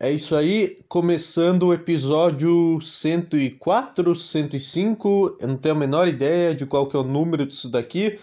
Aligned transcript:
É 0.00 0.12
isso 0.12 0.36
aí, 0.36 0.78
começando 0.88 1.64
o 1.64 1.74
episódio 1.74 2.80
104, 2.80 4.14
105, 4.14 5.38
eu 5.40 5.48
não 5.48 5.56
tenho 5.56 5.74
a 5.74 5.78
menor 5.78 6.06
ideia 6.06 6.54
de 6.54 6.64
qual 6.64 6.86
que 6.86 6.94
é 6.94 7.00
o 7.00 7.02
número 7.02 7.44
disso 7.44 7.68
daqui. 7.68 8.16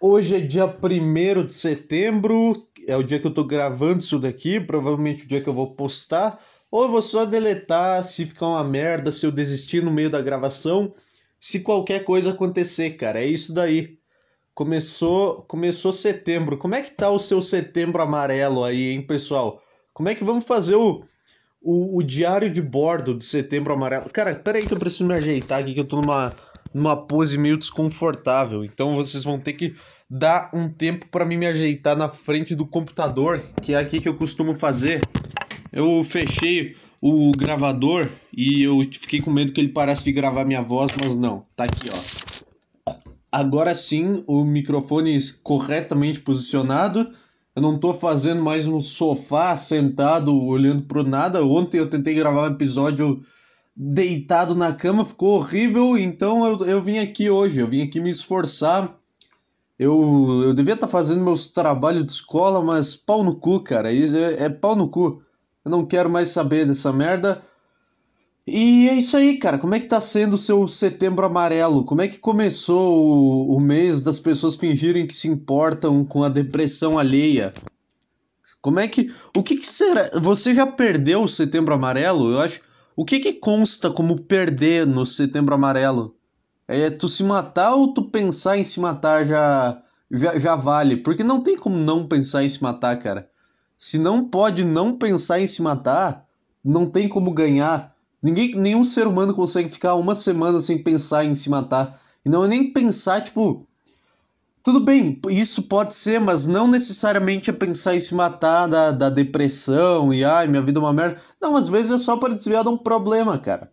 Hoje 0.00 0.34
é 0.34 0.40
dia 0.40 0.66
1 0.66 1.46
de 1.46 1.52
setembro, 1.52 2.66
é 2.84 2.96
o 2.96 3.04
dia 3.04 3.20
que 3.20 3.28
eu 3.28 3.32
tô 3.32 3.44
gravando 3.44 4.02
isso 4.02 4.18
daqui, 4.18 4.58
provavelmente 4.58 5.24
o 5.24 5.28
dia 5.28 5.40
que 5.40 5.48
eu 5.48 5.54
vou 5.54 5.72
postar, 5.72 6.44
ou 6.68 6.82
eu 6.82 6.88
vou 6.88 7.02
só 7.02 7.24
deletar 7.24 8.04
se 8.04 8.26
ficar 8.26 8.48
uma 8.48 8.64
merda, 8.64 9.12
se 9.12 9.24
eu 9.24 9.30
desistir 9.30 9.80
no 9.80 9.92
meio 9.92 10.10
da 10.10 10.20
gravação, 10.20 10.92
se 11.38 11.60
qualquer 11.60 12.02
coisa 12.02 12.30
acontecer, 12.30 12.96
cara, 12.96 13.20
é 13.20 13.26
isso 13.26 13.54
daí. 13.54 13.96
Começou, 14.52 15.42
começou 15.42 15.92
setembro. 15.92 16.58
Como 16.58 16.74
é 16.74 16.82
que 16.82 16.90
tá 16.90 17.08
o 17.08 17.20
seu 17.20 17.40
setembro 17.40 18.02
amarelo 18.02 18.64
aí, 18.64 18.88
hein, 18.88 19.06
pessoal? 19.06 19.62
Como 19.98 20.08
é 20.08 20.14
que 20.14 20.22
vamos 20.22 20.44
fazer 20.44 20.76
o, 20.76 21.02
o, 21.60 21.98
o 21.98 22.02
diário 22.04 22.48
de 22.48 22.62
bordo 22.62 23.14
de 23.14 23.24
setembro 23.24 23.72
amarelo? 23.72 24.08
Cara, 24.10 24.32
peraí 24.32 24.64
que 24.64 24.72
eu 24.72 24.78
preciso 24.78 25.04
me 25.04 25.14
ajeitar 25.14 25.58
aqui, 25.58 25.74
que 25.74 25.80
eu 25.80 25.84
tô 25.84 26.00
numa, 26.00 26.32
numa 26.72 26.96
pose 26.96 27.36
meio 27.36 27.58
desconfortável. 27.58 28.64
Então 28.64 28.94
vocês 28.94 29.24
vão 29.24 29.40
ter 29.40 29.54
que 29.54 29.74
dar 30.08 30.52
um 30.54 30.68
tempo 30.68 31.08
para 31.08 31.24
mim 31.24 31.36
me 31.36 31.48
ajeitar 31.48 31.96
na 31.96 32.08
frente 32.08 32.54
do 32.54 32.64
computador, 32.64 33.42
que 33.60 33.74
é 33.74 33.76
aqui 33.76 34.00
que 34.00 34.08
eu 34.08 34.14
costumo 34.14 34.54
fazer. 34.54 35.00
Eu 35.72 36.04
fechei 36.04 36.76
o 37.00 37.32
gravador 37.32 38.08
e 38.32 38.62
eu 38.62 38.78
fiquei 38.92 39.20
com 39.20 39.32
medo 39.32 39.50
que 39.50 39.60
ele 39.60 39.70
parasse 39.70 40.04
de 40.04 40.12
gravar 40.12 40.44
minha 40.44 40.62
voz, 40.62 40.92
mas 41.02 41.16
não. 41.16 41.44
Tá 41.56 41.64
aqui, 41.64 41.88
ó. 41.92 42.94
Agora 43.32 43.74
sim, 43.74 44.22
o 44.28 44.44
microfone 44.44 45.18
corretamente 45.42 46.20
posicionado 46.20 47.10
eu 47.58 47.62
não 47.62 47.76
tô 47.76 47.92
fazendo 47.92 48.40
mais 48.40 48.66
no 48.66 48.80
sofá, 48.80 49.56
sentado, 49.56 50.32
olhando 50.32 50.82
pro 50.82 51.02
nada. 51.02 51.44
Ontem 51.44 51.78
eu 51.78 51.90
tentei 51.90 52.14
gravar 52.14 52.48
um 52.48 52.52
episódio 52.52 53.20
deitado 53.74 54.54
na 54.54 54.72
cama, 54.72 55.04
ficou 55.04 55.38
horrível, 55.38 55.98
então 55.98 56.46
eu, 56.46 56.64
eu 56.64 56.80
vim 56.80 56.98
aqui 56.98 57.28
hoje, 57.28 57.58
eu 57.58 57.66
vim 57.66 57.82
aqui 57.82 58.00
me 58.00 58.10
esforçar. 58.10 58.96
Eu, 59.76 60.42
eu 60.44 60.54
devia 60.54 60.74
estar 60.74 60.86
tá 60.86 60.92
fazendo 60.92 61.24
meus 61.24 61.48
trabalhos 61.48 62.06
de 62.06 62.12
escola, 62.12 62.62
mas 62.62 62.94
pau 62.94 63.24
no 63.24 63.34
cu, 63.34 63.58
cara. 63.58 63.90
Isso 63.90 64.16
é, 64.16 64.44
é 64.44 64.48
pau 64.48 64.76
no 64.76 64.88
cu. 64.88 65.20
Eu 65.64 65.70
não 65.70 65.84
quero 65.84 66.08
mais 66.08 66.28
saber 66.28 66.64
dessa 66.64 66.92
merda. 66.92 67.42
E 68.50 68.88
é 68.88 68.94
isso 68.94 69.16
aí, 69.16 69.38
cara. 69.38 69.58
Como 69.58 69.74
é 69.74 69.80
que 69.80 69.86
tá 69.86 70.00
sendo 70.00 70.34
o 70.34 70.38
seu 70.38 70.66
setembro 70.66 71.26
amarelo? 71.26 71.84
Como 71.84 72.02
é 72.02 72.08
que 72.08 72.18
começou 72.18 73.48
o, 73.50 73.56
o 73.56 73.60
mês 73.60 74.02
das 74.02 74.18
pessoas 74.18 74.56
fingirem 74.56 75.06
que 75.06 75.14
se 75.14 75.28
importam 75.28 76.04
com 76.04 76.22
a 76.22 76.28
depressão 76.28 76.98
alheia? 76.98 77.52
Como 78.60 78.80
é 78.80 78.88
que. 78.88 79.12
O 79.36 79.42
que, 79.42 79.56
que 79.56 79.66
será? 79.66 80.10
Você 80.20 80.54
já 80.54 80.66
perdeu 80.66 81.22
o 81.22 81.28
setembro 81.28 81.74
amarelo? 81.74 82.32
Eu 82.32 82.40
acho. 82.40 82.60
O 82.96 83.04
que 83.04 83.20
que 83.20 83.32
consta 83.34 83.90
como 83.90 84.20
perder 84.20 84.86
no 84.86 85.06
setembro 85.06 85.54
amarelo? 85.54 86.16
É 86.66 86.90
tu 86.90 87.08
se 87.08 87.22
matar 87.22 87.74
ou 87.74 87.94
tu 87.94 88.02
pensar 88.02 88.58
em 88.58 88.64
se 88.64 88.80
matar 88.80 89.24
já, 89.24 89.80
já, 90.10 90.38
já 90.38 90.56
vale? 90.56 90.96
Porque 90.96 91.22
não 91.22 91.40
tem 91.40 91.56
como 91.56 91.76
não 91.76 92.06
pensar 92.06 92.42
em 92.42 92.48
se 92.48 92.62
matar, 92.62 92.98
cara. 92.98 93.30
Se 93.78 93.98
não 93.98 94.28
pode 94.28 94.64
não 94.64 94.98
pensar 94.98 95.40
em 95.40 95.46
se 95.46 95.62
matar, 95.62 96.26
não 96.64 96.84
tem 96.86 97.08
como 97.08 97.32
ganhar. 97.32 97.94
Ninguém, 98.22 98.54
nenhum 98.54 98.82
ser 98.82 99.06
humano 99.06 99.34
consegue 99.34 99.68
ficar 99.68 99.94
uma 99.94 100.14
semana 100.14 100.60
sem 100.60 100.82
pensar 100.82 101.24
em 101.24 101.34
se 101.34 101.48
matar. 101.48 102.00
E 102.24 102.28
não 102.28 102.44
é 102.44 102.48
nem 102.48 102.72
pensar, 102.72 103.20
tipo. 103.22 103.66
Tudo 104.62 104.80
bem, 104.80 105.18
isso 105.30 105.62
pode 105.62 105.94
ser, 105.94 106.20
mas 106.20 106.46
não 106.46 106.68
necessariamente 106.68 107.48
é 107.48 107.52
pensar 107.52 107.94
em 107.94 108.00
se 108.00 108.14
matar 108.14 108.66
da, 108.66 108.90
da 108.90 109.08
depressão 109.08 110.12
e 110.12 110.24
ai, 110.24 110.46
minha 110.46 110.60
vida 110.60 110.78
é 110.78 110.82
uma 110.82 110.92
merda. 110.92 111.18
Não, 111.40 111.56
às 111.56 111.68
vezes 111.68 111.92
é 111.92 111.96
só 111.96 112.18
para 112.18 112.34
desviar 112.34 112.64
de 112.64 112.68
um 112.68 112.76
problema, 112.76 113.38
cara. 113.38 113.70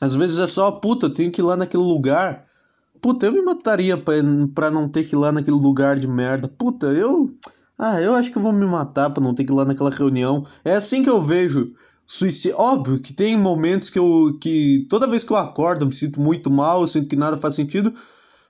Às 0.00 0.14
vezes 0.14 0.38
é 0.38 0.46
só, 0.46 0.70
puta, 0.70 1.06
eu 1.06 1.12
tenho 1.12 1.32
que 1.32 1.40
ir 1.40 1.44
lá 1.44 1.56
naquele 1.56 1.82
lugar. 1.82 2.46
Puta, 3.00 3.26
eu 3.26 3.32
me 3.32 3.42
mataria 3.42 3.96
pra, 3.96 4.14
pra 4.54 4.70
não 4.70 4.88
ter 4.88 5.04
que 5.04 5.16
ir 5.16 5.18
lá 5.18 5.32
naquele 5.32 5.56
lugar 5.56 5.98
de 5.98 6.06
merda. 6.06 6.46
Puta, 6.46 6.86
eu. 6.86 7.34
Ah, 7.76 8.00
eu 8.00 8.14
acho 8.14 8.30
que 8.30 8.38
eu 8.38 8.42
vou 8.42 8.52
me 8.52 8.66
matar 8.66 9.10
pra 9.10 9.22
não 9.22 9.34
ter 9.34 9.44
que 9.44 9.52
ir 9.52 9.54
lá 9.54 9.64
naquela 9.64 9.90
reunião. 9.90 10.46
É 10.64 10.76
assim 10.76 11.02
que 11.02 11.10
eu 11.10 11.20
vejo 11.20 11.74
suicídio. 12.06 12.58
Óbvio 12.58 13.00
que 13.00 13.12
tem 13.12 13.36
momentos 13.36 13.90
que 13.90 13.98
eu. 13.98 14.36
que 14.40 14.86
toda 14.88 15.06
vez 15.06 15.24
que 15.24 15.32
eu 15.32 15.36
acordo 15.36 15.84
eu 15.84 15.88
me 15.88 15.94
sinto 15.94 16.20
muito 16.20 16.50
mal, 16.50 16.80
eu 16.80 16.86
sinto 16.86 17.08
que 17.08 17.16
nada 17.16 17.36
faz 17.36 17.54
sentido. 17.54 17.94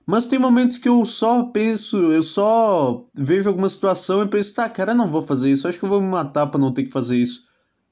Mas 0.05 0.27
tem 0.27 0.37
momentos 0.37 0.77
que 0.77 0.87
eu 0.87 1.03
só 1.05 1.43
penso, 1.45 1.97
eu 1.97 2.21
só 2.21 3.05
vejo 3.15 3.49
alguma 3.49 3.67
situação 3.67 4.21
e 4.21 4.27
penso, 4.27 4.53
tá, 4.53 4.69
cara, 4.69 4.93
não 4.93 5.09
vou 5.09 5.25
fazer 5.25 5.51
isso, 5.51 5.67
acho 5.67 5.79
que 5.79 5.85
eu 5.85 5.89
vou 5.89 5.99
me 5.99 6.07
matar 6.07 6.45
pra 6.45 6.59
não 6.59 6.71
ter 6.71 6.83
que 6.83 6.91
fazer 6.91 7.17
isso. 7.17 7.45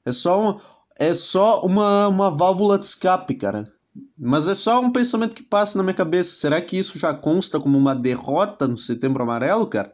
É 0.04 0.12
só 0.12 0.40
uma, 0.40 0.60
é 0.96 1.12
só 1.12 1.64
uma, 1.64 2.06
uma 2.06 2.30
válvula 2.30 2.78
de 2.78 2.84
escape, 2.84 3.34
cara. 3.34 3.72
Mas 4.16 4.46
é 4.46 4.54
só 4.54 4.80
um 4.80 4.92
pensamento 4.92 5.34
que 5.34 5.42
passa 5.42 5.76
na 5.76 5.82
minha 5.82 5.94
cabeça. 5.94 6.34
Será 6.34 6.60
que 6.60 6.78
isso 6.78 6.98
já 6.98 7.12
consta 7.14 7.58
como 7.58 7.76
uma 7.76 7.94
derrota 7.94 8.68
no 8.68 8.78
Setembro 8.78 9.22
Amarelo, 9.22 9.66
cara? 9.66 9.92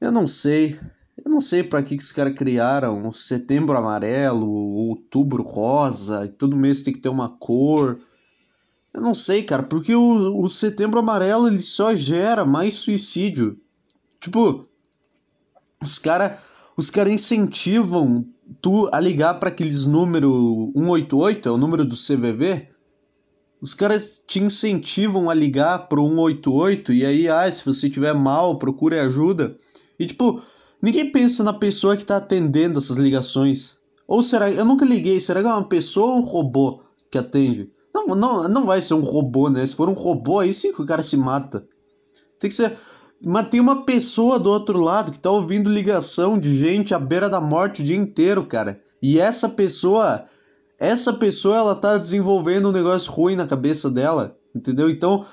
Eu 0.00 0.10
não 0.10 0.26
sei. 0.26 0.80
Eu 1.24 1.30
não 1.30 1.40
sei 1.40 1.62
para 1.62 1.82
que, 1.82 1.96
que 1.96 2.02
os 2.02 2.12
caras 2.12 2.34
criaram 2.34 3.06
o 3.06 3.12
setembro 3.12 3.76
amarelo, 3.76 4.46
o 4.46 4.88
outubro 4.88 5.42
rosa, 5.42 6.24
e 6.24 6.28
todo 6.28 6.56
mês 6.56 6.82
tem 6.82 6.94
que 6.94 7.00
ter 7.00 7.08
uma 7.08 7.28
cor. 7.28 7.98
Eu 8.92 9.00
não 9.00 9.14
sei, 9.14 9.42
cara, 9.42 9.62
porque 9.62 9.94
o, 9.94 10.42
o 10.42 10.48
setembro 10.48 10.98
amarelo 10.98 11.48
ele 11.48 11.60
só 11.60 11.94
gera 11.94 12.44
mais 12.44 12.74
suicídio. 12.74 13.58
Tipo, 14.20 14.66
os 15.82 15.98
caras 15.98 16.40
os 16.76 16.88
cara 16.90 17.10
incentivam 17.10 18.24
tu 18.62 18.88
a 18.90 18.98
ligar 18.98 19.34
para 19.34 19.50
aqueles 19.50 19.84
número 19.84 20.72
188, 20.74 21.48
é 21.48 21.52
o 21.52 21.58
número 21.58 21.84
do 21.84 21.94
CVV. 21.94 22.68
Os 23.60 23.74
caras 23.74 24.22
te 24.26 24.40
incentivam 24.40 25.28
a 25.28 25.34
ligar 25.34 25.88
pro 25.88 26.08
188 26.08 26.92
e 26.94 27.04
aí, 27.04 27.28
ah, 27.28 27.52
se 27.52 27.64
você 27.66 27.90
tiver 27.90 28.14
mal, 28.14 28.58
procure 28.58 28.98
ajuda. 28.98 29.54
E 29.98 30.06
tipo, 30.06 30.42
Ninguém 30.82 31.10
pensa 31.10 31.44
na 31.44 31.52
pessoa 31.52 31.96
que 31.96 32.02
está 32.02 32.16
atendendo 32.16 32.78
essas 32.78 32.96
ligações. 32.96 33.78
Ou 34.06 34.22
será. 34.22 34.50
Eu 34.50 34.64
nunca 34.64 34.84
liguei, 34.84 35.20
será 35.20 35.42
que 35.42 35.48
é 35.48 35.52
uma 35.52 35.68
pessoa 35.68 36.12
ou 36.12 36.18
um 36.18 36.24
robô 36.24 36.80
que 37.10 37.18
atende? 37.18 37.70
Não, 37.94 38.06
não, 38.08 38.48
não 38.48 38.66
vai 38.66 38.80
ser 38.80 38.94
um 38.94 39.02
robô, 39.02 39.48
né? 39.48 39.66
Se 39.66 39.74
for 39.74 39.88
um 39.88 39.94
robô, 39.94 40.40
aí 40.40 40.52
sim 40.52 40.72
que 40.72 40.82
o 40.82 40.86
cara 40.86 41.02
se 41.02 41.16
mata. 41.16 41.66
Tem 42.38 42.48
que 42.48 42.56
ser. 42.56 42.76
Mas 43.24 43.48
tem 43.48 43.60
uma 43.60 43.84
pessoa 43.84 44.38
do 44.38 44.48
outro 44.48 44.80
lado 44.80 45.12
que 45.12 45.18
tá 45.18 45.30
ouvindo 45.30 45.68
ligação 45.68 46.38
de 46.38 46.56
gente 46.56 46.94
à 46.94 46.98
beira 46.98 47.28
da 47.28 47.40
morte 47.40 47.82
o 47.82 47.84
dia 47.84 47.96
inteiro, 47.96 48.46
cara. 48.46 48.80
E 49.02 49.20
essa 49.20 49.48
pessoa. 49.48 50.24
Essa 50.78 51.12
pessoa, 51.12 51.58
ela 51.58 51.74
tá 51.74 51.98
desenvolvendo 51.98 52.70
um 52.70 52.72
negócio 52.72 53.12
ruim 53.12 53.36
na 53.36 53.46
cabeça 53.46 53.90
dela. 53.90 54.34
Entendeu? 54.54 54.88
Então, 54.88 55.26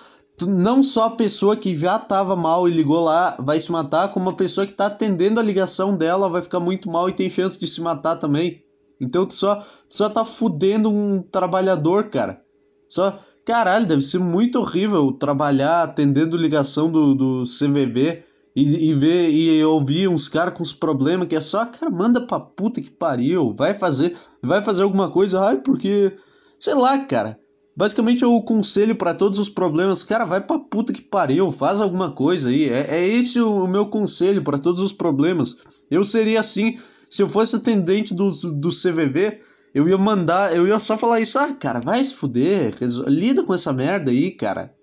não 0.45 0.83
só 0.83 1.05
a 1.05 1.15
pessoa 1.15 1.55
que 1.55 1.75
já 1.75 1.95
estava 1.95 2.35
mal 2.35 2.67
e 2.67 2.71
ligou 2.71 3.03
lá 3.03 3.35
vai 3.39 3.59
se 3.59 3.71
matar, 3.71 4.11
como 4.11 4.29
a 4.29 4.35
pessoa 4.35 4.67
que 4.67 4.73
está 4.73 4.85
atendendo 4.85 5.39
a 5.39 5.43
ligação 5.43 5.97
dela 5.97 6.29
vai 6.29 6.41
ficar 6.41 6.59
muito 6.59 6.89
mal 6.89 7.09
e 7.09 7.13
tem 7.13 7.29
chance 7.29 7.59
de 7.59 7.65
se 7.65 7.81
matar 7.81 8.17
também. 8.17 8.63
Então 9.01 9.25
tu 9.25 9.33
só, 9.33 9.55
tu 9.55 9.95
só 9.95 10.09
tá 10.09 10.23
fudendo 10.23 10.89
um 10.89 11.21
trabalhador, 11.21 12.09
cara. 12.09 12.41
Só, 12.87 13.19
caralho, 13.45 13.87
deve 13.87 14.01
ser 14.01 14.19
muito 14.19 14.59
horrível 14.59 15.11
trabalhar 15.11 15.83
atendendo 15.83 16.37
ligação 16.37 16.91
do, 16.91 17.15
do 17.15 17.43
CVV 17.43 18.23
e, 18.55 18.89
e 18.89 18.93
ver 18.93 19.29
e 19.29 19.63
ouvir 19.63 20.07
uns 20.07 20.27
caras 20.27 20.53
com 20.53 20.63
os 20.63 20.73
problemas 20.73 21.27
que 21.27 21.35
é 21.35 21.41
só, 21.41 21.65
cara, 21.65 21.91
manda 21.91 22.21
pra 22.21 22.39
puta 22.39 22.81
que 22.81 22.91
pariu, 22.91 23.53
vai 23.55 23.73
fazer, 23.73 24.15
vai 24.41 24.63
fazer 24.63 24.83
alguma 24.83 25.09
coisa, 25.09 25.43
ai, 25.43 25.57
porque, 25.57 26.15
sei 26.59 26.73
lá, 26.73 26.97
cara. 27.05 27.39
Basicamente 27.77 28.23
é 28.23 28.27
o 28.27 28.41
conselho 28.41 28.95
para 28.95 29.13
todos 29.13 29.37
os 29.37 29.49
problemas. 29.49 30.01
Cara, 30.01 30.25
vai 30.25 30.41
pra 30.41 30.57
puta 30.57 30.91
que 30.91 30.99
pariu, 30.99 31.51
faz 31.51 31.79
alguma 31.79 32.09
coisa 32.09 32.49
aí. 32.49 32.67
É, 32.67 32.97
é 32.97 33.07
esse 33.07 33.39
o, 33.39 33.67
meu 33.67 33.85
conselho 33.85 34.43
para 34.43 34.57
todos 34.57 34.81
os 34.81 34.91
problemas. 34.91 35.57
Eu 35.91 36.03
seria 36.03 36.39
assim, 36.39 36.79
se 37.07 37.21
eu 37.21 37.29
fosse 37.29 37.55
atendente 37.55 38.15
do, 38.15 38.31
do 38.31 38.69
CVV, 38.69 39.41
eu 39.75 39.87
ia 39.87 39.95
mandar, 39.95 40.55
eu 40.55 40.65
ia 40.65 40.79
só 40.79 40.97
falar 40.97 41.19
isso. 41.19 41.37
Ah, 41.37 41.53
cara, 41.53 41.79
vai 41.79 42.03
se 42.03 42.15
fuder, 42.15 42.73
lida 43.05 43.43
com 43.43 43.53
essa 43.53 43.71
merda 43.71 44.09
aí, 44.09 44.31
cara. 44.31 44.73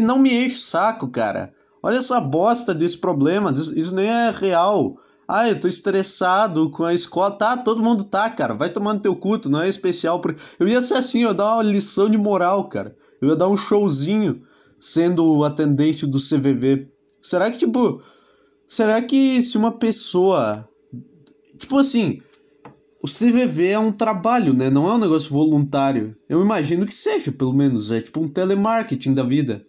Não 0.00 0.18
me 0.18 0.32
enche 0.32 0.56
o 0.56 0.60
saco, 0.60 1.08
cara. 1.08 1.52
Olha 1.82 1.98
essa 1.98 2.18
bosta 2.18 2.72
desse 2.72 2.96
problema, 2.96 3.52
isso 3.52 3.94
nem 3.94 4.06
é 4.06 4.30
real. 4.30 4.96
Ah, 5.32 5.48
eu 5.48 5.60
tô 5.60 5.68
estressado 5.68 6.70
com 6.70 6.82
a 6.82 6.92
escola. 6.92 7.30
Tá, 7.30 7.56
todo 7.56 7.84
mundo 7.84 8.02
tá, 8.02 8.28
cara. 8.28 8.52
Vai 8.52 8.68
tomando 8.68 9.00
teu 9.00 9.14
culto, 9.14 9.48
não 9.48 9.62
é 9.62 9.68
especial. 9.68 10.20
Eu 10.58 10.66
ia 10.66 10.82
ser 10.82 10.94
assim, 10.94 11.22
eu 11.22 11.28
ia 11.28 11.34
dar 11.34 11.54
uma 11.54 11.62
lição 11.62 12.10
de 12.10 12.18
moral, 12.18 12.68
cara. 12.68 12.96
Eu 13.22 13.28
ia 13.28 13.36
dar 13.36 13.48
um 13.48 13.56
showzinho 13.56 14.42
sendo 14.80 15.24
o 15.24 15.44
atendente 15.44 16.04
do 16.04 16.18
CVV. 16.18 16.88
Será 17.22 17.48
que, 17.48 17.58
tipo. 17.58 18.02
Será 18.66 19.00
que 19.00 19.40
se 19.40 19.56
uma 19.56 19.70
pessoa. 19.70 20.68
Tipo 21.56 21.78
assim. 21.78 22.20
O 23.00 23.06
CVV 23.06 23.68
é 23.68 23.78
um 23.78 23.92
trabalho, 23.92 24.52
né? 24.52 24.68
Não 24.68 24.90
é 24.90 24.94
um 24.94 24.98
negócio 24.98 25.30
voluntário. 25.30 26.14
Eu 26.28 26.42
imagino 26.42 26.84
que 26.84 26.94
seja, 26.94 27.30
pelo 27.30 27.52
menos. 27.52 27.92
É 27.92 28.00
tipo 28.00 28.20
um 28.20 28.26
telemarketing 28.26 29.14
da 29.14 29.22
vida. 29.22 29.64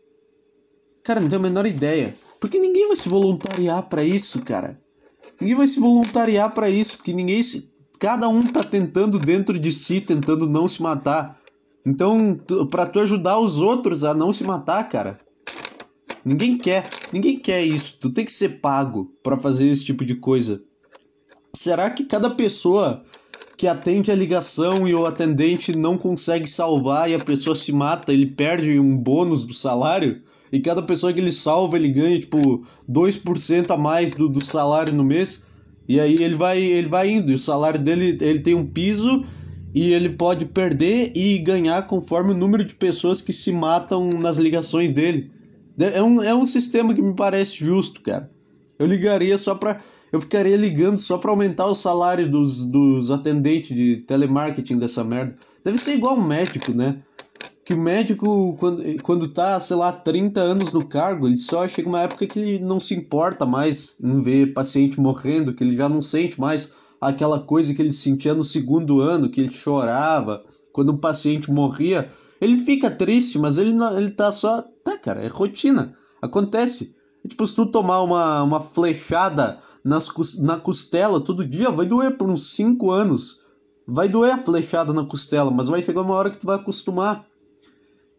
Cara, 1.04 1.20
não 1.20 1.30
tenho 1.30 1.40
a 1.40 1.44
menor 1.44 1.68
ideia. 1.68 2.16
Porque 2.40 2.58
ninguém 2.58 2.88
vai 2.88 2.96
se 2.96 3.08
voluntariar 3.08 3.84
para 3.84 4.04
isso, 4.04 4.42
cara. 4.42 4.78
Ninguém 5.42 5.56
vai 5.56 5.68
se 5.68 5.80
voluntariar 5.80 6.54
para 6.54 6.70
isso, 6.70 6.98
porque 6.98 7.12
ninguém 7.12 7.42
se. 7.42 7.68
cada 8.00 8.30
um 8.30 8.42
tá 8.42 8.64
tentando 8.64 9.18
dentro 9.18 9.60
de 9.60 9.74
si, 9.74 10.00
tentando 10.00 10.48
não 10.48 10.68
se 10.68 10.80
matar. 10.80 11.42
Então, 11.84 12.40
pra 12.70 12.86
tu 12.86 13.00
ajudar 13.00 13.40
os 13.40 13.60
outros 13.60 14.04
a 14.04 14.14
não 14.14 14.32
se 14.32 14.44
matar, 14.44 14.88
cara. 14.88 15.20
Ninguém 16.24 16.60
quer, 16.60 16.88
ninguém 17.12 17.40
quer 17.40 17.64
isso. 17.64 17.98
Tu 18.00 18.12
tem 18.12 18.24
que 18.24 18.32
ser 18.32 18.62
pago 18.62 19.12
para 19.24 19.36
fazer 19.36 19.66
esse 19.66 19.84
tipo 19.84 20.06
de 20.06 20.14
coisa. 20.14 20.62
Será 21.56 21.90
que 21.90 22.06
cada 22.06 22.30
pessoa 22.30 23.04
que 23.58 23.68
atende 23.68 24.12
a 24.12 24.16
ligação 24.16 24.88
e 24.88 24.94
o 24.94 25.08
atendente 25.08 25.76
não 25.76 25.98
consegue 25.98 26.48
salvar 26.48 27.10
e 27.10 27.16
a 27.16 27.20
pessoa 27.20 27.56
se 27.56 27.72
mata, 27.72 28.14
ele 28.14 28.28
perde 28.28 28.80
um 28.80 28.96
bônus 28.96 29.44
do 29.44 29.56
salário? 29.56 30.22
E 30.52 30.60
cada 30.60 30.82
pessoa 30.82 31.14
que 31.14 31.20
ele 31.20 31.32
salva, 31.32 31.78
ele 31.78 31.90
ganha 31.90 32.20
tipo 32.20 32.66
2% 32.90 33.72
a 33.72 33.78
mais 33.78 34.14
do, 34.14 34.28
do 34.28 34.44
salário 34.44 34.94
no 34.94 35.04
mês? 35.04 35.44
E 35.88 36.00
aí 36.00 36.16
ele 36.22 36.36
vai, 36.36 36.62
ele 36.62 36.88
vai 36.88 37.10
indo, 37.10 37.32
e 37.32 37.36
o 37.36 37.40
salário 37.40 37.80
dele, 37.80 38.18
ele 38.22 38.40
tem 38.40 38.56
um 38.56 38.66
piso 38.66 39.24
e 39.74 39.94
ele 39.94 40.10
pode 40.10 40.46
perder 40.46 41.12
e 41.16 41.38
ganhar 41.40 41.88
conforme 41.88 42.32
o 42.32 42.38
número 42.38 42.64
de 42.64 42.76
pessoas 42.76 43.22
que 43.22 43.32
se 43.32 43.52
matam 43.52 44.10
nas 44.10 44.38
ligações 44.38 44.92
dele. 44.92 45.32
É 45.80 46.02
um, 46.04 46.22
é 46.22 46.36
um 46.36 46.46
sistema 46.46 46.94
que 46.94 47.02
me 47.02 47.16
parece 47.16 47.58
justo, 47.58 48.02
cara. 48.02 48.30
Eu 48.78 48.86
ligaria 48.86 49.38
só 49.38 49.56
pra. 49.56 49.80
Eu 50.12 50.20
ficaria 50.20 50.58
ligando 50.58 51.00
só 51.00 51.18
pra 51.18 51.32
aumentar 51.32 51.68
o 51.68 51.76
salário 51.76 52.30
dos, 52.30 52.66
dos 52.66 53.10
atendentes 53.10 53.76
de 53.76 53.98
telemarketing 53.98 54.78
dessa 54.78 55.04
merda. 55.04 55.38
Deve 55.64 55.78
ser 55.78 55.96
igual 55.96 56.18
um 56.18 56.24
médico, 56.24 56.74
né? 56.74 56.98
Que 57.64 57.74
o 57.74 57.78
médico, 57.78 58.58
quando, 58.60 59.04
quando 59.04 59.28
tá, 59.28 59.60
sei 59.60 59.76
lá, 59.76 59.92
30 59.92 60.40
anos 60.40 60.74
no 60.74 60.84
cargo, 60.84 61.28
ele 61.28 61.38
só 61.38 61.68
chega 61.68 61.88
uma 61.88 62.02
época 62.02 62.26
que 62.26 62.40
ele 62.40 62.60
não 62.60 62.80
se 62.80 62.96
importa 62.96 63.46
mais 63.46 63.96
em 64.02 64.22
ver 64.22 64.54
paciente 64.54 65.00
morrendo, 65.00 65.54
que 65.54 65.64
ele 65.64 65.78
já 65.78 65.88
não 65.88 66.02
sente 66.02 66.40
mais 66.40 66.72
aquela 67.00 67.40
coisa 67.40 67.74
que 67.74 67.82
ele 67.82 67.92
sentia 67.92 68.34
no 68.34 68.44
segundo 68.44 69.00
ano, 69.02 69.30
que 69.30 69.42
ele 69.42 69.52
chorava 69.52 70.44
quando 70.72 70.92
um 70.92 70.98
paciente 70.98 71.52
morria. 71.52 72.12
Ele 72.40 72.58
fica 72.58 72.90
triste, 72.90 73.38
mas 73.38 73.58
ele, 73.58 73.76
ele 73.96 74.12
tá 74.12 74.32
só. 74.32 74.64
Tá, 74.84 74.98
cara, 74.98 75.22
é 75.22 75.28
rotina. 75.28 75.94
Acontece. 76.22 76.96
É 77.24 77.28
tipo, 77.28 77.46
se 77.46 77.56
tu 77.56 77.66
tomar 77.66 78.02
uma, 78.02 78.42
uma 78.44 78.62
flechada 78.62 79.60
nas, 79.84 80.10
na 80.40 80.58
costela 80.58 81.20
todo 81.20 81.46
dia, 81.46 81.70
vai 81.70 81.86
doer 81.86 82.18
por 82.18 82.30
uns 82.30 82.56
5 82.56 82.90
anos. 82.92 83.40
Vai 83.88 84.08
doer 84.08 84.34
a 84.34 84.38
flechada 84.38 84.94
na 84.94 85.06
costela, 85.06 85.52
mas 85.52 85.68
vai 85.68 85.82
chegar 85.82 86.02
uma 86.02 86.16
hora 86.16 86.30
que 86.30 86.38
tu 86.38 86.48
vai 86.48 86.56
acostumar. 86.56 87.26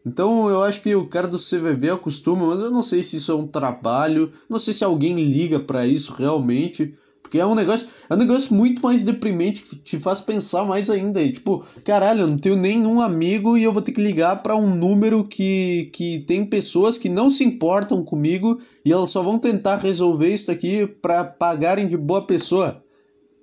Então 0.04 0.49
eu 0.49 0.62
acho 0.62 0.81
que 0.82 0.94
o 0.94 1.06
cara 1.06 1.28
do 1.28 1.38
CVV 1.38 1.90
acostuma, 1.90 2.46
mas 2.46 2.60
eu 2.60 2.70
não 2.70 2.82
sei 2.82 3.02
se 3.02 3.16
isso 3.16 3.31
é 3.31 3.34
um 3.34 3.46
trabalho, 3.46 4.32
não 4.49 4.58
sei 4.58 4.75
se 4.75 4.84
alguém 4.84 5.14
liga 5.14 5.60
para 5.60 5.87
isso 5.87 6.12
realmente, 6.12 6.94
porque 7.32 7.38
é 7.40 7.46
um 7.46 7.54
negócio, 7.54 7.88
é 8.10 8.14
um 8.14 8.19
negócio 8.19 8.54
muito 8.54 8.82
mais 8.82 9.04
deprimente 9.04 9.62
que 9.62 9.76
te 9.76 9.99
faz 9.99 10.20
pensar 10.20 10.64
mais 10.64 10.90
ainda. 10.90 11.22
E, 11.22 11.32
tipo, 11.32 11.64
caralho, 11.82 12.20
eu 12.20 12.26
não 12.26 12.37
tenho 12.37 12.56
nenhum 12.56 13.00
amigo 13.00 13.56
e 13.56 13.62
eu 13.62 13.72
vou 13.72 13.81
ter 13.81 13.93
que 13.93 14.02
ligar 14.02 14.43
para 14.43 14.54
um 14.54 14.75
número 14.75 15.25
que, 15.25 15.88
que 15.94 16.19
tem 16.26 16.44
pessoas 16.44 16.98
que 16.98 17.08
não 17.08 17.31
se 17.31 17.43
importam 17.43 18.05
comigo 18.05 18.60
e 18.84 18.93
elas 18.93 19.08
só 19.08 19.22
vão 19.22 19.38
tentar 19.38 19.76
resolver 19.76 20.28
isso 20.28 20.50
aqui 20.50 20.87
para 20.87 21.25
pagarem 21.25 21.88
de 21.88 21.96
boa 21.96 22.26
pessoa. 22.26 22.82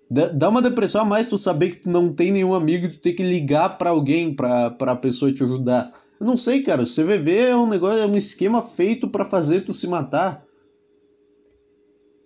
Dá 0.08 0.50
uma 0.50 0.62
depressão 0.62 1.02
a 1.02 1.06
mais 1.06 1.28
tu 1.28 1.38
saber 1.40 1.70
que 1.70 1.78
tu 1.78 1.90
não 1.90 2.14
tem 2.14 2.32
nenhum 2.32 2.54
amigo 2.54 2.86
e 2.86 2.90
tu 2.90 3.00
ter 3.00 3.14
que 3.14 3.24
ligar 3.24 3.78
para 3.78 3.90
alguém 3.90 4.36
pra, 4.36 4.70
pra 4.70 4.96
pessoa 4.96 5.34
te 5.34 5.44
ajudar. 5.44 5.92
Eu 6.19 6.25
não 6.25 6.36
sei, 6.36 6.62
cara. 6.62 6.83
O 6.83 6.86
CVV 6.86 7.38
é 7.38 7.56
um 7.56 7.68
negócio, 7.68 8.00
é 8.00 8.06
um 8.06 8.18
esquema 8.18 8.62
feito 8.62 9.07
para 9.07 9.24
fazer 9.24 9.62
tu 9.62 9.74
se 9.74 9.88
matar. 9.88 10.44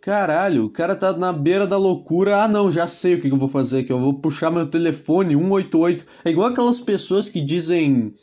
Caralho, 0.01 0.65
o 0.65 0.69
cara 0.69 0.95
tá 0.95 1.13
na 1.13 1.31
beira 1.31 1.65
da 1.65 1.77
loucura. 1.77 2.43
Ah, 2.43 2.47
não, 2.47 2.71
já 2.71 2.87
sei 2.87 3.15
o 3.15 3.21
que 3.21 3.29
eu 3.29 3.37
vou 3.37 3.47
fazer 3.47 3.79
aqui. 3.79 3.91
Eu 3.91 3.99
vou 3.99 4.15
puxar 4.15 4.51
meu 4.51 4.69
telefone 4.69 5.35
188. 5.35 6.05
É 6.25 6.31
igual 6.31 6.47
aquelas 6.47 6.79
pessoas 6.79 7.29
que 7.29 7.39
dizem. 7.39 8.13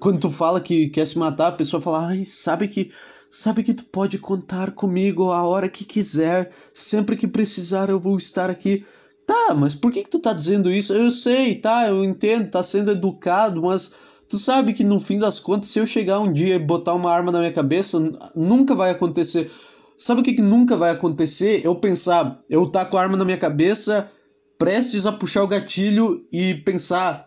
Quando 0.00 0.20
tu 0.20 0.30
fala 0.30 0.60
que 0.60 0.88
quer 0.88 1.06
se 1.06 1.18
matar, 1.18 1.48
a 1.48 1.52
pessoa 1.52 1.80
fala: 1.80 2.08
Ai, 2.08 2.24
sabe 2.24 2.66
que. 2.66 2.90
Sabe 3.30 3.62
que 3.62 3.72
tu 3.72 3.84
pode 3.84 4.18
contar 4.18 4.72
comigo 4.72 5.30
a 5.30 5.42
hora 5.42 5.68
que 5.68 5.84
quiser. 5.84 6.50
Sempre 6.74 7.16
que 7.16 7.26
precisar, 7.26 7.88
eu 7.88 8.00
vou 8.00 8.18
estar 8.18 8.50
aqui. 8.50 8.84
Tá, 9.26 9.54
mas 9.54 9.74
por 9.74 9.92
que, 9.92 10.02
que 10.02 10.10
tu 10.10 10.18
tá 10.18 10.32
dizendo 10.32 10.70
isso? 10.70 10.92
Eu 10.92 11.10
sei, 11.10 11.54
tá, 11.54 11.88
eu 11.88 12.02
entendo, 12.02 12.50
tá 12.50 12.62
sendo 12.62 12.90
educado, 12.90 13.62
mas 13.62 13.94
Tu 14.32 14.38
sabe 14.38 14.72
que 14.72 14.82
no 14.82 14.98
fim 14.98 15.18
das 15.18 15.38
contas, 15.38 15.68
se 15.68 15.78
eu 15.78 15.86
chegar 15.86 16.18
um 16.18 16.32
dia 16.32 16.54
e 16.54 16.58
botar 16.58 16.94
uma 16.94 17.12
arma 17.12 17.30
na 17.30 17.40
minha 17.40 17.52
cabeça, 17.52 18.00
nunca 18.34 18.74
vai 18.74 18.90
acontecer. 18.90 19.50
Sabe 19.94 20.22
o 20.22 20.24
que, 20.24 20.32
que 20.32 20.40
nunca 20.40 20.74
vai 20.74 20.90
acontecer? 20.90 21.60
Eu 21.62 21.74
pensar, 21.74 22.40
eu 22.48 22.66
tá 22.66 22.82
com 22.82 22.96
a 22.96 23.02
arma 23.02 23.14
na 23.14 23.26
minha 23.26 23.36
cabeça, 23.36 24.10
prestes 24.56 25.04
a 25.04 25.12
puxar 25.12 25.42
o 25.42 25.46
gatilho 25.46 26.24
e 26.32 26.54
pensar: 26.54 27.26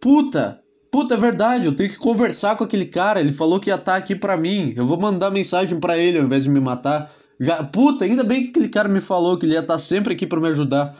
puta, 0.00 0.60
puta, 0.90 1.14
é 1.14 1.16
verdade, 1.16 1.66
eu 1.66 1.76
tenho 1.76 1.90
que 1.90 1.96
conversar 1.96 2.56
com 2.56 2.64
aquele 2.64 2.86
cara, 2.86 3.20
ele 3.20 3.32
falou 3.32 3.60
que 3.60 3.70
ia 3.70 3.76
estar 3.76 3.92
tá 3.92 3.96
aqui 3.96 4.16
pra 4.16 4.36
mim, 4.36 4.74
eu 4.76 4.84
vou 4.84 4.98
mandar 4.98 5.30
mensagem 5.30 5.78
para 5.78 5.96
ele 5.96 6.18
ao 6.18 6.24
invés 6.24 6.42
de 6.42 6.50
me 6.50 6.58
matar. 6.58 7.08
Já, 7.38 7.62
puta, 7.62 8.04
ainda 8.04 8.24
bem 8.24 8.42
que 8.42 8.50
aquele 8.50 8.68
cara 8.68 8.88
me 8.88 9.00
falou 9.00 9.38
que 9.38 9.46
ele 9.46 9.52
ia 9.52 9.60
estar 9.60 9.74
tá 9.74 9.78
sempre 9.78 10.14
aqui 10.14 10.26
para 10.26 10.40
me 10.40 10.48
ajudar. 10.48 10.92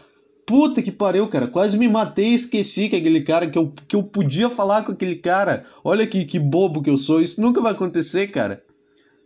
Puta 0.44 0.82
que 0.82 0.90
pariu, 0.90 1.28
cara. 1.28 1.46
Quase 1.46 1.78
me 1.78 1.88
matei 1.88 2.30
e 2.30 2.34
esqueci 2.34 2.88
que 2.88 2.96
aquele 2.96 3.20
cara, 3.20 3.48
que 3.48 3.58
eu, 3.58 3.72
que 3.86 3.94
eu 3.94 4.02
podia 4.02 4.50
falar 4.50 4.84
com 4.84 4.92
aquele 4.92 5.16
cara. 5.16 5.64
Olha 5.84 6.06
que, 6.06 6.24
que 6.24 6.38
bobo 6.38 6.82
que 6.82 6.90
eu 6.90 6.98
sou. 6.98 7.20
Isso 7.20 7.40
nunca 7.40 7.60
vai 7.60 7.72
acontecer, 7.72 8.26
cara. 8.28 8.62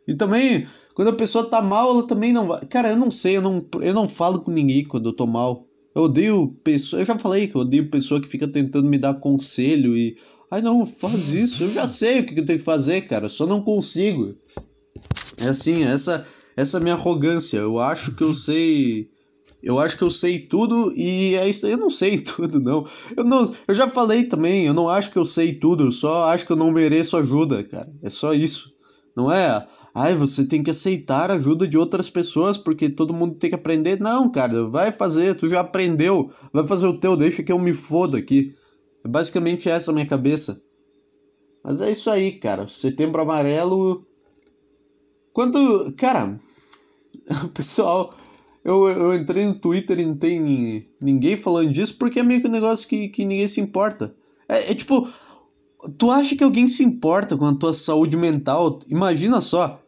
E 0.07 0.15
também, 0.15 0.67
quando 0.95 1.09
a 1.09 1.15
pessoa 1.15 1.49
tá 1.49 1.61
mal, 1.63 1.91
ela 1.91 2.07
também 2.07 2.33
não 2.33 2.47
vai. 2.47 2.61
Cara, 2.67 2.91
eu 2.91 2.97
não 2.97 3.11
sei, 3.11 3.37
eu 3.39 3.43
não, 3.43 3.65
eu 3.81 3.95
não 3.95 4.09
falo 4.09 4.41
com 4.41 4.51
ninguém 4.51 4.85
quando 4.85 5.09
eu 5.09 5.13
tô 5.13 5.27
mal. 5.27 5.65
Eu 5.95 6.03
odeio 6.03 6.55
pessoa. 6.63 7.01
Eu 7.01 7.07
já 7.07 7.19
falei 7.19 7.49
que 7.49 7.57
eu 7.57 7.63
odeio 7.63 7.91
pessoa 7.91 8.21
que 8.21 8.29
fica 8.29 8.47
tentando 8.47 8.89
me 8.89 8.99
dar 8.99 9.15
conselho 9.15 9.97
e. 9.97 10.17
Ai 10.51 10.61
não, 10.61 10.85
faz 10.85 11.33
isso. 11.33 11.65
Eu 11.65 11.71
já 11.71 11.87
sei 11.87 12.21
o 12.21 12.27
que 12.27 12.39
eu 12.39 12.45
tenho 12.45 12.59
que 12.59 12.65
fazer, 12.65 13.01
cara. 13.03 13.29
Só 13.29 13.47
não 13.47 13.63
consigo. 13.63 14.35
É 15.39 15.49
assim, 15.49 15.85
essa, 15.85 16.27
essa 16.57 16.77
é 16.77 16.81
minha 16.81 16.95
arrogância. 16.95 17.57
Eu 17.57 17.79
acho 17.79 18.15
que 18.15 18.23
eu 18.23 18.33
sei 18.35 19.09
eu 19.67 19.81
acho 19.81 19.99
que 19.99 20.05
eu 20.05 20.13
sei 20.13 20.39
tudo 20.39 20.93
e 20.95 21.35
é 21.35 21.49
isso. 21.49 21.67
Eu 21.67 21.77
não 21.77 21.91
sei 21.91 22.21
tudo, 22.23 22.61
não. 22.61 22.87
Eu, 23.17 23.25
não. 23.25 23.53
eu 23.67 23.75
já 23.75 23.91
falei 23.91 24.23
também, 24.23 24.65
eu 24.65 24.73
não 24.73 24.89
acho 24.89 25.11
que 25.11 25.19
eu 25.19 25.27
sei 25.27 25.55
tudo, 25.55 25.87
eu 25.87 25.93
só 25.93 26.29
acho 26.29 26.47
que 26.47 26.53
eu 26.53 26.57
não 26.57 26.71
mereço 26.71 27.17
ajuda, 27.17 27.65
cara. 27.65 27.93
É 28.01 28.09
só 28.09 28.33
isso. 28.33 28.73
Não 29.17 29.31
é. 29.31 29.67
Ai, 29.93 30.15
você 30.15 30.47
tem 30.47 30.63
que 30.63 30.71
aceitar 30.71 31.33
a 31.33 31.35
ajuda 31.35 31.67
de 31.67 31.77
outras 31.77 32.09
pessoas 32.09 32.57
porque 32.57 32.89
todo 32.89 33.13
mundo 33.13 33.35
tem 33.35 33.51
que 33.51 33.57
aprender. 33.57 33.99
Não, 33.99 34.31
cara, 34.31 34.69
vai 34.69 34.93
fazer, 34.93 35.35
tu 35.35 35.49
já 35.49 35.61
aprendeu. 35.61 36.31
Vai 36.53 36.65
fazer 36.65 36.87
o 36.87 36.99
teu, 36.99 37.17
deixa 37.17 37.43
que 37.43 37.51
eu 37.51 37.59
me 37.59 37.75
foda 37.75 38.19
aqui. 38.19 38.55
É 39.05 39.09
basicamente 39.09 39.69
essa 39.69 39.91
a 39.91 39.95
minha 39.95 40.07
cabeça. 40.07 40.63
Mas 41.65 41.81
é 41.81 41.91
isso 41.91 42.09
aí, 42.09 42.39
cara. 42.39 42.69
Setembro 42.69 43.21
Amarelo. 43.21 44.07
Quando. 45.33 45.93
Cara, 45.97 46.39
pessoal 47.53 48.15
eu, 48.67 48.89
eu 48.89 49.15
entrei 49.15 49.47
no 49.47 49.55
Twitter 49.55 50.01
e 50.01 50.05
não 50.05 50.17
tem 50.17 50.85
ninguém 51.01 51.37
falando 51.37 51.71
disso 51.71 51.97
porque 51.97 52.19
é 52.19 52.23
meio 52.25 52.41
que 52.41 52.49
um 52.49 52.51
negócio 52.51 52.89
que, 52.89 53.07
que 53.09 53.25
ninguém 53.25 53.47
se 53.47 53.61
importa. 53.61 54.13
É, 54.49 54.73
é 54.73 54.75
tipo, 54.75 55.09
tu 55.97 56.11
acha 56.11 56.35
que 56.35 56.43
alguém 56.43 56.67
se 56.67 56.83
importa 56.83 57.37
com 57.37 57.47
a 57.47 57.55
tua 57.55 57.73
saúde 57.73 58.17
mental? 58.17 58.81
Imagina 58.89 59.41
só. 59.41 59.81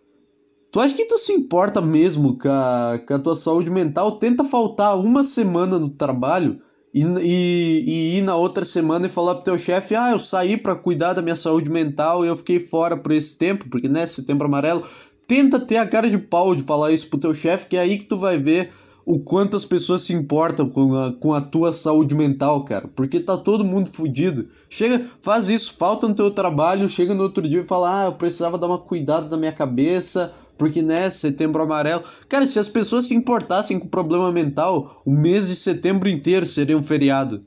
Tu 0.70 0.78
acha 0.78 0.94
que 0.94 1.06
tu 1.06 1.18
se 1.18 1.32
importa 1.32 1.80
mesmo 1.80 2.38
com 2.38 2.48
a, 2.48 3.00
com 3.04 3.14
a 3.14 3.18
tua 3.18 3.34
saúde 3.34 3.68
mental? 3.68 4.12
Tenta 4.12 4.44
faltar 4.44 4.96
uma 4.96 5.24
semana 5.24 5.76
no 5.76 5.90
trabalho 5.90 6.60
e, 6.94 7.02
e, 7.02 7.84
e 7.84 8.18
ir 8.18 8.22
na 8.22 8.36
outra 8.36 8.64
semana 8.64 9.06
e 9.06 9.10
falar 9.10 9.34
pro 9.36 9.44
teu 9.44 9.58
chefe: 9.58 9.96
Ah, 9.96 10.12
eu 10.12 10.20
saí 10.20 10.56
para 10.56 10.76
cuidar 10.76 11.14
da 11.14 11.22
minha 11.22 11.34
saúde 11.34 11.68
mental 11.68 12.24
e 12.24 12.28
eu 12.28 12.36
fiquei 12.36 12.60
fora 12.60 12.96
por 12.96 13.10
esse 13.10 13.36
tempo, 13.36 13.68
porque 13.68 13.88
né, 13.88 14.06
setembro 14.06 14.46
amarelo. 14.46 14.84
Tenta 15.28 15.60
ter 15.60 15.76
a 15.76 15.86
cara 15.86 16.08
de 16.08 16.16
pau 16.16 16.54
de 16.54 16.62
falar 16.62 16.90
isso 16.90 17.08
pro 17.08 17.18
teu 17.18 17.34
chefe, 17.34 17.66
que 17.66 17.76
é 17.76 17.80
aí 17.80 17.98
que 17.98 18.06
tu 18.06 18.18
vai 18.18 18.38
ver 18.38 18.72
o 19.04 19.20
quanto 19.20 19.58
as 19.58 19.64
pessoas 19.64 20.00
se 20.00 20.14
importam 20.14 20.70
com 20.70 20.96
a, 20.96 21.12
com 21.12 21.34
a 21.34 21.40
tua 21.40 21.70
saúde 21.70 22.14
mental, 22.14 22.64
cara. 22.64 22.88
Porque 22.96 23.20
tá 23.20 23.36
todo 23.36 23.62
mundo 23.62 23.90
fudido. 23.92 24.48
Chega, 24.70 25.06
faz 25.20 25.50
isso, 25.50 25.74
falta 25.78 26.08
no 26.08 26.14
teu 26.14 26.30
trabalho, 26.30 26.88
chega 26.88 27.12
no 27.12 27.22
outro 27.22 27.46
dia 27.46 27.60
e 27.60 27.66
fala: 27.66 28.02
Ah, 28.02 28.04
eu 28.06 28.12
precisava 28.12 28.56
dar 28.56 28.68
uma 28.68 28.78
cuidada 28.78 29.28
na 29.28 29.36
minha 29.36 29.52
cabeça, 29.52 30.32
porque 30.56 30.80
né, 30.80 31.10
setembro 31.10 31.62
amarelo. 31.62 32.04
Cara, 32.26 32.46
se 32.46 32.58
as 32.58 32.68
pessoas 32.68 33.04
se 33.04 33.14
importassem 33.14 33.78
com 33.78 33.86
problema 33.86 34.32
mental, 34.32 35.02
o 35.04 35.10
mês 35.10 35.48
de 35.48 35.56
setembro 35.56 36.08
inteiro 36.08 36.46
seria 36.46 36.76
um 36.76 36.82
feriado. 36.82 37.42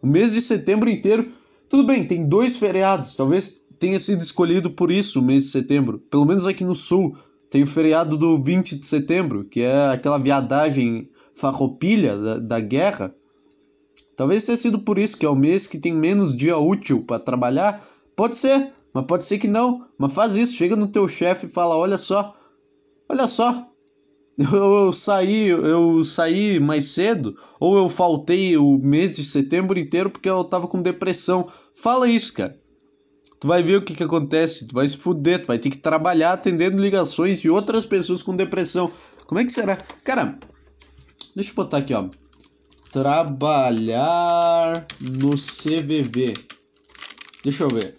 O 0.00 0.06
mês 0.06 0.32
de 0.32 0.40
setembro 0.40 0.88
inteiro, 0.88 1.26
tudo 1.68 1.84
bem, 1.84 2.04
tem 2.04 2.24
dois 2.24 2.56
feriados, 2.56 3.16
talvez 3.16 3.62
tenha 3.78 3.98
sido 4.00 4.22
escolhido 4.22 4.70
por 4.70 4.90
isso 4.90 5.20
o 5.20 5.22
mês 5.22 5.44
de 5.44 5.50
setembro. 5.50 5.98
Pelo 6.10 6.24
menos 6.24 6.46
aqui 6.46 6.64
no 6.64 6.74
sul 6.74 7.16
tem 7.50 7.62
o 7.62 7.66
feriado 7.66 8.16
do 8.16 8.42
20 8.42 8.76
de 8.76 8.86
setembro, 8.86 9.44
que 9.44 9.60
é 9.60 9.86
aquela 9.86 10.18
viadagem 10.18 11.08
farroupilha 11.34 12.16
da, 12.16 12.38
da 12.38 12.60
guerra. 12.60 13.14
Talvez 14.16 14.44
tenha 14.44 14.56
sido 14.56 14.78
por 14.78 14.98
isso 14.98 15.16
que 15.16 15.26
é 15.26 15.28
o 15.28 15.36
mês 15.36 15.66
que 15.66 15.78
tem 15.78 15.92
menos 15.92 16.34
dia 16.36 16.56
útil 16.56 17.04
para 17.06 17.20
trabalhar. 17.20 17.86
Pode 18.16 18.34
ser, 18.36 18.72
mas 18.92 19.04
pode 19.06 19.24
ser 19.24 19.38
que 19.38 19.48
não. 19.48 19.86
Mas 19.98 20.12
faz 20.12 20.36
isso, 20.36 20.56
chega 20.56 20.74
no 20.74 20.88
teu 20.88 21.06
chefe 21.06 21.46
e 21.46 21.50
fala: 21.50 21.76
"Olha 21.76 21.98
só. 21.98 22.34
Olha 23.08 23.28
só. 23.28 23.66
Eu, 24.38 24.86
eu 24.86 24.92
saí, 24.92 25.48
eu 25.48 26.04
saí 26.04 26.60
mais 26.60 26.88
cedo, 26.88 27.34
ou 27.58 27.78
eu 27.78 27.88
faltei 27.88 28.54
o 28.58 28.76
mês 28.76 29.16
de 29.16 29.24
setembro 29.24 29.78
inteiro 29.78 30.10
porque 30.10 30.28
eu 30.28 30.44
tava 30.44 30.68
com 30.68 30.82
depressão. 30.82 31.48
Fala 31.74 32.06
isso, 32.06 32.34
cara. 32.34 32.54
Tu 33.38 33.46
vai 33.46 33.62
ver 33.62 33.76
o 33.76 33.82
que 33.82 33.94
que 33.94 34.02
acontece, 34.02 34.66
tu 34.66 34.74
vai 34.74 34.88
se 34.88 34.96
fuder, 34.96 35.42
tu 35.42 35.48
vai 35.48 35.58
ter 35.58 35.70
que 35.70 35.78
trabalhar 35.78 36.32
atendendo 36.32 36.78
ligações 36.78 37.40
de 37.40 37.50
outras 37.50 37.84
pessoas 37.84 38.22
com 38.22 38.34
depressão. 38.34 38.90
Como 39.26 39.40
é 39.40 39.44
que 39.44 39.52
será? 39.52 39.76
Cara, 40.04 40.38
deixa 41.34 41.50
eu 41.50 41.54
botar 41.54 41.78
aqui, 41.78 41.92
ó. 41.92 42.08
Trabalhar 42.90 44.86
no 45.00 45.34
CVV. 45.34 46.34
Deixa 47.44 47.64
eu 47.64 47.68
ver. 47.68 47.94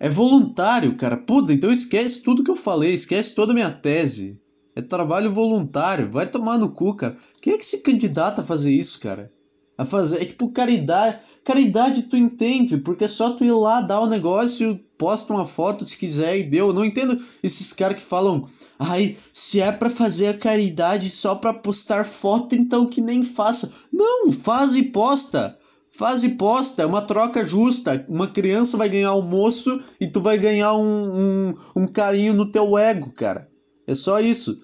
É 0.00 0.08
voluntário, 0.08 0.96
cara. 0.96 1.16
Puta, 1.16 1.52
então 1.52 1.70
esquece 1.70 2.22
tudo 2.22 2.44
que 2.44 2.50
eu 2.50 2.56
falei, 2.56 2.94
esquece 2.94 3.34
toda 3.34 3.52
a 3.52 3.54
minha 3.54 3.70
tese. 3.70 4.40
É 4.74 4.80
trabalho 4.80 5.34
voluntário. 5.34 6.10
Vai 6.10 6.26
tomar 6.26 6.56
no 6.56 6.70
cu, 6.70 6.94
cara. 6.94 7.16
Quem 7.42 7.54
é 7.54 7.58
que 7.58 7.66
se 7.66 7.82
candidata 7.82 8.42
a 8.42 8.44
fazer 8.44 8.70
isso, 8.70 9.00
cara? 9.00 9.30
A 9.76 9.84
fazer. 9.84 10.22
É 10.22 10.24
tipo 10.24 10.52
caridade. 10.52 11.18
Caridade 11.48 12.02
tu 12.02 12.14
entende, 12.14 12.76
porque 12.76 13.04
é 13.04 13.08
só 13.08 13.30
tu 13.30 13.42
ir 13.42 13.52
lá, 13.52 13.80
dar 13.80 14.02
o 14.02 14.04
um 14.04 14.06
negócio, 14.06 14.78
posta 14.98 15.32
uma 15.32 15.46
foto 15.46 15.82
se 15.82 15.96
quiser 15.96 16.36
e 16.36 16.42
deu. 16.42 16.66
Eu 16.66 16.72
não 16.74 16.84
entendo 16.84 17.24
esses 17.42 17.72
caras 17.72 17.96
que 17.96 18.02
falam. 18.02 18.46
Ai, 18.78 19.16
se 19.32 19.58
é 19.58 19.72
para 19.72 19.88
fazer 19.88 20.26
a 20.26 20.36
caridade 20.36 21.08
só 21.08 21.34
para 21.34 21.54
postar 21.54 22.04
foto, 22.04 22.54
então 22.54 22.84
que 22.84 23.00
nem 23.00 23.24
faça. 23.24 23.72
Não, 23.90 24.30
faz 24.30 24.74
e 24.76 24.82
posta. 24.82 25.58
Faz 25.90 26.22
e 26.22 26.28
posta, 26.28 26.82
é 26.82 26.86
uma 26.86 27.00
troca 27.00 27.42
justa. 27.42 28.04
Uma 28.10 28.28
criança 28.28 28.76
vai 28.76 28.90
ganhar 28.90 29.08
almoço 29.08 29.82
e 29.98 30.06
tu 30.06 30.20
vai 30.20 30.36
ganhar 30.36 30.74
um, 30.74 30.82
um, 30.84 31.54
um 31.74 31.86
carinho 31.86 32.34
no 32.34 32.52
teu 32.52 32.76
ego, 32.76 33.10
cara. 33.12 33.48
É 33.86 33.94
só 33.94 34.20
isso. 34.20 34.60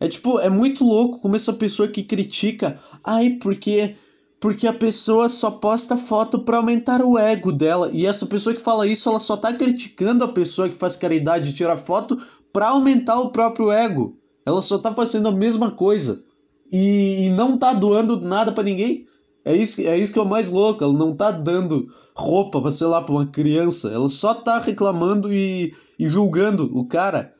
É 0.00 0.08
tipo, 0.08 0.40
é 0.40 0.48
muito 0.48 0.86
louco 0.86 1.18
como 1.18 1.36
essa 1.36 1.52
pessoa 1.52 1.86
que 1.86 2.02
critica, 2.02 2.80
ai, 3.04 3.36
porque 3.42 3.94
porque 4.42 4.66
a 4.66 4.72
pessoa 4.72 5.28
só 5.28 5.52
posta 5.52 5.96
foto 5.96 6.40
para 6.40 6.56
aumentar 6.56 7.00
o 7.00 7.16
ego 7.16 7.52
dela. 7.52 7.88
E 7.92 8.04
essa 8.04 8.26
pessoa 8.26 8.52
que 8.52 8.60
fala 8.60 8.88
isso, 8.88 9.08
ela 9.08 9.20
só 9.20 9.36
tá 9.36 9.52
criticando 9.52 10.24
a 10.24 10.28
pessoa 10.28 10.68
que 10.68 10.76
faz 10.76 10.96
caridade 10.96 11.50
e 11.50 11.54
tira 11.54 11.76
foto 11.76 12.20
para 12.52 12.70
aumentar 12.70 13.20
o 13.20 13.30
próprio 13.30 13.70
ego. 13.70 14.16
Ela 14.44 14.60
só 14.60 14.78
tá 14.78 14.92
fazendo 14.92 15.28
a 15.28 15.32
mesma 15.32 15.70
coisa. 15.70 16.24
E, 16.72 17.26
e 17.26 17.30
não 17.30 17.56
tá 17.56 17.72
doando 17.72 18.20
nada 18.20 18.50
para 18.50 18.64
ninguém. 18.64 19.06
É 19.44 19.54
isso, 19.54 19.80
é 19.80 19.96
isso 19.96 20.12
que 20.12 20.18
é 20.18 20.22
o 20.22 20.28
mais 20.28 20.50
louco. 20.50 20.82
Ela 20.82 20.92
não 20.92 21.14
tá 21.14 21.30
dando 21.30 21.88
roupa 22.12 22.60
pra, 22.60 22.72
sei 22.72 22.88
lá, 22.88 23.00
pra 23.00 23.14
uma 23.14 23.26
criança. 23.26 23.92
Ela 23.92 24.08
só 24.08 24.34
tá 24.34 24.58
reclamando 24.58 25.32
e, 25.32 25.72
e 25.96 26.08
julgando 26.08 26.68
o 26.76 26.84
cara. 26.84 27.32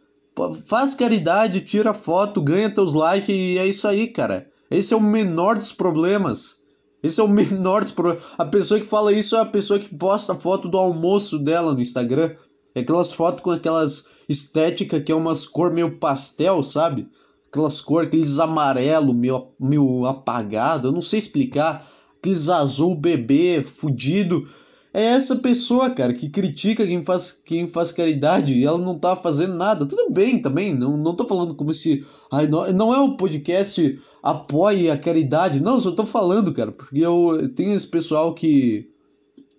Faz 0.68 0.94
caridade, 0.94 1.62
tira 1.62 1.92
foto, 1.92 2.40
ganha 2.40 2.73
teus 2.73 2.94
likes 2.94 3.35
e 3.35 3.59
é 3.59 3.66
isso 3.66 3.88
aí, 3.88 4.06
cara. 4.06 4.47
Esse 4.71 4.94
é 4.94 4.97
o 4.97 5.00
menor 5.00 5.59
dos 5.59 5.73
problemas. 5.73 6.62
Esse 7.02 7.21
é 7.21 7.25
o 7.25 7.28
menor 7.28 7.82
dos 7.82 7.90
problemas. 7.90 8.23
A 8.38 8.44
pessoa 8.44 8.78
que 8.78 8.87
fala 8.87 9.12
isso 9.12 9.35
é 9.35 9.40
a 9.40 9.47
pessoa 9.47 9.78
que 9.78 9.94
posta 9.94 10.35
foto 10.35 10.68
do 10.68 10.78
almoço 10.78 11.38
dela 11.38 11.75
no 11.75 11.80
Instagram. 11.80 12.30
É 12.75 12.80
aquelas 12.80 13.12
fotos 13.12 13.42
com 13.42 13.50
aquelas 13.50 14.06
estética 14.28 15.00
que 15.00 15.11
é 15.11 15.14
umas 15.14 15.44
cor 15.44 15.73
meio 15.73 15.99
pastel, 15.99 16.62
sabe? 16.62 17.09
Aquelas 17.50 17.80
cores, 17.80 18.09
aqueles 18.09 18.38
amarelo 18.38 19.12
meio, 19.12 19.49
meio 19.59 20.06
apagado, 20.06 20.88
eu 20.88 20.92
não 20.92 21.02
sei 21.02 21.18
explicar. 21.18 21.90
Aqueles 22.18 22.49
azul 22.49 22.94
bebê, 22.94 23.64
fudido. 23.64 24.49
É 24.94 25.02
essa 25.02 25.37
pessoa, 25.37 25.90
cara, 25.90 26.12
que 26.12 26.28
critica 26.28 26.87
quem 26.87 27.04
faz, 27.04 27.32
quem 27.32 27.66
faz 27.66 27.90
caridade 27.90 28.52
e 28.52 28.64
ela 28.64 28.78
não 28.78 28.99
tá 28.99 29.16
fazendo 29.16 29.54
nada. 29.54 29.87
Tudo 29.87 30.11
bem 30.11 30.40
também, 30.40 30.75
não, 30.75 30.97
não 30.97 31.16
tô 31.16 31.26
falando 31.26 31.54
como 31.54 31.73
se. 31.75 32.06
Ai, 32.30 32.47
não, 32.47 32.71
não 32.73 32.94
é 32.94 33.00
um 33.00 33.16
podcast 33.16 34.00
apoie 34.23 34.91
a 34.91 34.97
caridade. 34.97 35.61
Não, 35.61 35.81
só 35.81 35.91
tô 35.91 36.07
falando, 36.07 36.52
cara, 36.52 36.71
porque 36.71 37.00
eu 37.00 37.50
tenho 37.55 37.75
esse 37.75 37.87
pessoal 37.87 38.33
que. 38.35 38.88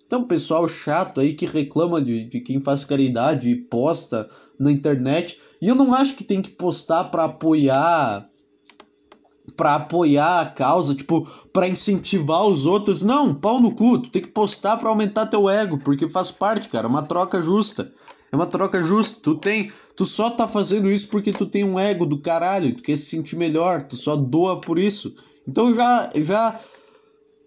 Tem 0.08 0.18
um 0.18 0.24
pessoal 0.24 0.68
chato 0.68 1.20
aí 1.20 1.34
que 1.34 1.46
reclama 1.46 2.00
de, 2.00 2.24
de 2.24 2.40
quem 2.40 2.60
faz 2.60 2.84
caridade 2.84 3.48
e 3.48 3.56
posta 3.56 4.28
na 4.58 4.70
internet. 4.70 5.38
E 5.60 5.68
eu 5.68 5.74
não 5.74 5.94
acho 5.94 6.14
que 6.14 6.24
tem 6.24 6.42
que 6.42 6.50
postar 6.50 7.04
para 7.04 7.24
apoiar 7.24 8.28
para 9.56 9.74
apoiar 9.74 10.40
a 10.40 10.50
causa, 10.50 10.94
tipo, 10.94 11.28
para 11.52 11.68
incentivar 11.68 12.44
os 12.46 12.66
outros. 12.66 13.02
Não, 13.02 13.34
pau 13.34 13.60
no 13.60 13.74
cu, 13.74 13.98
tu 13.98 14.10
tem 14.10 14.22
que 14.22 14.28
postar 14.28 14.76
para 14.76 14.88
aumentar 14.88 15.26
teu 15.26 15.48
ego, 15.48 15.78
porque 15.78 16.08
faz 16.08 16.30
parte, 16.30 16.68
cara, 16.68 16.86
é 16.86 16.90
uma 16.90 17.02
troca 17.02 17.42
justa. 17.42 17.92
É 18.32 18.36
uma 18.36 18.46
troca 18.46 18.82
justa. 18.82 19.20
Tu 19.22 19.34
tem, 19.36 19.72
tu 19.96 20.06
só 20.06 20.30
tá 20.30 20.48
fazendo 20.48 20.90
isso 20.90 21.08
porque 21.08 21.32
tu 21.32 21.46
tem 21.46 21.64
um 21.64 21.78
ego 21.78 22.06
do 22.06 22.18
caralho, 22.18 22.74
tu 22.74 22.82
quer 22.82 22.96
se 22.96 23.06
sentir 23.06 23.36
melhor, 23.36 23.82
tu 23.82 23.96
só 23.96 24.16
doa 24.16 24.60
por 24.60 24.78
isso. 24.78 25.14
Então 25.46 25.74
já 25.74 26.10
já 26.14 26.60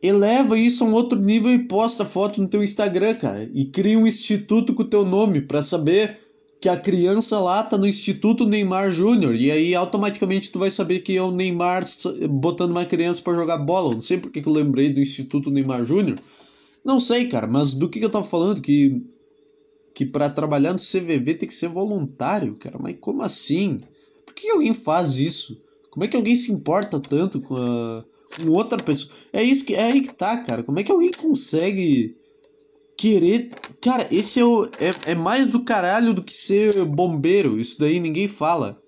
eleva 0.01 0.57
isso 0.57 0.83
a 0.83 0.87
um 0.87 0.93
outro 0.93 1.19
nível 1.19 1.51
e 1.51 1.67
posta 1.67 2.05
foto 2.05 2.41
no 2.41 2.47
teu 2.47 2.63
Instagram, 2.63 3.15
cara, 3.15 3.49
e 3.53 3.65
cria 3.65 3.97
um 3.97 4.07
instituto 4.07 4.73
com 4.73 4.83
o 4.83 4.89
teu 4.89 5.03
nome 5.03 5.41
para 5.41 5.63
saber 5.63 6.19
que 6.59 6.69
a 6.69 6.77
criança 6.77 7.39
lá 7.39 7.61
tá 7.61 7.77
no 7.77 7.87
Instituto 7.87 8.45
Neymar 8.45 8.89
Júnior 8.89 9.35
e 9.35 9.51
aí 9.51 9.75
automaticamente 9.75 10.51
tu 10.51 10.57
vai 10.57 10.71
saber 10.71 10.99
que 10.99 11.15
é 11.15 11.21
o 11.21 11.31
Neymar 11.31 11.85
botando 12.29 12.71
uma 12.71 12.85
criança 12.85 13.21
para 13.21 13.35
jogar 13.35 13.57
bola. 13.57 13.93
Não 13.93 14.01
sei 14.01 14.17
porque 14.17 14.41
que 14.41 14.49
eu 14.49 14.53
lembrei 14.53 14.91
do 14.91 14.99
Instituto 14.99 15.51
Neymar 15.51 15.85
Júnior. 15.85 16.17
Não 16.83 16.99
sei, 16.99 17.27
cara, 17.27 17.45
mas 17.45 17.73
do 17.73 17.87
que, 17.87 17.99
que 17.99 18.05
eu 18.05 18.09
tava 18.09 18.25
falando 18.25 18.61
que 18.61 19.03
que 19.97 20.05
para 20.05 20.29
trabalhar 20.29 20.73
no 20.73 20.77
CVV 20.77 21.33
tem 21.33 21.49
que 21.49 21.55
ser 21.55 21.69
voluntário, 21.69 22.55
cara. 22.57 22.77
Mas 22.79 22.95
como 23.01 23.23
assim? 23.23 23.79
Por 24.23 24.35
que 24.35 24.47
alguém 24.47 24.71
faz 24.71 25.17
isso? 25.17 25.59
Como 25.89 26.03
é 26.03 26.07
que 26.07 26.15
alguém 26.15 26.35
se 26.35 26.51
importa 26.51 26.99
tanto 26.99 27.41
com, 27.41 27.55
a, 27.55 28.03
com 28.35 28.51
outra 28.51 28.77
pessoa? 28.77 29.11
É 29.33 29.41
isso 29.41 29.65
que 29.65 29.73
é 29.73 29.85
aí 29.85 30.01
que 30.01 30.13
tá, 30.13 30.37
cara. 30.37 30.61
Como 30.61 30.77
é 30.77 30.83
que 30.83 30.91
alguém 30.91 31.09
consegue 31.09 32.15
querer. 32.95 33.49
Cara, 33.81 34.07
esse 34.11 34.39
é, 34.39 34.45
o, 34.45 34.65
é, 34.65 35.13
é 35.13 35.15
mais 35.15 35.47
do 35.47 35.63
caralho 35.63 36.13
do 36.13 36.21
que 36.21 36.37
ser 36.37 36.85
bombeiro. 36.85 37.59
Isso 37.59 37.79
daí 37.79 37.99
ninguém 37.99 38.27
fala. 38.27 38.79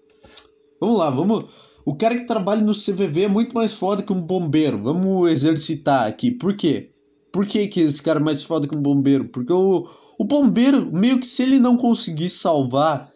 Vamos 0.80 1.00
lá, 1.00 1.10
vamos. 1.10 1.46
O 1.84 1.96
cara 1.96 2.20
que 2.20 2.28
trabalha 2.28 2.62
no 2.62 2.74
CVV 2.74 3.24
é 3.24 3.28
muito 3.28 3.56
mais 3.56 3.74
foda 3.74 4.04
que 4.04 4.14
um 4.14 4.22
bombeiro. 4.22 4.78
Vamos 4.78 5.32
exercitar 5.32 6.06
aqui. 6.06 6.30
Por 6.30 6.56
quê? 6.56 6.92
Por 7.32 7.48
que, 7.48 7.68
que 7.68 7.80
esse 7.80 8.00
cara 8.00 8.20
é 8.20 8.24
mais 8.24 8.44
foda 8.44 8.68
que 8.68 8.78
um 8.78 8.82
bombeiro? 8.82 9.26
Porque 9.26 9.52
o, 9.52 9.88
o 10.20 10.26
bombeiro, 10.26 10.92
meio 10.92 11.18
que 11.18 11.26
se 11.26 11.44
ele 11.44 11.60
não 11.60 11.78
conseguir 11.78 12.30
salvar 12.30 13.10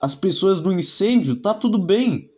as 0.00 0.12
pessoas 0.12 0.60
do 0.60 0.72
incêndio, 0.72 1.36
tá 1.36 1.54
tudo 1.54 1.78
bem. 1.78 2.28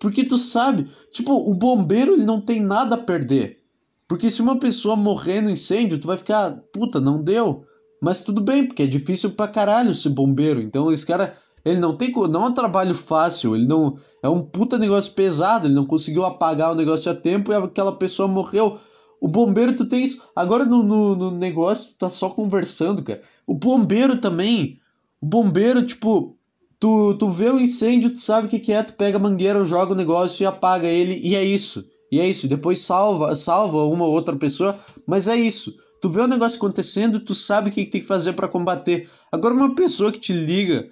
Porque 0.00 0.24
tu 0.24 0.36
sabe, 0.36 0.88
tipo, 1.12 1.32
o 1.32 1.54
bombeiro 1.54 2.14
ele 2.14 2.24
não 2.24 2.40
tem 2.40 2.60
nada 2.60 2.96
a 2.96 2.98
perder. 2.98 3.60
Porque 4.08 4.28
se 4.32 4.42
uma 4.42 4.58
pessoa 4.58 4.96
morrer 4.96 5.40
no 5.40 5.48
incêndio, 5.48 6.00
tu 6.00 6.08
vai 6.08 6.18
ficar, 6.18 6.50
puta, 6.72 7.00
não 7.00 7.22
deu. 7.22 7.64
Mas 8.00 8.24
tudo 8.24 8.40
bem, 8.40 8.66
porque 8.66 8.82
é 8.82 8.86
difícil 8.86 9.30
pra 9.30 9.46
caralho 9.46 9.94
ser 9.94 10.08
bombeiro. 10.08 10.60
Então 10.60 10.92
esse 10.92 11.06
cara, 11.06 11.36
ele 11.64 11.78
não 11.78 11.96
tem, 11.96 12.12
não 12.12 12.46
é 12.46 12.48
um 12.48 12.54
trabalho 12.54 12.96
fácil, 12.96 13.54
ele 13.54 13.68
não 13.68 13.96
é 14.20 14.28
um 14.28 14.42
puta 14.42 14.76
negócio 14.76 15.12
pesado, 15.12 15.68
ele 15.68 15.74
não 15.74 15.86
conseguiu 15.86 16.24
apagar 16.24 16.72
o 16.72 16.74
negócio 16.74 17.12
a 17.12 17.14
tempo 17.14 17.52
e 17.52 17.54
aquela 17.54 17.96
pessoa 17.96 18.26
morreu. 18.26 18.80
O 19.22 19.28
bombeiro 19.28 19.72
tu 19.72 19.84
tem 19.84 20.02
isso. 20.02 20.28
Agora 20.34 20.64
no, 20.64 20.82
no, 20.82 21.14
no 21.14 21.30
negócio 21.30 21.90
tu 21.90 21.94
tá 21.96 22.10
só 22.10 22.28
conversando, 22.28 23.04
cara. 23.04 23.22
O 23.46 23.54
bombeiro 23.54 24.20
também. 24.20 24.80
O 25.20 25.26
bombeiro, 25.26 25.86
tipo, 25.86 26.36
tu, 26.80 27.14
tu 27.14 27.30
vê 27.30 27.48
o 27.48 27.60
incêndio, 27.60 28.10
tu 28.10 28.18
sabe 28.18 28.48
o 28.48 28.50
que, 28.50 28.58
que 28.58 28.72
é, 28.72 28.82
tu 28.82 28.94
pega 28.94 29.18
a 29.18 29.20
mangueira, 29.20 29.64
joga 29.64 29.92
o 29.92 29.96
negócio 29.96 30.42
e 30.42 30.46
apaga 30.46 30.88
ele, 30.88 31.20
e 31.22 31.36
é 31.36 31.44
isso. 31.44 31.88
E 32.10 32.18
é 32.18 32.28
isso, 32.28 32.48
depois 32.48 32.80
salva, 32.80 33.36
salva 33.36 33.84
uma 33.84 34.04
ou 34.04 34.12
outra 34.12 34.34
pessoa, 34.34 34.76
mas 35.06 35.28
é 35.28 35.36
isso. 35.36 35.72
Tu 36.00 36.10
vê 36.10 36.20
o 36.20 36.26
negócio 36.26 36.56
acontecendo, 36.56 37.20
tu 37.20 37.32
sabe 37.32 37.70
o 37.70 37.72
que 37.72 37.86
tem 37.86 38.00
que 38.00 38.06
fazer 38.08 38.32
para 38.32 38.48
combater. 38.48 39.08
Agora 39.30 39.54
uma 39.54 39.76
pessoa 39.76 40.10
que 40.10 40.18
te 40.18 40.32
liga, 40.32 40.88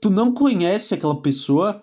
tu 0.00 0.10
não 0.10 0.32
conhece 0.32 0.94
aquela 0.94 1.20
pessoa, 1.20 1.82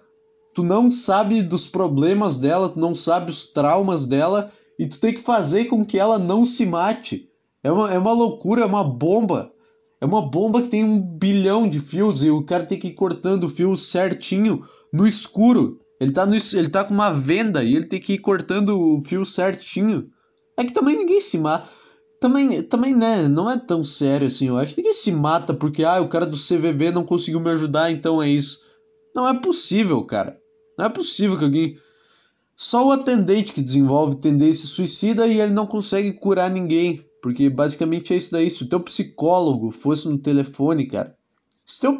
tu 0.53 0.63
não 0.63 0.89
sabe 0.89 1.41
dos 1.41 1.67
problemas 1.67 2.39
dela, 2.39 2.69
tu 2.69 2.79
não 2.79 2.95
sabe 2.95 3.29
os 3.29 3.47
traumas 3.47 4.05
dela 4.05 4.49
e 4.81 4.87
tu 4.87 4.97
tem 4.99 5.13
que 5.13 5.21
fazer 5.21 5.65
com 5.65 5.85
que 5.85 5.99
ela 5.99 6.17
não 6.17 6.43
se 6.43 6.65
mate. 6.65 7.29
É 7.63 7.71
uma, 7.71 7.93
é 7.93 7.99
uma 7.99 8.13
loucura, 8.13 8.63
é 8.63 8.65
uma 8.65 8.83
bomba. 8.83 9.53
É 10.01 10.05
uma 10.07 10.23
bomba 10.23 10.59
que 10.59 10.69
tem 10.69 10.83
um 10.83 10.99
bilhão 10.99 11.69
de 11.69 11.79
fios 11.79 12.23
e 12.23 12.31
o 12.31 12.43
cara 12.43 12.65
tem 12.65 12.79
que 12.79 12.87
ir 12.87 12.95
cortando 12.95 13.43
o 13.43 13.49
fio 13.49 13.77
certinho 13.77 14.67
no 14.91 15.05
escuro. 15.05 15.79
Ele 15.99 16.11
tá, 16.11 16.25
no, 16.25 16.35
ele 16.35 16.67
tá 16.67 16.83
com 16.83 16.95
uma 16.95 17.11
venda 17.11 17.63
e 17.63 17.75
ele 17.75 17.85
tem 17.85 18.01
que 18.01 18.13
ir 18.13 18.17
cortando 18.17 18.69
o 18.69 19.03
fio 19.03 19.23
certinho. 19.23 20.09
É 20.57 20.63
que 20.63 20.73
também 20.73 20.97
ninguém 20.97 21.21
se 21.21 21.37
mata. 21.37 21.69
Também, 22.19 22.63
também, 22.63 22.95
né? 22.95 23.27
Não 23.27 23.47
é 23.47 23.59
tão 23.59 23.83
sério 23.83 24.25
assim, 24.25 24.47
eu 24.47 24.57
acho. 24.57 24.73
Ninguém 24.75 24.95
se 24.95 25.11
mata 25.11 25.53
porque, 25.53 25.83
ah, 25.83 26.01
o 26.01 26.09
cara 26.09 26.25
do 26.25 26.35
CVV 26.37 26.89
não 26.89 27.03
conseguiu 27.03 27.39
me 27.39 27.51
ajudar, 27.51 27.91
então 27.91 28.19
é 28.19 28.27
isso. 28.27 28.61
Não 29.15 29.27
é 29.27 29.39
possível, 29.39 30.03
cara. 30.03 30.35
Não 30.75 30.87
é 30.87 30.89
possível 30.89 31.37
que 31.37 31.43
alguém. 31.43 31.77
Só 32.61 32.87
o 32.87 32.91
atendente 32.91 33.53
que 33.53 33.61
desenvolve 33.61 34.17
tendência 34.17 34.67
suicida 34.67 35.25
e 35.25 35.41
ele 35.41 35.51
não 35.51 35.65
consegue 35.65 36.13
curar 36.13 36.47
ninguém. 36.47 37.03
Porque 37.19 37.49
basicamente 37.49 38.13
é 38.13 38.17
isso 38.17 38.31
daí. 38.31 38.51
Se 38.51 38.61
o 38.61 38.69
teu 38.69 38.79
psicólogo 38.81 39.71
fosse 39.71 40.07
no 40.07 40.19
telefone, 40.19 40.85
cara. 40.85 41.17
Se 41.65 41.81
teu, 41.81 41.97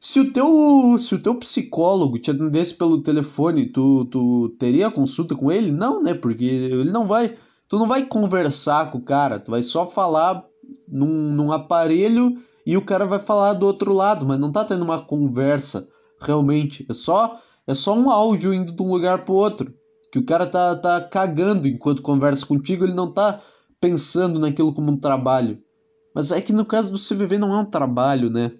Se 0.00 0.20
o 0.20 0.32
teu, 0.32 0.96
se 0.96 1.12
o 1.12 1.18
teu 1.20 1.34
psicólogo 1.40 2.20
te 2.20 2.30
atendesse 2.30 2.74
pelo 2.74 3.02
telefone, 3.02 3.66
tu, 3.66 4.04
tu 4.04 4.54
teria 4.60 4.92
consulta 4.92 5.34
com 5.34 5.50
ele? 5.50 5.72
Não, 5.72 6.00
né? 6.00 6.14
Porque 6.14 6.44
ele 6.44 6.92
não 6.92 7.08
vai. 7.08 7.36
Tu 7.68 7.76
não 7.76 7.88
vai 7.88 8.06
conversar 8.06 8.92
com 8.92 8.98
o 8.98 9.04
cara, 9.04 9.40
tu 9.40 9.50
vai 9.50 9.64
só 9.64 9.88
falar 9.88 10.46
num, 10.86 11.32
num 11.32 11.50
aparelho 11.50 12.40
e 12.64 12.76
o 12.76 12.84
cara 12.84 13.06
vai 13.06 13.18
falar 13.18 13.54
do 13.54 13.66
outro 13.66 13.92
lado, 13.92 14.24
mas 14.24 14.38
não 14.38 14.52
tá 14.52 14.64
tendo 14.64 14.84
uma 14.84 15.02
conversa 15.02 15.88
realmente. 16.20 16.86
É 16.88 16.94
só, 16.94 17.40
é 17.66 17.74
só 17.74 17.92
um 17.92 18.08
áudio 18.08 18.54
indo 18.54 18.72
de 18.72 18.80
um 18.80 18.92
lugar 18.92 19.24
pro 19.24 19.34
outro. 19.34 19.74
Que 20.16 20.20
o 20.20 20.24
cara 20.24 20.46
tá, 20.46 20.74
tá 20.74 20.98
cagando 21.02 21.68
enquanto 21.68 22.00
conversa 22.00 22.46
contigo, 22.46 22.86
ele 22.86 22.94
não 22.94 23.12
tá 23.12 23.42
pensando 23.78 24.38
naquilo 24.38 24.72
como 24.72 24.90
um 24.90 24.96
trabalho. 24.96 25.62
Mas 26.14 26.32
é 26.32 26.40
que 26.40 26.54
no 26.54 26.64
caso 26.64 26.90
do 26.90 26.98
CVV 26.98 27.36
não 27.36 27.52
é 27.52 27.58
um 27.58 27.66
trabalho, 27.66 28.30
né? 28.30 28.50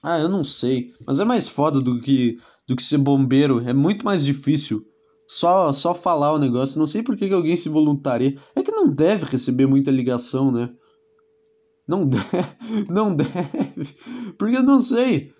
Ah, 0.00 0.20
eu 0.20 0.28
não 0.28 0.44
sei. 0.44 0.92
Mas 1.04 1.18
é 1.18 1.24
mais 1.24 1.48
foda 1.48 1.80
do 1.80 2.00
que, 2.00 2.38
do 2.68 2.76
que 2.76 2.84
ser 2.84 2.98
bombeiro. 2.98 3.68
É 3.68 3.72
muito 3.72 4.04
mais 4.04 4.24
difícil. 4.24 4.86
Só, 5.26 5.72
só 5.72 5.92
falar 5.92 6.32
o 6.34 6.38
negócio. 6.38 6.78
Não 6.78 6.86
sei 6.86 7.02
por 7.02 7.16
que, 7.16 7.26
que 7.26 7.34
alguém 7.34 7.56
se 7.56 7.68
voluntaria. 7.68 8.38
É 8.54 8.62
que 8.62 8.70
não 8.70 8.88
deve 8.88 9.24
receber 9.24 9.66
muita 9.66 9.90
ligação, 9.90 10.52
né? 10.52 10.70
Não 11.88 12.06
deve. 12.06 12.28
Não 12.88 13.12
deve. 13.12 13.92
Porque 14.38 14.56
eu 14.56 14.62
não 14.62 14.80
sei. 14.80 15.34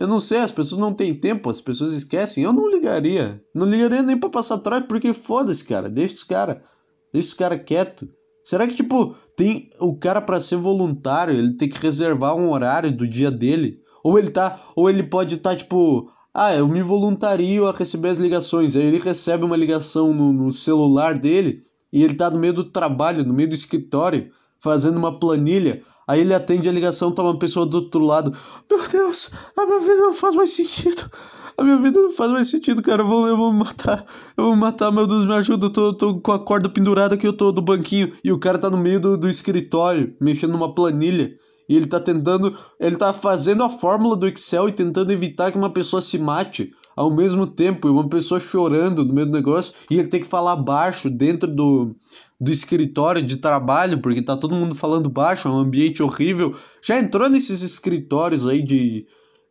Eu 0.00 0.08
não 0.08 0.18
sei, 0.18 0.38
as 0.38 0.50
pessoas 0.50 0.80
não 0.80 0.94
têm 0.94 1.14
tempo, 1.14 1.50
as 1.50 1.60
pessoas 1.60 1.92
esquecem. 1.92 2.42
Eu 2.42 2.54
não 2.54 2.70
ligaria. 2.70 3.38
Não 3.54 3.66
ligaria 3.66 4.02
nem 4.02 4.16
pra 4.16 4.30
passar 4.30 4.54
atrás, 4.54 4.82
porque 4.88 5.12
foda-se, 5.12 5.62
cara. 5.62 5.90
Deixa 5.90 6.14
os 6.14 6.24
cara. 6.24 6.64
Deixa 7.12 7.28
os 7.28 7.34
cara 7.34 7.58
quieto. 7.58 8.08
Será 8.42 8.66
que, 8.66 8.74
tipo, 8.74 9.14
tem 9.36 9.68
o 9.78 9.94
cara 9.94 10.22
para 10.22 10.40
ser 10.40 10.56
voluntário, 10.56 11.34
ele 11.34 11.52
tem 11.52 11.68
que 11.68 11.78
reservar 11.78 12.34
um 12.34 12.50
horário 12.50 12.90
do 12.90 13.06
dia 13.06 13.30
dele? 13.30 13.78
Ou 14.02 14.18
ele 14.18 14.30
tá. 14.30 14.58
Ou 14.74 14.88
ele 14.88 15.02
pode 15.02 15.34
estar, 15.34 15.50
tá, 15.50 15.56
tipo. 15.56 16.10
Ah, 16.32 16.54
eu 16.54 16.66
me 16.66 16.80
voluntario 16.80 17.66
a 17.66 17.72
receber 17.72 18.08
as 18.08 18.16
ligações. 18.16 18.74
Aí 18.74 18.84
ele 18.84 19.00
recebe 19.00 19.44
uma 19.44 19.56
ligação 19.56 20.14
no, 20.14 20.32
no 20.32 20.50
celular 20.50 21.18
dele 21.18 21.62
e 21.92 22.02
ele 22.02 22.14
tá 22.14 22.30
no 22.30 22.38
meio 22.38 22.54
do 22.54 22.64
trabalho, 22.64 23.24
no 23.26 23.34
meio 23.34 23.50
do 23.50 23.54
escritório, 23.54 24.30
fazendo 24.60 24.96
uma 24.96 25.18
planilha. 25.18 25.82
Aí 26.10 26.22
ele 26.22 26.34
atende 26.34 26.68
a 26.68 26.72
ligação, 26.72 27.12
tá 27.12 27.22
uma 27.22 27.38
pessoa 27.38 27.64
do 27.64 27.76
outro 27.76 28.00
lado. 28.00 28.36
Meu 28.68 28.88
Deus, 28.88 29.30
a 29.56 29.64
minha 29.64 29.78
vida 29.78 29.94
não 29.94 30.12
faz 30.12 30.34
mais 30.34 30.50
sentido. 30.50 31.08
A 31.56 31.62
minha 31.62 31.76
vida 31.76 32.02
não 32.02 32.12
faz 32.12 32.32
mais 32.32 32.50
sentido, 32.50 32.82
cara. 32.82 33.02
Eu 33.02 33.06
vou, 33.06 33.28
eu 33.28 33.36
vou 33.36 33.52
matar. 33.52 34.04
Eu 34.36 34.46
vou 34.46 34.56
matar, 34.56 34.90
meu 34.90 35.06
Deus, 35.06 35.24
me 35.24 35.34
ajuda. 35.34 35.66
Eu 35.66 35.70
tô, 35.70 35.92
tô 35.92 36.18
com 36.18 36.32
a 36.32 36.38
corda 36.40 36.68
pendurada 36.68 37.14
aqui, 37.14 37.24
eu 37.24 37.32
tô 37.32 37.52
do 37.52 37.62
banquinho. 37.62 38.12
E 38.24 38.32
o 38.32 38.40
cara 38.40 38.58
tá 38.58 38.68
no 38.68 38.76
meio 38.76 38.98
do, 38.98 39.16
do 39.16 39.28
escritório, 39.28 40.12
mexendo 40.20 40.50
numa 40.50 40.74
planilha. 40.74 41.32
E 41.68 41.76
ele 41.76 41.86
tá 41.86 42.00
tentando. 42.00 42.58
Ele 42.80 42.96
tá 42.96 43.12
fazendo 43.12 43.62
a 43.62 43.70
fórmula 43.70 44.16
do 44.16 44.26
Excel 44.26 44.68
e 44.68 44.72
tentando 44.72 45.12
evitar 45.12 45.52
que 45.52 45.58
uma 45.58 45.70
pessoa 45.70 46.02
se 46.02 46.18
mate 46.18 46.72
ao 46.96 47.08
mesmo 47.08 47.46
tempo. 47.46 47.86
E 47.86 47.90
uma 47.92 48.08
pessoa 48.08 48.40
chorando 48.40 49.04
no 49.04 49.14
meio 49.14 49.26
do 49.28 49.32
negócio. 49.32 49.74
E 49.88 49.96
ele 49.96 50.08
tem 50.08 50.20
que 50.20 50.26
falar 50.26 50.56
baixo 50.56 51.08
dentro 51.08 51.46
do, 51.46 51.94
do 52.40 52.50
escritório 52.50 53.22
de 53.22 53.36
trabalho, 53.36 54.00
porque 54.00 54.22
tá 54.22 54.36
todo 54.36 54.54
mundo 54.54 54.74
falando 54.74 55.10
baixo, 55.10 55.46
é 55.46 55.50
um 55.50 55.58
ambiente 55.58 56.02
horrível. 56.02 56.56
Já 56.82 56.98
entrou 56.98 57.28
nesses 57.28 57.60
escritórios 57.60 58.46
aí 58.46 58.62
de, 58.62 59.06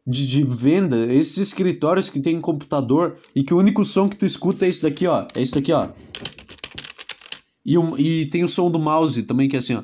de, 0.07 0.25
de, 0.25 0.43
venda, 0.43 0.97
esses 1.13 1.37
escritórios 1.37 2.09
que 2.09 2.19
tem 2.19 2.41
computador 2.41 3.17
e 3.35 3.43
que 3.43 3.53
o 3.53 3.57
único 3.57 3.85
som 3.85 4.09
que 4.09 4.15
tu 4.15 4.25
escuta 4.25 4.65
é 4.65 4.69
esse 4.69 4.81
daqui, 4.81 5.05
ó. 5.05 5.27
É 5.35 5.41
isso 5.41 5.53
daqui, 5.53 5.71
ó. 5.71 5.89
E, 7.63 7.77
um, 7.77 7.95
e 7.95 8.25
tem 8.25 8.43
o 8.43 8.49
som 8.49 8.71
do 8.71 8.79
mouse 8.79 9.21
também, 9.21 9.47
que 9.47 9.55
é 9.55 9.59
assim, 9.59 9.75
ó. 9.75 9.83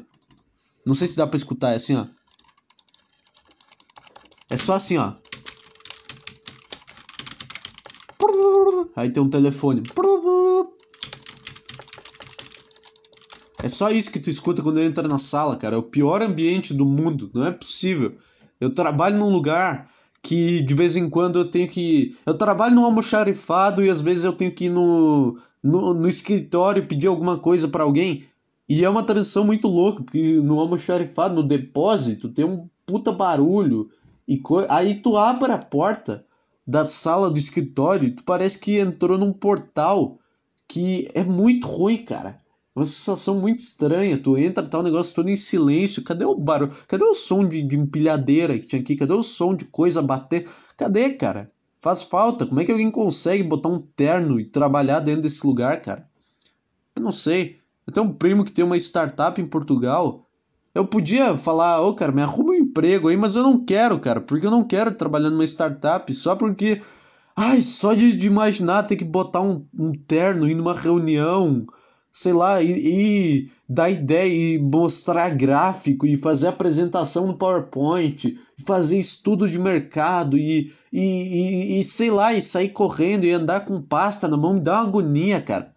Não 0.83 0.95
sei 0.95 1.07
se 1.07 1.15
dá 1.15 1.27
pra 1.27 1.37
escutar, 1.37 1.73
é 1.73 1.75
assim, 1.75 1.95
ó. 1.95 2.05
É 4.49 4.57
só 4.57 4.73
assim, 4.73 4.97
ó. 4.97 5.13
Aí 8.95 9.09
tem 9.09 9.21
um 9.21 9.29
telefone. 9.29 9.83
É 13.65 13.67
só 13.67 13.89
isso 13.89 14.11
que 14.11 14.19
tu 14.19 14.29
escuta 14.29 14.61
quando 14.61 14.79
entra 14.79 15.07
na 15.07 15.17
sala, 15.17 15.55
cara. 15.55 15.73
É 15.73 15.79
o 15.79 15.81
pior 15.81 16.21
ambiente 16.21 16.71
do 16.71 16.85
mundo. 16.85 17.31
Não 17.33 17.43
é 17.43 17.51
possível. 17.51 18.15
Eu 18.61 18.69
trabalho 18.69 19.17
num 19.17 19.31
lugar 19.31 19.89
que 20.21 20.61
de 20.61 20.75
vez 20.75 20.95
em 20.95 21.09
quando 21.09 21.39
eu 21.39 21.49
tenho 21.49 21.67
que. 21.67 22.15
Eu 22.27 22.37
trabalho 22.37 22.75
no 22.75 22.85
almoxarifado 22.85 23.83
e 23.83 23.89
às 23.89 24.01
vezes 24.01 24.23
eu 24.23 24.33
tenho 24.33 24.51
que 24.53 24.65
ir 24.65 24.69
no, 24.69 25.39
no, 25.63 25.95
no 25.95 26.07
escritório 26.07 26.85
pedir 26.85 27.07
alguma 27.07 27.39
coisa 27.39 27.67
para 27.67 27.83
alguém. 27.83 28.27
E 28.69 28.85
é 28.85 28.89
uma 28.89 29.01
transição 29.01 29.43
muito 29.43 29.67
louca, 29.67 30.03
porque 30.03 30.33
no 30.33 30.59
almoxarifado, 30.59 31.33
no 31.33 31.41
depósito, 31.41 32.29
tem 32.29 32.45
um 32.45 32.69
puta 32.85 33.11
barulho. 33.11 33.89
E 34.27 34.37
co... 34.37 34.63
Aí 34.69 34.93
tu 34.93 35.17
abre 35.17 35.51
a 35.51 35.57
porta 35.57 36.23
da 36.67 36.85
sala 36.85 37.31
do 37.31 37.39
escritório 37.39 38.15
tu 38.15 38.23
parece 38.23 38.59
que 38.59 38.77
entrou 38.77 39.17
num 39.17 39.33
portal 39.33 40.19
que 40.67 41.09
é 41.15 41.23
muito 41.23 41.65
ruim, 41.65 42.05
cara. 42.05 42.44
Uma 42.75 42.85
sensação 42.85 43.39
muito 43.39 43.59
estranha. 43.59 44.17
Tu 44.17 44.37
entra, 44.37 44.67
tá 44.67 44.79
o 44.79 44.83
negócio 44.83 45.15
todo 45.15 45.29
em 45.29 45.35
silêncio. 45.35 46.03
Cadê 46.03 46.25
o 46.25 46.35
barulho? 46.35 46.73
Cadê 46.87 47.03
o 47.03 47.13
som 47.13 47.47
de, 47.47 47.61
de 47.61 47.77
empilhadeira 47.77 48.59
que 48.59 48.67
tinha 48.67 48.81
aqui? 48.81 48.95
Cadê 48.95 49.13
o 49.13 49.23
som 49.23 49.55
de 49.55 49.65
coisa 49.65 50.01
bater? 50.01 50.49
Cadê, 50.75 51.11
cara? 51.11 51.51
Faz 51.79 52.03
falta. 52.03 52.45
Como 52.45 52.59
é 52.59 52.65
que 52.65 52.71
alguém 52.71 52.91
consegue 52.91 53.43
botar 53.43 53.69
um 53.69 53.79
terno 53.79 54.39
e 54.39 54.45
trabalhar 54.45 54.99
dentro 54.99 55.21
desse 55.21 55.45
lugar, 55.45 55.81
cara? 55.81 56.07
Eu 56.95 57.01
não 57.01 57.11
sei. 57.11 57.59
Eu 57.87 57.93
tenho 57.93 58.05
um 58.07 58.13
primo 58.13 58.43
que 58.43 58.51
tem 58.51 58.65
uma 58.65 58.77
startup 58.77 59.39
em 59.39 59.45
Portugal 59.45 60.25
eu 60.75 60.85
podia 60.85 61.37
falar, 61.37 61.81
ô 61.81 61.87
oh, 61.87 61.95
cara, 61.95 62.11
me 62.11 62.21
arruma 62.21 62.51
um 62.51 62.55
emprego 62.55 63.07
aí, 63.07 63.15
mas 63.15 63.37
eu 63.37 63.43
não 63.43 63.63
quero, 63.63 63.97
cara, 63.97 64.19
porque 64.19 64.45
eu 64.45 64.51
não 64.51 64.61
quero 64.61 64.93
trabalhar 64.93 65.29
numa 65.29 65.45
startup 65.45 66.13
só 66.13 66.35
porque. 66.35 66.81
Ai, 67.33 67.61
só 67.61 67.93
de, 67.93 68.13
de 68.13 68.27
imaginar 68.27 68.83
ter 68.83 68.95
que 68.97 69.03
botar 69.03 69.41
um, 69.41 69.65
um 69.77 69.93
terno, 69.93 70.47
ir 70.47 70.55
numa 70.55 70.73
reunião, 70.73 71.65
sei 72.15 72.31
lá, 72.31 72.61
e, 72.61 72.71
e 72.71 73.51
dar 73.67 73.89
ideia 73.89 74.55
e 74.55 74.57
mostrar 74.57 75.29
gráfico 75.31 76.07
e 76.07 76.15
fazer 76.15 76.47
apresentação 76.47 77.27
no 77.27 77.37
PowerPoint, 77.37 78.39
fazer 78.65 78.97
estudo 78.97 79.51
de 79.51 79.59
mercado 79.59 80.37
e, 80.37 80.73
e, 80.93 81.01
e, 81.01 81.79
e, 81.79 81.83
sei 81.83 82.09
lá, 82.09 82.33
e 82.33 82.41
sair 82.41 82.69
correndo 82.69 83.25
e 83.25 83.31
andar 83.31 83.65
com 83.65 83.81
pasta 83.81 84.29
na 84.29 84.37
mão 84.37 84.53
me 84.53 84.61
dá 84.61 84.79
uma 84.79 84.87
agonia, 84.87 85.41
cara. 85.41 85.73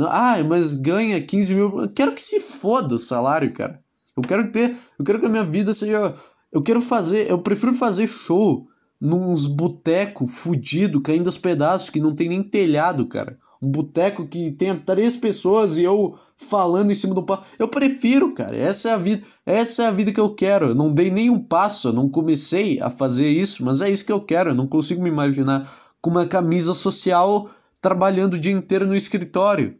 Ah, 0.00 0.42
mas 0.42 0.74
ganha 0.74 1.20
15 1.22 1.54
mil. 1.54 1.88
quero 1.90 2.12
que 2.12 2.22
se 2.22 2.40
foda 2.40 2.96
o 2.96 2.98
salário, 2.98 3.52
cara. 3.52 3.80
Eu 4.16 4.22
quero 4.24 4.50
ter, 4.50 4.74
eu 4.98 5.04
quero 5.04 5.20
que 5.20 5.26
a 5.26 5.30
minha 5.30 5.44
vida 5.44 5.72
seja, 5.72 6.12
eu 6.50 6.60
quero 6.60 6.82
fazer, 6.82 7.30
eu 7.30 7.38
prefiro 7.38 7.72
fazer 7.72 8.08
show 8.08 8.66
nos 9.00 9.46
boteco 9.46 10.26
fudido, 10.26 11.00
caindo 11.00 11.28
aos 11.28 11.38
pedaços, 11.38 11.88
que 11.88 12.00
não 12.00 12.16
tem 12.16 12.28
nem 12.28 12.42
telhado, 12.42 13.06
cara. 13.06 13.38
Um 13.60 13.70
boteco 13.70 14.26
que 14.26 14.52
tenha 14.52 14.76
três 14.76 15.16
pessoas 15.16 15.76
e 15.76 15.82
eu 15.82 16.18
falando 16.36 16.92
em 16.92 16.94
cima 16.94 17.14
do 17.14 17.22
palco. 17.22 17.44
Eu 17.58 17.68
prefiro, 17.68 18.32
cara. 18.32 18.56
Essa 18.56 18.90
é 18.90 18.92
a 18.92 18.96
vida, 18.96 19.26
essa 19.44 19.82
é 19.82 19.86
a 19.86 19.90
vida 19.90 20.12
que 20.12 20.20
eu 20.20 20.34
quero. 20.34 20.68
Eu 20.68 20.74
não 20.74 20.92
dei 20.92 21.10
nenhum 21.10 21.38
passo, 21.38 21.88
eu 21.88 21.92
não 21.92 22.08
comecei 22.08 22.80
a 22.80 22.88
fazer 22.88 23.28
isso, 23.28 23.64
mas 23.64 23.80
é 23.80 23.90
isso 23.90 24.06
que 24.06 24.12
eu 24.12 24.20
quero. 24.20 24.50
Eu 24.50 24.54
não 24.54 24.66
consigo 24.66 25.02
me 25.02 25.08
imaginar 25.08 25.70
com 26.00 26.10
uma 26.10 26.26
camisa 26.26 26.74
social 26.74 27.50
trabalhando 27.82 28.34
o 28.34 28.38
dia 28.38 28.52
inteiro 28.52 28.86
no 28.86 28.94
escritório. 28.94 29.76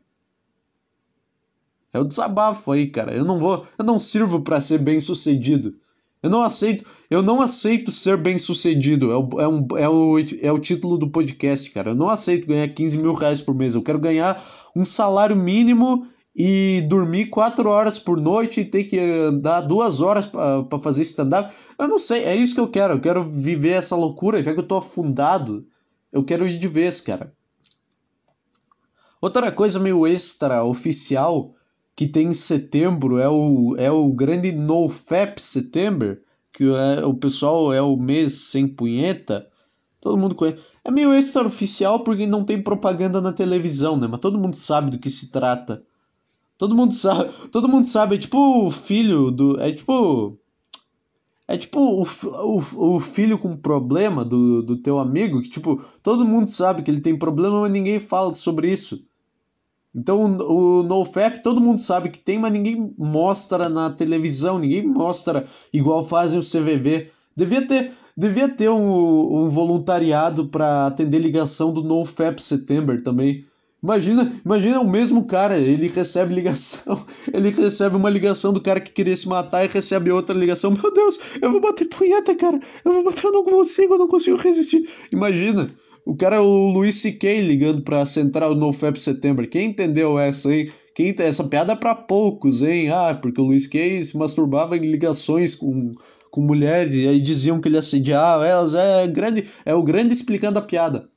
É 1.93 1.99
o 1.99 2.05
desabafo 2.05 2.73
aí, 2.73 2.89
cara. 2.89 3.15
Eu 3.15 3.25
não 3.25 3.39
vou, 3.39 3.67
eu 3.79 3.85
não 3.85 3.99
sirvo 3.99 4.43
para 4.43 4.61
ser 4.61 4.79
bem 4.79 5.01
sucedido. 5.01 5.75
Eu 6.23 6.31
não 6.31 6.43
aceito, 6.43 6.85
eu 7.09 7.23
não 7.23 7.41
aceito 7.41 7.93
ser 7.93 8.17
bem 8.17 8.39
sucedido. 8.39 9.13
É 9.13 9.17
o, 9.17 9.41
é, 9.41 9.49
um, 9.49 9.67
é, 9.77 9.89
o, 9.89 10.19
é 10.43 10.53
o 10.53 10.59
título 10.59 10.99
do 10.99 11.11
podcast, 11.11 11.71
cara. 11.71 11.91
Eu 11.91 11.95
não 11.95 12.09
aceito 12.09 12.47
ganhar 12.47 12.69
15 12.69 12.99
mil 12.99 13.15
reais 13.15 13.41
por 13.41 13.55
mês. 13.55 13.75
Eu 13.75 13.83
quero 13.83 13.99
ganhar 13.99 14.43
um 14.75 14.85
salário 14.85 15.37
mínimo 15.37 16.09
e 16.35 16.85
dormir 16.89 17.27
4 17.27 17.69
horas 17.69 17.99
por 17.99 18.21
noite 18.21 18.61
e 18.61 18.65
ter 18.65 18.85
que 18.85 18.99
dar 19.41 19.61
duas 19.61 20.01
horas 20.01 20.27
para 20.27 20.79
fazer 20.81 21.03
stand-up. 21.03 21.53
Eu 21.79 21.89
não 21.89 21.99
sei, 21.99 22.25
é 22.25 22.35
isso 22.35 22.55
que 22.55 22.61
eu 22.61 22.69
quero. 22.69 22.95
Eu 22.95 23.01
quero 23.01 23.25
viver 23.25 23.71
essa 23.71 23.95
loucura, 23.95 24.43
já 24.43 24.53
que 24.53 24.61
eu 24.61 24.67
tô 24.67 24.77
afundado. 24.77 25.67
Eu 26.13 26.25
quero 26.25 26.47
ir 26.47 26.59
de 26.59 26.69
vez, 26.69 27.01
cara. 27.01 27.33
Outra 29.21 29.51
coisa 29.51 29.81
meio 29.81 30.07
extra 30.07 30.65
oficial 30.65 31.55
que 31.99 32.07
tem 32.07 32.29
em 32.29 32.33
setembro 32.33 33.19
é 33.19 33.29
o, 33.29 33.75
é 33.77 33.91
o 33.91 34.13
grande 34.13 34.53
NoFap 34.53 35.43
Setembro, 35.43 36.17
que 36.53 36.63
é, 36.63 37.05
o 37.05 37.13
pessoal 37.13 37.73
é 37.73 37.83
o 37.83 37.97
mês 37.97 38.51
sem 38.51 38.69
punheta. 38.69 39.49
Todo 40.01 40.17
mundo 40.17 40.37
conhece. 40.37 40.61
É 40.85 40.93
meio 40.93 41.13
extraoficial 41.13 42.05
porque 42.05 42.25
não 42.25 42.45
tem 42.45 42.63
propaganda 42.63 43.21
na 43.21 43.33
televisão, 43.33 43.97
né? 43.97 44.07
Mas 44.07 44.21
todo 44.21 44.39
mundo 44.39 44.55
sabe 44.55 44.93
do 44.93 44.99
que 45.01 45.11
se 45.11 45.33
trata. 45.33 45.83
Todo 46.57 46.77
mundo 46.77 46.95
sabe. 46.95 47.33
Todo 47.51 47.69
mundo 47.69 47.89
sabe. 47.89 48.15
É 48.15 48.19
tipo 48.19 48.67
o 48.67 48.71
filho 48.71 49.33
do. 49.33 49.61
É 49.61 49.73
tipo. 49.73 50.39
É 51.49 51.57
tipo 51.57 51.81
o, 51.81 52.05
o, 52.05 52.95
o 52.95 53.01
filho 53.01 53.41
com 53.41 53.57
problema 53.57 54.25
do, 54.25 54.63
do 54.63 54.77
teu 54.77 55.01
amigo, 55.01 55.43
que 55.43 55.49
tipo, 55.49 55.83
todo 56.01 56.25
mundo 56.25 56.47
sabe 56.47 56.83
que 56.83 56.91
ele 56.91 57.01
tem 57.01 57.19
problema, 57.19 57.63
mas 57.63 57.73
ninguém 57.73 57.99
fala 57.99 58.35
sobre 58.35 58.71
isso. 58.71 59.08
Então 59.99 60.25
o 60.25 60.83
NoFap 60.83 61.43
todo 61.43 61.61
mundo 61.61 61.81
sabe 61.81 62.09
que 62.09 62.19
tem, 62.19 62.39
mas 62.39 62.53
ninguém 62.53 62.95
mostra 62.97 63.69
na 63.69 63.91
televisão, 63.91 64.59
ninguém 64.59 64.87
mostra 64.87 65.47
igual 65.73 66.05
fazem 66.05 66.39
o 66.39 66.43
CVV 66.43 67.11
Devia 67.39 67.65
ter, 67.65 67.93
devia 68.17 68.49
ter 68.49 68.69
um, 68.69 69.45
um 69.45 69.49
voluntariado 69.49 70.49
para 70.49 70.89
atender 70.89 71.21
ligação 71.21 71.73
do 71.73 71.85
NoFap 71.85 72.43
September 72.43 73.01
também. 73.01 73.45
Imagina, 73.81 74.33
imagina 74.45 74.81
o 74.81 74.91
mesmo 74.91 75.25
cara, 75.25 75.57
ele 75.57 75.87
recebe 75.87 76.35
ligação, 76.35 77.07
ele 77.33 77.51
recebe 77.51 77.95
uma 77.95 78.11
ligação 78.11 78.53
do 78.53 78.61
cara 78.61 78.81
que 78.81 78.91
queria 78.91 79.17
se 79.17 79.29
matar 79.29 79.65
e 79.65 79.69
recebe 79.69 80.11
outra 80.11 80.37
ligação. 80.37 80.73
Meu 80.73 80.93
Deus, 80.93 81.21
eu 81.41 81.53
vou 81.53 81.61
bater 81.61 81.85
punheta, 81.85 82.35
cara. 82.35 82.59
Eu 82.85 82.93
vou 82.93 83.05
bater, 83.05 83.25
eu 83.25 83.31
não 83.31 83.45
consigo, 83.45 83.95
eu 83.95 83.99
não 83.99 84.09
consigo 84.09 84.37
resistir. 84.37 84.91
Imagina, 85.13 85.71
o 86.09 86.17
cara, 86.17 86.41
o 86.41 86.71
Luiz 86.71 86.97
C.K. 86.97 87.43
ligando 87.43 87.83
pra 87.83 88.07
central 88.07 88.55
no 88.55 88.73
FEP 88.73 88.99
Setembro. 88.99 89.47
Quem 89.47 89.69
entendeu 89.69 90.19
essa, 90.19 90.51
hein? 90.51 90.73
Quem, 90.95 91.15
essa 91.19 91.45
piada 91.45 91.75
é 91.75 91.77
pra 91.77 91.95
poucos, 91.95 92.63
hein? 92.63 92.89
Ah, 92.89 93.15
porque 93.21 93.39
o 93.39 93.45
Luiz 93.45 93.65
C.K. 93.65 94.05
se 94.07 94.17
masturbava 94.17 94.75
em 94.75 94.91
ligações 94.91 95.55
com, 95.55 95.93
com 96.31 96.41
mulheres 96.41 96.95
e 96.95 97.07
aí 97.07 97.21
diziam 97.21 97.61
que 97.61 97.69
ele 97.69 97.77
assediava 97.77 98.47
elas. 98.47 98.73
É, 98.73 99.07
grande, 99.07 99.47
é 99.67 99.75
o 99.75 99.83
grande 99.83 100.15
explicando 100.15 100.59
a 100.59 100.63
piada. 100.63 101.11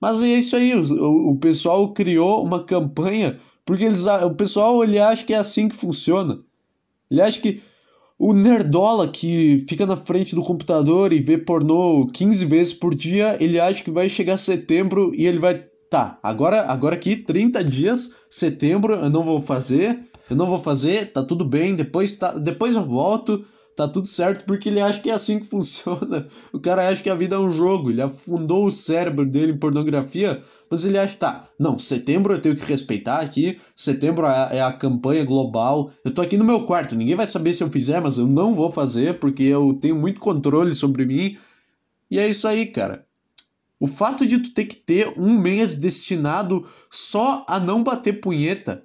Mas 0.00 0.22
é 0.22 0.28
isso 0.28 0.56
aí, 0.56 0.74
o, 0.74 1.32
o 1.32 1.36
pessoal 1.36 1.92
criou 1.92 2.42
uma 2.42 2.64
campanha 2.64 3.38
porque 3.66 3.84
eles, 3.84 4.06
o 4.06 4.34
pessoal 4.34 4.82
ele 4.82 4.98
acha 4.98 5.24
que 5.24 5.34
é 5.34 5.38
assim 5.38 5.68
que 5.68 5.76
funciona. 5.76 6.38
Ele 7.10 7.20
acha 7.20 7.38
que 7.40 7.62
o 8.18 8.32
nerdola 8.32 9.08
que 9.08 9.64
fica 9.68 9.86
na 9.86 9.96
frente 9.96 10.34
do 10.34 10.42
computador 10.42 11.12
e 11.12 11.20
vê 11.20 11.36
pornô 11.36 12.06
15 12.06 12.44
vezes 12.44 12.72
por 12.72 12.94
dia, 12.94 13.36
ele 13.40 13.58
acha 13.58 13.82
que 13.82 13.90
vai 13.90 14.08
chegar 14.08 14.38
setembro 14.38 15.12
e 15.14 15.26
ele 15.26 15.38
vai. 15.38 15.64
Tá, 15.90 16.18
agora, 16.22 16.62
agora 16.62 16.96
aqui, 16.96 17.16
30 17.16 17.62
dias, 17.62 18.12
setembro, 18.28 18.94
eu 18.94 19.10
não 19.10 19.24
vou 19.24 19.40
fazer, 19.40 20.00
eu 20.28 20.34
não 20.36 20.46
vou 20.46 20.58
fazer, 20.58 21.12
tá 21.12 21.22
tudo 21.22 21.44
bem, 21.44 21.76
depois, 21.76 22.16
tá, 22.16 22.32
depois 22.32 22.74
eu 22.74 22.84
volto, 22.84 23.44
tá 23.76 23.88
tudo 23.88 24.06
certo, 24.06 24.44
porque 24.44 24.68
ele 24.68 24.80
acha 24.80 25.00
que 25.00 25.10
é 25.10 25.14
assim 25.14 25.38
que 25.40 25.46
funciona. 25.48 26.26
O 26.52 26.60
cara 26.60 26.88
acha 26.88 27.02
que 27.02 27.10
a 27.10 27.14
vida 27.14 27.36
é 27.36 27.38
um 27.38 27.50
jogo, 27.50 27.90
ele 27.90 28.02
afundou 28.02 28.66
o 28.66 28.72
cérebro 28.72 29.26
dele 29.26 29.52
em 29.52 29.58
pornografia, 29.58 30.42
mas 30.70 30.84
ele 30.84 30.98
acha, 30.98 31.16
tá, 31.16 31.48
não, 31.58 31.78
setembro 31.78 32.34
eu 32.34 32.40
tenho 32.40 32.56
que 32.56 32.64
respeitar 32.64 33.20
aqui, 33.20 33.60
setembro 33.76 34.26
é, 34.26 34.58
é 34.58 34.62
a 34.62 34.72
campanha 34.72 35.24
global, 35.24 35.90
eu 36.04 36.10
tô 36.10 36.20
aqui 36.20 36.36
no 36.36 36.44
meu 36.44 36.64
quarto, 36.66 36.96
ninguém 36.96 37.14
vai 37.14 37.26
saber 37.26 37.52
se 37.52 37.62
eu 37.62 37.70
fizer, 37.70 38.00
mas 38.00 38.18
eu 38.18 38.26
não 38.26 38.54
vou 38.54 38.72
fazer, 38.72 39.18
porque 39.18 39.42
eu 39.42 39.74
tenho 39.80 39.96
muito 39.96 40.20
controle 40.20 40.74
sobre 40.74 41.06
mim. 41.06 41.36
E 42.10 42.18
é 42.18 42.28
isso 42.28 42.46
aí, 42.46 42.66
cara. 42.66 43.04
O 43.78 43.86
fato 43.86 44.26
de 44.26 44.38
tu 44.38 44.54
ter 44.54 44.64
que 44.64 44.76
ter 44.76 45.12
um 45.18 45.38
mês 45.38 45.76
destinado 45.76 46.66
só 46.90 47.44
a 47.48 47.58
não 47.60 47.82
bater 47.82 48.20
punheta 48.20 48.82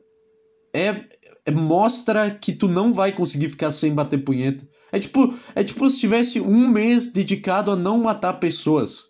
é, 0.74 1.06
é 1.46 1.52
mostra 1.52 2.30
que 2.32 2.54
tu 2.54 2.68
não 2.68 2.94
vai 2.94 3.12
conseguir 3.12 3.50
ficar 3.50 3.72
sem 3.72 3.94
bater 3.94 4.24
punheta. 4.24 4.68
É 4.92 5.00
tipo, 5.00 5.34
é 5.56 5.64
tipo 5.64 5.90
se 5.90 6.00
tivesse 6.00 6.40
um 6.40 6.68
mês 6.70 7.10
dedicado 7.10 7.72
a 7.72 7.76
não 7.76 8.00
matar 8.00 8.34
pessoas. 8.34 9.06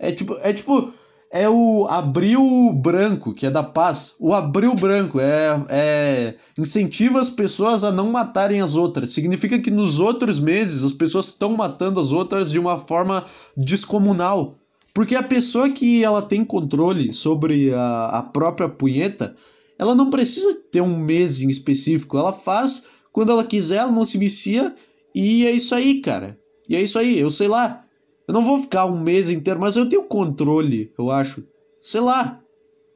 É 0.00 0.10
tipo, 0.10 0.34
é 0.42 0.52
tipo, 0.52 0.92
é 1.34 1.48
o 1.48 1.86
abril 1.88 2.72
branco, 2.74 3.34
que 3.34 3.44
é 3.44 3.50
da 3.50 3.62
paz. 3.62 4.14
O 4.20 4.32
abril 4.32 4.72
branco 4.74 5.18
é, 5.18 5.66
é 5.68 6.34
incentiva 6.56 7.20
as 7.20 7.28
pessoas 7.28 7.82
a 7.82 7.90
não 7.90 8.12
matarem 8.12 8.60
as 8.60 8.76
outras. 8.76 9.12
Significa 9.12 9.58
que 9.58 9.70
nos 9.70 9.98
outros 9.98 10.38
meses 10.38 10.84
as 10.84 10.92
pessoas 10.92 11.26
estão 11.26 11.56
matando 11.56 11.98
as 11.98 12.12
outras 12.12 12.52
de 12.52 12.58
uma 12.58 12.78
forma 12.78 13.26
descomunal. 13.56 14.54
Porque 14.94 15.16
a 15.16 15.24
pessoa 15.24 15.70
que 15.70 16.04
ela 16.04 16.22
tem 16.22 16.44
controle 16.44 17.12
sobre 17.12 17.74
a, 17.74 18.18
a 18.18 18.22
própria 18.22 18.68
punheta, 18.68 19.34
ela 19.76 19.92
não 19.92 20.08
precisa 20.08 20.54
ter 20.70 20.82
um 20.82 20.96
mês 20.96 21.42
em 21.42 21.48
específico. 21.48 22.16
Ela 22.16 22.32
faz 22.32 22.84
quando 23.14 23.30
ela 23.30 23.44
quiser, 23.44 23.76
ela 23.76 23.92
não 23.92 24.04
se 24.04 24.18
vicia. 24.18 24.74
E 25.14 25.46
é 25.46 25.52
isso 25.52 25.72
aí, 25.72 26.00
cara. 26.00 26.36
E 26.68 26.74
é 26.74 26.82
isso 26.82 26.98
aí. 26.98 27.16
Eu 27.16 27.30
sei 27.30 27.46
lá. 27.46 27.86
Eu 28.26 28.34
não 28.34 28.44
vou 28.44 28.58
ficar 28.58 28.86
um 28.86 29.00
mês 29.00 29.30
inteiro, 29.30 29.60
mas 29.60 29.76
eu 29.76 29.88
tenho 29.88 30.02
controle, 30.02 30.92
eu 30.98 31.12
acho. 31.12 31.46
Sei 31.80 32.00
lá. 32.00 32.42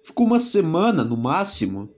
Fico 0.02 0.24
uma 0.24 0.40
semana 0.40 1.04
no 1.04 1.16
máximo. 1.16 1.88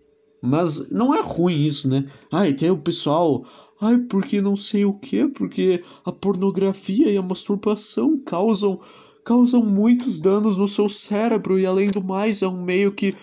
Mas 0.42 0.90
não 0.90 1.14
é 1.14 1.22
ruim 1.22 1.64
isso, 1.64 1.88
né? 1.88 2.04
Ai, 2.30 2.52
tem 2.52 2.70
o 2.70 2.76
pessoal. 2.76 3.42
Ai, 3.80 3.96
porque 3.96 4.42
não 4.42 4.54
sei 4.54 4.84
o 4.84 4.92
que, 4.92 5.26
porque 5.26 5.82
a 6.04 6.12
pornografia 6.12 7.10
e 7.10 7.16
a 7.16 7.22
masturbação 7.22 8.16
causam 8.18 8.80
causam 9.24 9.64
muitos 9.64 10.18
danos 10.18 10.56
no 10.56 10.68
seu 10.68 10.88
cérebro 10.88 11.58
e 11.58 11.64
além 11.64 11.88
do 11.88 12.02
mais 12.02 12.42
é 12.42 12.48
um 12.48 12.62
meio 12.62 12.92
que 12.92 13.14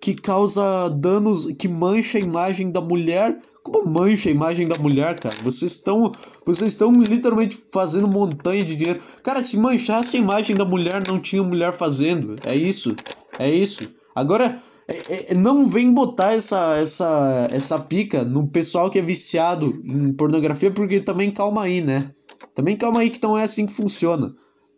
que 0.00 0.14
causa 0.14 0.88
danos, 0.90 1.46
que 1.58 1.66
mancha 1.66 2.18
a 2.18 2.20
imagem 2.20 2.70
da 2.70 2.80
mulher 2.80 3.40
como 3.66 3.88
mancha 3.88 4.28
a 4.28 4.32
imagem 4.32 4.66
da 4.66 4.78
mulher, 4.78 5.18
cara? 5.18 5.34
Vocês 5.42 5.72
estão. 5.72 6.12
Vocês 6.44 6.72
estão 6.72 6.92
literalmente 6.92 7.60
fazendo 7.72 8.06
montanha 8.06 8.64
de 8.64 8.76
dinheiro. 8.76 9.00
Cara, 9.22 9.42
se 9.42 9.56
manchasse 9.58 10.16
a 10.16 10.20
imagem 10.20 10.54
da 10.54 10.64
mulher, 10.64 11.02
não 11.06 11.18
tinha 11.18 11.42
mulher 11.42 11.72
fazendo. 11.72 12.36
É 12.44 12.54
isso. 12.54 12.94
É 13.38 13.50
isso. 13.50 13.88
Agora, 14.14 14.62
é, 14.88 15.32
é, 15.32 15.34
não 15.34 15.66
vem 15.66 15.92
botar 15.92 16.32
essa, 16.32 16.76
essa, 16.76 17.48
essa 17.50 17.78
pica 17.78 18.24
no 18.24 18.46
pessoal 18.46 18.88
que 18.88 18.98
é 18.98 19.02
viciado 19.02 19.82
em 19.84 20.12
pornografia, 20.12 20.70
porque 20.70 21.00
também 21.00 21.30
calma 21.30 21.62
aí, 21.62 21.80
né? 21.80 22.10
Também 22.54 22.76
calma 22.76 23.00
aí 23.00 23.10
que 23.10 23.22
não 23.22 23.36
é 23.36 23.44
assim 23.44 23.66
que 23.66 23.74
funciona. 23.74 24.32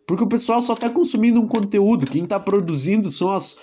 Porque 0.07 0.23
o 0.23 0.27
pessoal 0.27 0.61
só 0.61 0.73
tá 0.73 0.89
consumindo 0.89 1.39
um 1.39 1.47
conteúdo. 1.47 2.09
Quem 2.09 2.25
tá 2.25 2.39
produzindo 2.39 3.11
são 3.11 3.29
as, 3.29 3.57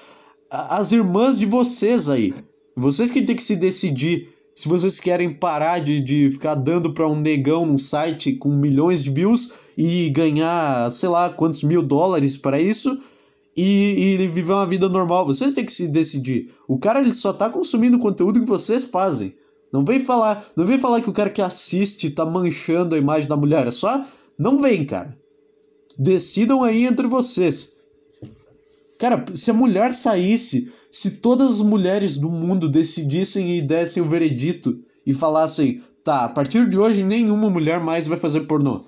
as 0.49 0.93
irmãs 0.93 1.37
de 1.37 1.47
vocês 1.47 2.09
aí. 2.09 2.33
Vocês 2.77 3.11
que 3.11 3.23
tem 3.23 3.35
que 3.35 3.43
se 3.43 3.57
decidir 3.57 4.36
se 4.57 4.67
vocês 4.67 4.99
querem 4.99 5.35
parar 5.35 5.81
de, 5.81 6.01
de 6.01 6.31
ficar 6.31 6.55
dando 6.55 6.95
para 6.95 7.07
um 7.07 7.21
negão 7.21 7.67
num 7.67 7.77
site 7.77 8.33
com 8.33 8.49
milhões 8.49 9.05
de 9.05 9.11
views 9.11 9.53
e 9.77 10.09
ganhar, 10.09 10.91
sei 10.91 11.11
lá, 11.11 11.29
quantos 11.29 11.63
mil 11.63 11.83
dólares 11.83 12.39
para 12.39 12.59
isso 12.59 12.99
e, 13.55 14.15
e, 14.15 14.29
viver 14.29 14.53
uma 14.53 14.67
vida 14.67 14.89
normal, 14.89 15.27
vocês 15.27 15.53
têm 15.53 15.65
que 15.65 15.73
se 15.73 15.87
decidir. 15.87 16.55
O 16.67 16.79
cara 16.79 17.01
ele 17.01 17.13
só 17.13 17.35
tá 17.35 17.51
consumindo 17.51 17.99
o 17.99 18.01
conteúdo 18.01 18.41
que 18.41 18.47
vocês 18.47 18.85
fazem. 18.85 19.35
Não 19.71 19.85
vem 19.85 20.03
falar, 20.03 20.47
não 20.57 20.65
vem 20.65 20.79
falar 20.79 21.03
que 21.03 21.11
o 21.11 21.13
cara 21.13 21.29
que 21.29 21.43
assiste 21.43 22.09
tá 22.09 22.25
manchando 22.25 22.95
a 22.95 22.99
imagem 22.99 23.29
da 23.29 23.37
mulher, 23.37 23.67
é 23.67 23.71
só 23.71 24.07
não 24.39 24.59
vem, 24.59 24.87
cara. 24.87 25.15
Decidam 25.99 26.63
aí 26.63 26.87
entre 26.87 27.07
vocês. 27.07 27.73
Cara, 28.99 29.23
se 29.35 29.51
a 29.51 29.55
mulher 29.55 29.93
saísse 29.93 30.73
se 30.91 31.13
todas 31.19 31.51
as 31.51 31.61
mulheres 31.61 32.17
do 32.17 32.29
mundo 32.29 32.69
decidissem 32.69 33.57
e 33.57 33.63
dessem 33.63 34.03
o 34.03 34.09
veredito 34.09 34.79
e 35.07 35.13
falassem, 35.13 35.83
tá, 36.03 36.25
a 36.25 36.29
partir 36.29 36.69
de 36.69 36.79
hoje 36.79 37.03
nenhuma 37.03 37.51
mulher 37.51 37.81
mais 37.81 38.07
vai 38.07 38.17
fazer 38.17 38.43
pornô. 38.43 38.83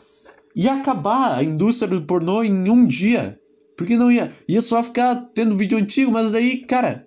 Ia 0.54 0.74
acabar 0.74 1.38
a 1.38 1.44
indústria 1.44 1.88
do 1.88 2.02
pornô 2.02 2.42
em 2.42 2.68
um 2.68 2.86
dia. 2.86 3.38
Porque 3.76 3.96
não 3.96 4.10
ia. 4.10 4.32
Ia 4.48 4.60
só 4.60 4.82
ficar 4.82 5.14
tendo 5.32 5.56
vídeo 5.56 5.78
antigo, 5.78 6.10
mas 6.10 6.32
daí, 6.32 6.58
cara. 6.58 7.06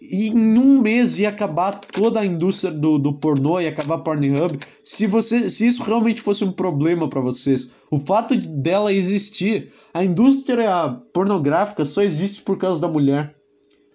Em 0.00 0.58
um 0.58 0.80
mês 0.80 1.18
ia 1.18 1.28
acabar 1.28 1.72
toda 1.72 2.20
a 2.20 2.26
indústria 2.26 2.70
do, 2.70 2.98
do 2.98 3.12
pornô, 3.14 3.60
ia 3.60 3.68
acabar 3.68 3.98
Pornhub. 3.98 4.58
Se, 4.82 5.06
você, 5.06 5.50
se 5.50 5.66
isso 5.66 5.82
realmente 5.82 6.22
fosse 6.22 6.44
um 6.44 6.52
problema 6.52 7.08
para 7.08 7.20
vocês, 7.20 7.70
o 7.90 7.98
fato 7.98 8.36
de, 8.36 8.48
dela 8.48 8.92
existir, 8.92 9.70
a 9.92 10.04
indústria 10.04 10.88
pornográfica 11.12 11.84
só 11.84 12.02
existe 12.02 12.42
por 12.42 12.56
causa 12.56 12.80
da 12.80 12.88
mulher. 12.88 13.34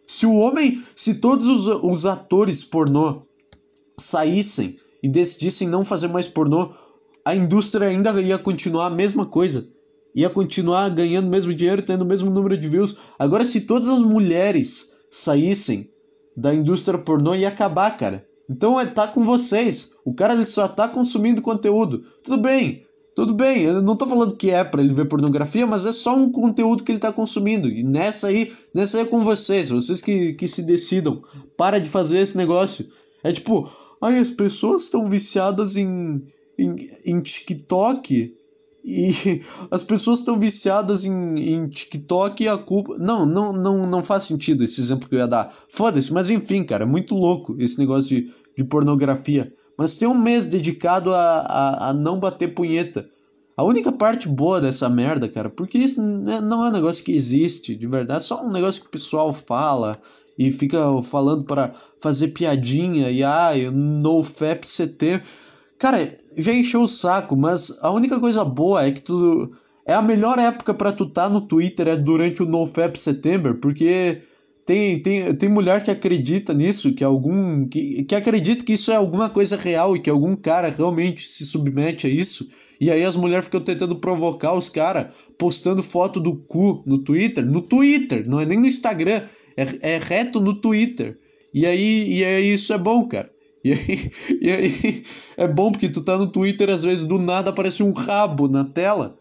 Se 0.05 0.25
o 0.25 0.33
homem, 0.33 0.83
se 0.95 1.15
todos 1.15 1.47
os, 1.47 1.67
os 1.67 2.05
atores 2.05 2.63
pornô 2.63 3.21
saíssem 3.97 4.77
e 5.01 5.07
decidissem 5.07 5.67
não 5.67 5.85
fazer 5.85 6.07
mais 6.07 6.27
pornô, 6.27 6.71
a 7.25 7.35
indústria 7.35 7.87
ainda 7.87 8.19
ia 8.21 8.37
continuar 8.37 8.87
a 8.87 8.89
mesma 8.89 9.25
coisa. 9.25 9.67
Ia 10.15 10.29
continuar 10.29 10.89
ganhando 10.89 11.27
o 11.27 11.31
mesmo 11.31 11.53
dinheiro, 11.53 11.81
tendo 11.81 12.03
o 12.03 12.07
mesmo 12.07 12.29
número 12.29 12.57
de 12.57 12.69
views. 12.69 12.97
Agora, 13.17 13.43
se 13.43 13.61
todas 13.61 13.89
as 13.89 14.01
mulheres 14.01 14.91
saíssem 15.09 15.89
da 16.35 16.53
indústria 16.53 16.99
pornô, 16.99 17.33
ia 17.33 17.47
acabar, 17.47 17.97
cara. 17.97 18.25
Então 18.49 18.79
é 18.79 18.85
tá 18.85 19.07
com 19.07 19.23
vocês. 19.23 19.93
O 20.05 20.13
cara 20.13 20.33
ele 20.33 20.45
só 20.45 20.67
tá 20.67 20.87
consumindo 20.87 21.41
conteúdo. 21.41 22.03
Tudo 22.23 22.37
bem. 22.37 22.85
Tudo 23.15 23.34
bem, 23.34 23.62
eu 23.62 23.82
não 23.82 23.95
tô 23.95 24.08
falando 24.08 24.36
que 24.36 24.49
é 24.49 24.63
para 24.63 24.82
ele 24.82 24.93
ver 24.93 25.06
pornografia, 25.06 25.67
mas 25.67 25.86
é 25.86 25.93
só 25.93 26.15
um 26.15 26.32
conteúdo 26.32 26.84
que 26.84 26.91
ele 26.91 26.99
tá 26.99 27.13
consumindo. 27.13 27.69
E 27.69 27.84
nessa 27.84 28.28
aí, 28.28 28.52
nessa 28.73 28.97
aí 28.97 29.04
é 29.04 29.08
com 29.08 29.19
vocês, 29.19 29.69
vocês 29.69 30.02
que, 30.02 30.34
que 30.34 30.47
se 30.47 30.63
decidam. 30.63 31.21
Para 31.56 31.80
de 31.80 31.89
fazer 31.89 32.19
esse 32.19 32.36
negócio. 32.36 32.89
É 33.23 33.32
tipo, 33.32 33.69
ai, 34.02 34.17
as 34.17 34.32
pessoas 34.32 34.84
estão 34.84 35.08
viciadas 35.10 35.76
em, 35.76 36.23
em, 36.58 36.76
em 37.06 37.21
TikTok 37.21 38.34
e 38.84 39.41
as 39.69 39.84
pessoas 39.84 40.19
estão 40.19 40.39
viciadas 40.39 41.06
em, 41.06 41.36
em 41.36 41.67
TikTok 41.67 42.43
e 42.43 42.47
a 42.47 42.58
culpa. 42.58 42.97
Não, 42.97 43.26
não, 43.26 43.54
não, 43.54 43.88
não 43.88 44.04
faz 44.04 44.23
sentido 44.23 44.63
esse 44.63 44.82
exemplo 44.82 45.08
que 45.08 45.13
eu 45.13 45.19
ia 45.19 45.28
dar. 45.28 45.56
Foda-se, 45.69 46.12
mas 46.12 46.32
enfim, 46.32 46.63
cara, 46.63 46.84
é 46.84 46.88
muito 46.88 47.13
louco 47.15 47.56
esse 47.60 47.78
negócio 47.78 48.10
de, 48.10 48.34
de 48.58 48.63
pornografia. 48.63 49.54
Mas 49.77 49.97
tem 49.97 50.07
um 50.07 50.13
mês 50.13 50.47
dedicado 50.47 51.13
a, 51.13 51.39
a, 51.39 51.89
a 51.89 51.93
não 51.93 52.19
bater 52.19 52.53
punheta. 52.53 53.07
A 53.55 53.63
única 53.63 53.91
parte 53.91 54.27
boa 54.27 54.59
dessa 54.59 54.89
merda, 54.89 55.29
cara, 55.29 55.49
porque 55.49 55.77
isso 55.77 56.01
não 56.01 56.65
é 56.65 56.69
um 56.69 56.71
negócio 56.71 57.03
que 57.03 57.12
existe, 57.12 57.75
de 57.75 57.88
verdade, 57.88 58.19
é 58.19 58.23
só 58.23 58.43
um 58.43 58.51
negócio 58.51 58.81
que 58.81 58.88
o 58.88 58.91
pessoal 58.91 59.31
fala 59.31 59.99
e 60.38 60.51
fica 60.51 60.79
falando 61.03 61.43
para 61.43 61.73
fazer 61.99 62.29
piadinha 62.29 63.12
e 63.12 63.23
ah, 63.23 63.51
no 63.71 64.23
FAP 64.23 64.63
CT. 64.63 65.21
Cara, 65.77 66.17
já 66.38 66.53
encheu 66.53 66.81
o 66.81 66.88
saco, 66.88 67.36
mas 67.36 67.77
a 67.81 67.91
única 67.91 68.19
coisa 68.19 68.43
boa 68.43 68.83
é 68.83 68.91
que 68.91 69.01
tu. 69.01 69.51
É 69.86 69.93
a 69.93 70.01
melhor 70.01 70.39
época 70.39 70.73
para 70.73 70.93
tu 70.93 71.05
tá 71.05 71.27
no 71.27 71.41
Twitter 71.41 71.89
é 71.89 71.95
durante 71.97 72.41
o 72.41 72.45
NoFap 72.45 72.97
September, 72.97 73.55
porque 73.55 74.21
tem, 74.65 75.02
tem, 75.02 75.34
tem 75.36 75.49
mulher 75.49 75.84
que 75.84 75.91
acredita 75.91 76.54
nisso, 76.54 76.93
que 76.93 77.04
algum. 77.04 77.67
Que, 77.67 78.04
que 78.04 78.15
acredita 78.15 78.63
que 78.63 78.73
isso 78.73 78.91
é 78.91 78.95
alguma 78.95 79.30
coisa 79.30 79.58
real 79.58 79.95
e 79.95 79.99
que 79.99 80.10
algum 80.10 80.36
cara 80.36 80.69
realmente 80.69 81.28
se 81.28 81.45
submete 81.45 82.08
a 82.08 82.10
isso. 82.10 82.47
E 82.80 82.89
aí 82.89 83.04
as 83.04 83.15
mulheres 83.15 83.45
ficam 83.45 83.62
tentando 83.62 83.97
provocar 83.97 84.54
os 84.54 84.69
caras, 84.69 85.08
postando 85.38 85.84
foto 85.84 86.19
do 86.19 86.36
cu 86.36 86.82
no 86.86 86.97
Twitter. 86.97 87.45
No 87.45 87.62
Twitter, 87.62 88.28
não 88.28 88.39
é 88.39 88.45
nem 88.45 88.60
no 88.60 88.65
Instagram, 88.65 89.23
é, 89.58 89.95
é 89.95 89.99
reto 89.99 90.39
no 90.39 90.54
Twitter. 90.54 91.17
E 91.54 91.65
aí, 91.65 92.19
e 92.19 92.23
aí 92.23 92.54
isso 92.54 92.73
é 92.73 92.78
bom, 92.78 93.06
cara. 93.08 93.30
E 93.63 93.73
aí, 93.73 94.12
e 94.41 94.49
aí 94.49 95.04
é 95.36 95.47
bom 95.47 95.71
porque 95.71 95.89
tu 95.89 96.02
tá 96.02 96.17
no 96.17 96.28
Twitter, 96.28 96.69
às 96.69 96.84
vezes 96.84 97.06
do 97.06 97.19
nada 97.19 97.49
aparece 97.49 97.84
um 97.84 97.91
rabo 97.91 98.47
na 98.47 98.63
tela 98.63 99.17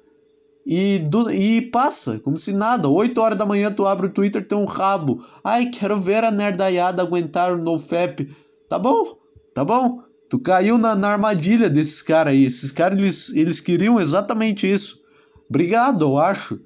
e, 0.64 1.00
do, 1.00 1.30
e 1.30 1.60
passa, 1.62 2.18
como 2.20 2.36
se 2.36 2.52
nada. 2.52 2.88
8 2.88 3.20
horas 3.20 3.38
da 3.38 3.46
manhã 3.46 3.72
tu 3.72 3.86
abre 3.86 4.06
o 4.06 4.12
Twitter 4.12 4.46
tem 4.46 4.56
um 4.56 4.64
rabo. 4.64 5.24
Ai, 5.42 5.66
quero 5.66 6.00
ver 6.00 6.24
a 6.24 6.30
nerdaiada 6.30 7.02
aguentar 7.02 7.52
o 7.52 7.58
NoFap. 7.58 8.30
Tá 8.68 8.78
bom, 8.78 9.16
tá 9.54 9.64
bom. 9.64 10.02
Tu 10.28 10.38
caiu 10.38 10.78
na, 10.78 10.94
na 10.94 11.10
armadilha 11.10 11.68
desses 11.68 12.00
caras 12.00 12.32
aí. 12.32 12.44
Esses 12.46 12.72
caras, 12.72 12.98
eles, 12.98 13.34
eles 13.34 13.60
queriam 13.60 14.00
exatamente 14.00 14.70
isso. 14.70 15.00
Obrigado, 15.48 16.04
eu 16.04 16.16
acho. 16.16 16.58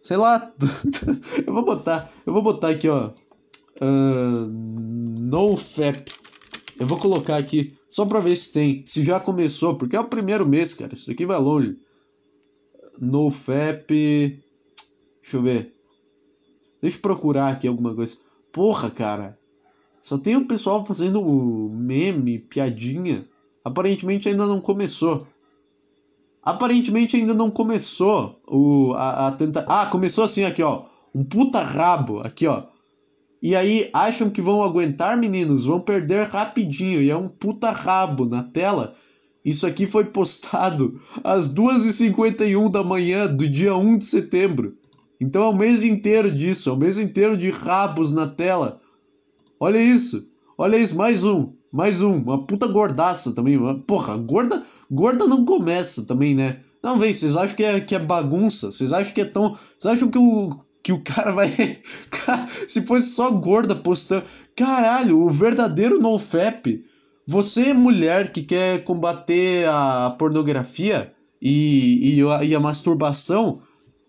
Sei 0.00 0.16
lá. 0.16 0.50
eu 1.46 1.52
vou 1.52 1.64
botar. 1.64 2.10
Eu 2.24 2.32
vou 2.32 2.42
botar 2.42 2.70
aqui, 2.70 2.88
ó. 2.88 3.10
Uh, 3.80 4.46
NoFap. 5.20 6.10
Eu 6.78 6.86
vou 6.86 6.98
colocar 6.98 7.36
aqui 7.36 7.74
só 7.88 8.06
pra 8.06 8.20
ver 8.20 8.36
se 8.36 8.52
tem, 8.52 8.82
se 8.86 9.04
já 9.04 9.20
começou, 9.20 9.76
porque 9.76 9.96
é 9.96 10.00
o 10.00 10.04
primeiro 10.04 10.46
mês, 10.46 10.72
cara. 10.72 10.94
Isso 10.94 11.06
daqui 11.08 11.26
vai 11.26 11.38
longe. 11.38 11.76
NoFap. 13.00 13.88
Deixa 15.22 15.36
eu 15.36 15.42
ver. 15.42 15.74
Deixa 16.82 16.98
eu 16.98 17.02
procurar 17.02 17.50
aqui 17.50 17.66
alguma 17.66 17.94
coisa. 17.94 18.16
Porra, 18.52 18.90
cara. 18.90 19.38
Só 20.02 20.18
tem 20.18 20.36
o 20.36 20.46
pessoal 20.46 20.84
fazendo 20.84 21.22
meme, 21.72 22.38
piadinha. 22.38 23.24
Aparentemente 23.64 24.28
ainda 24.28 24.46
não 24.46 24.60
começou. 24.60 25.26
Aparentemente 26.42 27.16
ainda 27.16 27.32
não 27.32 27.50
começou 27.50 28.38
o, 28.46 28.92
a, 28.92 29.28
a 29.28 29.32
tentar. 29.32 29.64
Ah, 29.66 29.86
começou 29.86 30.24
assim 30.24 30.44
aqui, 30.44 30.62
ó. 30.62 30.84
Um 31.14 31.24
puta 31.24 31.60
rabo. 31.62 32.20
Aqui, 32.20 32.46
ó. 32.46 32.64
E 33.42 33.56
aí 33.56 33.88
acham 33.94 34.28
que 34.28 34.42
vão 34.42 34.62
aguentar, 34.62 35.16
meninos, 35.16 35.64
vão 35.64 35.80
perder 35.80 36.28
rapidinho. 36.28 37.00
E 37.00 37.10
é 37.10 37.16
um 37.16 37.28
puta 37.28 37.70
rabo 37.70 38.26
na 38.26 38.42
tela. 38.42 38.94
Isso 39.44 39.66
aqui 39.66 39.86
foi 39.86 40.06
postado 40.06 40.98
às 41.22 41.52
2h51 41.52 42.70
da 42.70 42.82
manhã 42.82 43.26
do 43.26 43.46
dia 43.48 43.76
1 43.76 43.98
de 43.98 44.04
setembro. 44.04 44.74
Então 45.20 45.42
é 45.42 45.48
o 45.48 45.56
mês 45.56 45.84
inteiro 45.84 46.32
disso, 46.32 46.70
é 46.70 46.72
o 46.72 46.76
mês 46.76 46.96
inteiro 46.96 47.36
de 47.36 47.50
rabos 47.50 48.12
na 48.12 48.26
tela. 48.26 48.80
Olha 49.60 49.78
isso, 49.78 50.26
olha 50.56 50.76
isso, 50.76 50.96
mais 50.96 51.24
um, 51.24 51.52
mais 51.70 52.02
um, 52.02 52.16
uma 52.16 52.44
puta 52.46 52.66
gordaça 52.66 53.32
também. 53.32 53.58
Porra, 53.86 54.16
gorda, 54.16 54.62
gorda 54.90 55.26
não 55.26 55.44
começa 55.44 56.04
também, 56.04 56.34
né? 56.34 56.60
Não, 56.82 56.98
vem, 56.98 57.12
vocês 57.12 57.36
acham 57.36 57.56
que 57.56 57.64
é, 57.64 57.80
que 57.80 57.94
é 57.94 57.98
bagunça? 57.98 58.70
Vocês 58.70 58.92
acham 58.92 59.14
que 59.14 59.20
é 59.20 59.24
tão. 59.24 59.56
Vocês 59.78 59.94
acham 59.94 60.10
que 60.10 60.18
o, 60.18 60.58
que 60.82 60.92
o 60.92 61.00
cara 61.00 61.32
vai. 61.32 61.50
Se 62.68 62.82
fosse 62.82 63.08
só 63.08 63.30
gorda 63.30 63.74
postando. 63.74 64.24
Caralho, 64.54 65.18
o 65.18 65.30
verdadeiro 65.30 66.00
NoFap. 66.00 66.84
Você, 67.26 67.72
mulher 67.72 68.32
que 68.32 68.42
quer 68.42 68.84
combater 68.84 69.66
a 69.68 70.14
pornografia 70.18 71.10
e, 71.40 72.18
e, 72.18 72.22
a, 72.22 72.44
e 72.44 72.54
a 72.54 72.60
masturbação, 72.60 73.60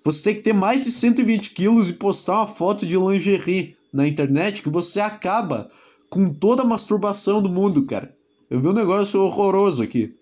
você 0.03 0.23
tem 0.23 0.35
que 0.35 0.41
ter 0.41 0.53
mais 0.53 0.83
de 0.83 0.91
120 0.91 1.51
quilos 1.51 1.89
e 1.89 1.93
postar 1.93 2.39
uma 2.39 2.47
foto 2.47 2.85
de 2.85 2.97
lingerie 2.97 3.75
na 3.91 4.07
internet 4.07 4.61
que 4.61 4.69
você 4.69 4.99
acaba 4.99 5.69
com 6.09 6.33
toda 6.33 6.63
a 6.63 6.65
masturbação 6.65 7.41
do 7.41 7.49
mundo, 7.49 7.85
cara. 7.85 8.13
Eu 8.49 8.59
vi 8.59 8.67
um 8.67 8.73
negócio 8.73 9.21
horroroso 9.21 9.81
aqui. 9.81 10.13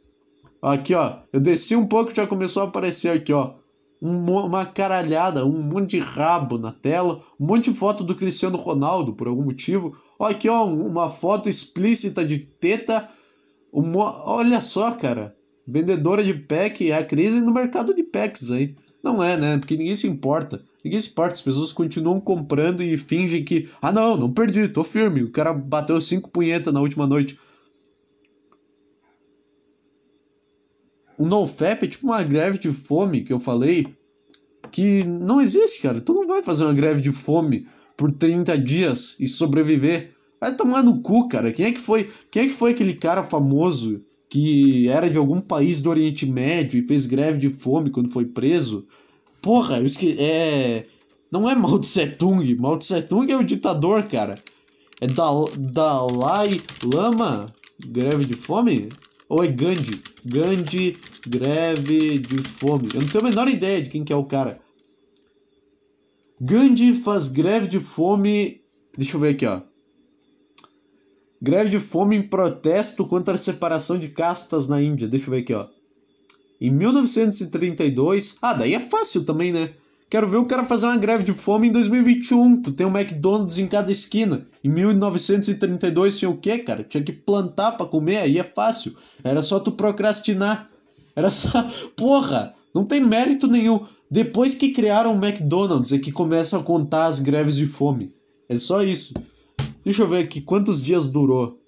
Aqui, 0.62 0.94
ó. 0.94 1.18
Eu 1.34 1.40
desci 1.40 1.76
um 1.76 1.86
pouco 1.86 2.12
e 2.12 2.16
já 2.16 2.28
começou 2.28 2.64
a 2.64 2.68
aparecer 2.68 3.10
aqui, 3.10 3.34
ó 3.34 3.56
um, 4.04 4.46
uma 4.46 4.66
caralhada, 4.66 5.46
um 5.46 5.64
monte 5.64 5.92
de 5.92 6.00
rabo 6.00 6.58
na 6.58 6.74
tela, 6.74 7.22
um 7.40 7.48
monte 7.48 7.72
de 7.72 7.78
foto 7.78 8.04
do 8.04 8.14
Cristiano 8.14 8.58
Ronaldo 8.58 9.14
por 9.14 9.28
algum 9.28 9.44
motivo. 9.44 9.96
Olha 10.20 10.36
aqui, 10.36 10.48
ó, 10.50 10.66
uma 10.66 11.10
foto 11.10 11.50
explícita 11.50 12.26
de 12.26 12.40
teta. 12.40 13.10
Uma, 13.72 14.28
olha 14.28 14.62
só, 14.62 14.92
cara. 14.92 15.36
Vendedora 15.66 16.24
de 16.24 16.34
pack, 16.34 16.92
é 16.92 16.98
a 16.98 17.06
crise 17.06 17.42
no 17.42 17.54
mercado 17.54 17.94
de 17.94 18.04
packs 18.04 18.52
aí. 18.52 18.76
Não 19.04 19.24
é, 19.24 19.38
né? 19.38 19.58
Porque 19.58 19.76
ninguém 19.76 19.96
se 19.96 20.08
importa. 20.08 20.62
Ninguém 20.84 21.00
se 21.00 21.10
importa, 21.10 21.34
as 21.34 21.42
pessoas 21.42 21.72
continuam 21.72 22.20
comprando 22.20 22.84
e 22.84 22.98
fingem 22.98 23.44
que. 23.44 23.70
Ah, 23.82 23.92
não, 23.92 24.18
não 24.18 24.32
perdi, 24.32 24.68
tô 24.68 24.84
firme. 24.84 25.24
O 25.24 25.32
cara 25.32 25.54
bateu 25.54 26.00
cinco 26.00 26.30
punhetas 26.30 26.74
na 26.74 26.82
última 26.82 27.08
noite. 27.08 27.38
o 31.18 31.26
NoFap 31.26 31.86
é 31.86 31.88
tipo 31.88 32.08
uma 32.08 32.24
greve 32.24 32.58
de 32.58 32.72
fome 32.72 33.24
que 33.24 33.32
eu 33.32 33.40
falei 33.40 33.88
que 34.72 35.04
não 35.04 35.40
existe, 35.40 35.82
cara. 35.82 36.02
Tu 36.02 36.14
não 36.14 36.28
vai 36.28 36.42
fazer 36.42 36.64
uma 36.64 36.74
greve 36.74 37.00
de 37.00 37.12
fome 37.12 37.68
por 37.98 38.12
30 38.12 38.58
dias 38.58 39.16
e 39.20 39.28
sobreviver. 39.28 40.12
Vai 40.40 40.56
tomar 40.56 40.84
no 40.84 41.02
cu, 41.02 41.28
cara. 41.28 41.52
Quem 41.52 41.68
é 41.68 41.72
que 41.72 41.80
foi, 41.80 42.10
quem 42.30 42.44
é 42.44 42.48
que 42.48 42.54
foi 42.54 42.72
aquele 42.72 42.94
cara 42.94 43.24
famoso 43.24 44.02
que 44.30 44.88
era 44.90 45.10
de 45.10 45.18
algum 45.18 45.40
país 45.40 45.82
do 45.82 45.90
Oriente 45.90 46.26
Médio 46.26 46.80
e 46.80 46.88
fez 46.88 47.06
greve 47.06 47.38
de 47.38 47.50
fome 47.50 47.90
quando 47.90 48.10
foi 48.10 48.26
preso? 48.26 48.86
Porra, 49.42 49.78
eu 49.78 49.86
esqueci. 49.86 50.20
É. 50.20 50.86
Não 51.32 51.50
é 51.50 51.56
Mao 51.56 51.80
Tse 51.80 52.08
Tung. 52.08 52.56
Mao 52.56 52.78
Tse 52.78 53.02
Tung 53.04 53.32
é 53.32 53.38
o 53.38 53.44
ditador, 53.44 54.04
cara. 54.04 54.36
É 55.02 55.08
Dal 55.08 55.50
Dalai 55.58 56.62
Lama? 56.84 57.48
Greve 57.86 58.26
de 58.26 58.36
fome? 58.36 58.90
Ou 59.28 59.44
é 59.44 59.48
Gandhi? 59.48 60.02
Gandhi, 60.26 60.98
greve 61.28 62.20
de 62.20 62.38
fome. 62.38 62.90
Eu 62.94 63.02
não 63.02 63.08
tenho 63.08 63.26
a 63.26 63.30
menor 63.30 63.48
ideia 63.48 63.82
de 63.82 63.90
quem 63.90 64.04
que 64.04 64.14
é 64.14 64.16
o 64.16 64.24
cara. 64.24 64.60
Gandhi 66.42 66.96
faz 66.96 67.30
greve 67.30 67.68
de 67.68 67.80
fome. 67.80 68.62
Deixa 68.98 69.16
eu 69.16 69.20
ver 69.20 69.30
aqui, 69.30 69.46
ó. 69.46 69.62
Greve 71.42 71.70
de 71.70 71.80
fome 71.80 72.16
em 72.16 72.22
protesto 72.22 73.06
contra 73.06 73.36
a 73.36 73.38
separação 73.38 74.00
de 74.00 74.10
castas 74.10 74.68
na 74.68 74.82
Índia. 74.82 75.08
Deixa 75.08 75.28
eu 75.28 75.32
ver 75.32 75.40
aqui, 75.40 75.54
ó. 75.54 75.68
Em 76.60 76.72
1932. 76.72 78.38
Ah, 78.42 78.54
daí 78.54 78.74
é 78.74 78.80
fácil 78.80 79.26
também, 79.26 79.52
né? 79.52 79.70
Quero 80.10 80.30
ver 80.30 80.38
o 80.38 80.46
cara 80.46 80.64
fazer 80.64 80.86
uma 80.86 80.96
greve 80.96 81.24
de 81.24 81.34
fome 81.34 81.68
em 81.68 81.72
2021. 81.72 82.62
Tu 82.62 82.72
tem 82.72 82.86
um 82.86 82.96
McDonald's 82.96 83.58
em 83.58 83.68
cada 83.68 83.92
esquina. 83.92 84.46
Em 84.64 84.70
1932 84.70 86.20
tinha 86.20 86.30
o 86.30 86.38
quê, 86.38 86.60
cara? 86.60 86.84
Tinha 86.84 87.04
que 87.04 87.12
plantar 87.12 87.74
para 87.74 87.88
comer, 87.88 88.18
aí 88.18 88.38
é 88.38 88.44
fácil. 88.44 88.96
Era 89.24 89.42
só 89.42 89.60
tu 89.60 89.72
procrastinar. 89.72 90.70
Era 91.16 91.32
só. 91.32 91.68
Porra! 91.98 92.54
Não 92.74 92.86
tem 92.86 93.02
mérito 93.02 93.48
nenhum. 93.48 93.86
Depois 94.14 94.54
que 94.54 94.72
criaram 94.72 95.16
o 95.16 95.26
McDonald's 95.26 95.92
é 95.92 95.98
que 95.98 96.12
começam 96.12 96.60
a 96.60 96.64
contar 96.64 97.08
as 97.08 97.20
greves 97.20 97.56
de 97.56 97.66
fome. 97.66 98.14
É 98.48 98.56
só 98.56 98.84
isso. 98.84 99.12
Deixa 99.84 100.04
eu 100.04 100.08
ver 100.08 100.24
aqui 100.24 100.40
quantos 100.40 100.84
dias 100.84 101.08
durou. 101.08 101.60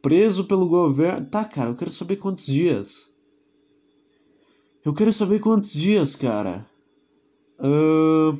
Preso 0.00 0.44
pelo 0.44 0.66
governo. 0.66 1.26
Tá, 1.26 1.44
cara, 1.44 1.68
eu 1.68 1.76
quero 1.76 1.90
saber 1.90 2.16
quantos 2.16 2.46
dias. 2.46 3.10
Eu 4.82 4.94
quero 4.94 5.12
saber 5.12 5.38
quantos 5.40 5.70
dias, 5.70 6.16
cara. 6.16 6.66
Uh... 7.60 8.38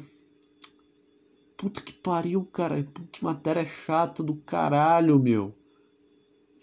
Puta 1.59 1.83
que 1.83 1.93
pariu, 1.93 2.43
cara. 2.51 2.89
Que 3.13 3.23
matéria 3.23 3.67
chata 3.67 4.23
do 4.23 4.35
caralho, 4.35 5.19
meu. 5.19 5.55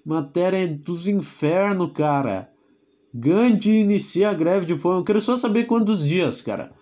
Matéria 0.03 0.67
dos 0.67 1.07
infernos, 1.07 1.91
cara. 1.93 2.51
Gandhi 3.17 3.79
inicia 3.79 4.29
a 4.29 4.33
greve 4.33 4.65
de 4.65 4.77
fome. 4.77 4.99
Eu 4.99 5.03
quero 5.05 5.21
só 5.21 5.37
saber 5.37 5.63
quantos 5.63 6.05
dias, 6.05 6.41
cara. 6.41 6.73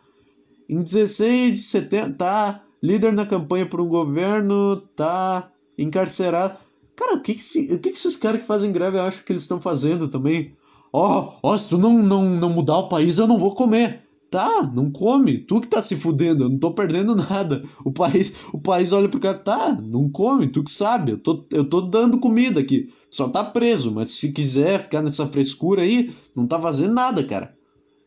Em 0.68 0.82
16 0.82 1.56
de 1.56 1.64
setembro, 1.64 2.16
tá 2.16 2.64
líder 2.82 3.14
na 3.14 3.24
campanha 3.24 3.68
por 3.68 3.80
um 3.80 3.88
governo, 3.88 4.78
tá 4.96 5.48
encarcerado. 5.78 6.58
Cara, 6.96 7.16
o 7.16 7.22
que 7.22 7.36
que, 7.36 7.74
o 7.74 7.80
que, 7.80 7.92
que 7.92 7.98
esses 7.98 8.16
caras 8.16 8.42
que 8.42 8.48
fazem 8.48 8.72
greve 8.72 8.98
acham 8.98 9.24
que 9.24 9.32
eles 9.32 9.44
estão 9.44 9.62
fazendo 9.62 10.08
também? 10.08 10.52
Ó, 10.92 11.38
oh, 11.44 11.52
oh, 11.52 11.58
se 11.58 11.70
tu 11.70 11.78
não, 11.78 12.02
não, 12.02 12.28
não 12.28 12.50
mudar 12.50 12.80
o 12.80 12.90
país, 12.90 13.20
eu 13.20 13.28
não 13.28 13.38
vou 13.38 13.54
comer. 13.54 14.02
Tá, 14.32 14.64
não 14.74 14.90
come. 14.90 15.38
Tu 15.38 15.62
que 15.62 15.68
tá 15.68 15.84
se 15.84 15.96
fudendo, 15.96 16.46
eu 16.46 16.50
não 16.50 16.58
tô 16.58 16.72
perdendo 16.72 17.14
nada. 17.30 17.64
O 17.86 17.92
país, 17.92 18.34
o 18.52 18.60
país 18.60 18.92
olha 18.92 19.08
pro 19.08 19.20
cara, 19.20 19.38
tá, 19.38 19.78
não 19.84 20.10
come, 20.10 20.48
tu 20.48 20.64
que 20.64 20.72
sabe. 20.72 21.12
Eu 21.12 21.20
tô, 21.20 21.46
eu 21.52 21.70
tô 21.70 21.82
dando 21.82 22.20
comida 22.20 22.60
aqui. 22.60 22.92
Só 23.14 23.30
tá 23.30 23.44
preso, 23.44 23.92
mas 23.92 24.10
se 24.10 24.32
quiser 24.32 24.82
ficar 24.82 25.04
nessa 25.04 25.28
frescura 25.28 25.84
aí, 25.84 26.12
não 26.36 26.48
tá 26.48 26.60
fazendo 26.60 26.96
nada, 26.96 27.24
cara. 27.24 27.56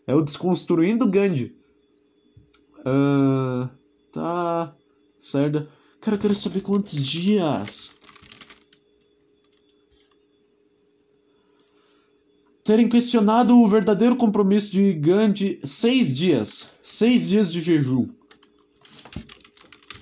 É 0.04 0.12
o 0.12 0.20
desconstruindo 0.20 1.08
Gandhi. 1.08 1.54
Uh, 2.80 3.68
tá. 4.10 4.74
Certo. 5.16 5.68
Cara, 6.00 6.16
eu 6.16 6.20
quero 6.20 6.34
saber 6.34 6.60
quantos 6.60 7.00
dias. 7.00 7.94
terem 12.64 12.88
questionado 12.88 13.56
o 13.56 13.68
verdadeiro 13.68 14.16
compromisso 14.16 14.72
de 14.72 14.92
Gandhi 14.94 15.60
seis 15.62 16.12
dias. 16.12 16.72
Seis 16.82 17.28
dias 17.28 17.52
de 17.52 17.60
jejum. 17.60 18.08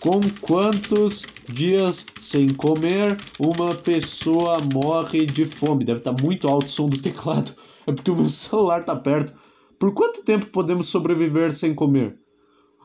Com 0.04 0.20
quantos 0.42 1.24
dias 1.48 2.04
sem 2.20 2.52
comer 2.52 3.16
uma 3.38 3.74
pessoa 3.74 4.60
morre 4.70 5.24
de 5.24 5.46
fome? 5.46 5.82
Deve 5.82 6.00
estar 6.00 6.12
muito 6.12 6.46
alto 6.46 6.66
o 6.66 6.68
som 6.68 6.90
do 6.90 6.98
teclado. 6.98 7.50
É 7.86 7.92
porque 7.92 8.10
o 8.10 8.14
meu 8.14 8.28
celular 8.28 8.80
está 8.80 8.94
perto. 8.94 9.32
Por 9.78 9.94
quanto 9.94 10.22
tempo 10.22 10.44
podemos 10.48 10.88
sobreviver 10.88 11.54
sem 11.54 11.74
comer? 11.74 12.18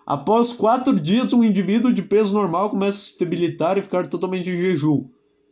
Após 0.07 0.53
quatro 0.53 0.97
dias, 0.97 1.33
um 1.33 1.43
indivíduo 1.43 1.91
de 1.91 2.03
peso 2.03 2.33
normal 2.33 2.69
começa 2.69 2.97
a 2.97 3.01
se 3.01 3.19
debilitar 3.19 3.77
e 3.77 3.81
ficar 3.81 4.07
totalmente 4.07 4.49
em 4.49 4.55
jejum. 4.55 5.05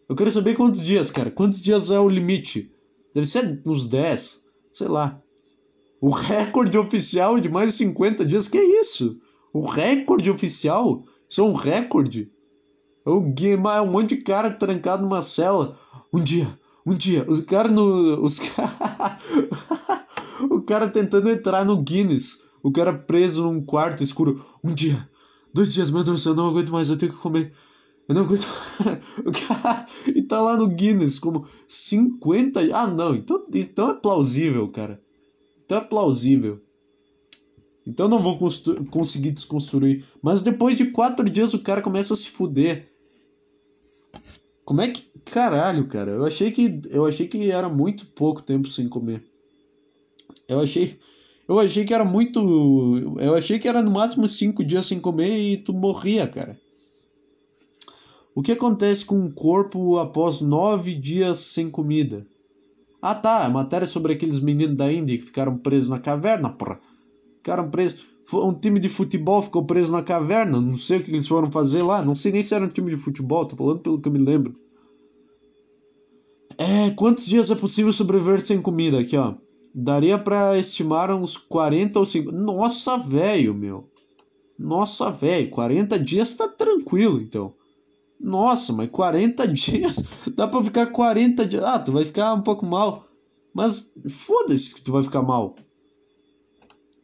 Eu 0.07 0.15
quero 0.15 0.31
saber 0.31 0.55
quantos 0.55 0.81
dias, 0.81 1.11
cara. 1.11 1.29
Quantos 1.29 1.61
dias 1.61 1.91
é 1.91 1.99
o 1.99 2.07
limite? 2.07 2.71
Deve 3.13 3.27
ser 3.27 3.61
uns 3.65 3.87
10, 3.87 4.41
sei 4.71 4.87
lá. 4.87 5.19
O 5.99 6.11
recorde 6.11 6.77
oficial 6.77 7.37
de 7.41 7.49
mais 7.49 7.73
de 7.73 7.79
50 7.79 8.25
dias. 8.25 8.47
Que 8.47 8.57
é 8.57 8.79
isso? 8.79 9.17
O 9.51 9.65
recorde 9.65 10.31
oficial? 10.31 11.03
Isso 11.27 11.41
é 11.41 11.43
um 11.43 11.53
recorde? 11.53 12.31
É 13.05 13.81
um 13.81 13.91
monte 13.91 14.15
de 14.15 14.21
cara 14.21 14.51
trancado 14.51 15.03
numa 15.03 15.21
cela. 15.21 15.77
Um 16.13 16.21
dia, 16.21 16.47
um 16.85 16.93
dia. 16.93 17.25
Os 17.27 17.41
caras 17.41 17.71
no. 17.71 18.21
Os 18.21 18.39
o 20.49 20.61
cara 20.61 20.89
tentando 20.89 21.29
entrar 21.29 21.63
no 21.63 21.81
Guinness. 21.81 22.43
O 22.61 22.71
cara 22.71 22.93
preso 22.93 23.43
num 23.43 23.61
quarto 23.61 24.03
escuro. 24.03 24.43
Um 24.63 24.73
dia, 24.73 25.07
dois 25.53 25.73
dias, 25.73 25.89
meu 25.89 26.03
Deus, 26.03 26.25
eu 26.25 26.35
não 26.35 26.49
aguento 26.49 26.71
mais, 26.71 26.89
eu 26.89 26.97
tenho 26.97 27.13
que 27.13 27.19
comer. 27.19 27.53
Eu 28.09 28.15
não 28.15 28.23
aguento. 28.23 28.45
cara. 29.47 29.85
E 30.07 30.21
tá 30.21 30.41
lá 30.41 30.57
no 30.57 30.67
Guinness 30.67 31.19
como 31.19 31.45
50. 31.67 32.59
Ah, 32.73 32.87
não, 32.87 33.15
então, 33.15 33.43
então 33.53 33.91
é 33.91 33.93
plausível, 33.93 34.67
cara. 34.67 34.99
Então 35.65 35.77
é 35.77 35.81
plausível. 35.81 36.61
Então 37.87 38.09
não 38.09 38.19
vou 38.19 38.37
conseguir 38.91 39.31
desconstruir. 39.31 40.03
Mas 40.21 40.41
depois 40.41 40.75
de 40.75 40.91
quatro 40.91 41.27
dias 41.29 41.53
o 41.53 41.59
cara 41.59 41.81
começa 41.81 42.13
a 42.13 42.17
se 42.17 42.29
fuder. 42.29 42.85
Como 44.65 44.81
é 44.81 44.89
que. 44.89 45.03
Caralho, 45.23 45.87
cara. 45.87 46.11
Eu 46.11 46.25
achei 46.25 46.51
que. 46.51 46.81
Eu 46.89 47.05
achei 47.05 47.29
que 47.29 47.49
era 47.49 47.69
muito 47.69 48.05
pouco 48.07 48.41
tempo 48.41 48.69
sem 48.69 48.89
comer. 48.89 49.23
Eu 50.49 50.59
achei. 50.59 50.99
Eu 51.47 51.57
achei 51.59 51.85
que 51.85 51.93
era 51.93 52.03
muito. 52.03 53.15
Eu 53.21 53.33
achei 53.33 53.57
que 53.57 53.69
era 53.69 53.81
no 53.81 53.91
máximo 53.91 54.27
cinco 54.27 54.65
dias 54.65 54.85
sem 54.85 54.99
comer 54.99 55.37
e 55.37 55.55
tu 55.55 55.71
morria, 55.71 56.27
cara. 56.27 56.59
O 58.35 58.41
que 58.41 58.51
acontece 58.51 59.05
com 59.05 59.23
o 59.23 59.31
corpo 59.31 59.97
após 59.97 60.41
nove 60.41 60.93
dias 60.93 61.39
sem 61.39 61.71
comida? 61.71 62.27
Ah 63.01 63.15
tá, 63.15 63.45
a 63.45 63.49
matéria 63.49 63.87
sobre 63.87 64.11
aqueles 64.11 64.41
meninos 64.41 64.75
da 64.75 64.91
Índia 64.91 65.17
que 65.17 65.23
ficaram 65.23 65.57
presos 65.57 65.87
na 65.87 65.99
caverna, 65.99 66.49
porra. 66.49 66.79
Ficaram 67.47 67.69
presos. 67.69 68.07
Um 68.33 68.53
time 68.53 68.77
de 68.77 68.89
futebol 68.89 69.41
ficou 69.41 69.63
preso 69.63 69.93
na 69.93 70.03
caverna. 70.03 70.59
Não 70.59 70.77
sei 70.77 70.97
o 70.97 71.03
que 71.03 71.09
eles 71.09 71.25
foram 71.25 71.49
fazer 71.49 71.81
lá. 71.81 72.03
Não 72.03 72.13
sei 72.13 72.33
nem 72.33 72.43
se 72.43 72.53
era 72.53 72.65
um 72.65 72.67
time 72.67 72.91
de 72.91 72.97
futebol, 72.97 73.45
tô 73.45 73.55
falando 73.55 73.79
pelo 73.79 74.01
que 74.01 74.09
eu 74.09 74.11
me 74.11 74.19
lembro. 74.19 74.53
É, 76.57 76.89
quantos 76.89 77.25
dias 77.25 77.49
é 77.49 77.55
possível 77.55 77.93
sobreviver 77.93 78.45
sem 78.45 78.61
comida? 78.61 78.99
Aqui, 78.99 79.15
ó. 79.15 79.33
Daria 79.73 80.17
para 80.17 80.59
estimar 80.59 81.09
uns 81.09 81.37
40 81.37 81.99
ou 81.99 82.05
50. 82.05 82.37
Nossa, 82.37 82.97
velho, 82.97 83.53
meu. 83.53 83.85
Nossa, 84.59 85.09
velho, 85.09 85.49
40 85.49 85.97
dias 85.99 86.35
tá 86.35 86.49
tranquilo, 86.49 87.21
então. 87.21 87.53
Nossa, 88.19 88.73
mas 88.73 88.89
40 88.89 89.47
dias? 89.53 90.03
Dá 90.35 90.49
pra 90.49 90.61
ficar 90.61 90.87
40 90.87 91.45
dias. 91.45 91.63
Ah, 91.63 91.79
tu 91.79 91.93
vai 91.93 92.03
ficar 92.03 92.33
um 92.33 92.41
pouco 92.41 92.65
mal. 92.65 93.05
Mas 93.53 93.93
foda-se 94.09 94.75
que 94.75 94.81
tu 94.81 94.91
vai 94.91 95.03
ficar 95.03 95.21
mal. 95.21 95.55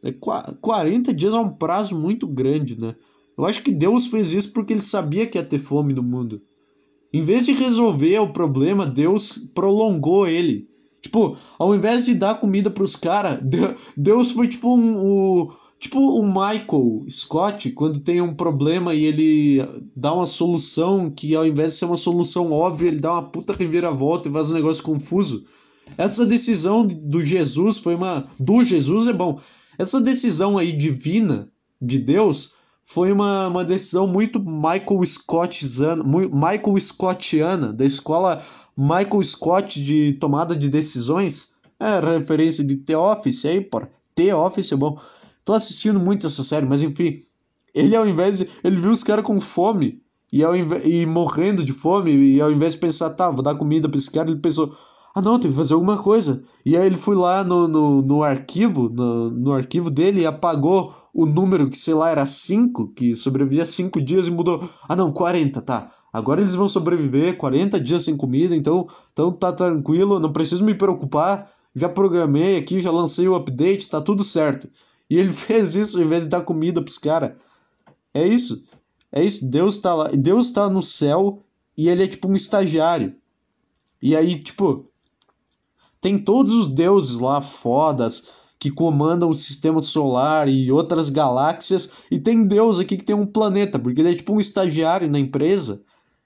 É, 0.04 0.12
40 0.12 1.14
dias 1.14 1.34
é 1.34 1.40
um 1.40 1.50
prazo 1.50 1.98
muito 2.00 2.28
grande, 2.28 2.80
né? 2.80 2.94
Eu 3.38 3.46
acho 3.46 3.64
que 3.64 3.72
Deus 3.72 4.08
fez 4.08 4.32
isso 4.34 4.52
porque 4.52 4.74
ele 4.74 4.82
sabia 4.82 5.26
que 5.26 5.38
ia 5.38 5.44
ter 5.44 5.60
fome 5.60 5.94
no 5.94 6.04
mundo. 6.04 6.42
Em 7.12 7.22
vez 7.24 7.46
de 7.46 7.52
resolver 7.54 8.20
o 8.20 8.34
problema, 8.34 8.86
Deus 8.86 9.40
prolongou 9.54 10.28
ele. 10.28 10.68
Tipo, 11.02 11.38
ao 11.60 11.76
invés 11.76 12.06
de 12.06 12.14
dar 12.14 12.40
comida 12.40 12.70
pros 12.70 12.96
caras, 12.96 13.40
Deus 13.96 14.32
foi 14.32 14.48
tipo 14.48 14.76
um, 14.76 15.42
um, 15.42 15.50
tipo 15.80 16.00
o 16.00 16.24
Michael 16.26 17.06
Scott, 17.10 17.72
quando 17.72 18.00
tem 18.00 18.22
um 18.22 18.34
problema 18.34 18.94
e 18.96 19.06
ele 19.06 19.62
dá 19.96 20.14
uma 20.14 20.26
solução 20.26 21.10
que 21.10 21.36
ao 21.36 21.46
invés 21.46 21.74
de 21.74 21.80
ser 21.80 21.86
uma 21.86 21.98
solução 21.98 22.52
óbvia, 22.52 22.88
ele 22.88 23.00
dá 23.00 23.14
uma 23.14 23.24
puta 23.24 23.54
reviravolta 23.54 24.28
e 24.28 24.32
faz 24.32 24.50
um 24.50 24.56
negócio 24.56 24.84
confuso. 24.84 25.44
Essa 25.98 26.26
decisão 26.26 26.88
do 26.88 27.24
Jesus 27.24 27.78
foi 27.78 27.96
uma. 27.96 28.26
Do 28.40 28.64
Jesus 28.64 29.08
é 29.08 29.14
bom. 29.14 29.40
Essa 29.78 30.00
decisão 30.00 30.58
aí 30.58 30.72
divina 30.72 31.50
de 31.82 32.00
Deus 32.00 32.54
foi 32.86 33.12
uma, 33.12 33.48
uma 33.48 33.64
decisão 33.64 34.08
muito 34.08 34.40
Michael 34.40 35.06
Scottiana, 35.06 36.04
Michael 36.04 36.80
Scottiana, 36.80 37.74
da 37.74 37.86
escola 37.86 38.44
Michael 38.78 39.24
Scott 39.24 39.84
de 39.84 40.14
tomada 40.14 40.56
de 40.56 40.70
decisões. 40.70 41.50
É 41.80 42.00
referência 42.00 42.64
de 42.64 42.76
The 42.78 42.98
Office 42.98 43.46
aí, 43.46 43.62
porra. 43.62 43.90
The 44.16 44.36
Office 44.36 44.72
é 44.72 44.76
bom. 44.76 45.00
Tô 45.44 45.54
assistindo 45.54 46.00
muito 46.00 46.28
essa 46.28 46.44
série, 46.44 46.66
mas 46.66 46.82
enfim. 46.82 47.24
Ele 47.74 47.96
ao 47.96 48.08
invés 48.08 48.38
de. 48.38 48.50
Ele 48.64 48.80
viu 48.80 48.92
os 48.92 49.04
caras 49.04 49.26
com 49.26 49.42
fome 49.42 50.02
e, 50.32 50.44
ao 50.44 50.56
invés, 50.56 50.84
e 50.86 51.06
morrendo 51.06 51.64
de 51.64 51.74
fome, 51.74 52.12
e 52.12 52.42
ao 52.42 52.52
invés 52.52 52.74
de 52.74 52.80
pensar, 52.80 53.12
tá, 53.12 53.30
vou 53.30 53.44
dar 53.44 53.54
comida 53.54 53.88
pra 53.88 54.00
esse 54.00 54.10
cara, 54.10 54.32
ele 54.32 54.40
pensou, 54.40 54.76
ah 55.16 55.22
não, 55.22 55.40
tem 55.40 55.52
que 55.52 55.58
fazer 55.58 55.76
alguma 55.76 56.02
coisa. 56.02 56.44
E 56.66 56.76
aí 56.76 56.86
ele 56.88 56.98
foi 56.98 57.16
lá 57.16 57.44
no, 57.44 57.68
no, 57.68 58.02
no 58.02 58.24
arquivo, 58.24 58.90
no, 58.90 59.30
no 59.30 59.54
arquivo 59.54 59.92
dele 59.92 60.22
e 60.22 60.26
apagou 60.26 60.94
o 61.14 61.26
número 61.26 61.70
que, 61.70 61.78
sei 61.78 61.94
lá, 61.94 62.10
era 62.10 62.26
5, 62.26 62.88
que 62.90 63.16
sobrevivia 63.16 63.66
5 63.66 64.02
dias 64.02 64.26
e 64.26 64.32
mudou. 64.32 64.68
Ah 64.90 64.96
não, 64.96 65.12
40, 65.12 65.62
tá. 65.62 65.92
Agora 66.12 66.42
eles 66.42 66.56
vão 66.56 66.68
sobreviver 66.68 67.38
40 67.38 67.80
dias 67.80 68.04
sem 68.04 68.18
comida, 68.18 68.56
então, 68.56 68.88
então 69.12 69.32
tá 69.32 69.52
tranquilo, 69.52 70.20
não 70.20 70.34
preciso 70.34 70.64
me 70.64 70.74
preocupar. 70.74 71.52
Já 71.76 71.90
programei 71.90 72.58
aqui, 72.58 72.82
já 72.82 72.92
lancei 72.92 73.28
o 73.28 73.36
update, 73.36 73.90
tá 73.90 74.02
tudo 74.02 74.24
certo. 74.24 74.68
E 75.10 75.18
ele 75.18 75.34
fez 75.34 75.76
isso 75.76 75.98
ao 75.98 76.04
invés 76.04 76.24
de 76.24 76.30
dar 76.30 76.42
comida 76.42 76.82
pros 76.82 76.98
caras. 76.98 77.34
É 78.14 78.28
isso. 78.28 78.64
É 79.12 79.24
isso. 79.24 79.48
Deus 79.48 79.80
tá 79.80 79.94
lá. 79.94 80.10
Deus 80.10 80.52
tá 80.52 80.70
no 80.70 80.82
céu 80.82 81.44
e 81.78 81.90
ele 81.90 82.04
é 82.04 82.08
tipo 82.08 82.28
um 82.28 82.36
estagiário. 82.36 83.16
E 84.02 84.16
aí, 84.16 84.36
tipo, 84.42 84.88
tem 86.04 86.20
todos 86.20 86.52
os 86.52 86.70
deuses 86.70 87.18
lá 87.18 87.40
fodas 87.40 88.34
que 88.60 88.70
comandam 88.70 89.30
o 89.30 89.34
sistema 89.34 89.82
solar 89.82 90.50
e 90.50 90.70
outras 90.70 91.10
galáxias. 91.10 91.92
E 92.12 92.20
tem 92.20 92.46
Deus 92.46 92.78
aqui 92.78 92.98
que 92.98 93.06
tem 93.06 93.16
um 93.16 93.26
planeta, 93.26 93.80
porque 93.80 94.02
ele 94.02 94.12
é 94.12 94.16
tipo 94.16 94.34
um 94.34 94.40
estagiário 94.40 95.10
na 95.10 95.18
empresa. 95.18 95.82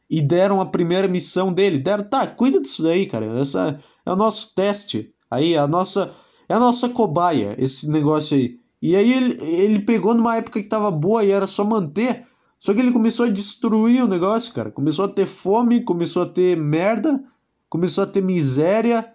E 0.09 0.19
deram 0.19 0.59
a 0.59 0.65
primeira 0.65 1.07
missão 1.07 1.53
dele. 1.53 1.77
Deram, 1.77 2.03
tá, 2.03 2.25
cuida 2.25 2.59
disso 2.59 2.81
daí, 2.81 3.05
cara. 3.05 3.27
Essa 3.39 3.79
é 4.03 4.11
o 4.11 4.15
nosso 4.15 4.55
teste. 4.55 5.13
Aí, 5.29 5.55
a 5.55 5.67
nossa. 5.67 6.11
É 6.49 6.55
a 6.55 6.59
nossa 6.59 6.89
cobaia, 6.89 7.55
esse 7.59 7.87
negócio 7.87 8.35
aí. 8.35 8.57
E 8.81 8.95
aí 8.95 9.13
ele, 9.13 9.43
ele 9.43 9.79
pegou 9.79 10.15
numa 10.15 10.37
época 10.37 10.61
que 10.61 10.67
tava 10.67 10.89
boa 10.89 11.23
e 11.23 11.29
era 11.29 11.45
só 11.45 11.63
manter. 11.63 12.25
Só 12.57 12.73
que 12.73 12.79
ele 12.79 12.93
começou 12.93 13.25
a 13.27 13.29
destruir 13.29 14.03
o 14.03 14.07
negócio, 14.07 14.53
cara. 14.53 14.71
Começou 14.71 15.05
a 15.05 15.09
ter 15.09 15.27
fome, 15.27 15.81
começou 15.81 16.23
a 16.23 16.25
ter 16.25 16.57
merda, 16.57 17.21
começou 17.69 18.05
a 18.05 18.07
ter 18.07 18.21
miséria 18.21 19.13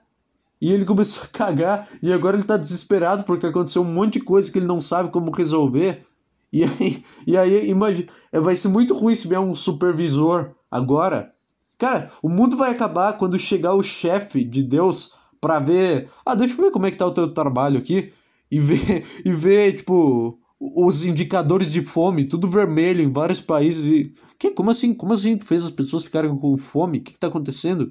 e 0.63 0.73
ele 0.73 0.85
começou 0.85 1.25
a 1.25 1.27
cagar 1.27 1.89
e 2.01 2.13
agora 2.13 2.37
ele 2.37 2.47
tá 2.47 2.57
desesperado 2.57 3.25
porque 3.25 3.45
aconteceu 3.45 3.83
um 3.83 3.93
monte 3.93 4.13
de 4.13 4.21
coisa 4.21 4.51
que 4.51 4.61
ele 4.61 4.67
não 4.67 4.81
sabe 4.81 5.11
como 5.11 5.33
resolver. 5.33 6.07
E 6.53 6.63
aí, 6.63 7.05
e 7.27 7.37
aí 7.37 7.69
imagina, 7.69 8.09
é, 8.31 8.39
vai 8.39 8.55
ser 8.55 8.69
muito 8.69 8.95
ruim 8.95 9.13
se 9.13 9.27
vier 9.27 9.41
um 9.41 9.57
supervisor 9.57 10.53
agora. 10.71 11.33
Cara, 11.77 12.13
o 12.23 12.29
mundo 12.29 12.57
vai 12.57 12.71
acabar 12.71 13.19
quando 13.19 13.37
chegar 13.41 13.75
o 13.75 13.83
chefe 13.83 14.45
de 14.45 14.63
Deus 14.63 15.15
para 15.41 15.59
ver, 15.59 16.09
ah, 16.25 16.37
deixa 16.37 16.55
eu 16.55 16.65
ver 16.65 16.71
como 16.71 16.87
é 16.87 16.93
que 16.93 16.97
tá 16.97 17.07
o 17.07 17.11
teu 17.11 17.35
trabalho 17.35 17.79
aqui 17.79 18.13
e 18.49 18.61
ver 18.61 19.05
e 19.27 19.33
ver 19.33 19.73
tipo 19.73 20.39
os 20.61 21.05
indicadores 21.05 21.73
de 21.73 21.83
fome, 21.83 22.25
tudo 22.25 22.49
vermelho 22.49 23.03
em 23.03 23.11
vários 23.11 23.41
países 23.41 23.89
e 23.89 24.13
que 24.39 24.53
como 24.53 24.71
assim? 24.71 24.95
Como 24.95 25.13
assim 25.13 25.41
fez 25.41 25.65
as 25.65 25.71
pessoas 25.71 26.05
ficarem 26.05 26.37
com 26.37 26.57
fome? 26.57 26.99
O 26.99 27.01
que, 27.03 27.15
que 27.15 27.19
tá 27.19 27.27
acontecendo? 27.27 27.91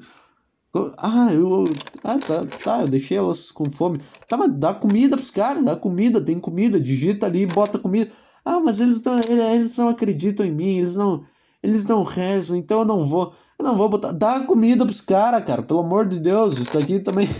Ah, 0.97 1.27
eu. 1.33 1.65
Ah, 2.03 2.17
tá, 2.17 2.45
tá, 2.45 2.81
eu 2.81 2.87
deixei 2.87 3.17
elas 3.17 3.51
com 3.51 3.69
fome. 3.69 3.99
Tá, 4.27 4.37
mas 4.37 4.51
dá 4.57 4.73
comida 4.73 5.17
pros 5.17 5.31
caras, 5.31 5.63
dá 5.63 5.75
comida, 5.75 6.21
tem 6.23 6.39
comida, 6.39 6.79
digita 6.79 7.25
ali, 7.25 7.45
bota 7.45 7.77
comida. 7.77 8.09
Ah, 8.45 8.59
mas 8.59 8.79
eles 8.79 9.03
não, 9.03 9.19
eles 9.19 9.75
não 9.75 9.89
acreditam 9.89 10.45
em 10.45 10.51
mim, 10.51 10.77
eles 10.77 10.95
não. 10.95 11.23
Eles 11.61 11.85
não 11.85 12.03
rezam, 12.03 12.57
então 12.57 12.79
eu 12.79 12.85
não 12.85 13.05
vou. 13.05 13.33
Eu 13.59 13.65
não 13.65 13.75
vou 13.75 13.89
botar. 13.89 14.11
Dá 14.13 14.39
comida 14.41 14.85
pros 14.85 15.01
caras, 15.01 15.43
cara, 15.45 15.61
pelo 15.61 15.81
amor 15.81 16.07
de 16.07 16.19
Deus. 16.19 16.57
Isso 16.57 16.77
aqui 16.77 16.99
também. 16.99 17.27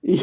E, 0.00 0.16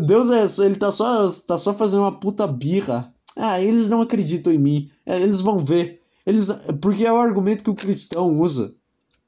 Deus 0.00 0.30
é 0.30 0.64
ele 0.64 0.74
tá 0.74 0.90
só, 0.90 1.30
tá 1.46 1.56
só 1.56 1.72
fazendo 1.72 2.00
uma 2.00 2.18
puta 2.18 2.44
birra. 2.46 3.14
Ah, 3.36 3.60
eles 3.60 3.88
não 3.88 4.00
acreditam 4.00 4.52
em 4.52 4.58
mim. 4.58 4.90
É, 5.06 5.20
eles 5.20 5.40
vão 5.40 5.64
ver. 5.64 6.00
Eles, 6.26 6.48
porque 6.82 7.06
é 7.06 7.12
o 7.12 7.16
argumento 7.16 7.62
que 7.62 7.70
o 7.70 7.74
cristão 7.74 8.40
usa. 8.40 8.74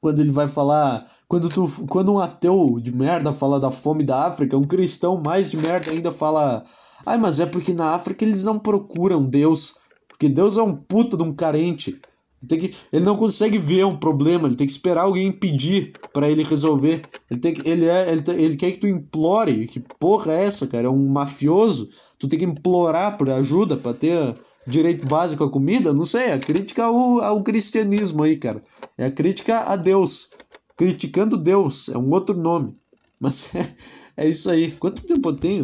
Quando 0.03 0.19
ele 0.19 0.31
vai 0.31 0.49
falar. 0.49 1.09
Quando, 1.29 1.47
tu, 1.47 1.71
quando 1.87 2.11
um 2.11 2.19
ateu 2.19 2.77
de 2.81 2.95
merda 2.95 3.33
fala 3.33 3.57
da 3.57 3.71
fome 3.71 4.03
da 4.03 4.27
África, 4.27 4.57
um 4.57 4.65
cristão 4.65 5.19
mais 5.19 5.49
de 5.49 5.55
merda 5.55 5.91
ainda 5.91 6.11
fala. 6.11 6.65
Ai, 7.05 7.17
mas 7.17 7.39
é 7.39 7.45
porque 7.45 7.73
na 7.73 7.95
África 7.95 8.25
eles 8.25 8.43
não 8.43 8.59
procuram 8.59 9.23
Deus. 9.23 9.77
Porque 10.09 10.27
Deus 10.27 10.57
é 10.57 10.61
um 10.61 10.75
puta 10.75 11.15
de 11.15 11.23
um 11.23 11.33
carente. 11.33 11.99
Tem 12.45 12.59
que, 12.59 12.75
ele 12.91 13.05
não 13.05 13.15
consegue 13.15 13.57
ver 13.57 13.85
um 13.85 13.95
problema, 13.95 14.49
ele 14.49 14.57
tem 14.57 14.67
que 14.67 14.73
esperar 14.73 15.03
alguém 15.03 15.31
pedir 15.31 15.93
para 16.11 16.29
ele 16.29 16.43
resolver. 16.43 17.01
Ele, 17.31 17.39
tem 17.39 17.53
que, 17.53 17.67
ele, 17.67 17.85
é, 17.85 18.11
ele, 18.11 18.23
ele 18.43 18.55
quer 18.57 18.71
que 18.73 18.79
tu 18.79 18.87
implore. 18.87 19.67
Que 19.67 19.79
porra 19.79 20.33
é 20.33 20.43
essa, 20.43 20.67
cara? 20.67 20.87
É 20.87 20.89
um 20.89 21.07
mafioso? 21.07 21.89
Tu 22.19 22.27
tem 22.27 22.37
que 22.37 22.45
implorar 22.45 23.17
por 23.17 23.29
ajuda 23.29 23.77
para 23.77 23.93
ter 23.93 24.35
direito 24.65 25.05
básico 25.05 25.43
à 25.43 25.49
comida? 25.49 25.93
Não 25.93 26.05
sei, 26.05 26.23
é 26.25 26.33
a 26.33 26.39
crítica 26.39 26.85
ao, 26.85 27.21
ao 27.21 27.43
cristianismo 27.43 28.23
aí, 28.23 28.37
cara. 28.37 28.61
É 28.97 29.05
a 29.05 29.11
crítica 29.11 29.59
a 29.59 29.75
Deus. 29.75 30.31
Criticando 30.75 31.37
Deus, 31.37 31.89
é 31.89 31.97
um 31.97 32.09
outro 32.11 32.35
nome. 32.35 32.73
Mas 33.19 33.53
é, 33.55 33.75
é 34.17 34.27
isso 34.27 34.49
aí. 34.49 34.71
Quanto 34.71 35.05
tempo 35.05 35.29
eu 35.29 35.35
tenho? 35.35 35.63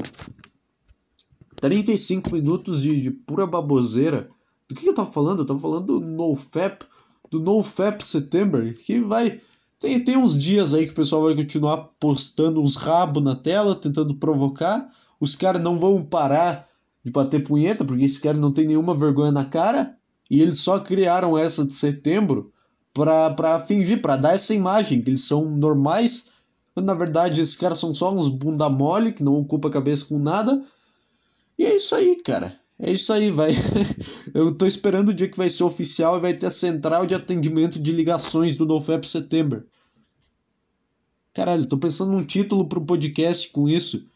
35 1.57 2.31
minutos 2.31 2.81
de, 2.81 2.99
de 2.99 3.11
pura 3.11 3.45
baboseira. 3.45 4.29
Do 4.67 4.75
que, 4.75 4.81
que 4.81 4.89
eu 4.89 4.93
tava 4.93 5.11
falando? 5.11 5.39
Eu 5.39 5.45
tava 5.45 5.59
falando 5.59 5.99
do 5.99 6.07
NoFap, 6.07 6.85
do 7.29 7.39
NoFap 7.39 8.05
September, 8.05 8.73
que 8.77 9.01
vai. 9.01 9.41
Tem, 9.79 10.03
tem 10.03 10.17
uns 10.17 10.37
dias 10.37 10.73
aí 10.73 10.85
que 10.85 10.91
o 10.91 10.95
pessoal 10.95 11.23
vai 11.23 11.35
continuar 11.35 11.89
postando 11.99 12.61
uns 12.61 12.75
rabos 12.75 13.23
na 13.23 13.35
tela, 13.35 13.75
tentando 13.75 14.13
provocar. 14.15 14.87
Os 15.19 15.35
caras 15.35 15.61
não 15.61 15.79
vão 15.79 16.03
parar 16.03 16.68
de 17.09 17.13
bater 17.13 17.43
punheta, 17.43 17.83
porque 17.83 18.05
esses 18.05 18.19
caras 18.19 18.39
não 18.39 18.51
tem 18.51 18.67
nenhuma 18.67 18.95
vergonha 18.95 19.31
na 19.31 19.43
cara. 19.43 19.95
E 20.29 20.41
eles 20.41 20.59
só 20.59 20.79
criaram 20.79 21.37
essa 21.37 21.65
de 21.65 21.73
setembro 21.73 22.53
pra, 22.93 23.31
pra 23.31 23.59
fingir, 23.59 24.01
pra 24.01 24.15
dar 24.15 24.35
essa 24.35 24.53
imagem, 24.53 25.01
que 25.01 25.09
eles 25.09 25.25
são 25.25 25.49
normais. 25.49 26.31
Quando 26.73 26.85
na 26.85 26.93
verdade 26.93 27.41
esses 27.41 27.55
caras 27.55 27.79
são 27.79 27.93
só 27.93 28.13
uns 28.13 28.29
bunda 28.29 28.69
mole, 28.69 29.11
que 29.11 29.23
não 29.23 29.33
ocupa 29.33 29.67
a 29.67 29.71
cabeça 29.71 30.05
com 30.05 30.19
nada. 30.19 30.63
E 31.57 31.65
é 31.65 31.75
isso 31.75 31.95
aí, 31.95 32.15
cara. 32.21 32.57
É 32.77 32.91
isso 32.91 33.11
aí, 33.11 33.31
vai. 33.31 33.51
Eu 34.33 34.53
tô 34.53 34.65
esperando 34.65 35.09
o 35.09 35.13
dia 35.13 35.27
que 35.27 35.37
vai 35.37 35.49
ser 35.49 35.63
oficial 35.63 36.15
e 36.15 36.21
vai 36.21 36.33
ter 36.33 36.45
a 36.45 36.51
central 36.51 37.05
de 37.05 37.15
atendimento 37.15 37.79
de 37.79 37.91
ligações 37.91 38.55
do 38.55 38.65
NoFap 38.65 39.09
September. 39.09 39.65
Caralho, 41.33 41.65
tô 41.65 41.77
pensando 41.77 42.11
num 42.11 42.23
título 42.23 42.67
pro 42.67 42.85
podcast 42.85 43.49
com 43.49 43.67
isso. 43.67 44.07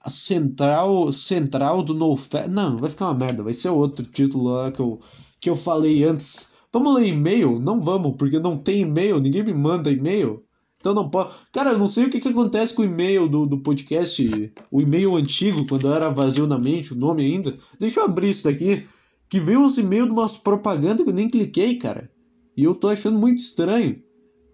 A 0.00 0.10
central 0.10 1.12
central 1.12 1.82
do 1.82 1.94
NoFap. 1.94 2.48
Não, 2.48 2.76
vai 2.76 2.90
ficar 2.90 3.06
uma 3.06 3.14
merda, 3.14 3.42
vai 3.42 3.54
ser 3.54 3.70
outro 3.70 4.04
título 4.06 4.44
lá 4.44 4.70
que 4.70 4.80
eu, 4.80 5.00
que 5.40 5.50
eu 5.50 5.56
falei 5.56 6.04
antes. 6.04 6.50
Vamos 6.72 6.94
ler 6.94 7.08
e-mail? 7.08 7.58
Não 7.58 7.80
vamos, 7.80 8.16
porque 8.16 8.38
não 8.38 8.56
tem 8.56 8.82
e-mail, 8.82 9.20
ninguém 9.20 9.42
me 9.42 9.54
manda 9.54 9.90
e-mail. 9.90 10.44
Então 10.78 10.94
não 10.94 11.08
pode. 11.08 11.30
Cara, 11.52 11.70
eu 11.70 11.78
não 11.78 11.88
sei 11.88 12.04
o 12.04 12.10
que, 12.10 12.20
que 12.20 12.28
acontece 12.28 12.74
com 12.74 12.82
o 12.82 12.84
e-mail 12.84 13.28
do, 13.28 13.46
do 13.46 13.58
podcast, 13.58 14.52
o 14.70 14.80
e-mail 14.80 15.16
antigo, 15.16 15.66
quando 15.66 15.92
era 15.92 16.10
vazio 16.10 16.46
na 16.46 16.58
mente, 16.58 16.92
o 16.92 16.96
nome 16.96 17.24
ainda. 17.24 17.56
Deixa 17.80 18.00
eu 18.00 18.04
abrir 18.04 18.30
isso 18.30 18.44
daqui. 18.44 18.86
Que 19.28 19.40
veio 19.40 19.60
uns 19.60 19.78
e-mails 19.78 20.06
de 20.06 20.12
umas 20.12 20.38
propagandas 20.38 21.02
que 21.02 21.10
eu 21.10 21.14
nem 21.14 21.28
cliquei, 21.28 21.76
cara. 21.76 22.08
E 22.56 22.62
eu 22.62 22.74
tô 22.74 22.88
achando 22.88 23.18
muito 23.18 23.38
estranho. 23.38 24.00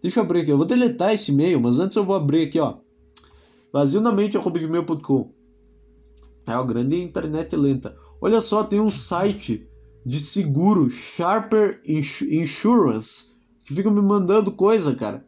Deixa 0.03 0.21
eu 0.21 0.25
abrir 0.25 0.41
aqui. 0.41 0.51
Eu 0.51 0.57
vou 0.57 0.67
deletar 0.67 1.13
esse 1.13 1.31
e-mail, 1.31 1.61
mas 1.61 1.79
antes 1.79 1.97
eu 1.97 2.05
vou 2.05 2.17
abrir 2.17 2.43
aqui, 2.43 2.59
ó. 2.59 2.79
Vazio 3.73 4.01
na 4.03 4.13
mente.gmail.com 4.13 5.33
É 6.47 6.55
uma 6.55 6.67
grande 6.67 7.01
internet 7.01 7.57
lenta. 7.57 7.97
Olha 8.21 8.41
só, 8.41 8.63
tem 8.63 8.81
um 8.81 8.91
site 8.91 9.67
de 10.05 10.21
seguro, 10.21 10.91
Sharper 10.91 11.81
Insurance, 11.87 13.33
que 13.65 13.75
fica 13.75 13.91
me 13.91 14.03
mandando 14.03 14.53
coisa, 14.53 14.95
cara. 14.95 15.27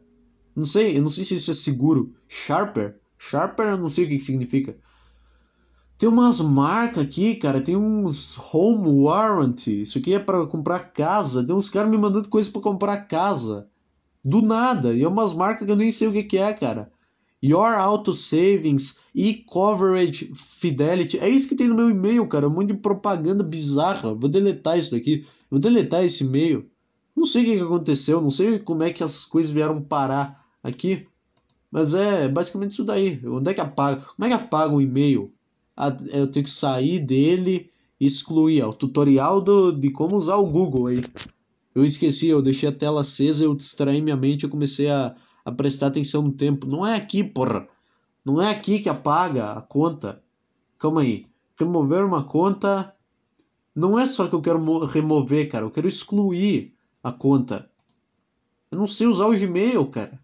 Não 0.55 0.63
sei, 0.63 0.97
eu 0.97 1.01
não 1.01 1.09
sei 1.09 1.23
se 1.23 1.35
isso 1.35 1.49
é 1.49 1.53
seguro. 1.53 2.13
Sharper? 2.27 2.99
Sharper 3.17 3.67
eu 3.67 3.77
não 3.77 3.89
sei 3.89 4.05
o 4.05 4.09
que, 4.09 4.17
que 4.17 4.23
significa. 4.23 4.77
Tem 5.97 6.07
umas 6.07 6.39
marcas 6.39 7.03
aqui, 7.03 7.35
cara. 7.35 7.59
Tem 7.59 7.75
uns 7.75 8.37
home 8.53 9.03
warranty. 9.05 9.81
Isso 9.81 9.97
aqui 9.97 10.13
é 10.13 10.19
para 10.19 10.45
comprar 10.45 10.91
casa. 10.91 11.43
Tem 11.43 11.55
uns 11.55 11.69
caras 11.69 11.89
me 11.89 11.97
mandando 11.97 12.29
coisa 12.29 12.51
para 12.51 12.61
comprar 12.61 13.07
casa. 13.07 13.67
Do 14.23 14.41
nada. 14.41 14.93
E 14.93 15.03
é 15.03 15.07
umas 15.07 15.33
marcas 15.33 15.65
que 15.65 15.71
eu 15.71 15.75
nem 15.75 15.91
sei 15.91 16.07
o 16.07 16.13
que, 16.13 16.23
que 16.23 16.37
é, 16.37 16.53
cara. 16.53 16.91
Your 17.45 17.75
Auto 17.75 18.13
Savings, 18.13 18.97
e-Coverage 19.13 20.31
Fidelity. 20.33 21.19
É 21.19 21.29
isso 21.29 21.47
que 21.47 21.55
tem 21.55 21.67
no 21.67 21.75
meu 21.75 21.89
e-mail, 21.89 22.27
cara. 22.27 22.47
Um 22.47 22.51
monte 22.51 22.69
de 22.69 22.79
propaganda 22.79 23.43
bizarra. 23.43 24.13
Vou 24.13 24.29
deletar 24.29 24.79
isso 24.79 24.91
daqui. 24.91 25.25
Vou 25.49 25.59
deletar 25.59 26.03
esse 26.03 26.23
e-mail. 26.23 26.65
Não 27.15 27.25
sei 27.25 27.43
o 27.43 27.45
que, 27.45 27.63
aconteceu. 27.63 28.19
Não 28.19 28.31
sei 28.31 28.57
como 28.57 28.81
é 28.83 28.91
que 28.91 29.03
as 29.03 29.25
coisas 29.25 29.51
vieram 29.51 29.79
parar 29.79 30.43
aqui. 30.63 31.07
Mas 31.71 31.93
é 31.93 32.27
basicamente 32.27 32.71
isso 32.71 32.83
daí. 32.83 33.21
Onde 33.25 33.51
é 33.51 33.53
que 33.53 33.61
apaga? 33.61 34.01
Como 34.01 34.25
é 34.25 34.27
que 34.27 34.43
apaga 34.43 34.73
um 34.73 34.81
e-mail? 34.81 35.31
Eu 36.11 36.27
tenho 36.27 36.45
que 36.45 36.51
sair 36.51 36.99
dele 36.99 37.69
e 37.99 38.07
excluir. 38.07 38.63
Ó, 38.63 38.69
o 38.69 38.73
tutorial 38.73 39.39
do, 39.39 39.71
de 39.71 39.91
como 39.91 40.15
usar 40.15 40.37
o 40.37 40.47
Google 40.47 40.87
aí. 40.87 41.01
Eu 41.75 41.85
esqueci, 41.85 42.27
eu 42.27 42.41
deixei 42.41 42.69
a 42.69 42.71
tela 42.71 43.01
acesa, 43.01 43.43
eu 43.43 43.53
distraí 43.53 44.01
minha 44.01 44.15
mente 44.15 44.45
e 44.45 44.49
comecei 44.49 44.89
a, 44.89 45.13
a 45.45 45.51
prestar 45.51 45.87
atenção 45.87 46.23
no 46.23 46.31
tempo. 46.31 46.65
Não 46.65 46.85
é 46.85 46.95
aqui, 46.95 47.23
porra. 47.23 47.67
Não 48.25 48.41
é 48.41 48.49
aqui 48.49 48.79
que 48.79 48.89
apaga 48.89 49.51
a 49.51 49.61
conta. 49.61 50.21
Calma 50.79 51.01
aí. 51.01 51.23
Remover 51.57 52.03
uma 52.03 52.23
conta. 52.23 52.93
Não 53.75 53.99
é 53.99 54.07
só 54.07 54.27
que 54.27 54.33
eu 54.33 54.41
quero 54.41 54.85
remover, 54.85 55.47
cara. 55.47 55.63
Eu 55.63 55.71
quero 55.71 55.87
excluir 55.87 56.73
a 57.03 57.11
conta. 57.11 57.69
Eu 58.71 58.79
não 58.79 58.87
sei 58.87 59.05
usar 59.05 59.27
o 59.27 59.37
Gmail, 59.37 59.85
cara. 59.87 60.19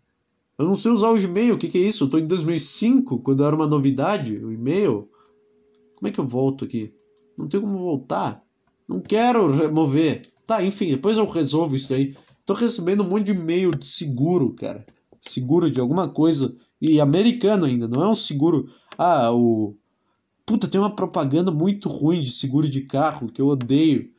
Eu 0.58 0.66
não 0.66 0.76
sei 0.76 0.92
usar 0.92 1.10
o 1.10 1.20
Gmail, 1.20 1.56
o 1.56 1.58
que, 1.58 1.70
que 1.70 1.78
é 1.78 1.82
isso? 1.82 2.04
Eu 2.04 2.10
tô 2.10 2.18
em 2.18 2.26
2005, 2.26 3.20
quando 3.20 3.44
era 3.44 3.56
uma 3.56 3.68
novidade, 3.68 4.38
o 4.38 4.52
e-mail. 4.52 5.10
Como 5.96 6.08
é 6.08 6.12
que 6.12 6.20
eu 6.20 6.28
volto 6.28 6.66
aqui? 6.66 6.94
Não 7.38 7.48
tem 7.48 7.62
como 7.62 7.78
voltar. 7.78 8.44
Não 8.88 9.00
quero 9.00 9.52
remover. 9.52 10.24
Tá, 10.46 10.64
enfim, 10.64 10.90
depois 10.90 11.18
eu 11.18 11.26
resolvo 11.26 11.76
isso 11.76 11.90
daí. 11.90 12.16
Tô 12.46 12.54
recebendo 12.54 13.04
um 13.04 13.10
monte 13.10 13.26
de 13.26 13.32
e-mail 13.32 13.72
de 13.72 13.86
seguro, 13.86 14.54
cara. 14.54 14.86
Seguro 15.22 15.70
de 15.70 15.80
alguma 15.80 16.10
coisa. 16.10 16.52
E 16.82 17.00
americano 17.00 17.66
ainda, 17.66 17.88
não 17.88 18.02
é 18.02 18.08
um 18.10 18.16
seguro. 18.16 18.68
Ah, 18.98 19.32
o. 19.32 19.76
Puta, 20.46 20.68
tem 20.68 20.82
uma 20.82 20.96
propaganda 20.96 21.52
muito 21.52 21.88
ruim 21.88 22.24
de 22.24 22.32
seguro 22.32 22.68
de 22.68 22.82
carro 22.82 23.32
que 23.32 23.42
eu 23.42 23.48
odeio. 23.48 24.10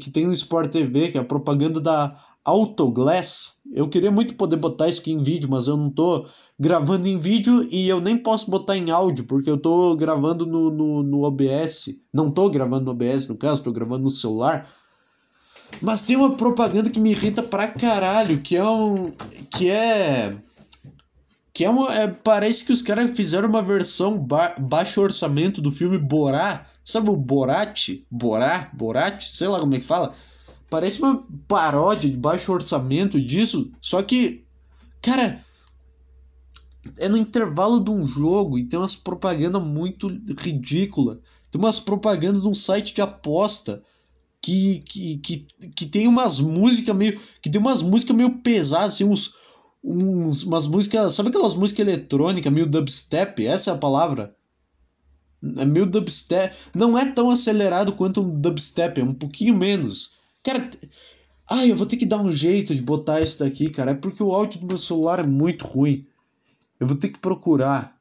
Que 0.00 0.10
tem 0.10 0.26
no 0.26 0.32
Sport 0.32 0.70
TV, 0.70 1.08
que 1.08 1.18
é 1.18 1.20
a 1.20 1.24
propaganda 1.24 1.80
da 1.80 2.18
Autoglass. 2.44 3.58
Eu 3.70 3.88
queria 3.88 4.10
muito 4.10 4.34
poder 4.36 4.56
botar 4.56 4.88
isso 4.88 5.00
aqui 5.00 5.12
em 5.12 5.22
vídeo, 5.22 5.50
mas 5.50 5.66
eu 5.66 5.76
não 5.76 5.90
tô 5.90 6.26
gravando 6.58 7.06
em 7.06 7.18
vídeo 7.18 7.68
e 7.70 7.88
eu 7.88 8.00
nem 8.00 8.16
posso 8.16 8.50
botar 8.50 8.76
em 8.76 8.90
áudio, 8.90 9.26
porque 9.26 9.50
eu 9.50 9.58
tô 9.58 9.94
gravando 9.94 10.46
no, 10.46 10.70
no, 10.70 11.02
no 11.02 11.22
OBS. 11.24 12.00
Não 12.12 12.30
tô 12.30 12.48
gravando 12.48 12.86
no 12.86 12.90
OBS, 12.92 13.28
no 13.28 13.36
caso, 13.36 13.62
tô 13.62 13.70
gravando 13.70 14.04
no 14.04 14.10
celular. 14.10 14.72
Mas 15.80 16.02
tem 16.02 16.16
uma 16.16 16.36
propaganda 16.36 16.90
que 16.90 17.00
me 17.00 17.10
irrita 17.10 17.42
pra 17.42 17.68
caralho, 17.68 18.40
que 18.40 18.56
é 18.56 18.64
um. 18.64 19.12
que 19.50 19.70
é. 19.70 20.36
Que 21.52 21.64
é 21.64 21.70
uma. 21.70 21.94
É, 21.94 22.08
parece 22.08 22.64
que 22.64 22.72
os 22.72 22.82
caras 22.82 23.16
fizeram 23.16 23.48
uma 23.48 23.62
versão 23.62 24.18
ba 24.18 24.54
baixo 24.58 25.00
orçamento 25.00 25.60
do 25.60 25.70
filme 25.70 25.98
Borá. 25.98 26.66
Sabe 26.84 27.10
o 27.10 27.16
Borat? 27.16 28.02
Borá? 28.10 28.70
Borat? 28.72 29.22
Sei 29.22 29.46
lá 29.46 29.60
como 29.60 29.74
é 29.74 29.78
que 29.78 29.84
fala 29.84 30.14
Parece 30.70 31.00
uma 31.00 31.22
paródia 31.46 32.10
de 32.10 32.16
baixo 32.16 32.52
orçamento 32.52 33.20
disso, 33.20 33.72
só 33.80 34.02
que, 34.02 34.44
cara, 35.00 35.42
é 36.98 37.08
no 37.08 37.16
intervalo 37.16 37.82
de 37.82 37.90
um 37.90 38.06
jogo 38.06 38.58
e 38.58 38.64
tem 38.64 38.78
umas 38.78 38.94
propagandas 38.94 39.62
muito 39.62 40.08
ridícula. 40.38 41.20
Tem 41.50 41.58
umas 41.58 41.80
propagandas 41.80 42.42
de 42.42 42.48
um 42.48 42.54
site 42.54 42.94
de 42.94 43.00
aposta 43.00 43.82
que, 44.40 44.80
que, 44.80 45.16
que, 45.18 45.46
que 45.74 45.86
tem 45.86 46.06
umas 46.06 46.40
músicas 46.40 46.94
meio. 46.94 47.20
que 47.42 47.50
tem 47.50 47.60
umas 47.60 47.82
músicas 47.82 48.16
meio 48.16 48.38
pesadas, 48.38 48.94
assim, 48.94 49.04
uns, 49.04 49.34
uns, 49.82 50.42
umas 50.44 50.66
músicas. 50.66 51.14
Sabe 51.14 51.28
aquelas 51.28 51.54
músicas 51.54 51.86
eletrônicas, 51.86 52.52
meio 52.52 52.66
dubstep? 52.66 53.46
Essa 53.46 53.70
é 53.70 53.74
a 53.74 53.78
palavra. 53.78 54.34
É 55.56 55.64
meio 55.64 55.86
dubstep. 55.86 56.54
Não 56.74 56.98
é 56.98 57.04
tão 57.12 57.30
acelerado 57.30 57.92
quanto 57.92 58.20
um 58.20 58.40
dubstep, 58.40 59.00
é 59.00 59.04
um 59.04 59.14
pouquinho 59.14 59.54
menos. 59.54 60.12
Cara, 60.42 60.70
ai, 61.48 61.70
eu 61.70 61.76
vou 61.76 61.86
ter 61.86 61.96
que 61.96 62.06
dar 62.06 62.18
um 62.18 62.32
jeito 62.32 62.74
de 62.74 62.82
botar 62.82 63.20
isso 63.20 63.38
daqui, 63.40 63.70
cara. 63.70 63.92
É 63.92 63.94
porque 63.94 64.22
o 64.22 64.32
áudio 64.32 64.60
do 64.60 64.66
meu 64.66 64.78
celular 64.78 65.20
é 65.20 65.26
muito 65.26 65.66
ruim. 65.66 66.06
Eu 66.78 66.86
vou 66.86 66.96
ter 66.96 67.08
que 67.08 67.18
procurar. 67.18 67.98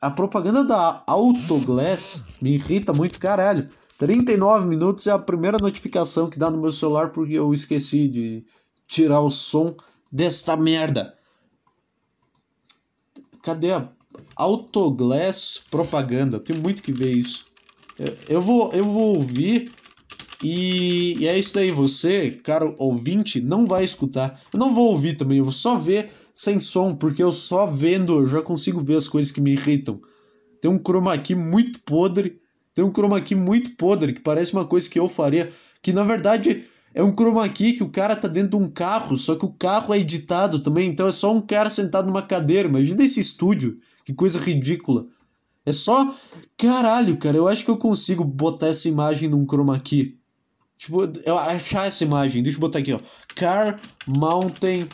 A 0.00 0.10
propaganda 0.10 0.64
da 0.64 1.02
Autoglass 1.06 2.22
me 2.40 2.54
irrita 2.54 2.92
muito, 2.92 3.18
caralho. 3.18 3.68
39 3.98 4.66
minutos 4.66 5.06
é 5.06 5.10
a 5.10 5.18
primeira 5.18 5.58
notificação 5.58 6.28
que 6.28 6.38
dá 6.38 6.50
no 6.50 6.60
meu 6.60 6.72
celular 6.72 7.10
porque 7.10 7.34
eu 7.34 7.52
esqueci 7.54 8.08
de 8.08 8.44
tirar 8.86 9.20
o 9.20 9.30
som 9.30 9.74
desta 10.12 10.56
merda. 10.56 11.14
Cadê 13.42 13.72
a 13.72 13.88
Autoglass 14.34 15.62
propaganda? 15.70 16.38
Tem 16.38 16.56
muito 16.56 16.82
que 16.82 16.92
ver 16.92 17.12
isso. 17.12 17.46
Eu, 18.28 18.42
vou, 18.42 18.72
eu 18.72 18.84
vou 18.84 19.16
ouvir 19.16 19.72
E, 20.42 21.16
e, 21.18 21.26
é 21.26 21.38
isso 21.38 21.54
daí, 21.54 21.70
você, 21.70 22.30
cara 22.30 22.74
ouvinte, 22.78 23.40
não 23.40 23.66
vai 23.66 23.84
escutar. 23.84 24.40
Eu 24.52 24.58
não 24.58 24.74
vou 24.74 24.90
ouvir 24.90 25.16
também, 25.16 25.38
eu 25.38 25.44
vou 25.44 25.52
só 25.52 25.78
ver 25.78 26.10
sem 26.32 26.60
som, 26.60 26.94
porque 26.94 27.22
eu 27.22 27.32
só 27.32 27.66
vendo 27.66 28.18
eu 28.18 28.26
já 28.26 28.42
consigo 28.42 28.84
ver 28.84 28.96
as 28.96 29.08
coisas 29.08 29.32
que 29.32 29.40
me 29.40 29.52
irritam. 29.52 30.00
Tem 30.60 30.70
um 30.70 30.78
chroma 30.78 31.16
key 31.16 31.34
muito 31.34 31.80
podre, 31.80 32.38
tem 32.76 32.84
um 32.84 32.92
chroma 32.92 33.18
key 33.22 33.34
muito 33.34 33.70
podre, 33.70 34.12
que 34.12 34.20
parece 34.20 34.52
uma 34.52 34.66
coisa 34.66 34.88
que 34.90 34.98
eu 34.98 35.08
faria, 35.08 35.50
que 35.80 35.94
na 35.94 36.04
verdade 36.04 36.66
é 36.92 37.02
um 37.02 37.10
chroma 37.10 37.48
key 37.48 37.72
que 37.72 37.82
o 37.82 37.88
cara 37.88 38.14
tá 38.14 38.28
dentro 38.28 38.58
de 38.58 38.64
um 38.64 38.68
carro, 38.68 39.16
só 39.16 39.34
que 39.34 39.46
o 39.46 39.50
carro 39.50 39.94
é 39.94 39.98
editado 39.98 40.58
também, 40.58 40.90
então 40.90 41.08
é 41.08 41.12
só 41.12 41.34
um 41.34 41.40
cara 41.40 41.70
sentado 41.70 42.06
numa 42.06 42.20
cadeira. 42.20 42.68
Imagina 42.68 43.02
esse 43.02 43.18
estúdio, 43.18 43.76
que 44.04 44.12
coisa 44.12 44.38
ridícula. 44.38 45.06
É 45.64 45.72
só. 45.72 46.14
Caralho, 46.58 47.16
cara, 47.16 47.38
eu 47.38 47.48
acho 47.48 47.64
que 47.64 47.70
eu 47.70 47.78
consigo 47.78 48.22
botar 48.22 48.66
essa 48.66 48.88
imagem 48.88 49.30
num 49.30 49.46
chroma 49.46 49.80
key. 49.80 50.18
Tipo, 50.76 51.10
eu 51.24 51.38
achar 51.38 51.86
essa 51.86 52.04
imagem. 52.04 52.42
Deixa 52.42 52.58
eu 52.58 52.60
botar 52.60 52.80
aqui, 52.80 52.92
ó. 52.92 53.00
Car 53.34 53.80
Mountain. 54.06 54.86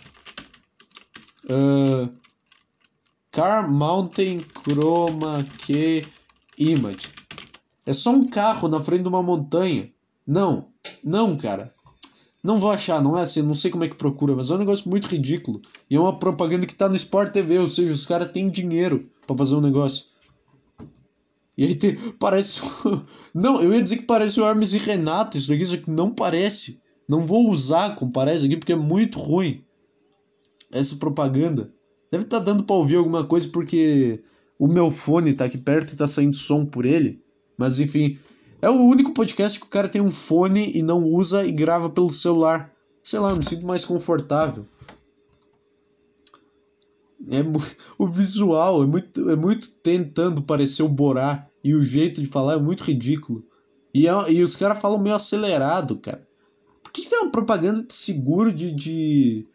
Uh, 1.46 2.08
car 3.32 3.68
Mountain 3.68 4.44
Chroma 4.64 5.44
Key 5.58 6.06
Image. 6.56 7.21
É 7.84 7.92
só 7.92 8.10
um 8.10 8.28
carro 8.28 8.68
na 8.68 8.80
frente 8.80 9.02
de 9.02 9.08
uma 9.08 9.22
montanha. 9.22 9.90
Não, 10.26 10.68
não, 11.02 11.36
cara. 11.36 11.74
Não 12.42 12.58
vou 12.58 12.70
achar, 12.70 13.00
não 13.00 13.16
é 13.16 13.22
assim, 13.22 13.40
não 13.40 13.54
sei 13.54 13.70
como 13.70 13.84
é 13.84 13.88
que 13.88 13.94
procura, 13.94 14.34
mas 14.34 14.50
é 14.50 14.54
um 14.54 14.58
negócio 14.58 14.90
muito 14.90 15.06
ridículo. 15.06 15.60
E 15.88 15.94
é 15.94 16.00
uma 16.00 16.18
propaganda 16.18 16.66
que 16.66 16.74
tá 16.74 16.88
no 16.88 16.96
Sport 16.96 17.32
TV, 17.32 17.58
ou 17.58 17.68
seja, 17.68 17.92
os 17.92 18.04
caras 18.04 18.32
têm 18.32 18.50
dinheiro 18.50 19.08
para 19.26 19.36
fazer 19.36 19.54
um 19.54 19.60
negócio. 19.60 20.06
E 21.56 21.64
aí 21.64 21.74
tem, 21.76 21.96
parece. 22.18 22.60
Não, 23.32 23.62
eu 23.62 23.72
ia 23.72 23.82
dizer 23.82 23.98
que 23.98 24.04
parece 24.04 24.40
o 24.40 24.44
Hermes 24.44 24.72
e 24.72 24.78
Renato, 24.78 25.38
isso 25.38 25.52
aqui, 25.52 25.64
só 25.64 25.76
que 25.76 25.90
não 25.90 26.10
parece. 26.10 26.82
Não 27.08 27.26
vou 27.26 27.48
usar 27.50 27.94
como 27.96 28.12
parece 28.12 28.44
aqui 28.44 28.56
porque 28.56 28.72
é 28.72 28.76
muito 28.76 29.18
ruim. 29.18 29.62
Essa 30.70 30.96
propaganda. 30.96 31.72
Deve 32.10 32.24
estar 32.24 32.38
tá 32.38 32.44
dando 32.44 32.64
para 32.64 32.76
ouvir 32.76 32.96
alguma 32.96 33.24
coisa 33.24 33.48
porque 33.48 34.22
o 34.58 34.66
meu 34.66 34.90
fone 34.90 35.32
tá 35.32 35.44
aqui 35.44 35.58
perto 35.58 35.92
e 35.92 35.96
tá 35.96 36.08
saindo 36.08 36.36
som 36.36 36.66
por 36.66 36.84
ele. 36.84 37.21
Mas 37.56 37.80
enfim, 37.80 38.18
é 38.60 38.70
o 38.70 38.84
único 38.84 39.12
podcast 39.12 39.58
que 39.58 39.66
o 39.66 39.68
cara 39.68 39.88
tem 39.88 40.00
um 40.00 40.12
fone 40.12 40.70
e 40.72 40.82
não 40.82 41.04
usa 41.04 41.44
e 41.44 41.50
grava 41.50 41.90
pelo 41.90 42.12
celular. 42.12 42.72
Sei 43.02 43.18
lá, 43.18 43.30
eu 43.30 43.36
me 43.36 43.44
sinto 43.44 43.66
mais 43.66 43.84
confortável. 43.84 44.64
É, 47.28 47.40
o 47.98 48.06
visual 48.06 48.82
é 48.82 48.86
muito, 48.86 49.30
é 49.30 49.36
muito 49.36 49.68
tentando 49.82 50.42
parecer 50.42 50.82
o 50.82 50.88
Borá 50.88 51.46
e 51.62 51.74
o 51.74 51.84
jeito 51.84 52.20
de 52.20 52.26
falar 52.26 52.54
é 52.54 52.60
muito 52.60 52.84
ridículo. 52.84 53.44
E, 53.94 54.08
é, 54.08 54.32
e 54.32 54.42
os 54.42 54.56
caras 54.56 54.80
falam 54.80 54.98
meio 54.98 55.16
acelerado, 55.16 55.96
cara. 55.96 56.26
Por 56.82 56.92
que, 56.92 57.02
que 57.02 57.10
tem 57.10 57.18
uma 57.18 57.30
propaganda 57.30 57.82
de 57.82 57.94
seguro 57.94 58.52
de, 58.52 58.72
de. 58.72 59.46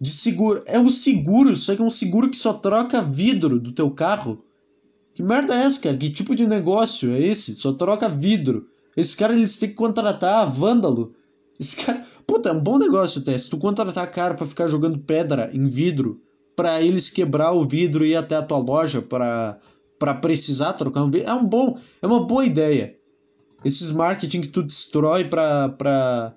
de 0.00 0.10
seguro? 0.10 0.62
É 0.66 0.78
um 0.78 0.90
seguro, 0.90 1.56
só 1.56 1.74
que 1.74 1.82
é 1.82 1.84
um 1.84 1.90
seguro 1.90 2.30
que 2.30 2.38
só 2.38 2.52
troca 2.52 3.02
vidro 3.02 3.58
do 3.58 3.72
teu 3.72 3.90
carro. 3.90 4.42
Que 5.20 5.26
merda 5.26 5.54
é 5.54 5.66
essa, 5.66 5.78
cara? 5.78 5.98
Que 5.98 6.08
tipo 6.08 6.34
de 6.34 6.46
negócio 6.46 7.12
é 7.12 7.20
esse? 7.20 7.54
Só 7.54 7.74
troca 7.74 8.08
vidro. 8.08 8.66
Esses 8.96 9.14
caras 9.14 9.36
eles 9.36 9.58
têm 9.58 9.68
que 9.68 9.74
contratar 9.74 10.50
vândalo. 10.50 11.14
Esse 11.60 11.76
cara. 11.76 12.06
Puta, 12.26 12.48
é 12.48 12.52
um 12.52 12.60
bom 12.62 12.78
negócio 12.78 13.20
até. 13.20 13.38
Se 13.38 13.50
tu 13.50 13.58
contratar 13.58 14.10
cara 14.10 14.32
para 14.32 14.46
ficar 14.46 14.66
jogando 14.66 14.96
pedra 14.96 15.50
em 15.52 15.68
vidro 15.68 16.18
para 16.56 16.80
eles 16.80 17.10
quebrar 17.10 17.52
o 17.52 17.68
vidro 17.68 18.02
e 18.02 18.12
ir 18.12 18.16
até 18.16 18.34
a 18.34 18.42
tua 18.42 18.56
loja 18.56 19.02
para 19.02 19.58
para 19.98 20.14
precisar 20.14 20.72
trocar 20.72 21.04
um 21.04 21.10
vidro. 21.10 21.28
É 21.28 21.34
um 21.34 21.44
bom, 21.44 21.78
é 22.00 22.06
uma 22.06 22.24
boa 22.24 22.46
ideia. 22.46 22.96
Esses 23.62 23.90
marketing 23.90 24.40
que 24.40 24.48
tu 24.48 24.62
destrói 24.62 25.24
para 25.24 25.68
para 25.68 26.34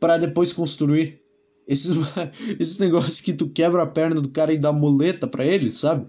para 0.00 0.18
depois 0.18 0.52
construir. 0.52 1.20
Esses 1.64 1.96
esses 2.58 2.78
negócios 2.78 3.20
que 3.20 3.32
tu 3.32 3.48
quebra 3.48 3.84
a 3.84 3.86
perna 3.86 4.20
do 4.20 4.30
cara 4.30 4.52
e 4.52 4.58
dá 4.58 4.72
muleta 4.72 5.28
para 5.28 5.44
ele, 5.44 5.70
sabe? 5.70 6.08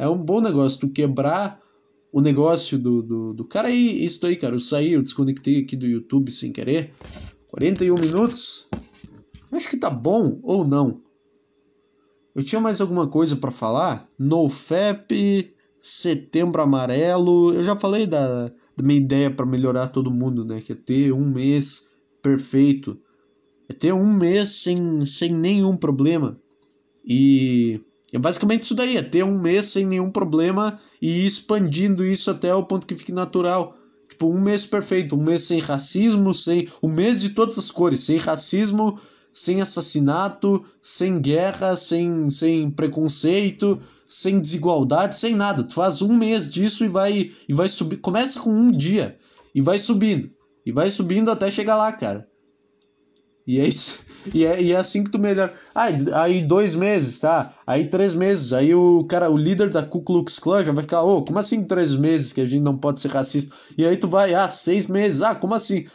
É 0.00 0.08
um 0.08 0.16
bom 0.16 0.40
negócio 0.40 0.80
tu 0.80 0.88
quebrar 0.88 1.60
o 2.10 2.22
negócio 2.22 2.78
do, 2.78 3.02
do, 3.02 3.34
do 3.34 3.44
cara 3.44 3.68
e 3.68 4.02
isso 4.02 4.24
aí, 4.24 4.34
cara. 4.34 4.56
Eu 4.56 4.60
saí, 4.60 4.94
eu 4.94 5.02
desconectei 5.02 5.58
aqui 5.58 5.76
do 5.76 5.86
YouTube 5.86 6.32
sem 6.32 6.50
querer. 6.50 6.90
41 7.50 7.94
minutos. 7.96 8.66
Acho 9.52 9.68
que 9.68 9.76
tá 9.76 9.90
bom 9.90 10.40
ou 10.42 10.66
não. 10.66 11.02
Eu 12.34 12.42
tinha 12.42 12.62
mais 12.62 12.80
alguma 12.80 13.08
coisa 13.08 13.36
para 13.36 13.50
falar? 13.50 14.08
NoFap, 14.18 15.52
Setembro 15.82 16.62
Amarelo. 16.62 17.52
Eu 17.52 17.62
já 17.62 17.76
falei 17.76 18.06
da, 18.06 18.46
da 18.74 18.82
minha 18.82 18.98
ideia 18.98 19.30
para 19.30 19.44
melhorar 19.44 19.88
todo 19.88 20.10
mundo, 20.10 20.46
né? 20.46 20.62
Que 20.62 20.72
é 20.72 20.76
ter 20.76 21.12
um 21.12 21.28
mês 21.28 21.88
perfeito. 22.22 22.96
É 23.68 23.74
ter 23.74 23.92
um 23.92 24.10
mês 24.10 24.62
sem, 24.62 25.04
sem 25.04 25.30
nenhum 25.30 25.76
problema. 25.76 26.38
E 27.04 27.82
é 28.12 28.18
basicamente 28.18 28.64
isso 28.64 28.74
daí, 28.74 28.96
é 28.96 29.02
ter 29.02 29.24
um 29.24 29.38
mês 29.38 29.66
sem 29.66 29.86
nenhum 29.86 30.10
problema 30.10 30.78
e 31.00 31.20
ir 31.20 31.26
expandindo 31.26 32.04
isso 32.04 32.30
até 32.30 32.54
o 32.54 32.64
ponto 32.64 32.86
que 32.86 32.96
fique 32.96 33.12
natural. 33.12 33.76
Tipo, 34.08 34.28
um 34.28 34.40
mês 34.40 34.66
perfeito, 34.66 35.16
um 35.16 35.22
mês 35.22 35.42
sem 35.42 35.60
racismo, 35.60 36.34
sem. 36.34 36.68
Um 36.82 36.88
mês 36.88 37.20
de 37.20 37.30
todas 37.30 37.56
as 37.56 37.70
cores, 37.70 38.04
sem 38.04 38.18
racismo, 38.18 38.98
sem 39.32 39.60
assassinato, 39.60 40.64
sem 40.82 41.20
guerra, 41.20 41.76
sem, 41.76 42.28
sem 42.28 42.70
preconceito, 42.70 43.80
sem 44.06 44.40
desigualdade, 44.40 45.14
sem 45.14 45.34
nada. 45.36 45.62
Tu 45.62 45.74
faz 45.74 46.02
um 46.02 46.12
mês 46.12 46.50
disso 46.50 46.84
e 46.84 46.88
vai 46.88 47.32
e 47.48 47.54
vai 47.54 47.68
subir. 47.68 47.98
Começa 47.98 48.40
com 48.40 48.50
um 48.50 48.72
dia 48.72 49.16
e 49.54 49.60
vai 49.60 49.78
subindo. 49.78 50.28
E 50.66 50.72
vai 50.72 50.90
subindo 50.90 51.30
até 51.30 51.50
chegar 51.50 51.76
lá, 51.76 51.92
cara. 51.92 52.28
E 53.46 53.60
é 53.60 53.66
isso. 53.66 54.00
E 54.34 54.44
é, 54.44 54.62
e 54.62 54.72
é 54.72 54.76
assim 54.76 55.02
que 55.02 55.10
tu 55.10 55.18
melhora. 55.18 55.52
Ah, 55.74 55.88
aí 56.22 56.42
dois 56.42 56.74
meses, 56.74 57.18
tá? 57.18 57.54
Aí 57.66 57.86
três 57.86 58.14
meses. 58.14 58.52
Aí 58.52 58.74
o 58.74 59.04
cara, 59.04 59.30
o 59.30 59.36
líder 59.36 59.70
da 59.70 59.82
Ku 59.82 60.02
Klux 60.02 60.38
Klan 60.38 60.64
já 60.64 60.72
vai 60.72 60.82
ficar, 60.82 61.02
ô, 61.02 61.18
oh, 61.18 61.24
como 61.24 61.38
assim 61.38 61.64
três 61.64 61.96
meses 61.96 62.32
que 62.32 62.40
a 62.40 62.46
gente 62.46 62.62
não 62.62 62.76
pode 62.76 63.00
ser 63.00 63.08
racista? 63.08 63.54
E 63.76 63.84
aí 63.84 63.96
tu 63.96 64.08
vai, 64.08 64.34
ah, 64.34 64.48
seis 64.48 64.86
meses. 64.86 65.22
Ah, 65.22 65.34
como 65.34 65.54
assim? 65.54 65.86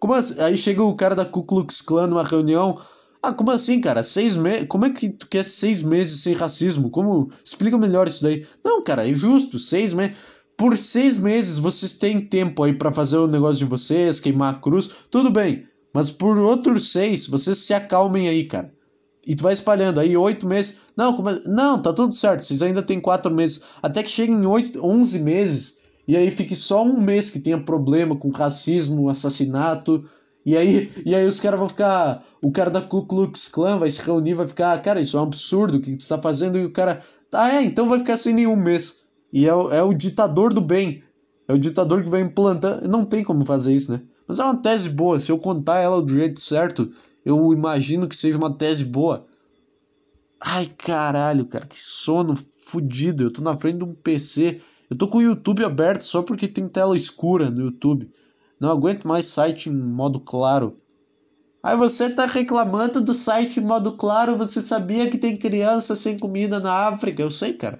Como 0.00 0.12
assim? 0.14 0.40
Aí 0.40 0.56
chega 0.56 0.82
o 0.82 0.94
cara 0.94 1.14
da 1.14 1.24
Ku 1.24 1.42
Klux 1.42 1.80
Klan 1.80 2.08
numa 2.08 2.24
reunião. 2.24 2.78
Ah, 3.22 3.32
como 3.32 3.50
assim, 3.50 3.80
cara? 3.80 4.02
Seis 4.02 4.36
meses? 4.36 4.66
Como 4.68 4.84
é 4.84 4.90
que 4.90 5.08
tu 5.08 5.26
quer 5.26 5.44
seis 5.44 5.82
meses 5.82 6.22
sem 6.22 6.34
racismo? 6.34 6.90
Como? 6.90 7.30
Explica 7.44 7.78
melhor 7.78 8.06
isso 8.08 8.22
daí. 8.22 8.46
Não, 8.64 8.82
cara, 8.82 9.08
é 9.08 9.12
justo. 9.12 9.58
Seis 9.58 9.92
meses. 9.92 10.16
Por 10.56 10.76
seis 10.76 11.16
meses 11.16 11.58
vocês 11.58 11.94
têm 11.94 12.20
tempo 12.20 12.64
aí 12.64 12.72
para 12.72 12.90
fazer 12.90 13.16
o 13.16 13.28
negócio 13.28 13.58
de 13.58 13.64
vocês, 13.64 14.18
queimar 14.18 14.54
a 14.54 14.58
cruz. 14.58 14.90
Tudo 15.08 15.30
bem. 15.30 15.64
Mas 15.98 16.10
por 16.10 16.38
outros 16.38 16.92
seis, 16.92 17.26
vocês 17.26 17.58
se 17.58 17.74
acalmem 17.74 18.28
aí, 18.28 18.44
cara. 18.44 18.70
E 19.26 19.34
tu 19.34 19.42
vai 19.42 19.52
espalhando. 19.52 19.98
Aí 19.98 20.16
oito 20.16 20.46
meses. 20.46 20.76
Não, 20.96 21.12
como... 21.12 21.28
É? 21.28 21.40
não, 21.44 21.82
tá 21.82 21.92
tudo 21.92 22.14
certo. 22.14 22.44
Vocês 22.44 22.62
ainda 22.62 22.82
tem 22.82 23.00
quatro 23.00 23.34
meses. 23.34 23.62
Até 23.82 24.04
que 24.04 24.08
cheguem 24.08 24.46
oito, 24.46 24.80
onze 24.86 25.18
meses 25.18 25.78
e 26.06 26.16
aí 26.16 26.30
fique 26.30 26.54
só 26.54 26.84
um 26.84 26.98
mês 27.02 27.28
que 27.28 27.40
tenha 27.40 27.58
problema 27.58 28.14
com 28.14 28.30
racismo, 28.30 29.10
assassinato, 29.10 30.02
e 30.44 30.56
aí, 30.56 30.90
e 31.04 31.14
aí 31.14 31.26
os 31.26 31.40
caras 31.40 31.58
vão 31.58 31.68
ficar. 31.68 32.24
O 32.40 32.52
cara 32.52 32.70
da 32.70 32.80
Ku 32.80 33.04
Klux 33.04 33.48
Klan 33.48 33.78
vai 33.78 33.90
se 33.90 34.00
reunir, 34.00 34.32
vai 34.32 34.46
ficar, 34.46 34.80
cara, 34.80 35.02
isso 35.02 35.18
é 35.18 35.20
um 35.20 35.24
absurdo, 35.24 35.76
o 35.76 35.80
que 35.80 35.96
tu 35.96 36.06
tá 36.06 36.16
fazendo? 36.16 36.56
E 36.56 36.64
o 36.64 36.70
cara, 36.70 37.04
tá, 37.30 37.52
é, 37.52 37.62
então 37.62 37.88
vai 37.88 37.98
ficar 37.98 38.16
sem 38.16 38.32
nenhum 38.32 38.56
mês. 38.56 39.00
E 39.30 39.46
é, 39.46 39.50
é 39.50 39.82
o 39.82 39.92
ditador 39.92 40.54
do 40.54 40.62
bem. 40.62 41.02
É 41.48 41.52
o 41.52 41.58
ditador 41.58 42.04
que 42.04 42.08
vai 42.08 42.22
implantando. 42.22 42.88
Não 42.88 43.04
tem 43.04 43.24
como 43.24 43.44
fazer 43.44 43.74
isso, 43.74 43.92
né? 43.92 44.00
Mas 44.28 44.38
é 44.38 44.44
uma 44.44 44.58
tese 44.58 44.90
boa. 44.90 45.18
Se 45.18 45.32
eu 45.32 45.38
contar 45.38 45.80
ela 45.80 46.00
do 46.00 46.12
jeito 46.12 46.38
certo, 46.38 46.92
eu 47.24 47.52
imagino 47.52 48.06
que 48.06 48.16
seja 48.16 48.38
uma 48.38 48.52
tese 48.52 48.84
boa. 48.84 49.24
Ai, 50.38 50.66
caralho, 50.78 51.46
cara, 51.46 51.66
que 51.66 51.82
sono 51.82 52.38
fudido. 52.66 53.24
Eu 53.24 53.32
tô 53.32 53.42
na 53.42 53.56
frente 53.56 53.78
de 53.78 53.84
um 53.84 53.94
PC 53.94 54.60
eu 54.90 54.96
tô 54.96 55.06
com 55.06 55.18
o 55.18 55.22
YouTube 55.22 55.64
aberto 55.64 56.02
só 56.02 56.22
porque 56.22 56.48
tem 56.48 56.66
tela 56.66 56.96
escura 56.96 57.50
no 57.50 57.66
YouTube. 57.66 58.10
Não 58.58 58.70
aguento 58.70 59.06
mais 59.06 59.26
site 59.26 59.68
em 59.68 59.74
modo 59.74 60.18
claro. 60.18 60.76
Aí 61.62 61.76
você 61.76 62.08
tá 62.08 62.24
reclamando 62.24 63.00
do 63.00 63.12
site 63.12 63.60
em 63.60 63.64
modo 63.64 63.92
claro, 63.92 64.36
você 64.36 64.62
sabia 64.62 65.10
que 65.10 65.18
tem 65.18 65.36
criança 65.36 65.94
sem 65.94 66.18
comida 66.18 66.58
na 66.58 66.72
África? 66.88 67.20
Eu 67.20 67.30
sei, 67.30 67.52
cara. 67.52 67.78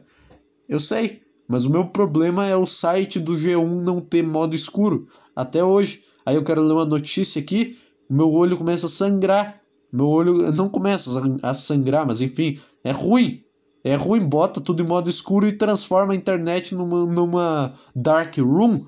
Eu 0.68 0.78
sei. 0.78 1.22
Mas 1.46 1.64
o 1.64 1.70
meu 1.70 1.86
problema 1.86 2.44
é 2.44 2.54
o 2.54 2.66
site 2.66 3.18
do 3.18 3.32
G1 3.32 3.80
não 3.80 4.02
ter 4.02 4.22
modo 4.22 4.54
escuro. 4.54 5.08
Até 5.34 5.64
hoje. 5.64 6.02
Aí 6.28 6.34
eu 6.34 6.44
quero 6.44 6.60
ler 6.60 6.74
uma 6.74 6.84
notícia 6.84 7.40
aqui, 7.40 7.78
meu 8.06 8.30
olho 8.30 8.58
começa 8.58 8.84
a 8.84 8.90
sangrar. 8.90 9.58
Meu 9.90 10.06
olho 10.06 10.52
não 10.52 10.68
começa 10.68 11.10
a 11.42 11.54
sangrar, 11.54 12.06
mas 12.06 12.20
enfim, 12.20 12.60
é 12.84 12.90
ruim. 12.90 13.42
É 13.82 13.94
ruim, 13.94 14.20
bota 14.28 14.60
tudo 14.60 14.82
em 14.82 14.86
modo 14.86 15.08
escuro 15.08 15.46
e 15.46 15.52
transforma 15.52 16.12
a 16.12 16.16
internet 16.16 16.74
numa, 16.74 17.06
numa 17.06 17.72
dark 17.96 18.36
room. 18.36 18.84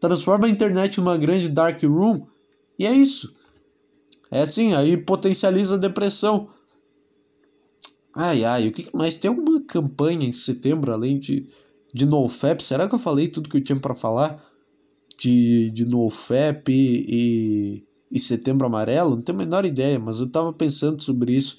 Transforma 0.00 0.46
a 0.46 0.48
internet 0.48 0.98
numa 0.98 1.16
grande 1.16 1.48
dark 1.48 1.82
room. 1.82 2.24
E 2.78 2.86
é 2.86 2.92
isso. 2.94 3.34
É 4.30 4.42
assim, 4.42 4.72
aí 4.72 4.96
potencializa 4.96 5.74
a 5.74 5.78
depressão. 5.78 6.48
Ai, 8.14 8.44
ai, 8.44 8.68
o 8.68 8.72
que 8.72 8.88
mais? 8.96 9.18
Tem 9.18 9.28
alguma 9.28 9.60
campanha 9.60 10.24
em 10.24 10.32
setembro 10.32 10.92
além 10.92 11.18
de, 11.18 11.48
de 11.92 12.06
NoFap? 12.06 12.64
Será 12.64 12.88
que 12.88 12.94
eu 12.94 13.00
falei 13.00 13.26
tudo 13.26 13.48
que 13.48 13.56
eu 13.56 13.64
tinha 13.64 13.80
para 13.80 13.92
falar? 13.92 14.40
De, 15.18 15.70
de 15.70 15.84
NoFap 15.84 16.70
e, 16.70 17.84
e 18.10 18.18
Setembro 18.18 18.66
Amarelo? 18.66 19.16
Não 19.16 19.22
tenho 19.22 19.38
a 19.38 19.42
menor 19.44 19.64
ideia, 19.64 19.98
mas 19.98 20.18
eu 20.20 20.28
tava 20.28 20.52
pensando 20.52 21.02
sobre 21.02 21.32
isso. 21.32 21.58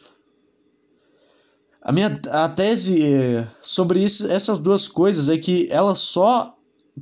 A 1.81 1.91
minha 1.91 2.19
a 2.31 2.49
tese 2.49 3.01
é, 3.01 3.47
sobre 3.61 4.03
isso, 4.03 4.29
essas 4.29 4.59
duas 4.59 4.87
coisas 4.87 5.29
é 5.29 5.37
que 5.37 5.67
elas 5.71 5.99
só 5.99 6.53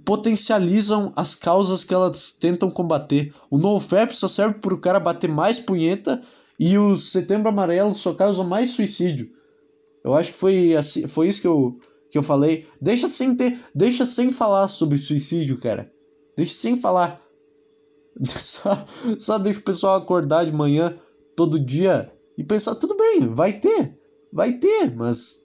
potencializam 0.03 1.13
as 1.15 1.33
causas 1.33 1.83
que 1.83 1.93
elas 1.93 2.31
tentam 2.31 2.69
combater. 2.69 3.33
O 3.49 3.57
NoFap 3.57 4.15
só 4.15 4.27
serve 4.27 4.59
para 4.59 4.73
o 4.73 4.79
cara 4.79 4.99
bater 4.99 5.29
mais 5.29 5.57
punheta 5.57 6.21
e 6.59 6.77
o 6.77 6.95
Setembro 6.97 7.49
Amarelo 7.49 7.95
só 7.95 8.13
causa 8.13 8.43
mais 8.43 8.71
suicídio. 8.71 9.29
Eu 10.03 10.13
acho 10.13 10.33
que 10.33 10.37
foi 10.37 10.75
assim, 10.75 11.07
foi 11.07 11.29
isso 11.29 11.41
que 11.41 11.47
eu, 11.47 11.79
que 12.11 12.17
eu 12.17 12.23
falei. 12.23 12.67
Deixa 12.79 13.09
sem 13.09 13.35
ter, 13.35 13.57
deixa 13.73 14.05
sem 14.05 14.31
falar 14.31 14.67
sobre 14.67 14.97
suicídio, 14.97 15.57
cara. 15.57 15.91
Deixa 16.35 16.53
sem 16.53 16.79
falar. 16.79 17.21
Só, 18.25 18.87
só 19.17 19.37
deixa 19.37 19.59
o 19.59 19.63
pessoal 19.63 19.97
acordar 19.97 20.45
de 20.45 20.51
manhã 20.53 20.97
todo 21.35 21.59
dia 21.59 22.09
e 22.37 22.45
pensar 22.45 22.75
tudo 22.75 22.95
bem, 22.95 23.27
vai 23.27 23.51
ter, 23.51 23.93
vai 24.31 24.53
ter, 24.53 24.95
mas 24.95 25.43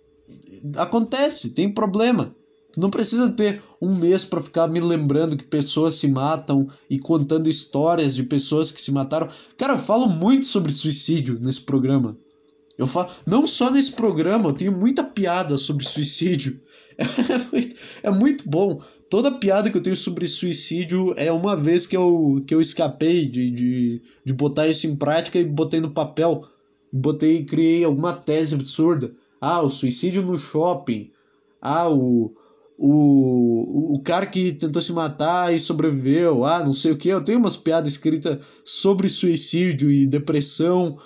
acontece, 0.76 1.51
tem 1.51 1.72
problema. 1.72 2.32
Não 2.76 2.88
precisa 2.88 3.28
ter 3.30 3.61
um 3.82 3.95
mês 3.95 4.24
para 4.24 4.41
ficar 4.41 4.68
me 4.68 4.78
lembrando 4.78 5.36
que 5.36 5.43
pessoas 5.43 5.97
se 5.97 6.07
matam 6.07 6.68
e 6.88 6.99
contando 6.99 7.49
histórias 7.49 8.14
de 8.14 8.22
pessoas 8.22 8.70
que 8.70 8.80
se 8.80 8.93
mataram. 8.93 9.28
Cara, 9.59 9.72
eu 9.74 9.78
falo 9.78 10.09
muito 10.09 10.47
sobre 10.47 10.70
suicídio 10.72 11.38
nesse 11.41 11.62
programa. 11.62 12.16
Eu 12.78 12.86
falo, 12.86 13.11
não 13.26 13.47
só 13.47 13.70
nesse 13.70 13.93
programa, 13.93 14.49
eu 14.49 14.53
tenho 14.53 14.72
muita 14.72 15.03
piada 15.03 15.59
sobre 15.59 15.86
suicídio. 15.86 16.61
É 17.01 17.38
muito, 17.51 17.76
é 18.03 18.11
muito 18.11 18.51
bom. 18.51 18.82
Toda 19.11 19.33
piada 19.33 19.71
que 19.71 19.77
eu 19.77 19.83
tenho 19.83 19.97
sobre 19.97 20.29
suicídio 20.29 21.13
é 21.17 21.31
uma 21.33 21.57
vez 21.57 21.87
que 21.87 21.97
eu, 21.97 22.43
que 22.47 22.55
eu 22.55 22.61
escapei 22.61 23.27
de, 23.27 23.51
de, 23.51 24.03
de 24.25 24.33
botar 24.33 24.69
isso 24.69 24.87
em 24.87 24.97
prática 24.97 25.39
e 25.39 25.45
botei 25.45 25.81
no 25.81 25.91
papel. 25.91 26.47
Botei 26.93 27.45
criei 27.45 27.85
alguma 27.85 28.13
tese 28.13 28.55
absurda. 28.55 29.11
Ah, 29.41 29.61
o 29.61 29.69
suicídio 29.69 30.23
no 30.23 30.39
shopping. 30.39 31.11
Ah, 31.61 31.91
o, 31.91 32.33
o, 32.79 33.95
o 33.95 34.01
cara 34.03 34.27
que 34.27 34.53
tentou 34.53 34.81
se 34.81 34.93
matar 34.93 35.53
e 35.53 35.59
sobreviveu. 35.59 36.45
Ah, 36.45 36.65
não 36.65 36.73
sei 36.73 36.93
o 36.93 36.97
que. 36.97 37.09
Eu 37.09 37.25
tenho 37.25 37.39
umas 37.39 37.57
piadas 37.57 37.93
escritas 37.93 38.39
sobre 38.65 39.09
suicídio 39.09 39.91
e 39.91 40.07
depressão 40.07 40.97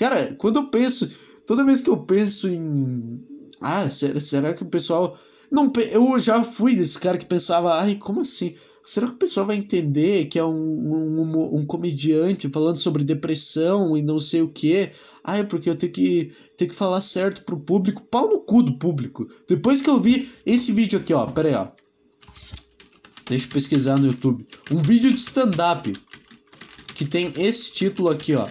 Cara, 0.00 0.34
quando 0.38 0.56
eu 0.56 0.66
penso. 0.68 1.14
Toda 1.46 1.62
vez 1.62 1.82
que 1.82 1.90
eu 1.90 1.98
penso 1.98 2.48
em. 2.48 3.22
Ah, 3.60 3.86
será, 3.86 4.18
será 4.18 4.54
que 4.54 4.62
o 4.62 4.66
pessoal. 4.66 5.18
Não, 5.50 5.72
eu 5.90 6.18
já 6.18 6.44
fui 6.44 6.76
desse 6.76 6.98
cara 6.98 7.18
que 7.18 7.24
pensava, 7.24 7.80
ai, 7.80 7.96
como 7.96 8.20
assim? 8.20 8.54
Será 8.82 9.08
que 9.08 9.14
o 9.14 9.18
pessoal 9.18 9.46
vai 9.46 9.56
entender 9.56 10.26
que 10.26 10.38
é 10.38 10.44
um, 10.44 10.52
um, 10.52 11.56
um 11.56 11.66
comediante 11.66 12.48
falando 12.48 12.78
sobre 12.78 13.04
depressão 13.04 13.96
e 13.96 14.02
não 14.02 14.18
sei 14.18 14.42
o 14.42 14.48
que? 14.48 14.90
Ai, 15.22 15.44
porque 15.44 15.68
eu 15.68 15.76
tenho 15.76 15.92
que, 15.92 16.32
tenho 16.56 16.70
que 16.70 16.76
falar 16.76 17.00
certo 17.00 17.44
pro 17.44 17.60
público. 17.60 18.02
Pau 18.02 18.28
no 18.28 18.40
cu 18.40 18.62
do 18.62 18.78
público. 18.78 19.28
Depois 19.46 19.82
que 19.82 19.90
eu 19.90 20.00
vi 20.00 20.30
esse 20.46 20.72
vídeo 20.72 20.98
aqui, 20.98 21.12
ó, 21.12 21.26
pera 21.26 21.48
aí, 21.48 21.54
ó. 21.54 21.68
Deixa 23.28 23.46
eu 23.46 23.52
pesquisar 23.52 23.96
no 23.98 24.06
YouTube. 24.06 24.46
Um 24.70 24.82
vídeo 24.82 25.12
de 25.12 25.18
stand-up 25.18 25.92
que 26.94 27.04
tem 27.04 27.32
esse 27.36 27.72
título 27.72 28.08
aqui, 28.08 28.34
ó. 28.34 28.48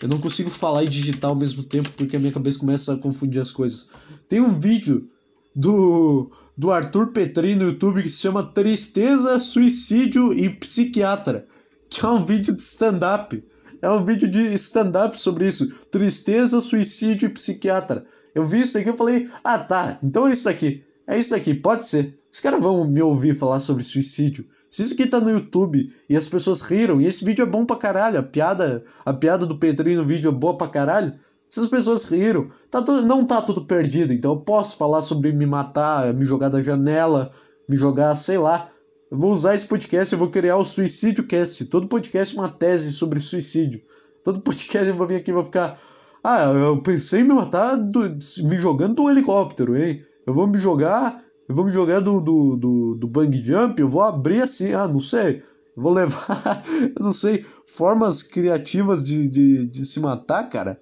Eu 0.00 0.08
não 0.08 0.18
consigo 0.18 0.50
falar 0.50 0.84
e 0.84 0.88
digitar 0.88 1.30
ao 1.30 1.36
mesmo 1.36 1.62
tempo 1.64 1.90
porque 1.96 2.16
a 2.16 2.18
minha 2.18 2.32
cabeça 2.32 2.58
começa 2.58 2.92
a 2.92 2.98
confundir 2.98 3.40
as 3.40 3.50
coisas. 3.50 3.88
Tem 4.28 4.40
um 4.40 4.58
vídeo 4.58 5.08
do, 5.54 6.30
do 6.56 6.70
Arthur 6.70 7.08
Petri 7.08 7.54
no 7.54 7.64
YouTube 7.64 8.02
que 8.02 8.08
se 8.08 8.20
chama 8.20 8.42
Tristeza, 8.42 9.38
Suicídio 9.38 10.32
e 10.32 10.48
Psiquiatra, 10.48 11.46
que 11.90 12.04
é 12.04 12.08
um 12.08 12.24
vídeo 12.24 12.54
de 12.54 12.62
stand-up. 12.62 13.42
É 13.82 13.90
um 13.90 14.04
vídeo 14.04 14.28
de 14.28 14.40
stand-up 14.54 15.18
sobre 15.18 15.48
isso. 15.48 15.68
Tristeza, 15.90 16.60
suicídio 16.60 17.26
e 17.26 17.28
psiquiatra. 17.28 18.06
Eu 18.32 18.46
vi 18.46 18.60
isso 18.60 18.74
daqui 18.74 18.90
e 18.90 18.96
falei, 18.96 19.28
ah 19.42 19.58
tá, 19.58 19.98
então 20.02 20.28
é 20.28 20.32
isso 20.32 20.44
daqui. 20.44 20.84
É 21.04 21.18
isso 21.18 21.30
daqui, 21.30 21.52
pode 21.52 21.84
ser. 21.84 22.14
Os 22.32 22.40
caras 22.40 22.62
vão 22.62 22.86
me 22.86 23.02
ouvir 23.02 23.36
falar 23.36 23.58
sobre 23.58 23.82
suicídio. 23.82 24.46
Se 24.70 24.82
isso 24.82 24.94
aqui 24.94 25.06
tá 25.06 25.20
no 25.20 25.30
YouTube 25.30 25.92
e 26.08 26.16
as 26.16 26.28
pessoas 26.28 26.62
riram, 26.62 27.00
e 27.00 27.06
esse 27.06 27.24
vídeo 27.24 27.42
é 27.42 27.46
bom 27.46 27.66
pra 27.66 27.76
caralho, 27.76 28.18
a 28.18 28.22
piada, 28.22 28.84
a 29.04 29.12
piada 29.12 29.44
do 29.44 29.58
Petrinho 29.58 30.00
no 30.00 30.06
vídeo 30.06 30.28
é 30.28 30.32
boa 30.32 30.56
pra 30.56 30.68
caralho, 30.68 31.12
se 31.52 31.60
as 31.60 31.66
pessoas 31.66 32.04
riram, 32.04 32.48
tá 32.70 32.80
tudo, 32.80 33.02
não 33.02 33.24
tá 33.24 33.42
tudo 33.42 33.66
perdido, 33.66 34.12
então 34.12 34.32
eu 34.32 34.40
posso 34.40 34.76
falar 34.76 35.02
sobre 35.02 35.30
me 35.32 35.44
matar, 35.44 36.12
me 36.14 36.26
jogar 36.26 36.48
da 36.48 36.62
janela, 36.62 37.30
me 37.68 37.76
jogar, 37.76 38.16
sei 38.16 38.38
lá. 38.38 38.68
Eu 39.10 39.18
vou 39.18 39.30
usar 39.30 39.54
esse 39.54 39.66
podcast, 39.66 40.12
eu 40.12 40.18
vou 40.18 40.30
criar 40.30 40.56
o 40.56 40.64
Suicídio 40.64 41.24
Cast. 41.24 41.66
Todo 41.66 41.86
podcast 41.86 42.34
é 42.34 42.40
uma 42.40 42.48
tese 42.48 42.90
sobre 42.90 43.20
suicídio. 43.20 43.82
Todo 44.24 44.40
podcast 44.42 44.88
eu 44.88 44.94
vou 44.94 45.06
vir 45.06 45.16
aqui 45.16 45.30
e 45.30 45.34
vou 45.34 45.44
ficar. 45.44 45.78
Ah, 46.24 46.44
eu 46.44 46.80
pensei 46.80 47.20
em 47.20 47.24
me 47.24 47.34
matar 47.34 47.76
do, 47.76 48.00
me 48.00 48.56
jogando 48.56 48.94
do 48.94 49.10
helicóptero, 49.10 49.76
hein? 49.76 50.02
Eu 50.26 50.32
vou 50.32 50.46
me 50.46 50.58
jogar 50.58 51.22
eu 51.48 51.54
vou 51.54 51.66
me 51.66 51.70
jogar 51.70 52.00
do, 52.00 52.18
do, 52.18 52.56
do, 52.56 52.94
do 52.94 53.06
bang 53.06 53.44
jump, 53.44 53.78
eu 53.78 53.86
vou 53.86 54.00
abrir 54.00 54.40
assim, 54.42 54.72
ah, 54.72 54.88
não 54.88 55.02
sei. 55.02 55.42
Eu 55.76 55.82
vou 55.82 55.92
levar, 55.92 56.64
eu 56.96 57.04
não 57.04 57.12
sei, 57.12 57.44
formas 57.66 58.22
criativas 58.22 59.04
de, 59.04 59.28
de, 59.28 59.66
de 59.66 59.84
se 59.84 60.00
matar, 60.00 60.48
cara. 60.48 60.80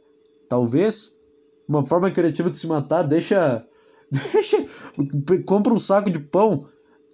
Talvez. 0.50 1.12
Uma 1.68 1.84
forma 1.84 2.10
criativa 2.10 2.50
de 2.50 2.58
se 2.58 2.66
matar, 2.66 3.02
deixa. 3.04 3.64
Deixa. 4.10 4.56
Compra 5.46 5.72
um 5.72 5.78
saco 5.78 6.10
de 6.10 6.18
pão 6.18 6.66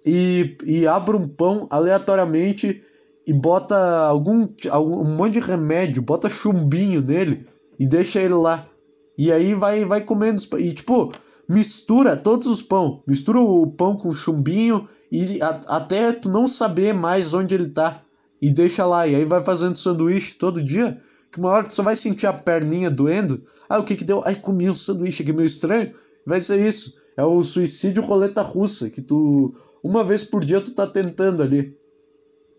e, 0.03 0.57
e 0.65 0.87
abre 0.87 1.15
um 1.15 1.27
pão 1.27 1.67
aleatoriamente 1.69 2.83
e 3.27 3.31
bota 3.31 3.77
algum, 4.07 4.47
algum 4.71 5.01
um 5.01 5.15
monte 5.15 5.33
de 5.33 5.39
remédio, 5.39 6.01
bota 6.01 6.27
chumbinho 6.27 6.99
nele 7.01 7.45
e 7.79 7.85
deixa 7.85 8.19
ele 8.19 8.33
lá. 8.33 8.67
E 9.15 9.31
aí 9.31 9.53
vai 9.53 9.85
vai 9.85 10.01
comendo. 10.01 10.41
E 10.57 10.73
tipo, 10.73 11.11
mistura 11.47 12.17
todos 12.17 12.47
os 12.47 12.63
pão, 12.63 13.03
mistura 13.05 13.39
o 13.39 13.67
pão 13.67 13.95
com 13.95 14.15
chumbinho 14.15 14.89
e 15.11 15.39
a, 15.39 15.49
até 15.67 16.11
tu 16.11 16.29
não 16.29 16.47
saber 16.47 16.95
mais 16.95 17.31
onde 17.31 17.53
ele 17.53 17.69
tá 17.69 18.01
e 18.41 18.49
deixa 18.49 18.87
lá 18.87 19.07
e 19.07 19.13
aí 19.13 19.25
vai 19.25 19.43
fazendo 19.43 19.77
sanduíche 19.77 20.33
todo 20.33 20.63
dia, 20.63 20.99
que 21.37 21.39
uma 21.39 21.51
hora 21.51 21.65
tu 21.65 21.73
só 21.73 21.83
vai 21.83 21.95
sentir 21.95 22.25
a 22.25 22.33
perninha 22.33 22.89
doendo. 22.89 23.43
Ah, 23.69 23.77
o 23.77 23.83
que 23.83 23.95
que 23.95 24.03
deu? 24.03 24.23
Ai, 24.25 24.35
comi 24.35 24.69
um 24.69 24.75
sanduíche 24.75 25.21
aqui 25.21 25.31
meio 25.31 25.45
estranho. 25.45 25.93
Vai 26.25 26.41
ser 26.41 26.65
isso. 26.65 26.95
É 27.15 27.23
o 27.23 27.43
suicídio 27.43 28.03
roleta 28.03 28.41
russa 28.41 28.89
que 28.89 29.01
tu 29.01 29.53
uma 29.83 30.03
vez 30.03 30.23
por 30.23 30.43
dia 30.43 30.59
tu 30.59 30.73
tá 30.73 30.87
tentando 30.87 31.43
ali. 31.43 31.75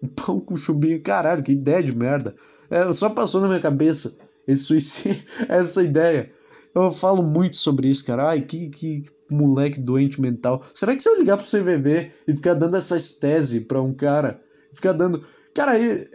Um 0.00 0.06
pão 0.06 0.38
com 0.38 0.56
chumbinho, 0.56 1.02
caralho, 1.02 1.42
que 1.42 1.50
ideia 1.50 1.82
de 1.82 1.92
merda. 1.92 2.32
É, 2.70 2.92
só 2.92 3.10
passou 3.10 3.40
na 3.40 3.48
minha 3.48 3.58
cabeça 3.58 4.16
esse 4.46 4.62
suicídio, 4.62 5.20
essa 5.48 5.82
ideia. 5.82 6.30
Eu 6.72 6.92
falo 6.92 7.20
muito 7.20 7.56
sobre 7.56 7.88
isso, 7.88 8.04
cara. 8.04 8.28
Ai, 8.28 8.42
que, 8.42 8.68
que 8.68 9.02
moleque 9.28 9.80
doente 9.80 10.20
mental. 10.20 10.62
Será 10.72 10.94
que 10.94 11.02
se 11.02 11.08
eu 11.08 11.18
ligar 11.18 11.36
pro 11.36 11.44
CVV 11.44 12.12
e 12.28 12.36
ficar 12.36 12.54
dando 12.54 12.76
essas 12.76 13.10
teses 13.10 13.66
pra 13.66 13.82
um 13.82 13.92
cara, 13.92 14.40
ficar 14.72 14.92
dando. 14.92 15.24
Cara, 15.58 15.72
aí. 15.72 16.06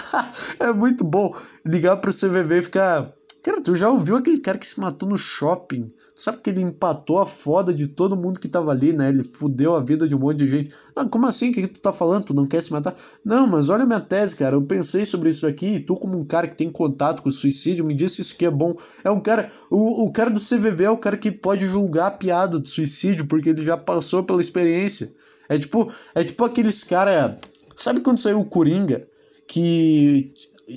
é 0.58 0.72
muito 0.72 1.04
bom 1.04 1.36
ligar 1.66 1.98
pro 1.98 2.10
CVV 2.10 2.60
e 2.60 2.62
ficar. 2.62 3.12
Cara, 3.42 3.60
tu 3.60 3.76
já 3.76 3.90
ouviu 3.90 4.16
aquele 4.16 4.38
cara 4.38 4.56
que 4.56 4.66
se 4.66 4.80
matou 4.80 5.06
no 5.06 5.18
shopping? 5.18 5.92
Sabe 6.14 6.38
que 6.38 6.48
ele 6.48 6.62
empatou 6.62 7.18
a 7.18 7.26
foda 7.26 7.74
de 7.74 7.88
todo 7.88 8.16
mundo 8.16 8.40
que 8.40 8.48
tava 8.48 8.70
ali, 8.70 8.94
né? 8.94 9.10
Ele 9.10 9.22
fudeu 9.22 9.76
a 9.76 9.82
vida 9.82 10.08
de 10.08 10.14
um 10.14 10.18
monte 10.18 10.38
de 10.38 10.48
gente. 10.48 10.74
Não, 10.96 11.06
como 11.10 11.26
assim? 11.26 11.50
O 11.50 11.52
que, 11.52 11.60
que 11.60 11.74
tu 11.74 11.80
tá 11.80 11.92
falando? 11.92 12.24
Tu 12.24 12.34
não 12.34 12.46
quer 12.46 12.62
se 12.62 12.72
matar? 12.72 12.96
Não, 13.22 13.46
mas 13.46 13.68
olha 13.68 13.82
a 13.82 13.86
minha 13.86 14.00
tese, 14.00 14.34
cara. 14.34 14.56
Eu 14.56 14.62
pensei 14.62 15.04
sobre 15.04 15.28
isso 15.28 15.46
aqui 15.46 15.74
e 15.74 15.80
tu, 15.80 15.94
como 15.96 16.18
um 16.18 16.24
cara 16.24 16.48
que 16.48 16.56
tem 16.56 16.70
contato 16.70 17.22
com 17.22 17.28
o 17.28 17.32
suicídio, 17.32 17.84
me 17.84 17.92
disse 17.92 18.22
isso 18.22 18.34
que 18.34 18.46
é 18.46 18.50
bom. 18.50 18.74
É 19.04 19.10
um 19.10 19.20
cara. 19.20 19.52
O, 19.68 20.06
o 20.06 20.10
cara 20.10 20.30
do 20.30 20.40
CVV 20.40 20.84
é 20.84 20.90
o 20.90 20.96
cara 20.96 21.18
que 21.18 21.30
pode 21.30 21.66
julgar 21.66 22.06
a 22.06 22.12
piada 22.12 22.58
de 22.58 22.70
suicídio, 22.70 23.26
porque 23.26 23.50
ele 23.50 23.62
já 23.62 23.76
passou 23.76 24.24
pela 24.24 24.40
experiência. 24.40 25.12
É 25.50 25.58
tipo, 25.58 25.92
é 26.14 26.24
tipo 26.24 26.42
aqueles 26.46 26.82
cara. 26.82 27.38
Sabe 27.76 28.00
quando 28.00 28.18
saiu 28.18 28.40
o 28.40 28.44
Coringa? 28.44 29.06
Que 29.46 30.32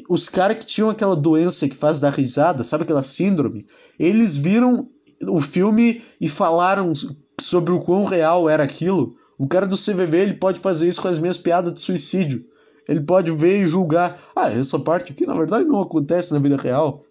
os 0.08 0.30
caras 0.30 0.60
que 0.60 0.66
tinham 0.66 0.90
aquela 0.90 1.16
doença 1.16 1.68
que 1.68 1.76
faz 1.76 2.00
dar 2.00 2.12
risada, 2.14 2.64
sabe 2.64 2.84
aquela 2.84 3.02
síndrome? 3.02 3.66
Eles 3.98 4.38
viram 4.38 4.88
o 5.28 5.42
filme 5.42 6.04
e 6.22 6.30
falaram 6.30 6.94
sobre 7.40 7.74
o 7.74 7.82
quão 7.82 8.04
real 8.04 8.48
era 8.48 8.64
aquilo, 8.64 9.16
o 9.40 9.48
cara 9.48 9.66
do 9.66 9.78
CVV 9.78 10.18
ele 10.18 10.34
pode 10.34 10.60
fazer 10.60 10.90
isso 10.90 11.02
com 11.02 11.08
as 11.08 11.18
minhas 11.18 11.38
piadas 11.38 11.74
de 11.74 11.80
suicídio. 11.80 12.44
Ele 12.86 13.00
pode 13.00 13.32
ver 13.32 13.62
e 13.62 13.68
julgar. 13.70 14.22
Ah, 14.36 14.52
essa 14.52 14.78
parte 14.78 15.14
aqui 15.14 15.26
na 15.26 15.34
verdade 15.34 15.64
não 15.64 15.80
acontece 15.80 16.34
na 16.34 16.40
vida 16.40 16.58
real. 16.58 17.02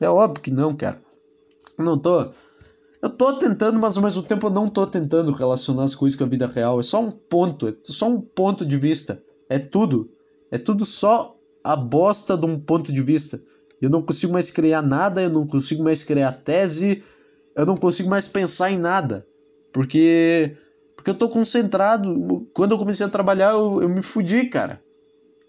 É 0.00 0.08
óbvio 0.08 0.42
que 0.42 0.50
não, 0.50 0.74
cara. 0.74 0.98
não 1.78 1.98
tô. 1.98 2.30
Eu 3.02 3.10
tô 3.10 3.34
tentando, 3.34 3.78
mas 3.78 3.98
ao 3.98 4.02
mesmo 4.02 4.22
tempo 4.22 4.46
eu 4.46 4.50
não 4.50 4.70
tô 4.70 4.86
tentando 4.86 5.30
relacionar 5.30 5.84
as 5.84 5.94
coisas 5.94 6.16
com 6.16 6.24
a 6.24 6.28
vida 6.28 6.46
real. 6.46 6.80
É 6.80 6.82
só 6.82 7.02
um 7.02 7.10
ponto, 7.10 7.68
é 7.68 7.74
só 7.84 8.08
um 8.08 8.18
ponto 8.18 8.64
de 8.64 8.78
vista. 8.78 9.22
É 9.48 9.58
tudo. 9.58 10.08
É 10.50 10.58
tudo 10.58 10.84
só 10.84 11.34
a 11.62 11.76
bosta 11.76 12.36
de 12.36 12.46
um 12.46 12.58
ponto 12.58 12.92
de 12.92 13.02
vista. 13.02 13.40
Eu 13.80 13.90
não 13.90 14.02
consigo 14.02 14.32
mais 14.32 14.50
criar 14.50 14.82
nada, 14.82 15.22
eu 15.22 15.30
não 15.30 15.46
consigo 15.46 15.82
mais 15.82 16.04
criar 16.04 16.32
tese, 16.32 17.02
eu 17.56 17.66
não 17.66 17.76
consigo 17.76 18.08
mais 18.08 18.26
pensar 18.28 18.70
em 18.70 18.78
nada. 18.78 19.26
Porque, 19.72 20.56
Porque 20.96 21.10
eu 21.10 21.14
tô 21.14 21.28
concentrado. 21.28 22.46
Quando 22.54 22.72
eu 22.72 22.78
comecei 22.78 23.04
a 23.04 23.10
trabalhar, 23.10 23.52
eu, 23.52 23.82
eu 23.82 23.88
me 23.88 24.02
fudi, 24.02 24.46
cara. 24.46 24.80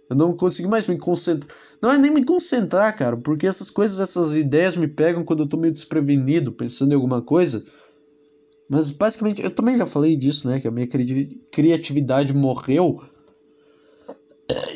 Eu 0.10 0.16
não 0.16 0.36
consegui 0.36 0.68
mais 0.68 0.88
me 0.88 0.98
concentrar. 0.98 1.56
Não 1.82 1.92
é 1.92 1.98
nem 1.98 2.12
me 2.12 2.24
concentrar, 2.24 2.96
cara, 2.98 3.18
porque 3.18 3.46
essas 3.46 3.70
coisas, 3.70 4.00
essas 4.00 4.36
ideias 4.36 4.76
me 4.76 4.88
pegam 4.88 5.24
quando 5.24 5.44
eu 5.44 5.48
tô 5.48 5.58
meio 5.58 5.74
desprevenido, 5.74 6.52
pensando 6.52 6.92
em 6.92 6.96
alguma 6.96 7.22
coisa. 7.22 7.64
Mas 8.70 8.90
basicamente, 8.92 9.42
eu 9.42 9.52
também 9.52 9.78
já 9.78 9.86
falei 9.86 10.16
disso, 10.16 10.48
né? 10.48 10.60
Que 10.60 10.68
a 10.68 10.72
minha 10.72 10.88
criatividade 11.52 12.34
morreu. 12.34 13.02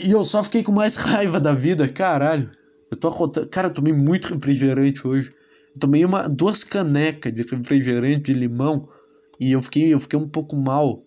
E 0.04 0.12
eu 0.12 0.24
só 0.24 0.44
fiquei 0.44 0.64
com 0.64 0.72
mais 0.72 0.96
raiva 0.98 1.40
da 1.40 1.54
vida, 1.54 1.88
caralho. 1.88 2.50
Eu 2.90 2.98
tô 2.98 3.08
arrotando. 3.08 3.48
Cara, 3.48 3.68
eu 3.68 3.74
tomei 3.74 3.94
muito 3.94 4.34
refrigerante 4.34 5.08
hoje. 5.08 5.30
Eu 5.76 5.80
tomei 5.80 6.04
uma, 6.04 6.28
duas 6.28 6.64
canecas 6.64 7.34
de 7.34 7.44
refrigerante 7.44 8.32
de 8.32 8.34
limão. 8.34 8.90
E 9.40 9.52
eu 9.52 9.62
fiquei, 9.62 9.94
eu 9.94 10.00
fiquei 10.00 10.18
um 10.18 10.28
pouco 10.28 10.56
mal. 10.56 11.00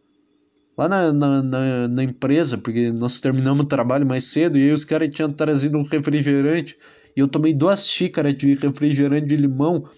Lá 0.78 0.88
na, 0.88 1.12
na, 1.12 1.42
na, 1.42 1.88
na 1.88 2.02
empresa, 2.02 2.56
porque 2.56 2.90
nós 2.90 3.20
terminamos 3.20 3.64
o 3.64 3.68
trabalho 3.68 4.06
mais 4.06 4.24
cedo. 4.24 4.56
E 4.56 4.62
aí 4.62 4.72
os 4.72 4.84
caras 4.84 5.10
tinham 5.12 5.30
trazido 5.32 5.76
um 5.76 5.82
refrigerante. 5.82 6.76
E 7.16 7.20
eu 7.20 7.28
tomei 7.28 7.52
duas 7.52 7.86
xícaras 7.88 8.36
de 8.36 8.54
refrigerante 8.54 9.26
de 9.26 9.36
limão. 9.36 9.88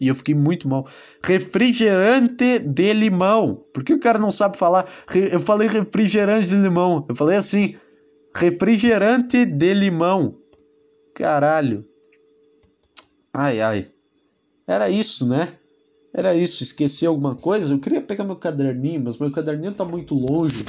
E 0.00 0.08
eu 0.08 0.14
fiquei 0.14 0.34
muito 0.34 0.68
mal. 0.68 0.88
Refrigerante 1.22 2.58
de 2.60 2.92
limão. 2.92 3.64
Por 3.72 3.84
que 3.84 3.92
o 3.94 4.00
cara 4.00 4.18
não 4.18 4.30
sabe 4.30 4.56
falar? 4.56 4.88
Eu 5.14 5.40
falei 5.40 5.68
refrigerante 5.68 6.48
de 6.48 6.56
limão. 6.56 7.04
Eu 7.08 7.14
falei 7.14 7.36
assim: 7.36 7.76
refrigerante 8.34 9.44
de 9.44 9.74
limão. 9.74 10.36
Caralho. 11.14 11.84
Ai, 13.32 13.60
ai. 13.60 13.88
Era 14.66 14.88
isso, 14.88 15.26
né? 15.28 15.54
Era 16.12 16.34
isso. 16.34 16.62
Esqueci 16.62 17.06
alguma 17.06 17.34
coisa? 17.34 17.74
Eu 17.74 17.78
queria 17.78 18.00
pegar 18.00 18.24
meu 18.24 18.36
caderninho, 18.36 19.02
mas 19.04 19.18
meu 19.18 19.30
caderninho 19.30 19.72
tá 19.72 19.84
muito 19.84 20.14
longe. 20.14 20.64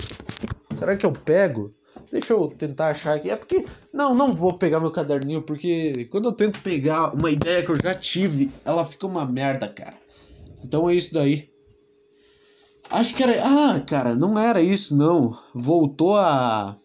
Será 0.76 0.96
que 0.96 1.06
eu 1.06 1.12
pego? 1.12 1.72
Deixa 2.12 2.34
eu 2.34 2.48
tentar 2.48 2.90
achar 2.90 3.16
aqui. 3.16 3.30
É 3.30 3.36
porque. 3.36 3.66
Não, 3.92 4.14
não 4.14 4.34
vou 4.34 4.54
pegar 4.54 4.80
meu 4.80 4.92
caderninho, 4.92 5.42
porque 5.42 6.08
quando 6.12 6.26
eu 6.26 6.32
tento 6.32 6.62
pegar 6.62 7.14
uma 7.14 7.32
ideia 7.32 7.64
que 7.64 7.70
eu 7.70 7.82
já 7.82 7.94
tive, 7.94 8.52
ela 8.66 8.86
fica 8.86 9.08
uma 9.08 9.26
merda, 9.26 9.68
cara. 9.68 9.96
Então 10.64 10.90
é 10.90 10.96
isso 10.96 11.14
daí. 11.14 11.50
Acho 12.90 13.16
que 13.16 13.24
era. 13.24 13.42
Ah, 13.44 13.80
cara, 13.82 14.16
não 14.16 14.38
era 14.38 14.62
isso, 14.62 14.96
não. 14.96 15.38
Voltou 15.54 16.16
a, 16.16 16.78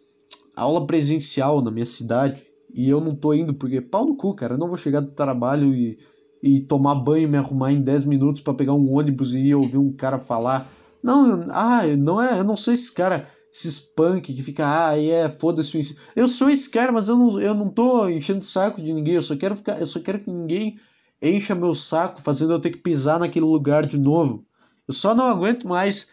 aula 0.59 0.87
presencial 0.87 1.63
na 1.63 1.71
minha 1.71 1.87
cidade. 1.87 2.43
E 2.75 2.89
eu 2.89 3.01
não 3.01 3.15
tô 3.15 3.33
indo 3.33 3.55
porque 3.55 3.81
pau 3.81 4.05
no 4.05 4.17
cu, 4.17 4.35
cara. 4.35 4.55
Eu 4.55 4.59
não 4.59 4.69
vou 4.69 4.77
chegar 4.77 5.01
do 5.01 5.13
trabalho 5.13 5.75
e, 5.75 5.99
e 6.43 6.61
tomar 6.61 6.95
banho 6.97 7.25
e 7.25 7.31
me 7.31 7.39
arrumar 7.39 7.73
em 7.73 7.81
10 7.81 8.05
minutos 8.05 8.43
para 8.43 8.55
pegar 8.55 8.75
um 8.75 8.93
ônibus 8.93 9.35
e 9.35 9.49
ir 9.49 9.55
ouvir 9.55 9.79
um 9.79 9.93
cara 9.93 10.19
falar. 10.19 10.71
Não, 11.03 11.47
ah, 11.51 11.83
não 11.97 12.21
é, 12.21 12.41
eu 12.41 12.45
não 12.45 12.57
sou 12.57 12.75
esse 12.75 12.93
cara, 12.93 13.29
esses 13.53 13.79
punk 13.79 14.33
que 14.33 14.43
fica, 14.43 14.89
ah, 14.89 15.01
é, 15.01 15.29
foda-se 15.31 15.79
o. 15.79 15.81
Eu 16.15 16.29
sou 16.29 16.51
esse 16.51 16.69
cara, 16.69 16.93
mas 16.93 17.09
eu 17.09 17.17
não, 17.17 17.41
eu 17.41 17.55
não 17.55 17.69
tô 17.69 18.09
enchendo 18.09 18.41
o 18.41 18.43
saco 18.43 18.83
de 18.83 18.93
ninguém, 18.93 19.15
eu 19.15 19.23
só 19.23 19.37
quero 19.37 19.57
ficar, 19.57 19.81
eu 19.81 19.87
só 19.87 20.01
quero 20.01 20.19
que 20.19 20.31
ninguém 20.31 20.79
encha 21.23 21.55
meu 21.55 21.75
saco 21.75 22.21
fazendo 22.21 22.53
eu 22.53 22.61
ter 22.61 22.71
que 22.71 22.79
pisar 22.79 23.19
naquele 23.19 23.47
lugar 23.47 23.87
de 23.87 23.99
novo. 23.99 24.45
Eu 24.87 24.95
só 24.95 25.15
não 25.15 25.27
aguento 25.27 25.69
mais. 25.69 26.09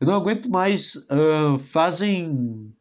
Eu 0.00 0.06
não 0.06 0.14
aguento 0.14 0.50
mais. 0.50 0.96
Uh, 0.96 1.58
fazem 1.70 2.74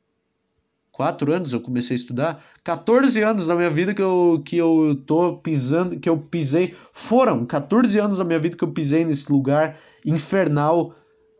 quatro 0.95 1.33
anos 1.33 1.51
eu 1.51 1.59
comecei 1.59 1.93
a 1.93 1.99
estudar, 1.99 2.41
14 2.63 3.21
anos 3.21 3.47
da 3.47 3.53
minha 3.53 3.69
vida 3.69 3.93
que 3.93 4.01
eu, 4.01 4.41
que 4.45 4.55
eu 4.55 4.95
tô 5.05 5.35
pisando, 5.39 5.99
que 5.99 6.07
eu 6.07 6.17
pisei, 6.17 6.73
foram 6.93 7.45
14 7.45 7.99
anos 7.99 8.17
da 8.17 8.23
minha 8.23 8.39
vida 8.39 8.55
que 8.55 8.63
eu 8.63 8.71
pisei 8.71 9.03
nesse 9.03 9.29
lugar 9.29 9.77
infernal 10.05 10.95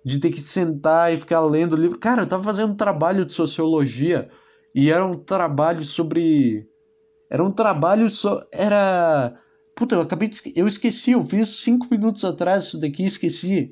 de 0.06 0.20
ter 0.20 0.30
que 0.30 0.42
sentar 0.42 1.14
e 1.14 1.18
ficar 1.18 1.40
lendo 1.40 1.78
livro. 1.78 1.98
Cara, 1.98 2.24
eu 2.24 2.28
tava 2.28 2.44
fazendo 2.44 2.74
um 2.74 2.76
trabalho 2.76 3.26
de 3.26 3.32
sociologia 3.32 4.30
e 4.76 4.92
era 4.92 5.06
um 5.06 5.16
trabalho 5.16 5.86
sobre 5.86 6.68
era 7.32 7.42
um 7.42 7.52
trabalho 7.52 8.10
só 8.10 8.46
era 8.52 9.34
Puta, 9.74 9.96
eu 9.96 10.02
acabei 10.02 10.28
de 10.28 10.52
eu 10.54 10.68
esqueci, 10.68 11.12
eu 11.12 11.24
fiz 11.24 11.48
cinco 11.48 11.88
minutos 11.90 12.26
atrás 12.26 12.66
isso 12.66 12.80
daqui, 12.80 13.06
esqueci. 13.06 13.72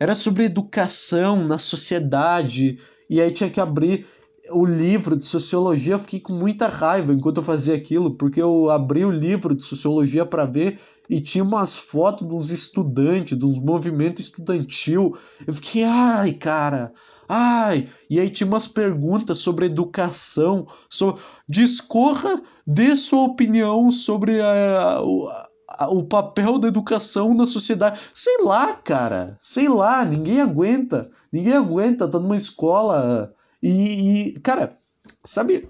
Era 0.00 0.14
sobre 0.14 0.44
educação 0.44 1.46
na 1.46 1.58
sociedade 1.58 2.78
e 3.10 3.20
aí 3.20 3.30
tinha 3.30 3.50
que 3.50 3.60
abrir 3.60 4.06
o 4.50 4.64
livro 4.64 5.16
de 5.16 5.24
sociologia, 5.24 5.94
eu 5.94 5.98
fiquei 5.98 6.20
com 6.20 6.32
muita 6.32 6.66
raiva 6.66 7.12
enquanto 7.12 7.38
eu 7.38 7.42
fazia 7.44 7.74
aquilo, 7.74 8.16
porque 8.16 8.42
eu 8.42 8.68
abri 8.70 9.04
o 9.04 9.10
livro 9.10 9.54
de 9.54 9.62
sociologia 9.62 10.26
para 10.26 10.44
ver 10.44 10.80
e 11.08 11.20
tinha 11.20 11.44
umas 11.44 11.76
fotos 11.76 12.26
dos 12.26 12.50
estudantes, 12.50 13.36
dos 13.36 13.58
movimentos 13.58 14.26
estudantil. 14.26 15.16
Eu 15.46 15.54
fiquei, 15.54 15.84
ai, 15.84 16.32
cara, 16.32 16.92
ai. 17.28 17.88
E 18.10 18.18
aí 18.18 18.30
tinha 18.30 18.46
umas 18.46 18.66
perguntas 18.66 19.38
sobre 19.38 19.66
educação, 19.66 20.66
sobre 20.88 21.20
discorra, 21.48 22.40
dê 22.66 22.96
sua 22.96 23.22
opinião 23.22 23.90
sobre 23.90 24.40
a, 24.40 25.00
a, 25.68 25.88
o 25.88 26.04
papel 26.04 26.58
da 26.58 26.68
educação 26.68 27.34
na 27.34 27.46
sociedade. 27.46 28.00
Sei 28.12 28.42
lá, 28.42 28.72
cara, 28.74 29.36
sei 29.40 29.68
lá, 29.68 30.04
ninguém 30.04 30.40
aguenta, 30.40 31.08
ninguém 31.32 31.52
aguenta, 31.52 32.08
tá 32.08 32.18
numa 32.18 32.36
escola 32.36 33.32
e, 33.62 34.28
e 34.28 34.40
cara, 34.40 34.78
sabe 35.24 35.68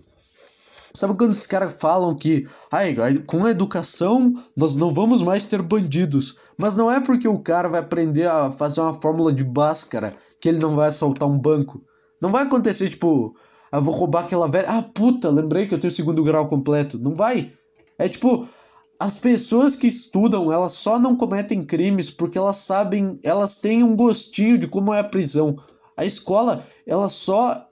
Sabe 0.94 1.16
quando 1.16 1.30
os 1.30 1.46
caras 1.46 1.74
falam 1.78 2.14
que 2.14 2.46
ai, 2.70 2.94
com 3.26 3.46
a 3.46 3.50
educação 3.50 4.34
nós 4.54 4.76
não 4.76 4.92
vamos 4.92 5.22
mais 5.22 5.48
ter 5.48 5.62
bandidos? 5.62 6.36
Mas 6.58 6.76
não 6.76 6.92
é 6.92 7.00
porque 7.00 7.26
o 7.26 7.38
cara 7.38 7.68
vai 7.68 7.80
aprender 7.80 8.28
a 8.28 8.50
fazer 8.50 8.82
uma 8.82 8.92
fórmula 8.92 9.32
de 9.32 9.42
Bhaskara 9.42 10.14
que 10.38 10.50
ele 10.50 10.58
não 10.58 10.76
vai 10.76 10.88
assaltar 10.88 11.26
um 11.26 11.38
banco. 11.38 11.82
Não 12.20 12.30
vai 12.30 12.42
acontecer 12.42 12.90
tipo, 12.90 13.34
ah, 13.70 13.80
vou 13.80 13.94
roubar 13.94 14.24
aquela 14.24 14.46
velha. 14.46 14.68
Ah, 14.68 14.82
puta, 14.82 15.30
lembrei 15.30 15.66
que 15.66 15.74
eu 15.74 15.80
tenho 15.80 15.90
segundo 15.90 16.22
grau 16.22 16.46
completo. 16.46 16.98
Não 16.98 17.14
vai. 17.14 17.50
É 17.98 18.06
tipo, 18.06 18.46
as 19.00 19.16
pessoas 19.16 19.74
que 19.74 19.86
estudam, 19.86 20.52
elas 20.52 20.74
só 20.74 20.98
não 20.98 21.16
cometem 21.16 21.62
crimes 21.62 22.10
porque 22.10 22.36
elas 22.36 22.56
sabem, 22.56 23.18
elas 23.22 23.58
têm 23.58 23.82
um 23.82 23.96
gostinho 23.96 24.58
de 24.58 24.68
como 24.68 24.92
é 24.92 25.00
a 25.00 25.04
prisão. 25.04 25.56
A 25.96 26.04
escola, 26.04 26.62
ela 26.86 27.08
só 27.08 27.66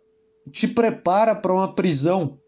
te 0.52 0.68
prepara 0.68 1.34
para 1.34 1.52
uma 1.52 1.74
prisão. 1.74 2.38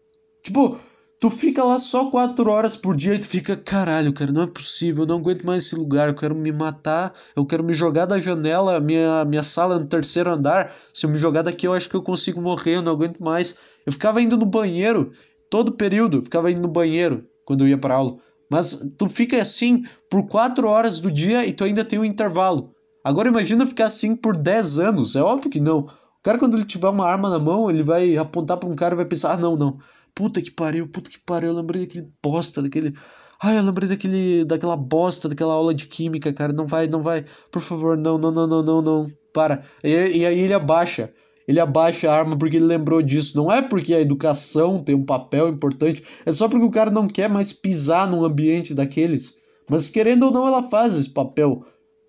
Tipo, 0.41 0.77
tu 1.19 1.29
fica 1.29 1.63
lá 1.63 1.79
só 1.79 2.09
quatro 2.09 2.49
horas 2.49 2.75
por 2.75 2.95
dia 2.95 3.15
e 3.15 3.19
tu 3.19 3.27
fica, 3.27 3.55
caralho, 3.55 4.11
cara, 4.11 4.31
não 4.31 4.43
é 4.43 4.47
possível, 4.47 5.03
eu 5.03 5.07
não 5.07 5.17
aguento 5.17 5.45
mais 5.45 5.65
esse 5.65 5.75
lugar, 5.75 6.09
eu 6.09 6.15
quero 6.15 6.35
me 6.35 6.51
matar, 6.51 7.13
eu 7.35 7.45
quero 7.45 7.63
me 7.63 7.73
jogar 7.73 8.05
da 8.05 8.19
janela, 8.19 8.79
minha, 8.79 9.23
minha 9.23 9.43
sala 9.43 9.79
no 9.79 9.85
terceiro 9.85 10.29
andar, 10.29 10.75
se 10.93 11.05
eu 11.05 11.09
me 11.09 11.17
jogar 11.17 11.41
daqui 11.41 11.65
eu 11.65 11.73
acho 11.73 11.89
que 11.89 11.95
eu 11.95 12.03
consigo 12.03 12.41
morrer, 12.41 12.75
eu 12.75 12.81
não 12.81 12.91
aguento 12.91 13.19
mais. 13.19 13.55
Eu 13.85 13.93
ficava 13.93 14.21
indo 14.21 14.37
no 14.37 14.45
banheiro, 14.45 15.11
todo 15.49 15.73
período, 15.73 16.21
ficava 16.21 16.51
indo 16.51 16.61
no 16.61 16.67
banheiro 16.67 17.25
quando 17.45 17.63
eu 17.63 17.67
ia 17.67 17.77
para 17.77 17.95
aula. 17.95 18.17
Mas 18.49 18.85
tu 18.97 19.07
fica 19.07 19.41
assim 19.41 19.83
por 20.09 20.27
quatro 20.27 20.67
horas 20.67 20.99
do 20.99 21.11
dia 21.11 21.45
e 21.45 21.53
tu 21.53 21.63
ainda 21.63 21.85
tem 21.85 21.99
um 21.99 22.05
intervalo. 22.05 22.71
Agora 23.03 23.27
imagina 23.27 23.65
ficar 23.65 23.85
assim 23.85 24.15
por 24.15 24.35
10 24.35 24.79
anos, 24.79 25.15
é 25.15 25.21
óbvio 25.21 25.49
que 25.49 25.59
não 25.59 25.87
cara, 26.23 26.39
quando 26.39 26.57
ele 26.57 26.65
tiver 26.65 26.89
uma 26.89 27.05
arma 27.05 27.29
na 27.29 27.39
mão, 27.39 27.69
ele 27.69 27.83
vai 27.83 28.17
apontar 28.17 28.57
pra 28.57 28.69
um 28.69 28.75
cara 28.75 28.95
e 28.95 28.97
vai 28.97 29.05
pensar: 29.05 29.33
ah, 29.33 29.37
não, 29.37 29.55
não. 29.55 29.77
Puta 30.15 30.41
que 30.41 30.51
pariu, 30.51 30.87
puta 30.87 31.09
que 31.09 31.19
pariu. 31.19 31.49
Eu 31.49 31.55
lembrei 31.55 31.85
daquele 31.85 32.07
bosta, 32.23 32.61
daquele. 32.61 32.93
Ai, 33.41 33.57
eu 33.57 33.63
lembrei 33.63 33.89
daquele, 33.89 34.45
daquela 34.45 34.75
bosta, 34.75 35.27
daquela 35.27 35.53
aula 35.53 35.73
de 35.73 35.87
química, 35.87 36.31
cara. 36.33 36.53
Não 36.53 36.65
vai, 36.65 36.87
não 36.87 37.01
vai. 37.01 37.25
Por 37.51 37.61
favor, 37.61 37.97
não, 37.97 38.17
não, 38.17 38.31
não, 38.31 38.47
não, 38.47 38.63
não, 38.63 38.81
não. 38.81 39.11
Para. 39.33 39.63
E, 39.83 39.89
e 39.89 40.25
aí 40.25 40.39
ele 40.39 40.53
abaixa. 40.53 41.11
Ele 41.47 41.59
abaixa 41.59 42.09
a 42.09 42.15
arma 42.15 42.37
porque 42.37 42.57
ele 42.57 42.65
lembrou 42.65 43.01
disso. 43.01 43.35
Não 43.37 43.51
é 43.51 43.61
porque 43.61 43.93
a 43.93 43.99
educação 43.99 44.83
tem 44.83 44.95
um 44.95 45.05
papel 45.05 45.49
importante, 45.49 46.03
é 46.25 46.31
só 46.31 46.47
porque 46.47 46.65
o 46.65 46.71
cara 46.71 46.89
não 46.89 47.07
quer 47.07 47.29
mais 47.29 47.51
pisar 47.51 48.09
num 48.09 48.23
ambiente 48.23 48.73
daqueles. 48.73 49.35
Mas 49.69 49.89
querendo 49.89 50.23
ou 50.23 50.31
não, 50.31 50.47
ela 50.47 50.63
faz 50.63 50.97
esse 50.97 51.09
papel 51.09 51.65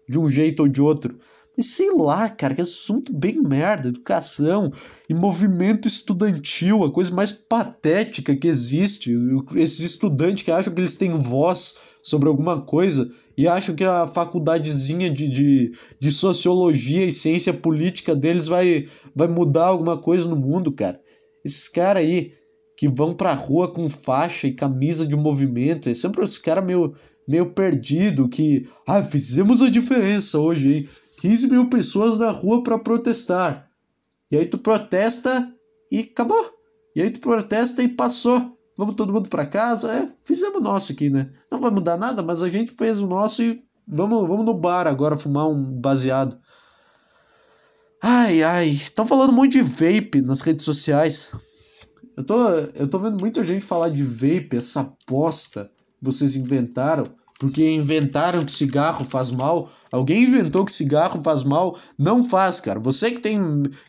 de 0.08 0.18
um 0.18 0.28
jeito 0.28 0.60
ou 0.60 0.68
de 0.68 0.80
outro. 0.80 1.18
E 1.56 1.62
sei 1.62 1.90
lá, 1.92 2.28
cara, 2.28 2.54
que 2.54 2.60
assunto 2.60 3.12
bem 3.12 3.40
merda, 3.40 3.88
educação 3.88 4.72
e 5.08 5.14
movimento 5.14 5.86
estudantil, 5.86 6.82
a 6.82 6.90
coisa 6.90 7.14
mais 7.14 7.30
patética 7.30 8.34
que 8.34 8.48
existe. 8.48 9.12
Esses 9.54 9.80
estudantes 9.80 10.42
que 10.42 10.50
acham 10.50 10.74
que 10.74 10.80
eles 10.80 10.96
têm 10.96 11.10
voz 11.10 11.78
sobre 12.02 12.28
alguma 12.28 12.60
coisa 12.60 13.10
e 13.36 13.46
acham 13.46 13.74
que 13.74 13.84
a 13.84 14.06
faculdadezinha 14.06 15.08
de, 15.10 15.28
de, 15.28 15.72
de 15.98 16.12
sociologia 16.12 17.04
e 17.04 17.12
ciência 17.12 17.52
política 17.52 18.16
deles 18.16 18.46
vai, 18.46 18.88
vai 19.14 19.28
mudar 19.28 19.66
alguma 19.66 19.96
coisa 19.96 20.28
no 20.28 20.36
mundo, 20.36 20.72
cara. 20.72 21.00
Esses 21.44 21.68
caras 21.68 22.02
aí 22.02 22.32
que 22.76 22.88
vão 22.88 23.14
pra 23.14 23.32
rua 23.32 23.68
com 23.68 23.88
faixa 23.88 24.46
e 24.46 24.52
camisa 24.52 25.06
de 25.06 25.14
movimento, 25.14 25.88
é 25.88 25.94
sempre 25.94 26.24
os 26.24 26.38
caras 26.38 26.64
meio, 26.64 26.94
meio 27.26 27.46
perdido 27.46 28.28
que, 28.28 28.68
ah, 28.86 29.02
fizemos 29.02 29.62
a 29.62 29.70
diferença 29.70 30.38
hoje, 30.38 30.72
hein? 30.72 30.88
15 31.24 31.48
mil 31.48 31.70
pessoas 31.70 32.18
na 32.18 32.30
rua 32.30 32.62
para 32.62 32.78
protestar. 32.78 33.70
E 34.30 34.36
aí 34.36 34.44
tu 34.44 34.58
protesta 34.58 35.50
e 35.90 36.00
acabou. 36.00 36.52
E 36.94 37.00
aí 37.00 37.08
tu 37.08 37.18
protesta 37.18 37.82
e 37.82 37.88
passou. 37.88 38.58
Vamos 38.76 38.94
todo 38.94 39.10
mundo 39.10 39.30
para 39.30 39.46
casa. 39.46 39.90
É, 39.90 40.12
fizemos 40.22 40.58
o 40.58 40.60
nosso 40.60 40.92
aqui, 40.92 41.08
né? 41.08 41.32
Não 41.50 41.62
vai 41.62 41.70
mudar 41.70 41.96
nada, 41.96 42.22
mas 42.22 42.42
a 42.42 42.50
gente 42.50 42.72
fez 42.72 43.00
o 43.00 43.06
nosso 43.06 43.42
e 43.42 43.64
vamos, 43.88 44.28
vamos 44.28 44.44
no 44.44 44.52
bar 44.52 44.86
agora 44.86 45.16
fumar 45.16 45.48
um 45.48 45.80
baseado. 45.80 46.38
Ai, 48.02 48.42
ai, 48.42 48.68
estão 48.68 49.06
falando 49.06 49.32
muito 49.32 49.52
de 49.52 49.62
vape 49.62 50.20
nas 50.20 50.42
redes 50.42 50.62
sociais. 50.62 51.32
Eu 52.18 52.24
tô, 52.24 52.48
eu 52.74 52.86
tô 52.86 52.98
vendo 52.98 53.18
muita 53.18 53.42
gente 53.42 53.64
falar 53.64 53.88
de 53.88 54.04
vape, 54.04 54.58
essa 54.58 54.94
bosta 55.08 55.70
que 55.98 56.04
vocês 56.04 56.36
inventaram, 56.36 57.06
porque 57.38 57.68
inventaram 57.68 58.44
que 58.44 58.52
cigarro 58.52 59.04
faz 59.06 59.30
mal. 59.30 59.70
Alguém 59.90 60.24
inventou 60.24 60.64
que 60.64 60.72
cigarro 60.72 61.20
faz 61.22 61.42
mal? 61.42 61.78
Não 61.98 62.22
faz, 62.22 62.60
cara. 62.60 62.78
Você 62.78 63.10
que 63.10 63.20
tem 63.20 63.38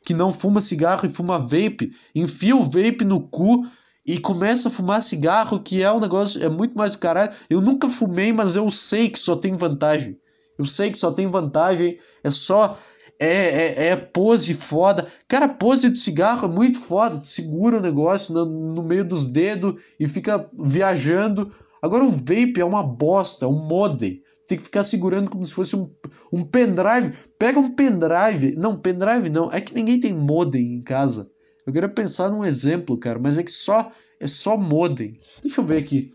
que 0.03 0.13
não 0.13 0.33
fuma 0.33 0.61
cigarro 0.61 1.05
e 1.05 1.13
fuma 1.13 1.37
vape, 1.37 1.91
enfia 2.13 2.55
o 2.55 2.63
vape 2.63 3.05
no 3.05 3.19
cu 3.21 3.65
e 4.05 4.19
começa 4.19 4.69
a 4.69 4.71
fumar 4.71 5.01
cigarro, 5.01 5.59
que 5.59 5.81
é 5.81 5.91
um 5.91 5.99
negócio, 5.99 6.43
é 6.43 6.49
muito 6.49 6.77
mais 6.77 6.93
do 6.93 6.99
caralho. 6.99 7.33
Eu 7.49 7.59
nunca 7.59 7.89
fumei, 7.89 8.31
mas 8.31 8.55
eu 8.55 8.69
sei 8.69 9.09
que 9.09 9.19
só 9.19 9.35
tem 9.35 9.55
vantagem. 9.55 10.17
Eu 10.57 10.65
sei 10.65 10.91
que 10.91 10.97
só 10.97 11.11
tem 11.11 11.27
vantagem, 11.27 11.97
é 12.23 12.29
só. 12.29 12.77
É, 13.17 13.27
é, 13.27 13.87
é 13.87 13.95
pose 13.95 14.53
foda. 14.53 15.07
Cara, 15.25 15.47
pose 15.47 15.89
do 15.89 15.97
cigarro 15.97 16.49
é 16.49 16.51
muito 16.51 16.79
foda. 16.79 17.17
Tu 17.17 17.27
segura 17.27 17.77
o 17.77 17.81
negócio 17.81 18.33
no, 18.33 18.45
no 18.45 18.83
meio 18.83 19.05
dos 19.05 19.29
dedos 19.29 19.81
e 19.97 20.05
fica 20.07 20.49
viajando. 20.53 21.49
Agora 21.85 22.03
o 22.03 22.11
vape 22.11 22.59
é 22.59 22.65
uma 22.65 22.81
bosta, 22.81 23.47
um 23.47 23.67
modem. 23.67 24.23
Tem 24.47 24.57
que 24.57 24.63
ficar 24.63 24.83
segurando 24.83 25.29
como 25.29 25.45
se 25.45 25.53
fosse 25.53 25.75
um, 25.75 25.93
um 26.33 26.43
pendrive. 26.43 27.15
Pega 27.37 27.59
um 27.59 27.75
pendrive. 27.75 28.55
Não, 28.55 28.75
pendrive 28.75 29.29
não. 29.29 29.51
É 29.51 29.61
que 29.61 29.73
ninguém 29.73 29.99
tem 29.99 30.13
modem 30.13 30.73
em 30.73 30.81
casa. 30.81 31.31
Eu 31.65 31.71
queria 31.71 31.89
pensar 31.89 32.29
num 32.29 32.43
exemplo, 32.43 32.97
cara, 32.97 33.19
mas 33.19 33.37
é 33.37 33.43
que 33.43 33.51
só 33.51 33.91
é 34.19 34.27
só 34.27 34.57
modem. 34.57 35.19
Deixa 35.43 35.61
eu 35.61 35.65
ver 35.65 35.77
aqui. 35.77 36.11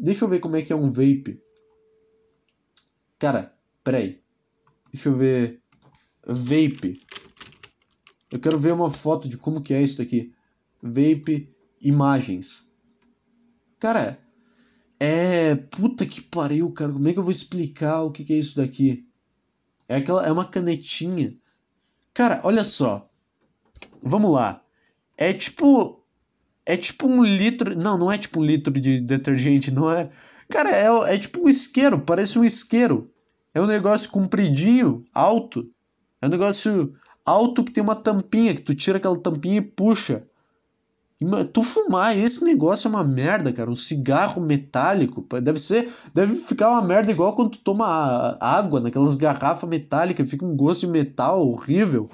Deixa 0.00 0.24
eu 0.24 0.28
ver 0.28 0.40
como 0.40 0.56
é 0.56 0.62
que 0.62 0.72
é 0.72 0.76
um 0.76 0.90
vape. 0.90 1.38
Cara, 3.18 3.54
peraí. 3.82 4.22
Deixa 4.90 5.10
eu 5.10 5.16
ver. 5.16 5.60
Vape. 6.26 7.02
Eu 8.32 8.40
quero 8.40 8.58
ver 8.58 8.72
uma 8.72 8.90
foto 8.90 9.28
de 9.28 9.36
como 9.36 9.60
que 9.60 9.74
é 9.74 9.82
isso 9.82 10.00
aqui. 10.00 10.32
Vape 10.82 11.54
imagens. 11.80 12.70
Cara, 13.78 14.18
é. 15.00 15.54
Puta 15.54 16.06
que 16.06 16.20
pariu, 16.20 16.70
cara. 16.72 16.92
Como 16.92 17.08
é 17.08 17.12
que 17.12 17.18
eu 17.18 17.22
vou 17.22 17.32
explicar 17.32 18.02
o 18.02 18.10
que, 18.10 18.24
que 18.24 18.32
é 18.32 18.38
isso 18.38 18.56
daqui? 18.56 19.06
É 19.88 19.96
aquela. 19.96 20.26
É 20.26 20.32
uma 20.32 20.44
canetinha. 20.44 21.34
Cara, 22.12 22.40
olha 22.44 22.64
só. 22.64 23.08
Vamos 24.02 24.32
lá. 24.32 24.62
É 25.16 25.32
tipo. 25.32 26.02
É 26.66 26.76
tipo 26.76 27.06
um 27.06 27.22
litro. 27.22 27.76
Não, 27.76 27.98
não 27.98 28.10
é 28.10 28.18
tipo 28.18 28.40
um 28.40 28.44
litro 28.44 28.72
de 28.72 29.00
detergente, 29.00 29.70
não 29.70 29.90
é. 29.90 30.10
Cara, 30.48 30.70
é, 30.70 31.14
é 31.14 31.18
tipo 31.18 31.44
um 31.44 31.48
isqueiro, 31.48 32.00
parece 32.00 32.38
um 32.38 32.44
isqueiro. 32.44 33.10
É 33.52 33.60
um 33.60 33.66
negócio 33.66 34.10
compridinho, 34.10 35.04
alto. 35.12 35.70
É 36.20 36.26
um 36.26 36.30
negócio 36.30 36.94
alto 37.24 37.64
que 37.64 37.72
tem 37.72 37.82
uma 37.82 37.96
tampinha, 37.96 38.54
que 38.54 38.62
tu 38.62 38.74
tira 38.74 38.98
aquela 38.98 39.18
tampinha 39.18 39.58
e 39.58 39.62
puxa. 39.62 40.26
Tu 41.52 41.62
fumar, 41.62 42.16
esse 42.16 42.44
negócio 42.44 42.88
é 42.88 42.90
uma 42.90 43.04
merda, 43.04 43.52
cara. 43.52 43.70
Um 43.70 43.76
cigarro 43.76 44.42
metálico. 44.42 45.26
Deve 45.40 45.58
ser. 45.58 45.90
Deve 46.12 46.34
ficar 46.34 46.70
uma 46.70 46.82
merda 46.82 47.10
igual 47.10 47.34
quando 47.34 47.50
tu 47.50 47.58
toma 47.58 48.36
água 48.40 48.80
naquelas 48.80 49.14
garrafas 49.14 49.68
metálicas, 49.68 50.28
fica 50.28 50.44
um 50.44 50.56
gosto 50.56 50.86
de 50.86 50.92
metal 50.92 51.46
horrível. 51.46 52.10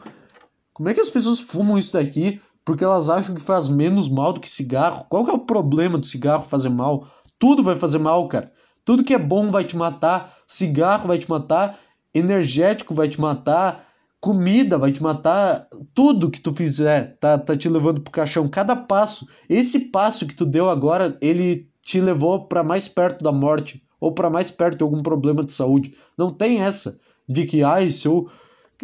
Como 0.73 0.89
é 0.89 0.95
que 0.95 1.01
as 1.01 1.11
pessoas 1.11 1.41
fumam 1.41 1.79
isso 1.79 1.95
daqui? 1.95 2.41
porque 2.71 2.85
elas 2.85 3.09
acham 3.09 3.35
que 3.35 3.41
faz 3.41 3.69
menos 3.69 4.09
mal 4.09 4.33
do 4.33 4.41
que 4.41 4.49
cigarro. 4.49 5.05
Qual 5.09 5.25
que 5.25 5.31
é 5.31 5.35
o 5.35 5.41
problema 5.41 5.99
do 5.99 6.07
cigarro 6.07 6.45
fazer 6.45 6.69
mal? 6.69 7.09
Tudo 7.39 7.63
vai 7.63 7.77
fazer 7.77 7.99
mal, 7.99 8.29
cara. 8.29 8.53
Tudo 8.85 9.05
que 9.05 9.15
é 9.15 9.19
bom 9.19 9.51
vai 9.51 9.65
te 9.65 9.77
matar, 9.77 10.33
cigarro 10.47 11.09
vai 11.09 11.19
te 11.19 11.29
matar, 11.29 11.79
energético 12.15 12.95
vai 12.95 13.09
te 13.09 13.21
matar, 13.21 13.85
comida 14.21 14.77
vai 14.77 14.93
te 14.93 15.03
matar, 15.03 15.67
tudo 15.95 16.31
que 16.31 16.41
tu 16.41 16.53
fizer 16.55 17.17
tá, 17.19 17.39
tá 17.39 17.57
te 17.57 17.69
levando 17.69 18.03
pro 18.03 18.13
caixão. 18.13 18.49
Cada 18.49 18.77
passo, 18.77 19.27
esse 19.49 19.91
passo 19.91 20.27
que 20.27 20.35
tu 20.35 20.45
deu 20.45 20.69
agora, 20.69 21.17
ele 21.21 21.69
te 21.83 22.01
levou 22.01 22.47
para 22.47 22.63
mais 22.63 22.87
perto 22.87 23.23
da 23.25 23.33
morte 23.33 23.83
ou 23.99 24.13
para 24.13 24.31
mais 24.31 24.51
perto 24.51 24.79
de 24.79 24.83
algum 24.83 25.03
problema 25.03 25.43
de 25.43 25.53
saúde. 25.53 25.95
Não 26.17 26.33
tem 26.33 26.61
essa 26.63 27.01
de 27.27 27.47
que 27.47 27.63
ai 27.63 27.91
se 27.91 28.07
eu, 28.07 28.29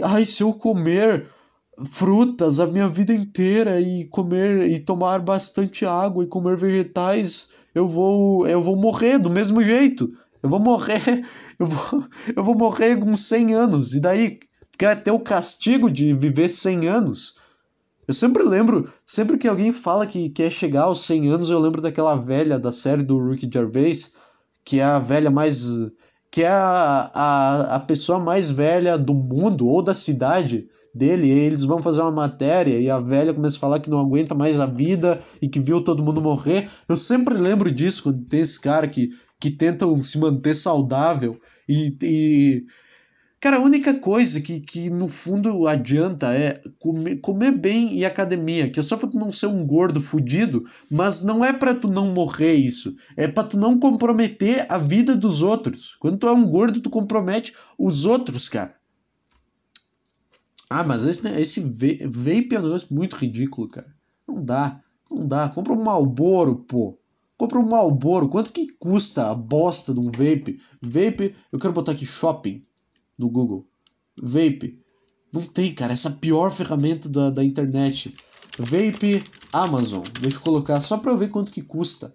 ai 0.02 0.24
se 0.24 0.42
eu 0.42 0.54
comer 0.54 1.28
frutas 1.90 2.58
a 2.58 2.66
minha 2.66 2.88
vida 2.88 3.12
inteira 3.12 3.78
e 3.80 4.06
comer 4.06 4.70
e 4.70 4.80
tomar 4.80 5.20
bastante 5.20 5.84
água 5.84 6.24
e 6.24 6.28
comer 6.28 6.56
vegetais, 6.56 7.50
eu 7.74 7.86
vou 7.86 8.46
eu 8.46 8.62
vou 8.62 8.76
morrer 8.76 9.18
do 9.18 9.28
mesmo 9.28 9.62
jeito. 9.62 10.10
Eu 10.42 10.50
vou 10.50 10.60
morrer, 10.60 11.26
eu 11.58 11.66
vou, 11.66 12.04
eu 12.36 12.44
vou 12.44 12.56
morrer 12.56 12.98
com 12.98 13.14
100 13.16 13.54
anos. 13.54 13.94
E 13.94 14.00
daí 14.00 14.38
quer 14.78 15.02
ter 15.02 15.10
o 15.10 15.20
castigo 15.20 15.90
de 15.90 16.12
viver 16.14 16.48
100 16.48 16.88
anos? 16.88 17.38
Eu 18.06 18.14
sempre 18.14 18.42
lembro, 18.44 18.88
sempre 19.04 19.36
que 19.36 19.48
alguém 19.48 19.72
fala 19.72 20.06
que 20.06 20.28
quer 20.30 20.50
chegar 20.50 20.82
aos 20.82 21.00
100 21.04 21.28
anos, 21.30 21.50
eu 21.50 21.58
lembro 21.58 21.82
daquela 21.82 22.14
velha 22.14 22.58
da 22.58 22.70
série 22.70 23.02
do 23.02 23.18
Ricky 23.18 23.48
Gervais, 23.52 24.14
que 24.64 24.78
é 24.78 24.84
a 24.84 24.98
velha 24.98 25.30
mais 25.30 25.64
que 26.30 26.42
é 26.42 26.48
a, 26.48 27.10
a, 27.14 27.76
a 27.76 27.80
pessoa 27.80 28.18
mais 28.18 28.50
velha 28.50 28.98
do 28.98 29.14
mundo 29.14 29.66
ou 29.66 29.80
da 29.80 29.94
cidade 29.94 30.68
dele, 30.94 31.28
e 31.28 31.30
eles 31.30 31.62
vão 31.62 31.82
fazer 31.82 32.00
uma 32.00 32.10
matéria 32.10 32.78
e 32.78 32.90
a 32.90 32.98
velha 33.00 33.32
começa 33.32 33.56
a 33.56 33.60
falar 33.60 33.80
que 33.80 33.90
não 33.90 34.00
aguenta 34.00 34.34
mais 34.34 34.60
a 34.60 34.66
vida 34.66 35.20
e 35.40 35.48
que 35.48 35.60
viu 35.60 35.82
todo 35.82 36.02
mundo 36.02 36.20
morrer. 36.20 36.68
Eu 36.88 36.96
sempre 36.96 37.34
lembro 37.34 37.70
disso 37.70 38.02
quando 38.02 38.24
tem 38.24 38.40
esse 38.40 38.60
cara 38.60 38.86
que, 38.86 39.10
que 39.40 39.50
tentam 39.50 40.00
se 40.02 40.18
manter 40.18 40.54
saudável 40.54 41.40
e, 41.68 41.96
e... 42.02 42.66
Cara, 43.38 43.58
a 43.58 43.60
única 43.60 43.92
coisa 43.92 44.40
que, 44.40 44.60
que 44.60 44.88
no 44.88 45.08
fundo 45.08 45.68
adianta 45.68 46.32
é 46.32 46.62
comer, 46.78 47.16
comer 47.16 47.52
bem 47.52 47.94
e 47.94 48.04
academia, 48.04 48.70
que 48.70 48.80
é 48.80 48.82
só 48.82 48.96
pra 48.96 49.08
tu 49.08 49.18
não 49.18 49.30
ser 49.30 49.46
um 49.46 49.66
gordo 49.66 50.00
fudido, 50.00 50.64
mas 50.90 51.22
não 51.22 51.44
é 51.44 51.52
pra 51.52 51.74
tu 51.74 51.86
não 51.86 52.14
morrer 52.14 52.54
isso, 52.54 52.96
é 53.14 53.28
pra 53.28 53.44
tu 53.44 53.58
não 53.58 53.78
comprometer 53.78 54.64
a 54.70 54.78
vida 54.78 55.14
dos 55.14 55.42
outros. 55.42 55.94
Quando 56.00 56.16
tu 56.16 56.26
é 56.26 56.32
um 56.32 56.48
gordo, 56.48 56.80
tu 56.80 56.88
compromete 56.88 57.54
os 57.78 58.06
outros, 58.06 58.48
cara. 58.48 58.74
Ah, 60.70 60.82
mas 60.82 61.04
esse, 61.04 61.22
né, 61.22 61.38
esse 61.38 61.60
vape 61.60 62.54
é 62.54 62.58
um 62.58 62.62
negócio 62.62 62.88
muito 62.90 63.16
ridículo, 63.16 63.68
cara. 63.68 63.94
Não 64.26 64.42
dá, 64.42 64.80
não 65.10 65.28
dá. 65.28 65.48
Compra 65.50 65.74
um 65.74 65.84
Malboro, 65.84 66.64
pô. 66.66 66.98
Compra 67.36 67.60
um 67.60 67.68
Malboro. 67.68 68.28
Quanto 68.28 68.50
que 68.50 68.66
custa 68.78 69.30
a 69.30 69.34
bosta 69.34 69.94
de 69.94 70.00
um 70.00 70.10
vape? 70.10 70.58
Vape, 70.82 71.36
eu 71.52 71.58
quero 71.60 71.72
botar 71.72 71.92
aqui 71.92 72.04
shopping 72.04 72.66
no 73.18 73.28
Google. 73.28 73.66
Vape. 74.20 74.78
Não 75.32 75.42
tem, 75.42 75.74
cara. 75.74 75.92
Essa 75.92 76.08
é 76.08 76.12
pior 76.12 76.50
ferramenta 76.50 77.08
da, 77.08 77.30
da 77.30 77.44
internet. 77.44 78.16
Vape 78.58 79.24
Amazon. 79.52 80.04
Deixa 80.20 80.38
eu 80.38 80.42
colocar 80.42 80.80
só 80.80 80.98
pra 80.98 81.12
eu 81.12 81.18
ver 81.18 81.28
quanto 81.28 81.52
que 81.52 81.62
custa. 81.62 82.12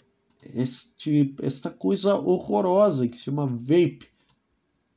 Este, 0.55 1.35
esta 1.41 1.69
coisa 1.69 2.15
horrorosa 2.15 3.07
que 3.07 3.17
se 3.17 3.23
chama 3.23 3.45
vape. 3.45 4.09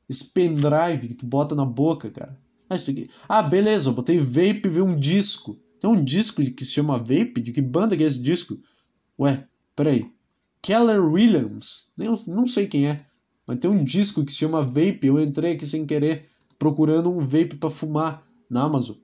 Esse 0.09 0.25
pendrive 0.25 1.07
que 1.07 1.13
tu 1.15 1.25
bota 1.25 1.55
na 1.55 1.65
boca, 1.65 2.09
cara. 2.09 2.39
Ah, 2.69 2.75
isso 2.75 2.89
aqui. 2.89 3.09
Ah, 3.29 3.43
beleza, 3.43 3.89
eu 3.89 3.93
botei 3.93 4.17
vape 4.17 4.61
e 4.65 4.69
vi 4.69 4.81
um 4.81 4.97
disco. 4.97 5.59
Tem 5.79 5.89
um 5.89 6.03
disco 6.03 6.43
que 6.43 6.65
se 6.65 6.71
chama 6.71 6.97
Vape? 6.97 7.41
De 7.41 7.51
que 7.51 7.61
banda 7.61 7.95
que 7.95 8.03
é 8.03 8.07
esse 8.07 8.19
disco? 8.19 8.57
Ué, 9.19 9.47
peraí. 9.75 10.11
Keller 10.61 10.99
Williams? 10.99 11.87
Nem, 11.95 12.09
não 12.27 12.47
sei 12.47 12.65
quem 12.65 12.87
é. 12.87 13.05
Mas 13.45 13.59
tem 13.59 13.69
um 13.69 13.83
disco 13.83 14.23
que 14.25 14.31
se 14.31 14.39
chama 14.39 14.63
Vape. 14.63 14.99
Eu 15.03 15.19
entrei 15.19 15.53
aqui 15.53 15.65
sem 15.65 15.85
querer 15.85 16.29
procurando 16.57 17.11
um 17.11 17.19
vape 17.19 17.55
para 17.55 17.69
fumar 17.69 18.23
na 18.49 18.63
Amazon. 18.63 18.95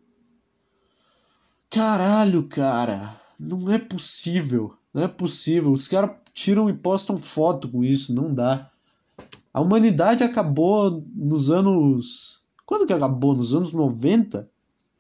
Caralho, 1.70 2.44
cara. 2.48 3.20
Não 3.40 3.70
é 3.70 3.78
possível. 3.78 4.76
Não 4.94 5.04
é 5.04 5.08
possível. 5.08 5.72
Os 5.72 5.88
caras 5.88 6.12
tiram 6.34 6.70
e 6.70 6.74
postam 6.74 7.22
foto 7.22 7.70
com 7.70 7.84
isso. 7.84 8.14
Não 8.14 8.34
dá. 8.34 8.70
A 9.54 9.62
humanidade 9.62 10.24
acabou 10.24 11.06
nos 11.14 11.50
anos 11.50 12.42
quando 12.72 12.88
que 12.88 12.94
acabou? 12.94 13.36
Nos 13.36 13.54
anos 13.54 13.74
90? 13.74 14.50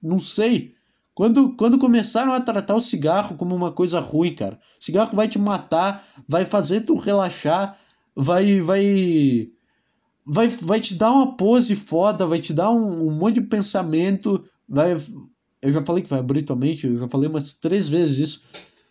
Não 0.03 0.19
sei. 0.19 0.75
Quando, 1.15 1.55
quando 1.55 1.79
começaram 1.79 2.33
a 2.33 2.41
tratar 2.41 2.75
o 2.75 2.81
cigarro 2.81 3.37
como 3.37 3.55
uma 3.55 3.71
coisa 3.71 4.01
ruim, 4.01 4.35
cara. 4.35 4.59
Cigarro 4.77 5.15
vai 5.15 5.29
te 5.29 5.39
matar, 5.39 6.05
vai 6.27 6.45
fazer 6.45 6.81
tu 6.81 6.95
relaxar, 6.95 7.77
vai 8.15 8.61
vai 8.61 9.51
vai, 10.25 10.47
vai 10.47 10.81
te 10.81 10.95
dar 10.95 11.11
uma 11.11 11.35
pose 11.35 11.75
foda, 11.75 12.27
vai 12.27 12.39
te 12.39 12.53
dar 12.53 12.71
um, 12.71 13.07
um 13.07 13.11
monte 13.11 13.35
de 13.35 13.47
pensamento, 13.47 14.43
vai 14.67 14.95
eu 15.61 15.71
já 15.71 15.83
falei 15.83 16.03
que 16.03 16.09
vai 16.09 16.19
abrir 16.19 16.41
tua 16.41 16.55
mente, 16.55 16.87
eu 16.87 16.97
já 16.97 17.07
falei 17.07 17.29
umas 17.29 17.53
três 17.53 17.87
vezes 17.87 18.17
isso. 18.17 18.43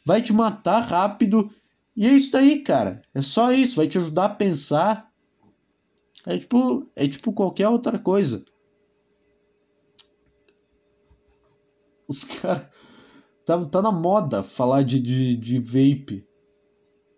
Vai 0.07 0.23
te 0.23 0.33
matar 0.33 0.81
rápido. 0.81 1.51
E 1.97 2.07
é 2.07 2.13
isso 2.13 2.33
daí, 2.33 2.63
cara. 2.63 3.03
É 3.13 3.21
só 3.23 3.53
isso, 3.53 3.77
vai 3.77 3.89
te 3.89 3.99
ajudar 3.99 4.27
a 4.27 4.35
pensar. 4.35 5.11
É 6.27 6.39
tipo, 6.39 6.87
é 6.95 7.09
tipo 7.09 7.33
qualquer 7.33 7.69
outra 7.69 7.99
coisa. 7.99 8.45
Os 12.07 12.25
caras. 12.25 12.69
Tá, 13.45 13.65
tá 13.65 13.83
na 13.83 13.91
moda 13.91 14.45
falar 14.45 14.83
de, 14.83 15.01
de, 15.01 15.37
de 15.37 15.59
vape. 15.59 16.25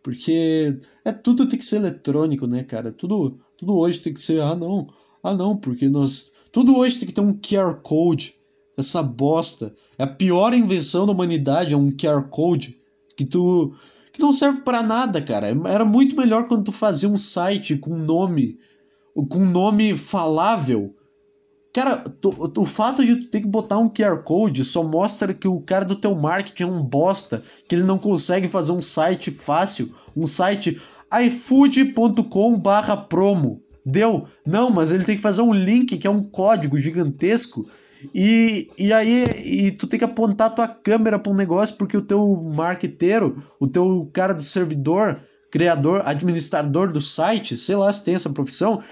Porque 0.03 0.77
é 1.05 1.13
tudo 1.13 1.47
tem 1.47 1.59
que 1.59 1.65
ser 1.65 1.77
eletrônico, 1.77 2.47
né, 2.47 2.65
cara? 2.65 2.91
Tudo, 2.91 3.39
tudo 3.57 3.77
hoje 3.77 4.01
tem 4.01 4.13
que 4.13 4.21
ser, 4.21 4.41
ah 4.41 4.55
não, 4.55 4.89
ah 5.23 5.35
não, 5.35 5.57
porque 5.57 5.89
nós. 5.89 6.33
Tudo 6.51 6.77
hoje 6.77 6.99
tem 6.99 7.09
que 7.09 7.15
ter 7.15 7.21
um 7.21 7.35
QR 7.35 7.77
Code. 7.83 8.35
essa 8.77 9.03
bosta. 9.03 9.75
É 9.99 10.05
a 10.05 10.07
pior 10.07 10.53
invenção 10.53 11.07
da 11.07 11.13
humanidade, 11.13 11.73
é 11.73 11.77
um 11.77 11.93
QR 11.93 12.29
Code 12.29 12.79
que 13.17 13.25
tu 13.25 13.75
que 14.13 14.21
não 14.21 14.33
serve 14.33 14.61
para 14.61 14.83
nada, 14.83 15.23
cara. 15.23 15.49
Era 15.67 15.85
muito 15.85 16.15
melhor 16.15 16.47
quando 16.47 16.65
tu 16.65 16.73
fazia 16.73 17.09
um 17.09 17.17
site 17.17 17.79
com 17.79 17.97
nome, 17.97 18.59
com 19.15 19.45
nome 19.45 19.97
falável. 19.97 20.95
Cara, 21.73 21.97
tu, 21.97 22.53
o 22.57 22.67
fato 22.67 23.05
de 23.05 23.17
tu 23.17 23.31
ter 23.31 23.41
que 23.41 23.47
botar 23.47 23.79
um 23.79 23.89
QR 23.89 24.23
Code 24.23 24.65
só 24.65 24.83
mostra 24.83 25.33
que 25.33 25.49
o 25.49 25.61
cara 25.61 25.87
do 25.87 25.97
teu 25.97 26.15
marketing 26.15 26.65
é 26.65 26.67
um 26.67 26.83
bosta, 26.83 27.43
que 27.67 27.75
ele 27.75 27.85
não 27.85 27.97
consegue 27.99 28.47
fazer 28.47 28.73
um 28.73 28.83
site 28.83 29.31
fácil, 29.31 29.91
um 30.15 30.27
site 30.27 30.79
ifood.com/promo. 31.11 33.63
Deu? 33.85 34.29
Não, 34.47 34.71
mas 34.71 34.93
ele 34.93 35.05
tem 35.05 35.17
que 35.17 35.23
fazer 35.23 35.43
um 35.43 35.53
link 35.53 35.99
que 35.99 36.07
é 36.07 36.11
um 36.11 36.23
código 36.23 36.79
gigantesco 36.79 37.67
e, 38.15 38.69
e 38.79 38.93
aí 38.93 39.25
e 39.45 39.71
tu 39.73 39.87
tem 39.87 39.99
que 39.99 40.05
apontar 40.05 40.55
tua 40.55 40.67
câmera 40.67 41.19
para 41.19 41.33
um 41.33 41.37
negócio 41.37 41.77
porque 41.77 41.97
o 41.97 42.03
teu 42.03 42.43
marqueteiro, 42.43 43.43
o 43.61 43.67
teu 43.67 44.09
cara 44.13 44.35
do 44.35 44.45
servidor, 44.45 45.21
criador, 45.51 46.03
administrador 46.05 46.91
do 46.91 47.01
site, 47.01 47.57
sei 47.57 47.77
lá 47.77 47.93
se 47.93 48.05
tem 48.05 48.15
essa 48.15 48.31
profissão, 48.31 48.83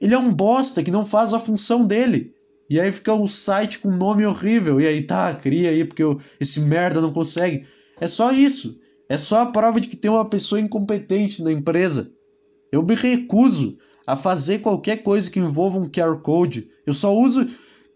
ele 0.00 0.14
é 0.14 0.18
um 0.18 0.32
bosta 0.32 0.82
que 0.82 0.90
não 0.90 1.04
faz 1.04 1.32
a 1.34 1.40
função 1.40 1.86
dele. 1.86 2.32
E 2.70 2.78
aí 2.78 2.92
fica 2.92 3.14
um 3.14 3.26
site 3.26 3.78
com 3.78 3.90
nome 3.90 4.26
horrível. 4.26 4.80
E 4.80 4.86
aí 4.86 5.02
tá, 5.02 5.34
cria 5.34 5.70
aí 5.70 5.84
porque 5.84 6.02
eu, 6.02 6.20
esse 6.38 6.60
merda 6.60 7.00
não 7.00 7.12
consegue. 7.12 7.66
É 8.00 8.06
só 8.06 8.32
isso. 8.32 8.78
É 9.08 9.16
só 9.16 9.42
a 9.42 9.46
prova 9.46 9.80
de 9.80 9.88
que 9.88 9.96
tem 9.96 10.10
uma 10.10 10.28
pessoa 10.28 10.60
incompetente 10.60 11.42
na 11.42 11.50
empresa. 11.50 12.12
Eu 12.70 12.82
me 12.82 12.94
recuso 12.94 13.78
a 14.06 14.16
fazer 14.16 14.58
qualquer 14.58 14.98
coisa 14.98 15.30
que 15.30 15.40
envolva 15.40 15.78
um 15.78 15.88
QR 15.88 16.20
Code. 16.20 16.68
Eu 16.86 16.92
só 16.92 17.16
uso 17.16 17.46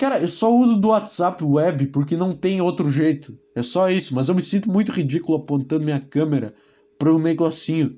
Cara, 0.02 0.18
eu 0.18 0.26
só 0.26 0.52
uso 0.52 0.80
do 0.80 0.88
WhatsApp 0.88 1.44
web 1.44 1.86
porque 1.86 2.16
não 2.16 2.32
tem 2.32 2.60
outro 2.60 2.90
jeito. 2.90 3.38
É 3.54 3.62
só 3.62 3.88
isso, 3.88 4.16
mas 4.16 4.28
eu 4.28 4.34
me 4.34 4.42
sinto 4.42 4.68
muito 4.68 4.90
ridículo 4.90 5.38
apontando 5.38 5.84
minha 5.84 6.00
câmera 6.00 6.52
para 6.98 7.14
um 7.14 7.20
negocinho. 7.20 7.96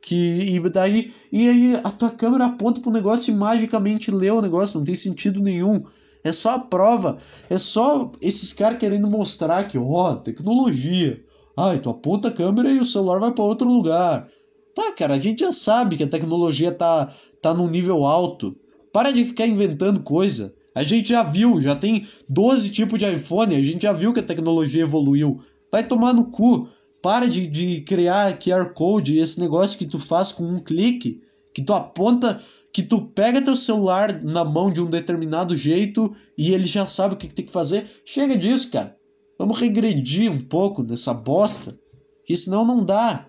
Que 0.00 0.54
e 0.54 0.60
daí 0.70 1.12
e 1.30 1.48
aí 1.48 1.80
a 1.82 1.90
tua 1.90 2.10
câmera 2.10 2.46
aponta 2.46 2.80
para 2.80 2.90
o 2.90 2.92
negócio 2.92 3.32
e 3.32 3.36
magicamente 3.36 4.10
lê 4.10 4.30
o 4.30 4.40
negócio, 4.40 4.78
não 4.78 4.84
tem 4.84 4.94
sentido 4.94 5.40
nenhum. 5.40 5.82
É 6.24 6.32
só 6.32 6.50
a 6.50 6.58
prova, 6.58 7.18
é 7.48 7.58
só 7.58 8.10
esses 8.20 8.52
caras 8.52 8.78
querendo 8.78 9.08
mostrar 9.08 9.68
que, 9.68 9.78
ó, 9.78 10.12
oh, 10.12 10.16
tecnologia. 10.16 11.22
Ai, 11.56 11.78
tu 11.78 11.90
aponta 11.90 12.28
a 12.28 12.32
câmera 12.32 12.70
e 12.70 12.78
o 12.78 12.84
celular 12.84 13.18
vai 13.18 13.32
para 13.32 13.44
outro 13.44 13.68
lugar. 13.68 14.28
Tá, 14.74 14.92
cara, 14.92 15.14
a 15.14 15.18
gente 15.18 15.40
já 15.40 15.52
sabe 15.52 15.96
que 15.96 16.04
a 16.04 16.08
tecnologia 16.08 16.70
tá 16.70 17.12
tá 17.42 17.54
num 17.54 17.68
nível 17.68 18.04
alto. 18.04 18.56
Para 18.92 19.10
de 19.10 19.24
ficar 19.24 19.46
inventando 19.46 20.00
coisa. 20.00 20.54
A 20.74 20.82
gente 20.82 21.08
já 21.08 21.22
viu, 21.22 21.60
já 21.60 21.74
tem 21.74 22.06
12 22.28 22.72
tipos 22.72 22.98
de 22.98 23.10
iPhone, 23.10 23.54
a 23.54 23.62
gente 23.62 23.82
já 23.82 23.92
viu 23.92 24.12
que 24.12 24.20
a 24.20 24.24
tecnologia 24.24 24.82
evoluiu. 24.82 25.40
Vai 25.72 25.82
tomar 25.84 26.12
no 26.12 26.30
cu. 26.30 26.68
Para 27.02 27.28
de, 27.28 27.46
de 27.46 27.80
criar 27.82 28.38
QR 28.38 28.72
Code, 28.74 29.18
esse 29.18 29.38
negócio 29.38 29.78
que 29.78 29.86
tu 29.86 29.98
faz 29.98 30.32
com 30.32 30.44
um 30.44 30.60
clique, 30.60 31.22
que 31.54 31.62
tu 31.62 31.72
aponta, 31.72 32.42
que 32.72 32.82
tu 32.82 33.02
pega 33.02 33.42
teu 33.42 33.56
celular 33.56 34.22
na 34.22 34.44
mão 34.44 34.70
de 34.70 34.80
um 34.80 34.90
determinado 34.90 35.56
jeito 35.56 36.14
e 36.36 36.52
ele 36.52 36.66
já 36.66 36.86
sabe 36.86 37.14
o 37.14 37.16
que, 37.16 37.28
que 37.28 37.34
tem 37.34 37.46
que 37.46 37.52
fazer. 37.52 37.86
Chega 38.04 38.36
disso, 38.36 38.70
cara. 38.70 38.96
Vamos 39.38 39.58
regredir 39.58 40.30
um 40.30 40.40
pouco 40.40 40.82
nessa 40.82 41.14
bosta, 41.14 41.78
que 42.24 42.36
senão 42.36 42.64
não 42.64 42.84
dá. 42.84 43.26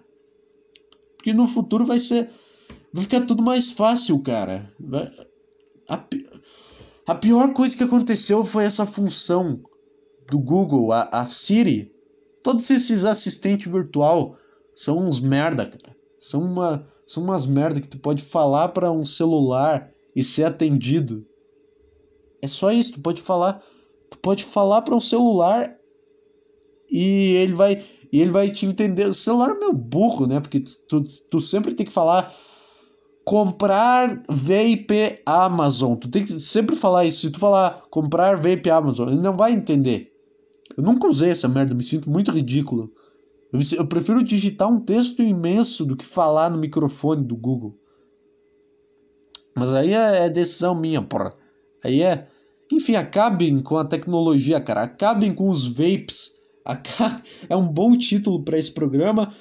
Porque 1.15 1.33
no 1.33 1.47
futuro 1.47 1.85
vai 1.85 1.99
ser. 1.99 2.29
Vai 2.91 3.03
ficar 3.03 3.25
tudo 3.25 3.43
mais 3.43 3.71
fácil, 3.71 4.19
cara. 4.21 4.71
Vai, 4.79 5.09
a, 5.87 6.03
a 7.07 7.15
pior 7.15 7.53
coisa 7.53 7.75
que 7.75 7.83
aconteceu 7.83 8.43
foi 8.45 8.63
essa 8.63 8.85
função 8.85 9.61
do 10.29 10.39
Google, 10.39 10.91
a, 10.91 11.03
a 11.11 11.25
Siri. 11.25 11.91
Todos 12.43 12.69
esses 12.69 13.05
assistentes 13.05 13.71
virtual 13.71 14.37
são 14.73 14.99
uns 14.99 15.19
merda, 15.19 15.65
cara. 15.65 15.95
São, 16.19 16.41
uma, 16.41 16.87
são 17.05 17.23
umas 17.23 17.45
merda 17.45 17.81
que 17.81 17.87
tu 17.87 17.97
pode 17.97 18.23
falar 18.23 18.69
para 18.69 18.91
um 18.91 19.05
celular 19.05 19.89
e 20.15 20.23
ser 20.23 20.45
atendido. 20.45 21.25
É 22.41 22.47
só 22.47 22.71
isso, 22.71 22.93
tu 22.93 23.01
pode 23.01 23.21
falar, 23.21 23.61
tu 24.09 24.17
pode 24.19 24.45
falar 24.45 24.81
para 24.81 24.95
um 24.95 24.99
celular 24.99 25.75
e 26.89 27.33
ele 27.33 27.53
vai 27.53 27.83
e 28.11 28.21
ele 28.21 28.31
vai 28.31 28.49
te 28.51 28.65
entender. 28.65 29.05
O 29.07 29.13
celular 29.13 29.51
é 29.51 29.59
meio 29.59 29.73
burro, 29.73 30.25
né? 30.25 30.39
Porque 30.39 30.63
tu, 30.87 31.01
tu 31.29 31.39
sempre 31.39 31.73
tem 31.73 31.85
que 31.85 31.91
falar 31.91 32.33
comprar 33.23 34.23
vape 34.27 35.21
Amazon. 35.25 35.95
Tu 35.95 36.09
tem 36.09 36.25
que 36.25 36.31
sempre 36.39 36.75
falar 36.75 37.05
isso. 37.05 37.21
Se 37.21 37.31
tu 37.31 37.39
falar 37.39 37.83
comprar 37.91 38.35
vape 38.35 38.69
Amazon, 38.69 39.09
ele 39.09 39.21
não 39.21 39.37
vai 39.37 39.51
entender. 39.51 40.11
Eu 40.79 40.83
nunca 40.83 41.07
usei 41.07 41.29
essa 41.29 41.47
merda, 41.47 41.75
me 41.75 41.83
sinto 41.83 42.09
muito 42.09 42.31
ridículo. 42.31 42.91
Eu, 43.51 43.59
eu 43.77 43.87
prefiro 43.87 44.23
digitar 44.23 44.69
um 44.69 44.79
texto 44.79 45.21
imenso 45.21 45.85
do 45.85 45.95
que 45.95 46.05
falar 46.05 46.49
no 46.49 46.57
microfone 46.57 47.23
do 47.23 47.35
Google. 47.35 47.75
Mas 49.55 49.73
aí 49.73 49.93
é, 49.93 50.25
é 50.25 50.29
decisão 50.29 50.73
minha, 50.73 51.01
porra. 51.01 51.33
Aí 51.83 52.01
é. 52.01 52.27
Enfim, 52.71 52.95
acabem 52.95 53.61
com 53.61 53.77
a 53.77 53.85
tecnologia, 53.85 54.61
cara. 54.61 54.83
Acabem 54.83 55.33
com 55.33 55.49
os 55.49 55.67
vapes. 55.67 56.39
É 57.49 57.55
um 57.55 57.67
bom 57.67 57.97
título 57.97 58.43
para 58.43 58.59
esse 58.59 58.71
programa 58.71 59.33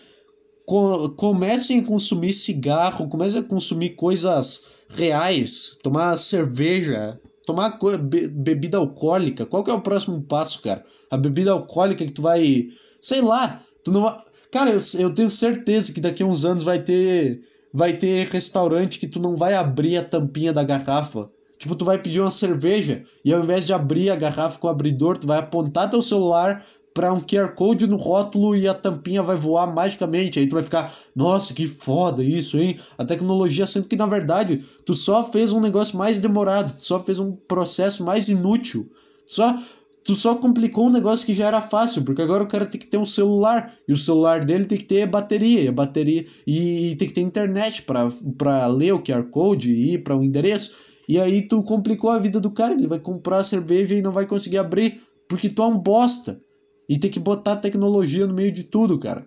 comecem 1.17 1.81
a 1.81 1.85
consumir 1.85 2.35
cigarro, 2.35 3.09
comecem 3.09 3.41
a 3.41 3.45
consumir 3.45 3.91
coisas 3.91 4.67
reais, 4.89 5.79
tomar 5.83 6.17
cerveja, 6.19 7.19
tomar 7.49 7.79
be 8.03 8.29
bebida 8.29 8.77
alcoólica. 8.77 9.47
Qual 9.47 9.65
que 9.65 9.71
é 9.71 9.75
o 9.75 9.81
próximo 9.81 10.21
passo, 10.21 10.61
cara? 10.61 10.85
A 11.11 11.17
bebida 11.17 11.51
alcoólica 11.51 12.05
que 12.05 12.13
tu 12.13 12.21
vai, 12.21 12.69
sei 13.01 13.23
lá, 13.23 13.63
tu 13.83 13.91
não 13.91 14.03
vai... 14.03 14.19
Cara, 14.53 14.71
eu, 14.71 14.81
eu 14.99 15.15
tenho 15.15 15.31
certeza 15.31 15.93
que 15.95 16.01
daqui 16.01 16.23
a 16.23 16.27
uns 16.27 16.45
anos 16.45 16.63
vai 16.63 16.79
ter 16.83 17.41
vai 17.73 17.95
ter 17.95 18.29
restaurante 18.29 18.99
que 18.99 19.07
tu 19.07 19.21
não 19.21 19.37
vai 19.37 19.55
abrir 19.55 19.97
a 19.97 20.05
tampinha 20.05 20.53
da 20.53 20.63
garrafa. 20.63 21.27
Tipo, 21.59 21.75
tu 21.75 21.85
vai 21.85 21.99
pedir 21.99 22.21
uma 22.21 22.31
cerveja 22.31 23.05
e 23.25 23.33
ao 23.33 23.43
invés 23.43 23.65
de 23.65 23.73
abrir 23.73 24.11
a 24.11 24.17
garrafa 24.17 24.59
com 24.59 24.67
o 24.67 24.71
abridor, 24.71 25.17
tu 25.17 25.27
vai 25.27 25.39
apontar 25.39 25.91
teu 25.91 26.03
celular 26.03 26.65
para 26.99 27.13
um 27.13 27.21
QR 27.21 27.55
Code 27.55 27.87
no 27.87 27.97
rótulo 27.97 28.57
e 28.57 28.67
a 28.67 28.75
tampinha 28.75 29.23
vai 29.23 29.37
voar 29.37 29.73
magicamente. 29.73 30.41
Aí 30.41 30.49
tu 30.49 30.55
vai 30.55 30.65
ficar, 30.65 30.93
nossa, 31.15 31.55
que 31.55 31.65
foda 31.65 32.25
isso, 32.25 32.59
hein? 32.59 32.77
A 32.99 33.05
tecnologia, 33.05 33.69
sendo 33.69 33.87
que 33.87 33.95
na 33.95 34.05
verdade 34.05 34.65
tu 34.85 34.97
só 34.97 35.23
fez 35.23 35.53
um 35.53 35.61
negócio 35.61 35.97
mais 35.97 36.19
demorado, 36.19 36.75
tu 36.75 36.83
só 36.83 36.99
fez 36.99 37.21
um 37.21 37.31
processo 37.31 38.05
mais 38.05 38.29
inútil. 38.29 38.91
Só 39.25 39.63
tu 40.03 40.17
só 40.17 40.35
complicou 40.35 40.89
um 40.89 40.91
negócio 40.91 41.25
que 41.25 41.37
já 41.37 41.47
era 41.47 41.63
fácil, 41.63 42.03
porque 42.03 42.21
agora 42.21 42.43
o 42.43 42.49
cara 42.49 42.67
tem 42.67 42.81
que 42.81 42.87
ter 42.89 42.97
um 42.97 43.07
celular 43.07 43.73
e 43.87 43.93
o 43.93 43.97
celular 43.97 44.45
dele 44.45 44.65
tem 44.65 44.79
que 44.79 44.85
ter 44.85 45.07
bateria, 45.07 45.61
e 45.61 45.71
bateria 45.71 46.27
e, 46.45 46.91
e 46.91 46.97
tem 46.97 47.07
que 47.07 47.15
ter 47.15 47.21
internet 47.21 47.83
para 47.83 48.67
ler 48.67 48.93
o 48.93 49.01
QR 49.01 49.23
Code 49.31 49.71
e 49.71 49.95
ir 49.95 49.99
para 50.03 50.17
o 50.17 50.19
um 50.19 50.25
endereço. 50.25 50.75
E 51.09 51.21
aí 51.21 51.43
tu 51.43 51.63
complicou 51.63 52.11
a 52.11 52.19
vida 52.19 52.41
do 52.41 52.51
cara, 52.51 52.75
ele 52.75 52.89
vai 52.89 52.99
comprar 52.99 53.39
a 53.39 53.45
cerveja 53.45 53.95
e 53.95 54.03
não 54.03 54.11
vai 54.11 54.27
conseguir 54.27 54.59
abrir, 54.59 55.01
porque 55.29 55.49
tu 55.49 55.63
é 55.63 55.67
um 55.67 55.79
bosta. 55.79 56.41
E 56.89 56.99
tem 56.99 57.11
que 57.11 57.21
botar 57.21 57.57
tecnologia 57.57 58.27
no 58.27 58.35
meio 58.35 58.51
de 58.51 58.65
tudo, 58.65 58.99
cara. 58.99 59.27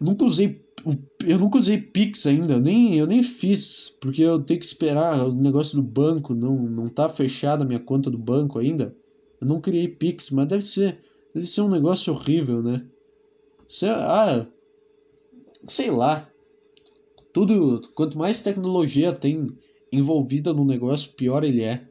Eu 0.00 0.06
nunca 0.06 0.24
usei. 0.24 0.60
Eu 1.26 1.38
nunca 1.38 1.58
usei 1.58 1.78
Pix 1.78 2.26
ainda, 2.26 2.60
nem, 2.60 2.94
eu 2.94 3.06
nem 3.06 3.20
fiz, 3.22 3.92
porque 4.00 4.22
eu 4.22 4.40
tenho 4.40 4.60
que 4.60 4.66
esperar 4.66 5.26
o 5.26 5.32
negócio 5.32 5.76
do 5.76 5.82
banco, 5.82 6.34
não, 6.34 6.56
não 6.56 6.88
tá 6.88 7.08
fechada 7.08 7.64
a 7.64 7.66
minha 7.66 7.80
conta 7.80 8.08
do 8.08 8.16
banco 8.16 8.58
ainda. 8.60 8.94
Eu 9.40 9.46
não 9.46 9.60
criei 9.60 9.88
Pix, 9.88 10.30
mas 10.30 10.48
deve 10.48 10.64
ser, 10.64 10.98
deve 11.34 11.46
ser 11.46 11.62
um 11.62 11.68
negócio 11.68 12.12
horrível, 12.12 12.62
né? 12.62 12.84
Sei, 13.66 13.88
ah, 13.88 14.46
sei 15.66 15.90
lá. 15.90 16.28
Tudo, 17.32 17.82
quanto 17.94 18.16
mais 18.16 18.40
tecnologia 18.40 19.12
tem 19.12 19.50
envolvida 19.92 20.52
no 20.52 20.64
negócio, 20.64 21.12
pior 21.12 21.42
ele 21.42 21.62
é. 21.62 21.82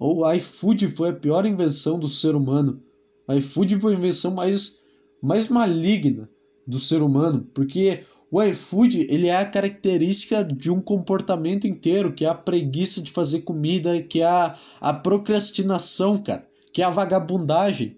O 0.00 0.30
iFood 0.30 0.86
foi 0.92 1.08
a 1.08 1.12
pior 1.12 1.44
invenção 1.44 1.98
do 1.98 2.08
ser 2.08 2.36
humano. 2.36 2.80
O 3.26 3.32
iFood 3.32 3.80
foi 3.80 3.94
a 3.94 3.98
invenção 3.98 4.32
mais, 4.32 4.78
mais 5.20 5.48
maligna 5.48 6.28
do 6.64 6.78
ser 6.78 7.02
humano, 7.02 7.44
porque 7.52 8.04
o 8.30 8.40
iFood 8.40 9.08
ele 9.10 9.26
é 9.26 9.36
a 9.36 9.44
característica 9.44 10.44
de 10.44 10.70
um 10.70 10.80
comportamento 10.80 11.66
inteiro, 11.66 12.12
que 12.12 12.24
é 12.24 12.28
a 12.28 12.34
preguiça 12.34 13.02
de 13.02 13.10
fazer 13.10 13.40
comida, 13.40 14.00
que 14.00 14.20
é 14.20 14.26
a, 14.26 14.56
a 14.80 14.94
procrastinação, 14.94 16.22
cara, 16.22 16.46
que 16.72 16.80
é 16.80 16.84
a 16.84 16.90
vagabundagem. 16.90 17.96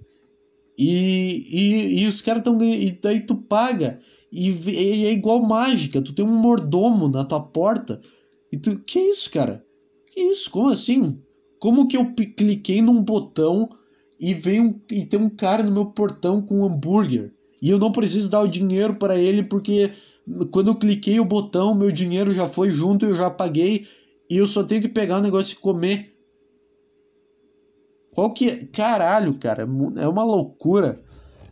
E, 0.79 1.47
e, 1.51 2.01
e 2.01 2.07
os 2.07 2.23
caras 2.23 2.41
estão. 2.41 2.63
E 2.63 2.93
daí 2.93 3.21
tu 3.21 3.35
paga. 3.35 4.01
E, 4.33 4.49
e, 4.51 5.05
é 5.05 5.13
igual 5.13 5.43
mágica, 5.43 6.01
tu 6.01 6.15
tem 6.15 6.25
um 6.25 6.29
mordomo 6.29 7.09
na 7.09 7.25
tua 7.25 7.41
porta. 7.41 8.01
E 8.51 8.57
tu. 8.57 8.79
Que 8.79 8.99
isso, 8.99 9.31
cara? 9.31 9.63
Que 10.11 10.21
isso? 10.21 10.49
Como 10.51 10.71
assim? 10.71 11.21
Como 11.61 11.87
que 11.87 11.97
eu 11.97 12.13
cliquei 12.15 12.83
num 12.83 13.03
botão 13.03 13.71
e 14.19 14.35
veio 14.35 14.81
e 14.91 15.05
tem 15.05 15.21
um 15.21 15.31
cara 15.31 15.63
no 15.63 15.71
meu 15.71 15.87
portão 15.87 16.43
com 16.43 16.61
um 16.61 16.65
hambúrguer 16.65 17.31
e 17.63 17.71
eu 17.71 17.79
não 17.79 17.93
preciso 17.93 18.31
dar 18.31 18.41
o 18.41 18.49
dinheiro 18.49 18.95
para 18.95 19.17
ele 19.17 19.43
porque 19.43 19.93
quando 20.51 20.69
eu 20.69 20.75
cliquei 20.75 21.21
o 21.21 21.25
botão, 21.25 21.75
meu 21.75 21.93
dinheiro 21.93 22.33
já 22.33 22.49
foi 22.49 22.71
junto, 22.71 23.05
eu 23.05 23.15
já 23.15 23.31
paguei 23.31 23.87
e 24.29 24.37
eu 24.37 24.47
só 24.47 24.63
tenho 24.63 24.81
que 24.81 24.89
pegar 24.89 25.19
o 25.19 25.23
negócio 25.23 25.53
e 25.53 25.57
comer. 25.57 26.13
Qual 28.15 28.33
que. 28.33 28.49
É? 28.49 28.65
Caralho, 28.67 29.35
cara, 29.35 29.69
é 29.97 30.09
uma 30.09 30.25
loucura. 30.25 31.01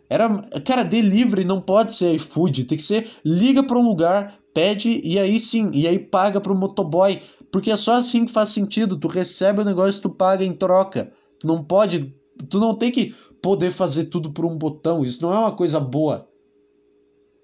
Era, 0.09 0.29
cara, 0.65 0.85
delivery 0.85 1.45
não 1.45 1.61
pode 1.61 1.93
ser 1.93 2.15
iFood, 2.15 2.65
tem 2.65 2.79
que 2.79 2.85
ser 2.85 3.11
liga 3.23 3.63
para 3.63 3.79
um 3.79 3.85
lugar, 3.85 4.39
pede 4.55 5.01
e 5.05 5.19
aí 5.19 5.39
sim, 5.39 5.71
e 5.75 5.87
aí 5.87 5.99
paga 5.99 6.41
pro 6.41 6.55
motoboy, 6.55 7.21
porque 7.51 7.71
é 7.71 7.77
só 7.77 7.95
assim 7.95 8.27
que 8.27 8.33
faz 8.33 8.51
sentido, 8.51 8.97
tu 8.97 9.09
recebe 9.09 9.61
o 9.61 9.65
negócio, 9.65 10.03
tu 10.03 10.11
paga 10.11 10.45
em 10.45 10.53
troca. 10.53 11.11
Tu 11.41 11.47
não 11.47 11.63
pode, 11.63 12.13
tu 12.49 12.59
não 12.59 12.75
tem 12.75 12.91
que 12.91 13.15
poder 13.41 13.71
fazer 13.71 14.07
tudo 14.07 14.31
por 14.31 14.45
um 14.45 14.57
botão, 14.57 15.05
isso 15.05 15.23
não 15.23 15.33
é 15.33 15.39
uma 15.39 15.53
coisa 15.53 15.79
boa. 15.79 16.29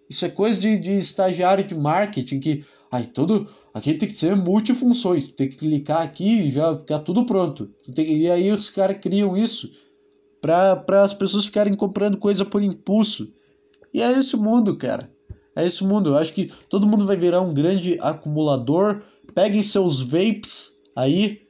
Isso 0.08 0.24
é 0.24 0.28
coisa 0.28 0.60
de, 0.60 0.78
de 0.78 0.92
estagiário 0.92 1.64
de 1.64 1.74
marketing 1.74 2.40
que, 2.40 2.64
ai, 2.90 3.04
todo, 3.04 3.48
aqui 3.72 3.94
tem 3.94 4.08
que 4.08 4.18
ser 4.18 4.36
multifunções, 4.36 5.28
tu 5.28 5.34
tem 5.34 5.48
que 5.48 5.56
clicar 5.56 6.02
aqui 6.02 6.48
e 6.48 6.52
já 6.52 6.76
ficar 6.76 6.98
tudo 7.00 7.24
pronto. 7.24 7.70
Tem, 7.94 8.18
e 8.18 8.30
aí 8.30 8.50
os 8.50 8.70
caras 8.70 8.98
criam 8.98 9.36
isso 9.36 9.70
para 10.40 11.02
as 11.02 11.14
pessoas 11.14 11.46
ficarem 11.46 11.74
comprando 11.74 12.18
coisa 12.18 12.44
por 12.44 12.62
impulso. 12.62 13.32
E 13.94 14.02
é 14.02 14.12
esse 14.12 14.36
mundo, 14.36 14.76
cara. 14.76 15.08
É 15.56 15.64
esse 15.64 15.82
mundo. 15.84 16.10
Eu 16.10 16.18
acho 16.18 16.34
que 16.34 16.52
todo 16.68 16.86
mundo 16.86 17.06
vai 17.06 17.16
virar 17.16 17.40
um 17.40 17.54
grande 17.54 17.98
acumulador. 18.00 19.02
Peguem 19.34 19.62
seus 19.62 20.00
vapes 20.00 20.74
aí. 20.96 21.42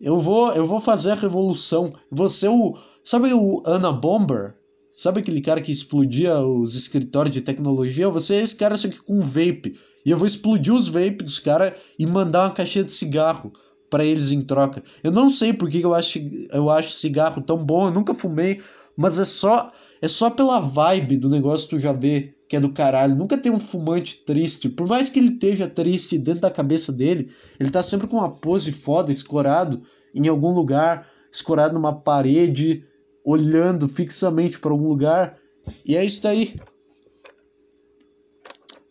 Eu 0.00 0.18
vou, 0.18 0.52
eu 0.52 0.66
vou 0.66 0.80
fazer 0.80 1.12
a 1.12 1.16
revolução. 1.16 1.92
Você 2.10 2.48
o 2.48 2.76
sabe 3.04 3.32
o 3.32 3.62
Anna 3.66 3.92
Bomber? 3.92 4.54
Sabe 4.92 5.20
aquele 5.20 5.40
cara 5.40 5.60
que 5.60 5.72
explodia 5.72 6.38
os 6.38 6.74
escritórios 6.74 7.32
de 7.32 7.40
tecnologia? 7.40 8.10
Você 8.10 8.34
é 8.34 8.42
esse 8.42 8.56
cara 8.56 8.76
só 8.76 8.88
que 8.88 9.00
com 9.00 9.20
vape. 9.20 9.78
E 10.04 10.10
eu 10.10 10.18
vou 10.18 10.26
explodir 10.26 10.74
os 10.74 10.88
vapes 10.88 11.24
dos 11.24 11.38
caras 11.38 11.72
e 11.98 12.06
mandar 12.06 12.44
uma 12.44 12.50
caixinha 12.50 12.84
de 12.84 12.92
cigarro 12.92 13.52
para 13.88 14.04
eles 14.04 14.30
em 14.30 14.42
troca. 14.42 14.82
Eu 15.02 15.12
não 15.12 15.30
sei 15.30 15.52
por 15.52 15.70
que 15.70 15.80
eu 15.80 15.94
acho, 15.94 16.18
eu 16.50 16.68
acho 16.70 16.90
cigarro 16.90 17.42
tão 17.42 17.58
bom, 17.64 17.86
eu 17.86 17.92
nunca 17.92 18.14
fumei, 18.14 18.60
mas 18.96 19.18
é 19.18 19.24
só 19.24 19.70
é 20.00 20.08
só 20.08 20.30
pela 20.30 20.58
vibe 20.58 21.16
do 21.16 21.28
negócio 21.28 21.68
tu 21.68 21.78
já 21.78 21.92
vê 21.92 22.34
que 22.52 22.56
é 22.56 22.60
do 22.60 22.70
caralho. 22.70 23.16
Nunca 23.16 23.38
tem 23.38 23.50
um 23.50 23.58
fumante 23.58 24.18
triste. 24.26 24.68
Por 24.68 24.86
mais 24.86 25.08
que 25.08 25.18
ele 25.18 25.32
esteja 25.32 25.66
triste 25.66 26.18
dentro 26.18 26.42
da 26.42 26.50
cabeça 26.50 26.92
dele, 26.92 27.32
ele 27.58 27.70
tá 27.70 27.82
sempre 27.82 28.06
com 28.06 28.18
uma 28.18 28.28
pose 28.28 28.70
foda, 28.70 29.10
escorado 29.10 29.82
em 30.14 30.28
algum 30.28 30.52
lugar, 30.52 31.08
escorado 31.32 31.72
numa 31.72 31.94
parede, 31.94 32.84
olhando 33.24 33.88
fixamente 33.88 34.58
para 34.58 34.70
algum 34.70 34.86
lugar. 34.86 35.38
E 35.82 35.96
é 35.96 36.04
isso 36.04 36.22
daí. 36.24 36.60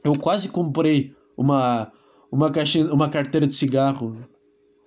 Eu 0.03 0.17
quase 0.17 0.49
comprei 0.49 1.13
uma 1.37 1.91
uma 2.31 2.49
caixinha, 2.49 2.91
uma 2.91 3.09
carteira 3.09 3.45
de 3.45 3.53
cigarro 3.53 4.17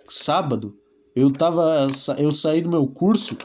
sábado, 0.08 0.74
eu 1.14 1.30
tava. 1.30 1.86
Eu 2.18 2.32
saí 2.32 2.60
do 2.60 2.70
meu 2.70 2.88
curso 2.88 3.38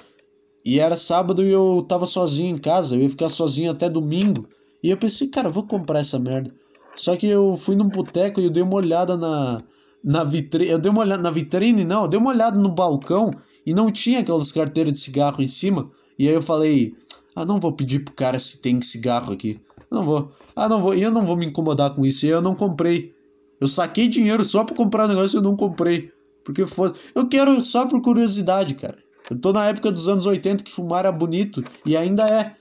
e 0.66 0.80
era 0.80 0.98
sábado 0.98 1.44
e 1.44 1.52
eu 1.52 1.86
tava 1.88 2.08
sozinho 2.08 2.56
em 2.56 2.60
casa, 2.60 2.96
eu 2.96 3.02
ia 3.02 3.10
ficar 3.12 3.30
sozinho 3.30 3.70
até 3.70 3.88
domingo. 3.88 4.50
E 4.82 4.90
eu 4.90 4.98
pensei, 4.98 5.28
cara, 5.28 5.50
vou 5.50 5.64
comprar 5.64 6.00
essa 6.00 6.18
merda. 6.20 6.54
Só 6.96 7.16
que 7.16 7.28
eu 7.28 7.58
fui 7.58 7.76
num 7.76 7.88
boteco 7.88 8.40
e 8.40 8.46
eu 8.46 8.50
dei 8.50 8.64
uma 8.64 8.76
olhada 8.76 9.16
na, 9.18 9.62
na 10.04 10.24
vitrine. 10.24 10.70
Eu 10.70 10.80
dei 10.80 10.92
uma 10.92 11.02
olhada 11.02 11.22
na 11.22 11.32
vitrine, 11.32 11.84
não, 11.84 12.04
eu 12.04 12.08
dei 12.08 12.20
uma 12.20 12.32
olhada 12.32 12.60
no 12.60 12.70
balcão 12.70 13.34
e 13.66 13.74
não 13.74 13.92
tinha 13.92 14.20
aquelas 14.20 14.52
carteiras 14.52 14.94
de 14.94 15.00
cigarro 15.00 15.42
em 15.42 15.48
cima. 15.48 15.90
E 16.18 16.28
aí 16.28 16.34
eu 16.34 16.42
falei, 16.42 16.94
ah, 17.36 17.46
não 17.46 17.60
vou 17.60 17.72
pedir 17.72 18.04
pro 18.04 18.14
cara 18.14 18.40
se 18.40 18.58
tem 18.58 18.82
cigarro 18.82 19.32
aqui. 19.32 19.60
Não 19.90 20.04
vou. 20.04 20.32
Ah, 20.56 20.68
não 20.68 20.82
vou. 20.82 20.94
E 20.94 21.02
eu 21.02 21.12
não 21.12 21.26
vou 21.26 21.38
me 21.38 21.46
incomodar 21.46 21.96
com 21.96 22.06
isso. 22.06 22.26
E 22.26 22.30
eu 22.30 22.42
não 22.42 22.56
comprei. 22.56 23.14
Eu 23.60 23.68
saquei 23.68 24.08
dinheiro 24.08 24.44
só 24.44 24.64
pra 24.64 24.76
comprar 24.76 25.06
um 25.06 25.10
negócio 25.10 25.38
e 25.38 25.40
eu 25.40 25.44
não 25.44 25.56
comprei. 25.56 26.12
Porque 26.44 26.66
foda. 26.66 26.96
Eu 27.14 27.28
quero 27.28 27.62
só 27.62 27.86
por 27.86 28.02
curiosidade, 28.02 28.76
cara. 28.76 28.98
Eu 29.30 29.40
tô 29.40 29.54
na 29.54 29.66
época 29.68 29.92
dos 29.92 30.08
anos 30.08 30.26
80 30.26 30.64
que 30.64 30.72
fumar 30.72 31.00
era 31.00 31.12
bonito 31.12 31.64
e 31.86 31.96
ainda 31.96 32.28
é. 32.28 32.56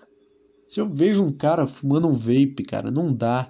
Se 0.69 0.81
eu 0.81 0.87
vejo 0.87 1.23
um 1.23 1.33
cara 1.33 1.66
fumando 1.66 2.09
um 2.09 2.12
vape, 2.12 2.62
cara, 2.62 2.91
não 2.91 3.12
dá. 3.12 3.49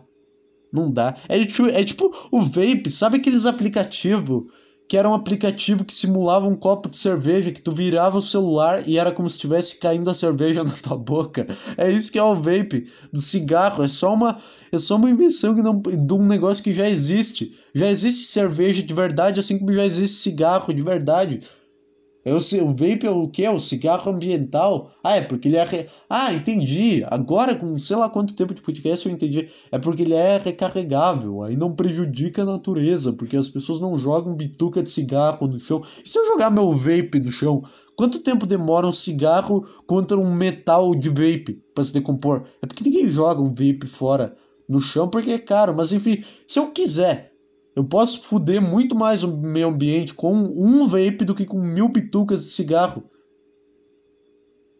Não 0.72 0.90
dá. 0.90 1.16
É 1.28 1.44
tipo, 1.44 1.66
é 1.66 1.84
tipo 1.84 2.14
o 2.30 2.42
vape, 2.42 2.90
sabe 2.90 3.16
aqueles 3.16 3.44
aplicativos 3.44 4.44
que 4.88 4.96
era 4.96 5.08
um 5.08 5.14
aplicativo 5.14 5.84
que 5.84 5.92
simulava 5.92 6.48
um 6.48 6.56
copo 6.56 6.88
de 6.88 6.96
cerveja, 6.96 7.52
que 7.52 7.60
tu 7.60 7.72
virava 7.72 8.16
o 8.16 8.22
celular 8.22 8.88
e 8.88 8.96
era 8.96 9.12
como 9.12 9.28
se 9.28 9.36
estivesse 9.36 9.76
caindo 9.78 10.08
a 10.08 10.14
cerveja 10.14 10.64
na 10.64 10.72
tua 10.72 10.96
boca. 10.96 11.46
É 11.76 11.90
isso 11.90 12.10
que 12.10 12.18
é 12.18 12.22
o 12.22 12.34
vape 12.34 12.90
do 13.12 13.20
cigarro, 13.20 13.84
é 13.84 13.88
só 13.88 14.14
uma 14.14 14.38
é 14.70 14.78
só 14.78 14.96
uma 14.96 15.10
invenção 15.10 15.54
que 15.54 15.62
não, 15.62 15.80
de 15.80 16.14
um 16.14 16.26
negócio 16.26 16.62
que 16.62 16.74
já 16.74 16.88
existe. 16.88 17.54
Já 17.74 17.90
existe 17.90 18.26
cerveja 18.26 18.82
de 18.82 18.94
verdade, 18.94 19.40
assim 19.40 19.58
como 19.58 19.72
já 19.72 19.84
existe 19.84 20.18
cigarro 20.18 20.72
de 20.72 20.82
verdade. 20.82 21.40
É 22.24 22.34
o, 22.34 22.40
vape 22.68 23.06
é 23.06 23.10
o 23.10 23.28
que? 23.28 23.44
É 23.44 23.50
o 23.50 23.60
cigarro 23.60 24.12
ambiental? 24.12 24.90
Ah, 25.02 25.16
é 25.16 25.22
porque 25.22 25.48
ele 25.48 25.56
é. 25.56 25.64
Re... 25.64 25.86
Ah, 26.10 26.34
entendi. 26.34 27.04
Agora, 27.06 27.54
com 27.54 27.78
sei 27.78 27.96
lá 27.96 28.10
quanto 28.10 28.34
tempo 28.34 28.52
de 28.52 28.60
podcast 28.60 29.06
eu 29.06 29.14
entendi. 29.14 29.48
É 29.70 29.78
porque 29.78 30.02
ele 30.02 30.14
é 30.14 30.36
recarregável. 30.36 31.42
Aí 31.42 31.56
não 31.56 31.74
prejudica 31.74 32.42
a 32.42 32.46
natureza. 32.46 33.12
Porque 33.12 33.36
as 33.36 33.48
pessoas 33.48 33.80
não 33.80 33.96
jogam 33.96 34.34
bituca 34.34 34.82
de 34.82 34.90
cigarro 34.90 35.46
no 35.46 35.58
chão. 35.58 35.82
E 36.04 36.08
se 36.08 36.18
eu 36.18 36.26
jogar 36.26 36.50
meu 36.50 36.72
vape 36.72 37.20
no 37.20 37.30
chão? 37.30 37.62
Quanto 37.96 38.20
tempo 38.20 38.46
demora 38.46 38.86
um 38.86 38.92
cigarro 38.92 39.66
contra 39.86 40.16
um 40.16 40.32
metal 40.32 40.94
de 40.94 41.08
vape 41.08 41.60
para 41.74 41.82
se 41.82 41.92
decompor? 41.92 42.44
É 42.62 42.66
porque 42.66 42.84
ninguém 42.84 43.08
joga 43.08 43.40
um 43.40 43.48
vape 43.48 43.86
fora 43.86 44.36
no 44.68 44.80
chão 44.80 45.08
porque 45.08 45.30
é 45.30 45.38
caro. 45.38 45.74
Mas 45.74 45.92
enfim, 45.92 46.22
se 46.46 46.58
eu 46.58 46.70
quiser 46.70 47.32
eu 47.78 47.84
posso 47.84 48.22
fuder 48.22 48.60
muito 48.60 48.96
mais 48.96 49.22
o 49.22 49.36
meio 49.36 49.68
ambiente 49.68 50.12
com 50.12 50.34
um 50.34 50.88
vape 50.88 51.24
do 51.24 51.32
que 51.32 51.46
com 51.46 51.62
mil 51.62 51.88
bitucas 51.88 52.42
de 52.42 52.50
cigarro. 52.50 53.04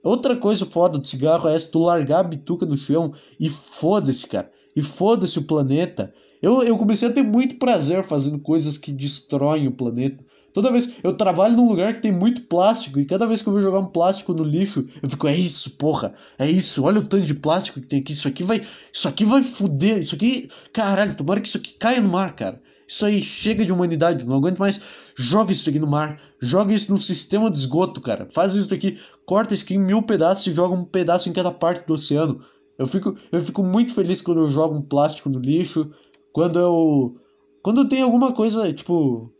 Outra 0.03 0.34
coisa 0.34 0.66
foda 0.66 0.99
do 0.99 1.07
cigarro 1.07 1.49
é 1.49 1.57
se 1.57 1.70
tu 1.70 1.78
largar 1.78 2.18
a 2.18 2.28
bituca 2.28 2.66
no 2.66 2.76
chão 2.76 3.14
e 3.38 3.49
foda-se, 3.49 4.26
cara. 4.26 4.51
E 4.74 4.82
foda-se 4.82 5.38
o 5.38 5.44
planeta. 5.44 6.12
Eu, 6.42 6.61
eu 6.64 6.76
comecei 6.76 7.07
a 7.07 7.12
ter 7.12 7.22
muito 7.22 7.55
prazer 7.61 8.03
fazendo 8.03 8.40
coisas 8.40 8.76
que 8.76 8.90
destroem 8.90 9.68
o 9.68 9.72
planeta. 9.72 10.24
Toda 10.53 10.72
vez 10.72 10.94
eu 11.01 11.16
trabalho 11.16 11.57
num 11.57 11.68
lugar 11.68 11.94
que 11.94 12.03
tem 12.03 12.11
muito 12.11 12.42
plástico 12.49 12.99
e 12.99 13.05
cada 13.05 13.28
vez 13.28 13.42
que 13.42 13.49
eu 13.49 13.53
vou 13.53 13.62
jogar 13.62 13.78
um 13.78 13.86
plástico 13.86 14.34
no 14.34 14.42
lixo, 14.42 14.84
eu 15.01 15.09
fico, 15.09 15.28
é 15.28 15.36
isso, 15.36 15.70
porra, 15.76 16.12
é 16.36 16.51
isso, 16.51 16.82
olha 16.82 16.99
o 16.99 17.07
tanto 17.07 17.24
de 17.24 17.34
plástico 17.34 17.80
que 17.80 17.86
tem 17.86 18.01
aqui, 18.01 18.11
isso 18.11 18.26
aqui 18.26 18.42
vai, 18.42 18.66
isso 18.92 19.07
aqui 19.07 19.24
vai 19.24 19.44
fuder, 19.44 19.99
isso 19.99 20.16
aqui, 20.16 20.51
caralho, 20.72 21.14
tomara 21.14 21.40
que 21.40 21.46
isso 21.46 21.59
aqui 21.59 21.74
caia 21.74 22.01
no 22.01 22.09
mar, 22.09 22.34
cara. 22.34 22.61
Isso 22.89 23.05
aí 23.05 23.22
chega 23.22 23.66
de 23.66 23.72
humanidade, 23.72 24.24
não 24.24 24.39
aguento 24.39 24.59
mais. 24.59 24.80
Joga 25.14 25.53
isso 25.53 25.68
aqui 25.68 25.78
no 25.78 25.86
mar, 25.86 26.18
joga 26.41 26.72
isso 26.72 26.91
no 26.91 26.99
sistema 26.99 27.51
de 27.51 27.59
esgoto, 27.59 28.01
cara. 28.01 28.26
Faz 28.30 28.55
isso 28.55 28.72
aqui, 28.72 28.99
corta 29.26 29.53
isso 29.53 29.64
aqui 29.64 29.74
em 29.74 29.78
mil 29.78 30.03
pedaços 30.03 30.47
e 30.47 30.55
joga 30.55 30.74
um 30.74 30.84
pedaço 30.84 31.28
em 31.28 31.32
cada 31.34 31.51
parte 31.51 31.86
do 31.86 31.95
oceano. 31.95 32.41
Eu 32.78 32.86
fico, 32.86 33.14
eu 33.30 33.45
fico 33.45 33.62
muito 33.62 33.93
feliz 33.93 34.22
quando 34.22 34.41
eu 34.41 34.51
jogo 34.51 34.74
um 34.74 34.80
plástico 34.80 35.28
no 35.28 35.39
lixo, 35.39 35.91
quando 36.32 36.59
eu. 36.59 37.14
Quando 37.62 37.89
tem 37.89 38.01
alguma 38.01 38.32
coisa, 38.32 38.72
tipo. 38.72 39.30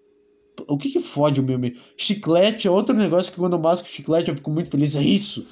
O 0.67 0.77
que 0.77 0.91
que 0.91 1.01
fode 1.01 1.41
o 1.41 1.43
meu 1.43 1.59
meio? 1.59 1.77
Chiclete 1.97 2.67
é 2.67 2.71
outro 2.71 2.95
negócio 2.95 3.33
que 3.33 3.39
quando 3.39 3.53
eu 3.53 3.61
masco 3.61 3.87
chiclete 3.87 4.29
eu 4.29 4.35
fico 4.35 4.51
muito 4.51 4.69
feliz. 4.69 4.95
É 4.97 5.03
isso! 5.03 5.47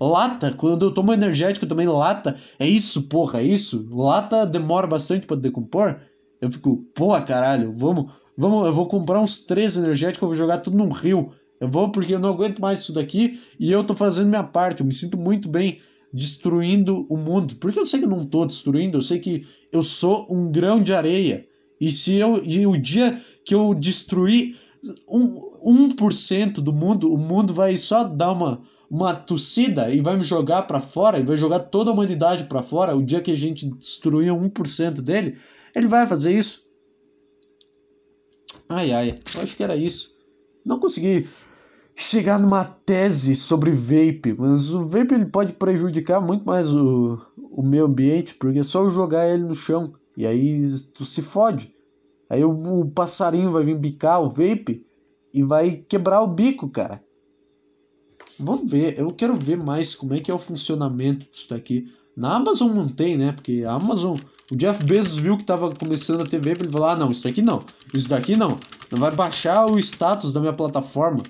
Lata, 0.00 0.52
quando 0.52 0.86
eu 0.86 0.94
tomo 0.94 1.12
energético 1.12 1.66
também, 1.66 1.88
lata. 1.88 2.38
É 2.58 2.66
isso, 2.66 3.02
porra, 3.08 3.40
é 3.40 3.44
isso. 3.44 3.88
Lata 3.90 4.46
demora 4.46 4.86
bastante 4.86 5.26
para 5.26 5.36
decompor. 5.36 6.00
Eu 6.40 6.50
fico, 6.50 6.84
pô, 6.94 7.20
caralho, 7.22 7.74
vamos, 7.76 8.12
vamos, 8.36 8.66
eu 8.66 8.72
vou 8.74 8.86
comprar 8.86 9.20
uns 9.20 9.44
três 9.44 9.76
energéticos, 9.76 10.22
eu 10.22 10.28
vou 10.28 10.36
jogar 10.36 10.58
tudo 10.58 10.76
num 10.76 10.90
rio. 10.90 11.32
Eu 11.60 11.68
vou 11.68 11.90
porque 11.90 12.14
eu 12.14 12.18
não 12.18 12.30
aguento 12.30 12.60
mais 12.60 12.80
isso 12.80 12.92
daqui 12.92 13.40
e 13.58 13.72
eu 13.72 13.82
tô 13.82 13.94
fazendo 13.94 14.28
minha 14.28 14.44
parte. 14.44 14.80
Eu 14.80 14.86
me 14.86 14.92
sinto 14.92 15.16
muito 15.16 15.48
bem 15.48 15.80
destruindo 16.12 17.06
o 17.08 17.16
mundo. 17.16 17.56
Porque 17.56 17.78
eu 17.78 17.86
sei 17.86 18.00
que 18.00 18.04
eu 18.04 18.10
não 18.10 18.26
tô 18.26 18.44
destruindo, 18.44 18.98
eu 18.98 19.02
sei 19.02 19.18
que 19.18 19.46
eu 19.72 19.82
sou 19.82 20.26
um 20.30 20.50
grão 20.50 20.82
de 20.82 20.92
areia. 20.92 21.46
E 21.80 21.90
se 21.90 22.14
eu 22.14 22.42
e 22.44 22.66
o 22.66 22.76
dia 22.76 23.20
que 23.44 23.54
eu 23.54 23.74
destruir 23.74 24.56
um, 25.08 25.88
1% 25.90 26.54
do 26.54 26.72
mundo, 26.72 27.12
o 27.12 27.18
mundo 27.18 27.54
vai 27.54 27.76
só 27.76 28.04
dar 28.04 28.32
uma 28.32 28.60
uma 28.88 29.14
tossida 29.14 29.92
e 29.92 30.00
vai 30.00 30.16
me 30.16 30.22
jogar 30.22 30.62
para 30.62 30.80
fora 30.80 31.18
e 31.18 31.22
vai 31.22 31.36
jogar 31.36 31.58
toda 31.58 31.90
a 31.90 31.92
humanidade 31.92 32.44
para 32.44 32.62
fora. 32.62 32.96
O 32.96 33.02
dia 33.02 33.20
que 33.20 33.32
a 33.32 33.36
gente 33.36 33.68
destruir 33.68 34.30
1% 34.30 35.00
dele, 35.00 35.36
ele 35.76 35.88
vai 35.88 36.06
fazer 36.06 36.32
isso? 36.32 36.64
Ai 38.68 38.92
ai, 38.92 39.20
eu 39.34 39.42
acho 39.42 39.56
que 39.56 39.62
era 39.62 39.76
isso. 39.76 40.16
Não 40.64 40.80
consegui 40.80 41.28
chegar 41.94 42.38
numa 42.38 42.64
tese 42.64 43.36
sobre 43.36 43.70
vape, 43.70 44.34
mas 44.38 44.72
o 44.72 44.88
vape 44.88 45.14
ele 45.14 45.26
pode 45.26 45.52
prejudicar 45.52 46.20
muito 46.20 46.44
mais 46.44 46.72
o, 46.72 47.20
o 47.50 47.62
meio 47.62 47.84
ambiente, 47.84 48.34
porque 48.34 48.58
é 48.58 48.64
só 48.64 48.88
jogar 48.90 49.28
ele 49.28 49.44
no 49.44 49.54
chão 49.54 49.92
e 50.16 50.26
aí 50.26 50.66
tu 50.94 51.04
se 51.04 51.20
fode. 51.20 51.72
Aí 52.28 52.42
o, 52.42 52.80
o 52.80 52.90
passarinho 52.90 53.52
vai 53.52 53.62
vir 53.62 53.76
bicar 53.76 54.22
o 54.22 54.30
vape 54.30 54.84
e 55.32 55.42
vai 55.42 55.84
quebrar 55.88 56.22
o 56.22 56.26
bico, 56.26 56.68
cara. 56.68 57.02
Vamos 58.40 58.70
ver, 58.70 58.98
eu 58.98 59.10
quero 59.10 59.36
ver 59.36 59.56
mais 59.56 59.94
como 59.94 60.14
é 60.14 60.20
que 60.20 60.30
é 60.30 60.34
o 60.34 60.38
funcionamento 60.38 61.30
disso 61.30 61.50
daqui. 61.50 61.92
Na 62.16 62.36
Amazon 62.36 62.74
não 62.74 62.88
tem, 62.88 63.16
né? 63.16 63.32
Porque 63.32 63.62
a 63.66 63.72
Amazon 63.72 64.18
o 64.50 64.56
Jeff 64.56 64.82
Bezos 64.84 65.18
viu 65.18 65.36
que 65.36 65.42
estava 65.42 65.74
começando 65.74 66.20
a 66.22 66.26
TV 66.26 66.54
para 66.54 66.64
ele 66.64 66.72
falar: 66.72 66.92
ah, 66.92 66.96
não, 66.96 67.10
isso 67.10 67.24
daqui 67.24 67.42
não, 67.42 67.64
isso 67.92 68.08
daqui 68.08 68.36
não, 68.36 68.58
não 68.90 68.98
vai 68.98 69.10
baixar 69.10 69.66
o 69.66 69.78
status 69.78 70.32
da 70.32 70.40
minha 70.40 70.52
plataforma. 70.52 71.22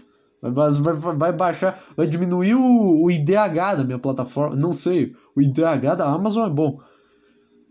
Vai, 0.43 0.71
vai, 0.71 1.17
vai 1.17 1.33
baixar, 1.33 1.83
vai 1.97 2.07
diminuir 2.07 2.55
o, 2.55 3.05
o 3.05 3.11
IDH 3.11 3.77
da 3.79 3.85
minha 3.85 3.99
plataforma. 3.99 4.55
Não 4.55 4.77
sei, 4.77 5.15
o 5.35 5.41
IDH 5.41 5.97
da 5.97 6.07
Amazon 6.07 6.47
é 6.47 6.51
bom. 6.51 6.79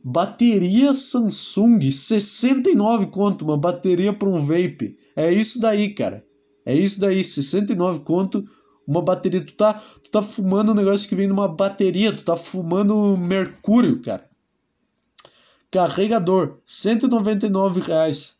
Bateria 0.04 0.94
Samsung, 0.94 1.80
69 1.92 3.08
conto, 3.08 3.46
uma 3.46 3.58
bateria 3.58 4.14
para 4.14 4.30
um 4.30 4.44
vape. 4.44 4.98
É 5.16 5.32
isso 5.32 5.60
daí, 5.60 5.94
cara. 5.94 6.24
É 6.66 6.76
isso 6.76 7.00
daí, 7.00 7.24
69 7.24 8.00
conto, 8.00 8.44
uma 8.88 9.02
bateria. 9.02 9.42
Tu 9.42 9.54
tá, 9.54 9.74
tu 10.04 10.10
tá 10.10 10.24
fumando 10.24 10.72
um 10.72 10.76
negócio 10.76 11.08
que 11.08 11.16
vem 11.16 11.28
numa 11.28 11.48
bateria, 11.48 12.12
tu 12.12 12.24
tá 12.24 12.36
fumando 12.36 13.16
mercúrio, 13.18 14.02
cara. 14.02 14.28
Carregador, 15.76 16.62
199 16.66 17.82
reais. 17.82 18.40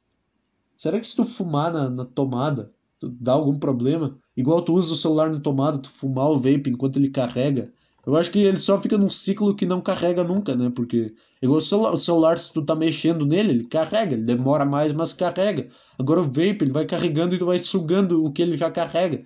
Será 0.74 0.98
que 0.98 1.06
se 1.06 1.18
tu 1.18 1.26
fumar 1.26 1.70
na, 1.70 1.90
na 1.90 2.06
tomada, 2.06 2.70
dá 3.04 3.34
algum 3.34 3.60
problema? 3.60 4.18
Igual 4.38 4.62
tu 4.62 4.74
usa 4.74 4.94
o 4.94 4.96
celular 4.96 5.30
na 5.30 5.42
tomada, 5.42 5.78
tu 5.78 5.90
fumar 5.90 6.30
o 6.30 6.38
vape 6.38 6.70
enquanto 6.70 6.96
ele 6.96 7.10
carrega. 7.10 7.74
Eu 8.06 8.16
acho 8.16 8.32
que 8.32 8.40
ele 8.40 8.58
só 8.58 8.80
fica 8.80 8.98
num 8.98 9.10
ciclo 9.10 9.54
que 9.54 9.66
não 9.66 9.82
carrega 9.82 10.24
nunca, 10.24 10.56
né? 10.56 10.72
Porque 10.74 11.14
igual 11.42 11.58
o 11.58 11.62
celular, 11.62 11.94
o 11.94 11.98
celular, 11.98 12.40
se 12.40 12.54
tu 12.54 12.64
tá 12.64 12.74
mexendo 12.74 13.26
nele, 13.26 13.50
ele 13.50 13.66
carrega, 13.66 14.14
ele 14.14 14.24
demora 14.24 14.64
mais, 14.64 14.94
mas 14.94 15.14
carrega. 15.14 15.68
Agora 16.00 16.22
o 16.22 16.24
vape, 16.24 16.60
ele 16.62 16.72
vai 16.72 16.86
carregando 16.86 17.36
e 17.36 17.38
tu 17.38 17.48
vai 17.48 17.60
sugando 17.60 18.24
o 18.24 18.32
que 18.32 18.44
ele 18.44 18.56
já 18.56 18.72
carrega. 18.72 19.26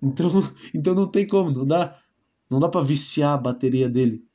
Então, 0.00 0.30
então 0.72 0.94
não 0.94 1.08
tem 1.08 1.26
como, 1.26 1.50
não 1.50 1.66
dá. 1.66 1.98
Não 2.48 2.60
dá 2.60 2.68
pra 2.68 2.80
viciar 2.80 3.34
a 3.34 3.38
bateria 3.38 3.88
dele. 3.88 4.27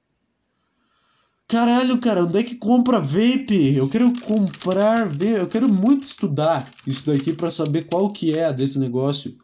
Caralho, 1.53 1.99
cara, 1.99 2.25
onde 2.25 2.39
é 2.39 2.43
que 2.43 2.55
compra 2.55 2.99
vape? 2.99 3.75
Eu 3.75 3.87
quero 3.87 4.11
comprar 4.21 5.07
vape, 5.07 5.27
eu 5.37 5.47
quero 5.47 5.71
muito 5.71 6.01
estudar 6.01 6.73
isso 6.87 7.05
daqui 7.05 7.31
para 7.31 7.51
saber 7.51 7.83
qual 7.83 8.11
que 8.11 8.35
é 8.35 8.51
desse 8.51 8.79
negócio. 8.79 9.37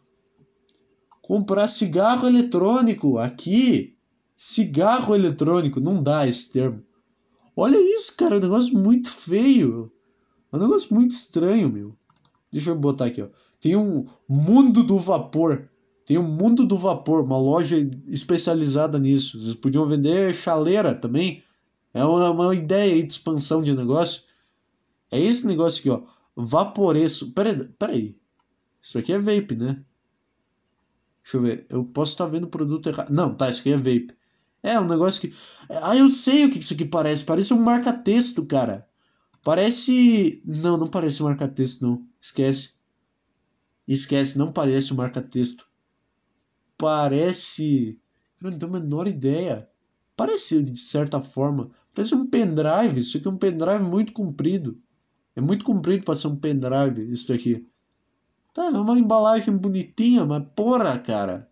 Comprar 1.22 1.68
cigarro 1.68 2.26
eletrônico 2.26 3.16
aqui. 3.16 3.94
Cigarro 4.34 5.14
eletrônico, 5.14 5.78
não 5.78 6.02
dá 6.02 6.26
esse 6.26 6.50
termo. 6.50 6.82
Olha 7.54 7.78
isso, 7.78 8.16
cara, 8.16 8.34
é 8.34 8.38
um 8.38 8.42
negócio 8.42 8.76
muito 8.76 9.08
feio. 9.08 9.92
É 10.52 10.56
um 10.56 10.58
negócio 10.58 10.92
muito 10.92 11.12
estranho, 11.12 11.70
meu. 11.70 11.96
Deixa 12.52 12.70
eu 12.70 12.76
botar 12.76 13.04
aqui, 13.04 13.22
ó. 13.22 13.28
Tem 13.60 13.76
um 13.76 14.04
Mundo 14.28 14.82
do 14.82 14.98
Vapor. 14.98 15.68
Tem 16.04 16.18
um 16.18 16.28
Mundo 16.28 16.66
do 16.66 16.76
Vapor, 16.76 17.22
uma 17.22 17.38
loja 17.38 17.76
especializada 18.08 18.98
nisso. 18.98 19.40
Vocês 19.40 19.54
podiam 19.54 19.86
vender 19.86 20.34
chaleira 20.34 20.92
também. 20.92 21.40
É 21.92 22.04
uma, 22.04 22.30
uma 22.30 22.54
ideia 22.54 22.94
aí 22.94 23.02
de 23.02 23.12
expansão 23.12 23.62
de 23.62 23.74
negócio. 23.74 24.22
É 25.10 25.18
esse 25.18 25.46
negócio 25.46 25.80
aqui, 25.80 25.90
ó. 25.90 26.08
Vaporeço. 26.36 27.32
Pera, 27.32 27.70
aí. 27.80 28.16
Isso 28.80 28.98
aqui 28.98 29.12
é 29.12 29.18
vape, 29.18 29.56
né? 29.56 29.84
Deixa 31.22 31.36
eu 31.36 31.42
ver. 31.42 31.66
Eu 31.68 31.84
posso 31.84 32.12
estar 32.12 32.26
vendo 32.26 32.44
o 32.44 32.50
produto 32.50 32.88
errado. 32.88 33.10
Não, 33.10 33.34
tá. 33.34 33.50
Isso 33.50 33.60
aqui 33.60 33.72
é 33.72 33.76
vape. 33.76 34.16
É 34.62 34.78
um 34.78 34.86
negócio 34.86 35.20
que. 35.20 35.34
Ah, 35.68 35.96
eu 35.96 36.10
sei 36.10 36.44
o 36.44 36.50
que 36.50 36.58
isso 36.58 36.74
aqui 36.74 36.84
parece. 36.84 37.24
Parece 37.24 37.52
um 37.52 37.60
marca-texto, 37.60 38.44
cara. 38.46 38.88
Parece. 39.42 40.42
Não, 40.44 40.76
não 40.76 40.88
parece 40.88 41.22
um 41.22 41.26
marca-texto, 41.26 41.82
não. 41.82 42.06
Esquece. 42.20 42.74
Esquece, 43.86 44.38
não 44.38 44.52
parece 44.52 44.92
um 44.92 44.96
marca-texto. 44.96 45.66
Parece. 46.76 48.00
Eu 48.40 48.50
não 48.50 48.58
tenho 48.58 48.76
a 48.76 48.80
menor 48.80 49.08
ideia. 49.08 49.69
Parece 50.20 50.62
de 50.62 50.78
certa 50.78 51.18
forma. 51.18 51.70
Parece 51.94 52.14
um 52.14 52.26
pendrive. 52.26 53.00
Isso 53.00 53.16
aqui 53.16 53.26
é 53.26 53.30
um 53.30 53.38
pendrive 53.38 53.82
muito 53.82 54.12
comprido. 54.12 54.78
É 55.34 55.40
muito 55.40 55.64
comprido 55.64 56.04
para 56.04 56.14
ser 56.14 56.26
um 56.26 56.36
pendrive, 56.36 57.10
isso 57.10 57.26
daqui. 57.28 57.66
Tá, 58.52 58.66
é 58.66 58.68
uma 58.68 58.98
embalagem 58.98 59.56
bonitinha, 59.56 60.26
mas 60.26 60.44
porra, 60.54 60.98
cara. 60.98 61.50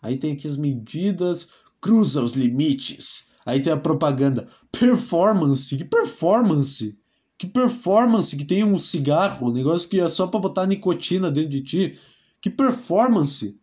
Aí 0.00 0.16
tem 0.16 0.34
aqui 0.34 0.46
as 0.46 0.56
medidas, 0.56 1.48
cruza 1.80 2.22
os 2.22 2.34
limites. 2.34 3.32
Aí 3.44 3.60
tem 3.60 3.72
a 3.72 3.76
propaganda. 3.76 4.46
Performance. 4.70 5.76
Que 5.76 5.84
performance? 5.84 7.00
Que 7.36 7.48
performance 7.48 8.36
que 8.36 8.44
tem 8.44 8.62
um 8.62 8.78
cigarro, 8.78 9.48
um 9.48 9.52
negócio 9.52 9.88
que 9.88 9.98
é 9.98 10.08
só 10.08 10.28
para 10.28 10.38
botar 10.38 10.66
nicotina 10.68 11.32
dentro 11.32 11.50
de 11.50 11.62
ti. 11.62 11.98
Que 12.40 12.48
performance? 12.48 13.60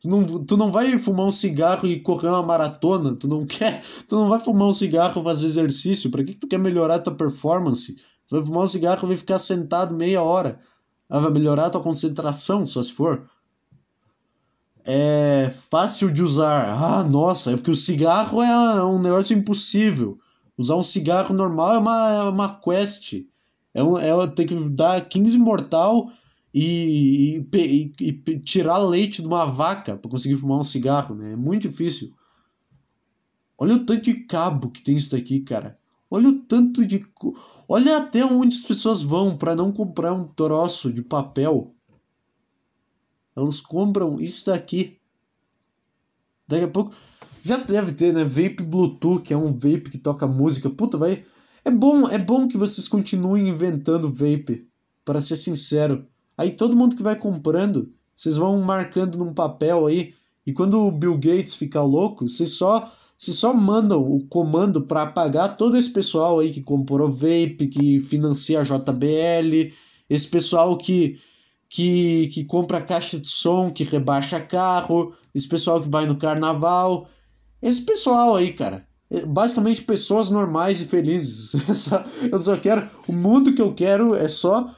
Tu 0.00 0.08
não, 0.08 0.44
tu 0.44 0.56
não 0.56 0.70
vai 0.70 0.96
fumar 0.98 1.26
um 1.26 1.32
cigarro 1.32 1.86
e 1.86 2.00
correr 2.00 2.28
uma 2.28 2.42
maratona. 2.42 3.14
Tu 3.14 3.26
não 3.26 3.44
quer. 3.46 3.82
Tu 4.06 4.14
não 4.14 4.28
vai 4.28 4.40
fumar 4.40 4.68
um 4.68 4.74
cigarro 4.74 5.20
e 5.20 5.24
fazer 5.24 5.46
exercício. 5.46 6.10
Para 6.10 6.24
que, 6.24 6.34
que 6.34 6.40
tu 6.40 6.46
quer 6.46 6.58
melhorar 6.58 6.96
a 6.96 7.00
tua 7.00 7.14
performance? 7.14 7.96
Tu 8.28 8.36
vai 8.36 8.44
fumar 8.44 8.64
um 8.64 8.68
cigarro 8.68 9.04
e 9.04 9.08
vai 9.08 9.16
ficar 9.16 9.38
sentado 9.38 9.94
meia 9.94 10.22
hora. 10.22 10.60
Ah, 11.08 11.20
vai 11.20 11.30
melhorar 11.30 11.66
a 11.66 11.70
tua 11.70 11.82
concentração, 11.82 12.66
só 12.66 12.82
se 12.82 12.92
for 12.92 13.28
é 14.90 15.52
fácil 15.70 16.10
de 16.10 16.22
usar. 16.22 16.64
Ah, 16.66 17.04
nossa, 17.04 17.52
é 17.52 17.56
porque 17.56 17.70
o 17.70 17.76
cigarro 17.76 18.42
é 18.42 18.82
um 18.82 18.98
negócio 18.98 19.36
impossível. 19.36 20.18
Usar 20.56 20.76
um 20.76 20.82
cigarro 20.82 21.34
normal 21.34 21.74
é 21.74 21.78
uma, 21.78 22.08
é 22.10 22.22
uma 22.22 22.54
quest. 22.58 23.26
É, 23.74 23.84
um, 23.84 23.98
é 23.98 24.26
ter 24.28 24.46
que 24.46 24.54
dar 24.70 25.06
15 25.06 25.36
mortal 25.36 26.10
e, 26.60 27.48
e, 27.54 27.94
e, 28.00 28.38
tirar 28.40 28.78
leite 28.78 29.22
de 29.22 29.28
uma 29.28 29.44
vaca 29.46 29.96
para 29.96 30.10
conseguir 30.10 30.36
fumar 30.36 30.58
um 30.58 30.64
cigarro, 30.64 31.14
né? 31.14 31.32
É 31.32 31.36
muito 31.36 31.68
difícil. 31.68 32.12
Olha 33.56 33.74
o 33.74 33.84
tanto 33.84 34.02
de 34.02 34.14
cabo 34.24 34.70
que 34.70 34.82
tem 34.82 34.96
isso 34.96 35.10
daqui, 35.10 35.40
cara. 35.40 35.78
Olha 36.10 36.28
o 36.28 36.40
tanto 36.40 36.86
de. 36.86 37.04
Olha 37.68 37.98
até 37.98 38.24
onde 38.24 38.56
as 38.56 38.62
pessoas 38.62 39.02
vão 39.02 39.36
para 39.36 39.54
não 39.54 39.72
comprar 39.72 40.12
um 40.12 40.26
troço 40.26 40.92
de 40.92 41.02
papel 41.02 41.74
elas 43.38 43.60
compram 43.60 44.20
isso 44.20 44.46
daqui. 44.46 44.98
Daqui 46.48 46.64
a 46.64 46.68
pouco. 46.68 46.92
Já 47.44 47.56
deve 47.56 47.92
ter, 47.92 48.12
né? 48.12 48.24
Vape 48.24 48.64
Bluetooth, 48.64 49.32
é 49.32 49.36
um 49.36 49.52
vape 49.52 49.90
que 49.90 49.98
toca 49.98 50.26
música. 50.26 50.68
Puta, 50.68 50.98
vai. 50.98 51.24
É 51.64 51.70
bom, 51.70 52.08
é 52.08 52.18
bom 52.18 52.48
que 52.48 52.58
vocês 52.58 52.88
continuem 52.88 53.48
inventando 53.48 54.10
vape. 54.10 54.68
Para 55.04 55.20
ser 55.20 55.36
sincero. 55.36 56.04
Aí 56.38 56.52
todo 56.52 56.76
mundo 56.76 56.94
que 56.94 57.02
vai 57.02 57.16
comprando, 57.16 57.92
vocês 58.14 58.36
vão 58.36 58.60
marcando 58.60 59.18
num 59.18 59.34
papel 59.34 59.86
aí. 59.86 60.14
E 60.46 60.52
quando 60.52 60.78
o 60.78 60.92
Bill 60.92 61.18
Gates 61.18 61.54
ficar 61.54 61.82
louco, 61.82 62.28
vocês 62.28 62.52
só, 62.52 62.90
vocês 63.16 63.36
só 63.36 63.52
mandam 63.52 64.00
o 64.00 64.24
comando 64.28 64.82
para 64.82 65.02
apagar 65.02 65.56
todo 65.56 65.76
esse 65.76 65.90
pessoal 65.90 66.38
aí 66.38 66.52
que 66.52 66.62
comprou 66.62 67.10
vape, 67.10 67.66
que 67.66 68.00
financia 68.00 68.60
a 68.60 68.62
JBL, 68.62 69.72
esse 70.08 70.28
pessoal 70.28 70.78
que 70.78 71.20
que, 71.68 72.28
que 72.28 72.44
compra 72.44 72.80
caixa 72.80 73.18
de 73.18 73.26
som, 73.26 73.70
que 73.70 73.84
rebaixa 73.84 74.40
carro, 74.40 75.14
esse 75.34 75.46
pessoal 75.46 75.82
que 75.82 75.88
vai 75.88 76.06
no 76.06 76.16
carnaval. 76.16 77.08
Esse 77.60 77.82
pessoal 77.82 78.36
aí, 78.36 78.52
cara. 78.52 78.86
É 79.10 79.24
basicamente 79.24 79.82
pessoas 79.82 80.30
normais 80.30 80.80
e 80.80 80.86
felizes. 80.86 81.52
eu 82.30 82.40
só 82.40 82.56
quero. 82.56 82.88
O 83.06 83.12
mundo 83.12 83.52
que 83.52 83.60
eu 83.60 83.74
quero 83.74 84.14
é 84.14 84.28
só 84.28 84.74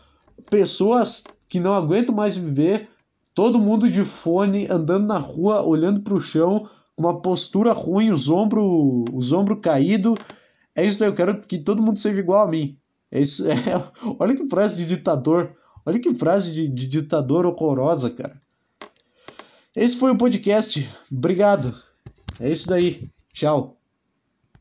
pessoas 0.51 1.25
que 1.51 1.61
não 1.61 1.75
aguentam 1.75 2.15
mais 2.15 2.37
viver, 2.37 2.89
todo 3.35 3.59
mundo 3.59 3.91
de 3.91 4.05
fone, 4.05 4.69
andando 4.71 5.07
na 5.07 5.19
rua, 5.19 5.63
olhando 5.63 6.01
para 6.01 6.15
o 6.15 6.21
chão, 6.21 6.69
com 6.95 7.03
uma 7.03 7.21
postura 7.21 7.73
ruim, 7.73 8.13
os 8.13 8.31
ombros 8.31 9.05
os 9.13 9.33
ombro 9.33 9.57
caídos. 9.57 10.15
É 10.75 10.87
isso 10.87 11.01
daí, 11.01 11.09
eu 11.09 11.15
quero 11.15 11.39
que 11.41 11.59
todo 11.59 11.83
mundo 11.83 11.99
seja 11.99 12.21
igual 12.21 12.47
a 12.47 12.51
mim. 12.51 12.79
É 13.11 13.21
isso, 13.21 13.45
é, 13.51 13.57
olha 14.19 14.35
que 14.35 14.49
frase 14.49 14.77
de 14.77 14.87
ditador. 14.87 15.55
Olha 15.85 15.99
que 15.99 16.15
frase 16.15 16.53
de, 16.53 16.69
de 16.69 16.87
ditador 16.87 17.45
horrorosa, 17.45 18.11
cara. 18.11 18.39
Esse 19.75 19.97
foi 19.97 20.13
o 20.13 20.17
podcast. 20.17 20.89
Obrigado. 21.11 21.75
É 22.39 22.49
isso 22.49 22.69
daí. 22.69 23.11
Tchau. 23.33 23.80